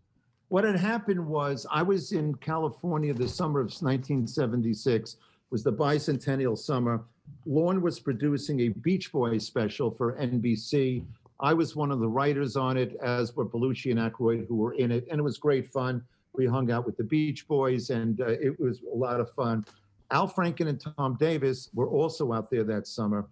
What 0.49 0.65
had 0.65 0.77
happened 0.77 1.27
was 1.27 1.67
I 1.71 1.83
was 1.83 2.13
in 2.13 2.35
California 2.37 3.15
the 3.15 3.29
summer 3.29 3.61
of 3.61 3.67
1976. 3.67 5.17
Was 5.51 5.63
the 5.63 5.73
bicentennial 5.73 6.57
summer. 6.57 7.05
Lorne 7.45 7.83
was 7.83 8.01
producing 8.01 8.61
a 8.61 8.69
Beach 8.69 9.13
Boys 9.13 9.47
special 9.47 9.91
for 9.91 10.15
NBC 10.15 11.05
I 11.43 11.53
was 11.53 11.75
one 11.75 11.91
of 11.91 11.99
the 11.99 12.09
writers 12.09 12.57
on 12.57 12.77
it, 12.77 12.97
as 13.03 13.35
were 13.35 13.45
Belushi 13.45 13.91
and 13.91 13.99
Aykroyd, 14.01 14.47
who 14.47 14.55
were 14.57 14.75
in 14.75 14.93
it, 14.93 15.07
and 15.11 15.19
it 15.19 15.23
was 15.23 15.39
great 15.39 15.67
fun. 15.67 16.03
We 16.35 16.47
hung 16.47 16.71
out 16.71 16.87
with 16.87 16.97
the 16.97 17.05
Beach 17.05 17.47
Boys, 17.49 17.91
and 17.91 18.21
uh, 18.21 18.29
it 18.29 18.59
was 18.59 18.81
a 18.91 18.97
lot 18.97 19.21
of 19.21 19.31
fun. 19.33 19.65
Al 20.13 20.29
Franken 20.29 20.69
and 20.69 20.81
Tom 20.81 21.17
Davis 21.19 21.69
were 21.75 21.89
also 21.89 22.33
out 22.33 22.49
there 22.51 22.63
that 22.65 22.87
summer, 22.87 23.27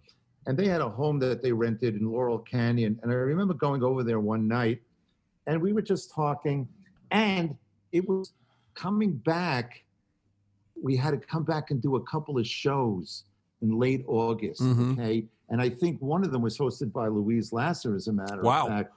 and 0.45 0.57
they 0.57 0.67
had 0.67 0.81
a 0.81 0.89
home 0.89 1.19
that 1.19 1.41
they 1.41 1.53
rented 1.53 1.95
in 1.95 2.11
Laurel 2.11 2.39
Canyon. 2.39 2.99
And 3.01 3.11
I 3.11 3.15
remember 3.15 3.53
going 3.53 3.81
over 3.81 4.03
there 4.03 4.19
one 4.19 4.47
night, 4.47 4.81
and 5.47 5.61
we 5.61 5.71
were 5.71 5.81
just 5.81 6.11
talking, 6.13 6.67
and 7.11 7.55
it 7.93 8.07
was 8.07 8.33
coming 8.73 9.13
back. 9.13 9.83
We 10.81 10.97
had 10.97 11.11
to 11.11 11.17
come 11.17 11.43
back 11.43 11.71
and 11.71 11.81
do 11.81 11.95
a 11.95 12.03
couple 12.03 12.37
of 12.37 12.45
shows 12.45 13.23
in 13.61 13.79
late 13.79 14.03
August. 14.07 14.61
Mhm. 14.61 14.93
Okay. 14.93 15.27
And 15.51 15.61
I 15.61 15.69
think 15.69 16.01
one 16.01 16.23
of 16.23 16.31
them 16.31 16.41
was 16.41 16.57
hosted 16.57 16.91
by 16.93 17.07
Louise 17.07 17.51
Lasser, 17.51 17.93
as 17.93 18.07
a 18.07 18.13
matter 18.13 18.41
Wow. 18.41 18.63
of 18.63 18.69
fact. 18.69 18.93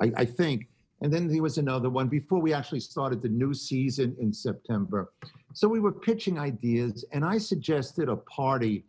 I, 0.00 0.12
I 0.16 0.24
think. 0.24 0.68
And 1.02 1.12
then 1.12 1.26
there 1.28 1.42
was 1.42 1.58
another 1.58 1.90
one 1.90 2.08
before 2.08 2.40
we 2.40 2.54
actually 2.54 2.80
started 2.80 3.20
the 3.20 3.28
new 3.28 3.52
season 3.52 4.16
in 4.18 4.32
September. 4.32 5.12
So 5.52 5.68
we 5.68 5.80
were 5.80 5.92
pitching 5.92 6.38
ideas, 6.38 7.04
and 7.12 7.24
I 7.24 7.36
suggested 7.38 8.08
a 8.08 8.16
party 8.16 8.84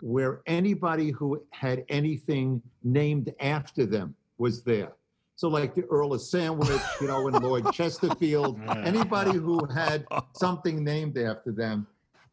where 0.00 0.42
anybody 0.46 1.10
who 1.10 1.42
had 1.50 1.84
anything 1.88 2.62
named 2.84 3.34
after 3.40 3.86
them 3.86 4.14
was 4.36 4.62
there. 4.62 4.92
So, 5.36 5.48
like 5.48 5.74
the 5.74 5.84
Earl 5.86 6.12
of 6.12 6.20
Sandwich, 6.20 6.80
you 7.00 7.06
know, 7.08 7.26
and 7.28 7.42
Lord 7.42 7.64
Chesterfield, 7.72 8.60
anybody 8.84 9.38
who 9.38 9.64
had 9.66 10.04
something 10.34 10.84
named 10.84 11.16
after 11.16 11.50
them. 11.50 11.86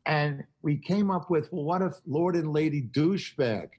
And 0.08 0.44
we 0.62 0.78
came 0.78 1.10
up 1.10 1.30
with, 1.32 1.52
well, 1.52 1.64
what 1.64 1.82
if 1.82 1.94
Lord 2.06 2.36
and 2.36 2.52
Lady 2.52 2.82
Douchebag 2.84 3.70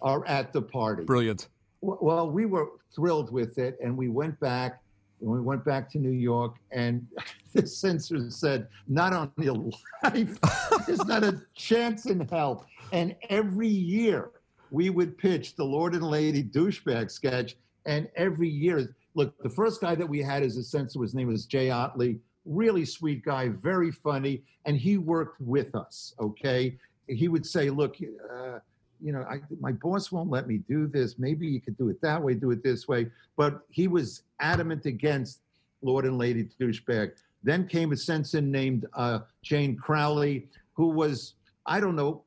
are 0.00 0.26
at 0.26 0.52
the 0.52 0.62
party? 0.62 1.04
Brilliant. 1.04 1.48
Well, 1.80 2.30
we 2.30 2.46
were 2.46 2.68
thrilled 2.94 3.32
with 3.32 3.58
it, 3.58 3.78
and 3.82 3.96
we 3.96 4.08
went 4.08 4.38
back. 4.40 4.82
And 5.20 5.28
we 5.28 5.40
went 5.40 5.64
back 5.64 5.90
to 5.90 5.98
New 5.98 6.12
York, 6.12 6.56
and 6.70 7.04
the 7.52 7.66
censor 7.66 8.30
said, 8.30 8.68
"Not 8.86 9.12
on 9.12 9.32
your 9.36 9.70
life. 10.04 10.38
There's 10.86 11.04
not 11.06 11.24
a 11.24 11.42
chance 11.54 12.06
in 12.06 12.20
hell." 12.28 12.66
And 12.92 13.16
every 13.28 13.68
year, 13.68 14.30
we 14.70 14.90
would 14.90 15.18
pitch 15.18 15.56
the 15.56 15.64
Lord 15.64 15.94
and 15.94 16.04
Lady 16.04 16.42
douchebag 16.42 17.10
sketch, 17.10 17.56
and 17.84 18.08
every 18.14 18.48
year, 18.48 18.94
look, 19.14 19.36
the 19.42 19.48
first 19.48 19.80
guy 19.80 19.96
that 19.96 20.08
we 20.08 20.22
had 20.22 20.44
as 20.44 20.56
a 20.56 20.62
censor, 20.62 21.02
his 21.02 21.14
name 21.16 21.28
was 21.28 21.46
Jay 21.46 21.70
Otley, 21.70 22.20
really 22.44 22.84
sweet 22.84 23.24
guy, 23.24 23.48
very 23.48 23.90
funny, 23.90 24.44
and 24.66 24.76
he 24.76 24.98
worked 24.98 25.40
with 25.40 25.74
us. 25.74 26.14
Okay, 26.20 26.78
he 27.08 27.26
would 27.26 27.44
say, 27.44 27.70
"Look." 27.70 27.96
Uh, 28.32 28.60
you 29.02 29.12
know, 29.12 29.22
I, 29.22 29.40
my 29.60 29.72
boss 29.72 30.10
won't 30.10 30.30
let 30.30 30.46
me 30.46 30.58
do 30.58 30.86
this. 30.86 31.18
Maybe 31.18 31.46
you 31.46 31.60
could 31.60 31.76
do 31.76 31.88
it 31.88 32.00
that 32.02 32.22
way, 32.22 32.34
do 32.34 32.50
it 32.50 32.62
this 32.62 32.88
way. 32.88 33.06
But 33.36 33.60
he 33.70 33.88
was 33.88 34.22
adamant 34.40 34.86
against 34.86 35.40
Lord 35.82 36.04
and 36.04 36.18
Lady 36.18 36.48
Douchebag. 36.60 37.12
Then 37.42 37.66
came 37.66 37.92
a 37.92 37.96
censor 37.96 38.40
named 38.40 38.86
uh, 38.94 39.20
Jane 39.42 39.76
Crowley, 39.76 40.48
who 40.74 40.88
was, 40.88 41.34
I 41.66 41.80
don't 41.80 41.96
know, 41.96 42.24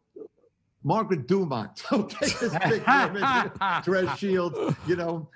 Margaret 0.83 1.27
Dumont. 1.27 1.83
Okay, 1.91 2.27
this 2.39 2.57
big 2.69 2.83
woman, 2.87 3.51
dress 3.83 4.17
shield, 4.17 4.75
you 4.87 4.95
know. 4.95 5.27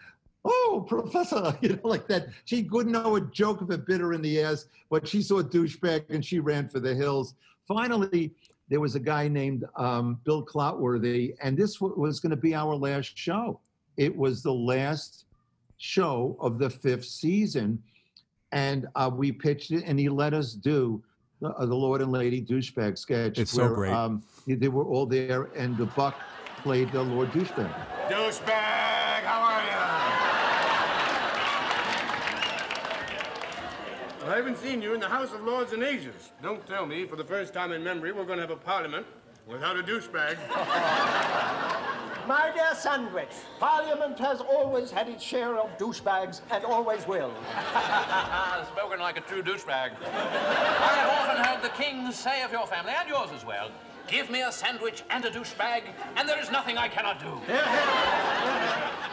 Oh, 0.47 0.85
professor, 0.87 1.57
you 1.61 1.69
know, 1.69 1.89
like 1.89 2.07
that. 2.07 2.27
She 2.45 2.63
couldn't 2.63 2.91
know 2.91 3.15
a 3.15 3.21
joke 3.21 3.61
if 3.61 3.71
it 3.71 3.85
bit 3.85 3.99
her 3.99 4.13
in 4.13 4.21
the 4.21 4.41
ass, 4.41 4.67
but 4.89 5.07
she 5.07 5.21
saw 5.21 5.41
douchebag 5.41 6.05
and 6.09 6.23
she 6.23 6.39
ran 6.39 6.69
for 6.69 6.79
the 6.79 6.93
hills. 6.93 7.33
Finally, 7.67 8.31
there 8.69 8.79
was 8.79 8.95
a 8.95 8.99
guy 8.99 9.27
named 9.27 9.63
um, 9.75 10.19
Bill 10.23 10.43
Clotworthy, 10.43 11.35
and 11.41 11.57
this 11.57 11.75
w- 11.75 11.99
was 11.99 12.19
going 12.19 12.31
to 12.31 12.35
be 12.35 12.55
our 12.55 12.75
last 12.75 13.17
show. 13.17 13.59
It 13.97 14.15
was 14.15 14.41
the 14.41 14.53
last 14.53 15.25
show 15.77 16.35
of 16.39 16.57
the 16.57 16.69
fifth 16.69 17.05
season, 17.05 17.81
and 18.51 18.87
uh, 18.95 19.11
we 19.13 19.31
pitched 19.31 19.71
it, 19.71 19.83
and 19.85 19.99
he 19.99 20.09
let 20.09 20.33
us 20.33 20.53
do 20.53 21.03
the, 21.41 21.49
uh, 21.49 21.65
the 21.65 21.75
Lord 21.75 22.01
and 22.01 22.11
Lady 22.11 22.41
douchebag 22.41 22.97
sketch. 22.97 23.37
It's 23.37 23.51
so 23.51 23.69
great. 23.69 23.93
Um, 23.93 24.23
they 24.47 24.67
were 24.67 24.85
all 24.85 25.05
there, 25.05 25.49
and 25.55 25.77
the 25.77 25.85
Buck 25.85 26.15
played 26.63 26.91
the 26.91 27.03
Lord 27.03 27.31
douchebag. 27.31 27.73
Douchebag, 28.09 29.23
how 29.23 29.41
are 29.41 29.65
you? 34.25 34.31
I 34.31 34.35
haven't 34.37 34.57
seen 34.57 34.81
you 34.81 34.93
in 34.93 34.99
the 34.99 35.07
House 35.07 35.31
of 35.33 35.43
Lords 35.43 35.73
and 35.73 35.83
Ages. 35.83 36.31
Don't 36.41 36.65
tell 36.67 36.85
me, 36.85 37.05
for 37.05 37.15
the 37.15 37.23
first 37.23 37.53
time 37.53 37.71
in 37.71 37.83
memory, 37.83 38.11
we're 38.11 38.25
going 38.25 38.37
to 38.37 38.43
have 38.43 38.51
a 38.51 38.55
parliament 38.55 39.05
without 39.47 39.77
a 39.77 39.83
douchebag. 39.83 40.37
My 42.27 42.51
dear 42.55 42.73
Sandwich, 42.73 43.29
Parliament 43.59 44.17
has 44.17 44.41
always 44.41 44.89
had 44.89 45.07
its 45.07 45.23
share 45.23 45.57
of 45.59 45.77
douchebags 45.77 46.41
and 46.49 46.65
always 46.65 47.07
will. 47.07 47.31
Spoken 48.75 48.99
like 48.99 49.17
a 49.17 49.21
true 49.21 49.43
douchebag. 49.43 49.91
I 50.01 50.95
have 50.95 51.29
often 51.29 51.43
heard 51.43 51.61
the 51.61 51.69
king 51.77 52.11
say 52.11 52.41
of 52.41 52.51
your 52.51 52.65
family, 52.65 52.93
and 52.99 53.07
yours 53.07 53.29
as 53.31 53.45
well, 53.45 53.69
give 54.07 54.31
me 54.31 54.41
a 54.41 54.51
sandwich 54.51 55.03
and 55.11 55.23
a 55.23 55.29
douchebag, 55.29 55.83
and 56.15 56.27
there 56.27 56.41
is 56.41 56.49
nothing 56.49 56.79
I 56.79 56.87
cannot 56.87 57.19
do. 57.19 57.53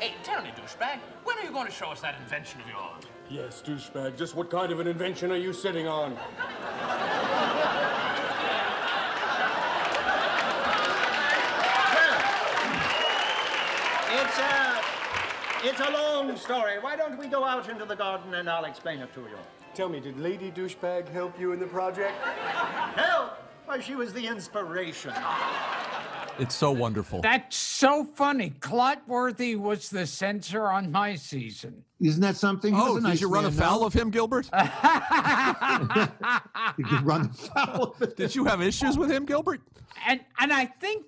Hey, 0.00 0.12
tell 0.24 0.42
me, 0.42 0.50
douchebag, 0.50 0.98
when 1.22 1.38
are 1.38 1.44
you 1.44 1.52
going 1.52 1.66
to 1.66 1.72
show 1.72 1.86
us 1.86 2.00
that 2.00 2.16
invention 2.20 2.60
of 2.60 2.68
yours? 2.68 3.04
Yes, 3.34 3.64
douchebag. 3.66 4.16
Just 4.16 4.36
what 4.36 4.48
kind 4.48 4.70
of 4.70 4.78
an 4.78 4.86
invention 4.86 5.32
are 5.32 5.36
you 5.36 5.52
sitting 5.52 5.88
on? 5.88 6.12
It's 14.12 14.38
a, 14.38 14.80
it's 15.64 15.80
a 15.80 15.90
long 15.90 16.36
story. 16.36 16.78
Why 16.78 16.94
don't 16.94 17.18
we 17.18 17.26
go 17.26 17.42
out 17.42 17.68
into 17.68 17.84
the 17.84 17.96
garden 17.96 18.34
and 18.34 18.48
I'll 18.48 18.66
explain 18.66 19.00
it 19.00 19.12
to 19.14 19.22
you? 19.22 19.38
Tell 19.74 19.88
me, 19.88 19.98
did 19.98 20.16
Lady 20.16 20.52
Douchebag 20.52 21.08
help 21.08 21.36
you 21.40 21.50
in 21.50 21.58
the 21.58 21.66
project? 21.66 22.14
Help! 22.22 23.32
Why, 23.64 23.80
she 23.80 23.96
was 23.96 24.12
the 24.12 24.28
inspiration. 24.28 25.12
It's 26.38 26.54
so 26.54 26.72
wonderful. 26.72 27.20
That's 27.20 27.56
so 27.56 28.04
funny. 28.04 28.50
Clotworthy 28.60 29.56
was 29.56 29.88
the 29.90 30.06
censor 30.06 30.66
on 30.66 30.90
my 30.90 31.14
season. 31.14 31.84
Isn't 32.00 32.20
that 32.22 32.36
something? 32.36 32.74
Oh, 32.76 32.94
did 32.94 33.04
nice 33.04 33.20
you 33.20 33.28
run 33.28 33.44
man, 33.44 33.52
afoul 33.52 33.80
no? 33.80 33.86
of 33.86 33.92
him, 33.94 34.10
Gilbert? 34.10 34.50
You 36.76 36.84
could 36.84 37.06
run 37.06 37.30
afoul 37.30 37.92
of 37.92 38.02
it. 38.02 38.16
Did 38.16 38.34
you 38.34 38.44
have 38.46 38.60
issues 38.60 38.98
with 38.98 39.10
him, 39.10 39.24
Gilbert? 39.26 39.60
And 40.06 40.20
and 40.38 40.52
I 40.52 40.66
think 40.66 41.06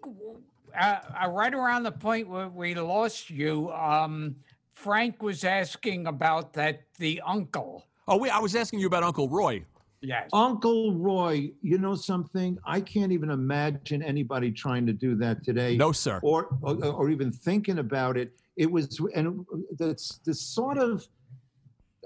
uh, 0.78 0.98
uh, 1.22 1.28
right 1.28 1.52
around 1.52 1.82
the 1.82 1.92
point 1.92 2.28
where 2.28 2.48
we 2.48 2.74
lost 2.74 3.30
you, 3.30 3.70
um, 3.72 4.36
Frank 4.70 5.22
was 5.22 5.44
asking 5.44 6.06
about 6.06 6.52
that 6.52 6.82
the 6.98 7.20
uncle. 7.26 7.84
Oh, 8.06 8.16
wait, 8.16 8.30
I 8.30 8.38
was 8.38 8.54
asking 8.54 8.78
you 8.78 8.86
about 8.86 9.02
Uncle 9.02 9.28
Roy. 9.28 9.64
Yes. 10.06 10.30
Uncle 10.32 10.94
Roy, 10.94 11.50
you 11.62 11.78
know 11.78 11.96
something? 11.96 12.56
I 12.64 12.80
can't 12.80 13.10
even 13.10 13.30
imagine 13.30 14.04
anybody 14.04 14.52
trying 14.52 14.86
to 14.86 14.92
do 14.92 15.16
that 15.16 15.42
today. 15.42 15.76
No, 15.76 15.90
sir. 15.90 16.20
Or 16.22 16.56
or, 16.62 16.76
or 16.84 17.10
even 17.10 17.32
thinking 17.32 17.80
about 17.80 18.16
it. 18.16 18.32
It 18.56 18.70
was 18.70 19.00
and 19.16 19.44
that's 19.76 20.18
the 20.18 20.32
sort 20.32 20.78
of 20.78 21.04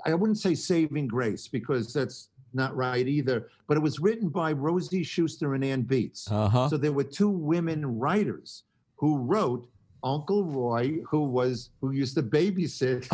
I 0.06 0.14
wouldn't 0.14 0.38
say 0.38 0.54
saving 0.54 1.08
grace 1.08 1.46
because 1.46 1.92
that's 1.92 2.30
not 2.54 2.74
right 2.74 3.06
either. 3.06 3.48
But 3.66 3.76
it 3.76 3.80
was 3.80 4.00
written 4.00 4.30
by 4.30 4.52
Rosie 4.52 5.02
Shuster 5.02 5.52
and 5.54 5.62
Anne 5.62 5.82
Beatts. 5.82 6.30
Uh-huh. 6.30 6.70
So 6.70 6.78
there 6.78 6.92
were 6.92 7.04
two 7.04 7.28
women 7.28 7.98
writers 7.98 8.64
who 8.96 9.18
wrote 9.18 9.68
Uncle 10.02 10.44
Roy, 10.44 11.00
who 11.06 11.24
was 11.24 11.68
who 11.82 11.90
used 11.90 12.14
to 12.14 12.22
babysit 12.22 13.06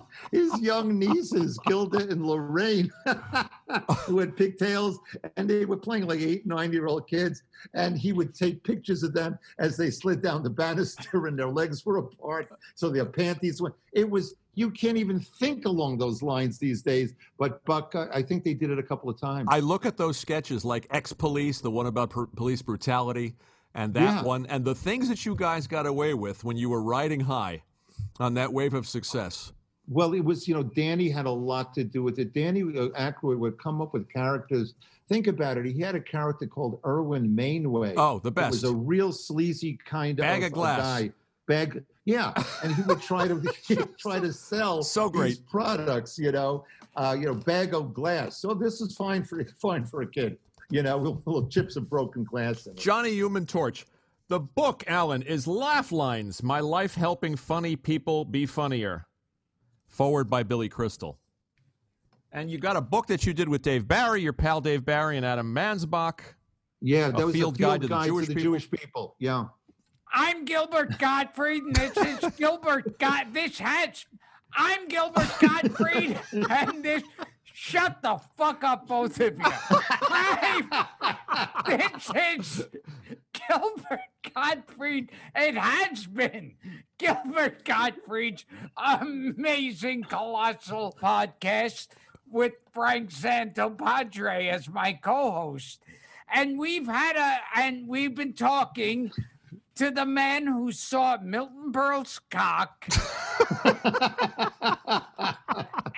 his, 0.31 0.59
young 0.61 0.97
nieces, 0.97 1.59
Gilda 1.65 2.09
and 2.09 2.25
Lorraine, 2.25 2.91
who 4.05 4.19
had 4.19 4.35
pigtails, 4.35 4.99
and 5.37 5.49
they 5.49 5.65
were 5.65 5.77
playing 5.77 6.07
like 6.07 6.19
eight, 6.21 6.45
nine-year-old 6.45 7.07
kids. 7.07 7.43
And 7.73 7.97
he 7.97 8.11
would 8.13 8.33
take 8.33 8.63
pictures 8.63 9.03
of 9.03 9.13
them 9.13 9.37
as 9.59 9.77
they 9.77 9.91
slid 9.91 10.21
down 10.21 10.41
the 10.43 10.49
banister, 10.49 11.27
and 11.27 11.37
their 11.37 11.49
legs 11.49 11.85
were 11.85 11.97
apart, 11.97 12.49
so 12.75 12.89
their 12.89 13.05
panties 13.05 13.61
went. 13.61 13.75
It 13.93 14.09
was 14.09 14.35
you 14.53 14.69
can't 14.69 14.97
even 14.97 15.19
think 15.19 15.65
along 15.65 15.97
those 15.97 16.21
lines 16.21 16.57
these 16.57 16.81
days. 16.81 17.13
But 17.37 17.63
Buck, 17.65 17.93
I 17.95 18.07
I 18.15 18.21
think 18.21 18.43
they 18.43 18.53
did 18.53 18.69
it 18.69 18.79
a 18.79 18.83
couple 18.83 19.09
of 19.09 19.19
times. 19.19 19.47
I 19.51 19.59
look 19.59 19.85
at 19.85 19.95
those 19.97 20.17
sketches 20.17 20.65
like 20.65 20.87
Ex 20.91 21.13
Police, 21.13 21.61
the 21.61 21.71
one 21.71 21.85
about 21.85 22.09
per- 22.09 22.25
police 22.25 22.61
brutality, 22.61 23.35
and 23.75 23.93
that 23.93 24.01
Yeah. 24.01 24.23
one, 24.23 24.45
and 24.47 24.65
the 24.65 24.75
things 24.75 25.07
that 25.09 25.25
you 25.25 25.35
guys 25.35 25.67
got 25.67 25.85
away 25.85 26.13
with 26.13 26.43
when 26.43 26.57
you 26.57 26.69
were 26.69 26.81
riding 26.81 27.21
high 27.21 27.63
on 28.19 28.33
that 28.33 28.51
wave 28.51 28.73
of 28.73 28.87
success. 28.87 29.53
Well, 29.87 30.13
it 30.13 30.21
was, 30.23 30.47
you 30.47 30.53
know, 30.53 30.63
Danny 30.63 31.09
had 31.09 31.25
a 31.25 31.31
lot 31.31 31.73
to 31.73 31.83
do 31.83 32.03
with 32.03 32.19
it. 32.19 32.33
Danny 32.33 32.61
uh, 32.61 32.89
Aykroyd 32.97 33.37
would 33.39 33.57
come 33.57 33.81
up 33.81 33.93
with 33.93 34.07
characters. 34.11 34.73
Think 35.09 35.27
about 35.27 35.57
it. 35.57 35.65
He 35.65 35.81
had 35.81 35.95
a 35.95 35.99
character 35.99 36.45
called 36.47 36.79
Irwin 36.85 37.35
Mainway. 37.35 37.95
Oh, 37.97 38.19
the 38.19 38.29
It 38.29 38.35
best. 38.35 38.51
was 38.51 38.63
a 38.63 38.73
real 38.73 39.11
sleazy 39.11 39.77
kind 39.85 40.15
Bag 40.17 40.43
of, 40.43 40.47
of 40.47 40.51
glass. 40.53 40.79
guy. 40.79 41.11
Bag, 41.47 41.83
yeah, 42.05 42.31
and 42.63 42.73
he 42.73 42.81
would 42.83 43.01
try 43.01 43.27
to 43.27 43.41
try 43.97 44.19
to 44.19 44.31
sell 44.31 44.83
So 44.83 45.09
these 45.09 45.39
great. 45.39 45.47
products. 45.49 46.17
You 46.17 46.31
know, 46.31 46.63
uh, 46.95 47.15
you 47.19 47.25
know, 47.25 47.33
bag 47.33 47.73
of 47.73 47.93
glass. 47.93 48.37
So 48.37 48.53
this 48.53 48.79
is 48.79 48.95
fine 48.95 49.23
for 49.23 49.43
fine 49.61 49.83
for 49.83 50.03
a 50.03 50.07
kid. 50.07 50.37
You 50.69 50.83
know, 50.83 50.95
little, 50.95 51.21
little 51.25 51.49
chips 51.49 51.75
of 51.75 51.89
broken 51.89 52.23
glass 52.23 52.65
in 52.67 52.73
it. 52.73 52.77
Johnny 52.77 53.11
Human 53.11 53.45
Torch. 53.45 53.85
The 54.29 54.39
book, 54.39 54.85
Alan, 54.87 55.23
is 55.23 55.45
Laugh 55.45 55.91
Lines 55.91 56.41
My 56.41 56.61
Life 56.61 56.95
Helping 56.95 57.35
Funny 57.35 57.75
People 57.75 58.23
Be 58.23 58.45
Funnier. 58.45 59.05
Forward 59.91 60.29
by 60.29 60.43
Billy 60.43 60.69
Crystal. 60.69 61.19
And 62.31 62.49
you 62.49 62.57
got 62.57 62.77
a 62.77 62.81
book 62.81 63.07
that 63.07 63.25
you 63.25 63.33
did 63.33 63.49
with 63.49 63.61
Dave 63.61 63.87
Barry, 63.87 64.21
your 64.21 64.31
pal 64.31 64.61
Dave 64.61 64.85
Barry 64.85 65.17
and 65.17 65.25
Adam 65.25 65.53
Mansbach. 65.53 66.21
Yeah, 66.79 67.09
A 67.09 67.11
that 67.11 67.25
was 67.25 67.35
field 67.35 67.55
a 67.55 67.57
field 67.57 67.57
guide 67.57 67.81
to 67.81 67.87
the 67.87 68.03
Jewish 68.05 68.27
people? 68.27 68.41
Jewish 68.41 68.71
people. 68.71 69.15
Yeah. 69.19 69.45
I'm 70.13 70.45
Gilbert 70.45 70.97
Gottfried, 70.97 71.63
and 71.63 71.75
this 71.75 71.97
is 71.97 72.31
Gilbert 72.37 72.99
God. 72.99 73.33
This 73.33 73.59
has. 73.59 74.05
I'm 74.55 74.87
Gilbert 74.87 75.29
Gottfried, 75.41 76.17
and 76.31 76.83
this. 76.83 77.03
Shut 77.63 78.01
the 78.01 78.19
fuck 78.37 78.63
up, 78.63 78.87
both 78.87 79.19
of 79.19 79.37
you. 79.37 79.45
This 81.67 82.11
is 82.15 82.67
Gilbert 83.33 83.99
Gottfried. 84.33 85.11
It 85.35 85.55
has 85.55 86.07
been 86.07 86.55
Gilbert 86.97 87.63
Gottfried's 87.63 88.45
amazing, 88.75 90.05
colossal 90.05 90.97
podcast 90.99 91.89
with 92.27 92.53
Frank 92.73 93.11
Santopadre 93.11 94.51
as 94.51 94.67
my 94.67 94.93
co-host. 94.93 95.83
And 96.33 96.57
we've 96.57 96.87
had 96.87 97.15
a, 97.15 97.59
and 97.59 97.87
we've 97.87 98.15
been 98.15 98.33
talking 98.33 99.11
to 99.81 99.89
the 99.89 100.05
men 100.05 100.45
who 100.45 100.71
saw 100.71 101.17
Milton 101.23 101.71
Berle's 101.71 102.19
cock. 102.29 102.85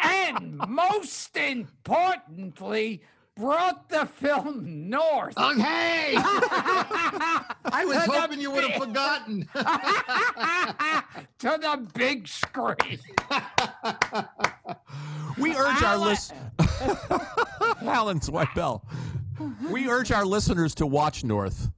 and 0.02 0.58
most 0.70 1.36
importantly, 1.36 3.02
brought 3.36 3.90
the 3.90 4.06
film 4.06 4.90
north. 4.90 5.38
Okay. 5.38 6.14
I 6.16 7.84
was 7.86 7.98
To 8.06 8.10
the 8.10 8.22
hoping 8.22 8.40
you 8.40 8.52
would 8.52 8.64
have 8.64 8.80
big- 8.80 8.88
forgotten. 8.88 9.50
to 11.40 11.58
the 11.62 11.86
big 11.94 12.26
screen. 12.30 13.00
We 15.38 15.52
urge 15.58 15.84
our 15.84 15.96
Alan- 15.96 16.08
list 16.08 16.34
Alan 17.82 18.22
Zweibel. 18.22 18.82
We 19.70 19.90
urge 19.90 20.14
our 20.14 20.24
listeners 20.26 20.74
to 20.76 20.86
watch 20.88 21.26
North. 21.26 21.70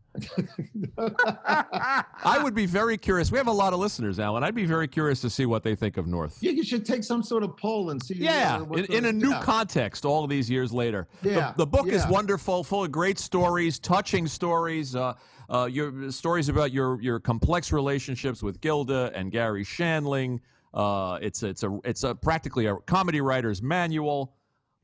I 0.98 2.40
would 2.42 2.56
be 2.56 2.66
very 2.66 2.98
curious. 2.98 3.32
We 3.32 3.38
have 3.38 3.48
a 3.48 3.52
lot 3.52 3.74
of 3.74 3.80
listeners, 3.80 4.20
Alan. 4.20 4.44
I'd 4.44 4.56
be 4.56 4.66
very 4.66 4.88
curious 4.88 5.22
to 5.22 5.30
see 5.30 5.46
what 5.46 5.64
they 5.64 5.76
think 5.76 5.98
of 5.98 6.08
North. 6.08 6.38
yeah, 6.42 6.52
you 6.52 6.64
should 6.64 6.86
take 6.86 7.04
some 7.04 7.24
sort 7.24 7.44
of 7.44 7.56
poll 7.58 7.90
and 7.90 8.02
see. 8.02 8.16
Yeah, 8.16 8.64
in, 8.74 8.86
in 8.86 9.06
a 9.06 9.12
new 9.12 9.32
yeah. 9.32 9.42
context, 9.42 10.06
all 10.06 10.24
of 10.24 10.30
these 10.30 10.50
years 10.50 10.72
later. 10.74 11.08
The- 11.22 11.30
Yeah, 11.32 11.54
the, 11.56 11.66
book 11.66 11.88
is 11.88 12.06
wonderful, 12.08 12.64
full 12.64 12.84
of 12.84 12.92
great 12.92 13.20
stories, 13.20 13.80
touching 13.80 14.28
stories. 14.28 14.96
Uh, 14.96 15.14
uh, 15.50 15.66
your 15.72 16.12
stories 16.12 16.50
about 16.50 16.72
your 16.72 17.00
your 17.02 17.20
complex 17.20 17.72
relationships 17.72 18.42
with 18.42 18.62
Gilda 18.62 19.12
and 19.14 19.32
Garry 19.32 19.64
Shandling. 19.64 20.40
Uh, 20.74 21.20
it's 21.22 21.44
it's 21.44 21.64
a 21.64 21.80
it's 21.84 22.04
a 22.04 22.16
practically 22.16 22.66
a 22.66 22.76
comedy 22.78 23.22
writer's 23.22 23.62
manual. 23.62 24.34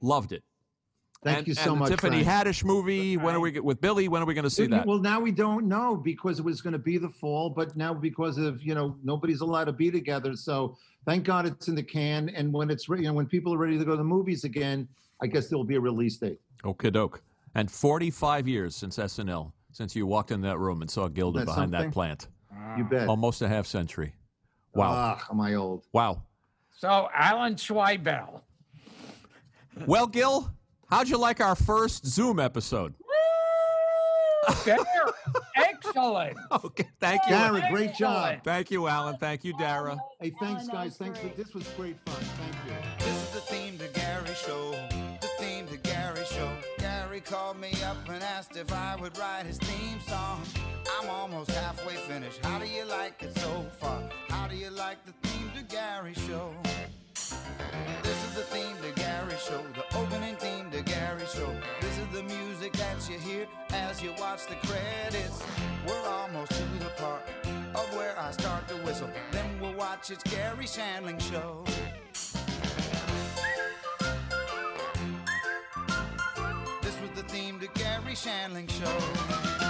Loved 0.02 0.32
it. 0.34 0.44
Thank 1.24 1.40
and, 1.40 1.48
you 1.48 1.54
so 1.54 1.72
and 1.72 1.80
much, 1.80 1.90
the 1.90 1.98
Tiffany 1.98 2.24
Frank. 2.24 2.48
Haddish 2.48 2.64
movie. 2.64 3.16
When 3.16 3.36
are 3.36 3.40
we 3.40 3.60
with 3.60 3.80
Billy? 3.80 4.08
When 4.08 4.24
are 4.24 4.26
we 4.26 4.34
going 4.34 4.44
to 4.44 4.50
see 4.50 4.66
that? 4.68 4.88
Well, 4.88 4.98
now 4.98 5.20
we 5.20 5.32
don't 5.32 5.68
know 5.68 5.96
because 5.96 6.40
it 6.40 6.46
was 6.46 6.62
going 6.62 6.74
to 6.74 6.80
be 6.80 6.98
the 6.98 7.10
fall, 7.10 7.50
but 7.50 7.78
now 7.78 7.94
because 7.94 8.40
of 8.40 8.64
you 8.64 8.74
know 8.74 8.98
nobody's 9.04 9.42
allowed 9.42 9.66
to 9.66 9.74
be 9.74 9.92
together, 9.92 10.36
so 10.36 10.78
thank 11.06 11.24
God 11.24 11.46
it's 11.46 11.68
in 11.68 11.76
the 11.76 11.84
can. 11.84 12.30
And 12.30 12.52
when 12.52 12.72
it's 12.72 12.90
re- 12.90 13.00
you 13.00 13.06
know 13.06 13.14
when 13.14 13.28
people 13.28 13.54
are 13.54 13.58
ready 13.58 13.78
to 13.78 13.86
go 13.86 13.92
to 13.92 13.98
the 13.98 14.04
movies 14.04 14.46
again, 14.46 14.88
I 15.22 15.28
guess 15.28 15.48
there 15.48 15.58
will 15.58 15.66
be 15.66 15.76
a 15.76 15.80
release 15.80 16.18
date. 16.18 16.40
Okay, 16.66 16.90
doke. 16.90 17.22
And 17.54 17.70
45 17.70 18.48
years 18.48 18.76
since 18.76 18.98
SNL, 18.98 19.52
since 19.72 19.96
you 19.96 20.08
walked 20.08 20.32
in 20.32 20.42
that 20.42 20.58
room 20.58 20.82
and 20.82 20.90
saw 20.90 21.08
Gilda 21.08 21.40
that 21.40 21.46
behind 21.46 21.74
that 21.74 21.78
something? 21.78 21.92
plant. 21.92 22.28
You 22.78 22.84
bet. 22.86 23.08
Almost 23.08 23.42
a 23.42 23.48
half 23.48 23.68
century. 23.68 24.14
Wow. 24.74 24.92
Ah, 24.92 25.28
am 25.30 25.42
I 25.42 25.56
old? 25.56 25.86
Wow. 25.92 26.24
So, 26.72 27.10
Alan 27.14 27.56
Zweibel. 27.56 28.42
Well, 29.86 30.08
Gil, 30.08 30.50
how'd 30.92 31.10
you 31.10 31.18
like 31.18 31.42
our 31.42 31.56
first 31.56 32.06
Zoom 32.06 32.40
episode? 32.40 32.94
There. 34.66 34.78
Excellent. 35.56 36.38
Okay, 36.52 36.88
thank 37.00 37.22
you. 37.26 37.32
Dara, 37.32 37.68
great 37.72 37.94
job. 37.96 38.40
Thank 38.44 38.72
you, 38.72 38.88
Alan. 38.88 39.16
Thank 39.18 39.44
you, 39.44 39.54
Dara. 39.58 39.98
Hey, 40.20 40.32
thanks, 40.40 40.68
guys. 40.68 40.98
Thanks 40.98 41.20
for 41.20 41.28
this 41.30 41.54
was 41.54 41.68
great 41.78 41.98
fun. 42.06 42.16
Thank 42.16 42.56
you. 42.66 43.06
This 43.06 43.16
is 43.24 43.30
the 43.32 43.40
theme 43.42 43.78
to 43.78 43.88
Garry 44.00 44.34
Show. 44.36 44.72
The 45.22 45.28
theme 45.40 45.68
to 45.68 45.78
Garry 45.78 46.24
Show. 46.26 46.50
Garry 46.80 47.22
called 47.22 47.58
me 47.60 47.72
up 47.86 47.98
and 48.10 48.22
asked 48.24 48.58
if 48.58 48.72
I 48.74 48.96
would 49.00 49.18
write 49.18 49.46
his 49.46 49.58
theme 49.60 50.00
song. 50.08 50.42
I'm 51.00 51.10
almost 51.10 51.52
halfway 51.52 51.96
finished. 51.96 52.44
How 52.44 52.60
do 52.60 52.68
you 52.68 52.86
like 52.86 53.22
it 53.24 53.38
so 53.38 53.66
far? 53.80 54.02
How 54.30 54.48
do 54.48 54.56
you 54.56 54.70
like 54.72 54.98
the 55.06 55.14
theme 55.28 55.52
to 55.56 55.64
Garry 55.64 56.14
Show? 56.14 56.52
This 58.04 58.26
is 58.26 58.36
the 58.36 58.44
theme 58.44 58.76
to 58.84 58.92
Garry 59.02 59.36
Show, 59.48 59.64
music 62.72 62.88
that 62.88 63.10
you 63.10 63.20
hear 63.20 63.48
as 63.72 64.02
you 64.02 64.14
watch 64.20 64.48
the 64.48 64.56
credits. 64.68 65.44
We're 65.88 66.08
almost 66.08 66.52
to 66.52 66.64
the 66.80 66.92
part 66.98 67.24
of 67.76 67.96
where 67.96 68.18
I 68.20 68.32
start 68.32 68.68
to 68.70 68.76
whistle. 68.76 69.10
Then 69.32 69.46
we'll 69.60 69.74
watch 69.74 70.12
its 70.12 70.24
Garry 70.24 70.66
Shandling 70.66 71.22
show. 71.22 71.64
This 76.82 77.00
was 77.02 77.12
the 77.16 77.24
theme 77.24 77.60
to 77.60 77.68
Garry 77.68 78.14
Shandling 78.14 78.70
show. 78.70 79.61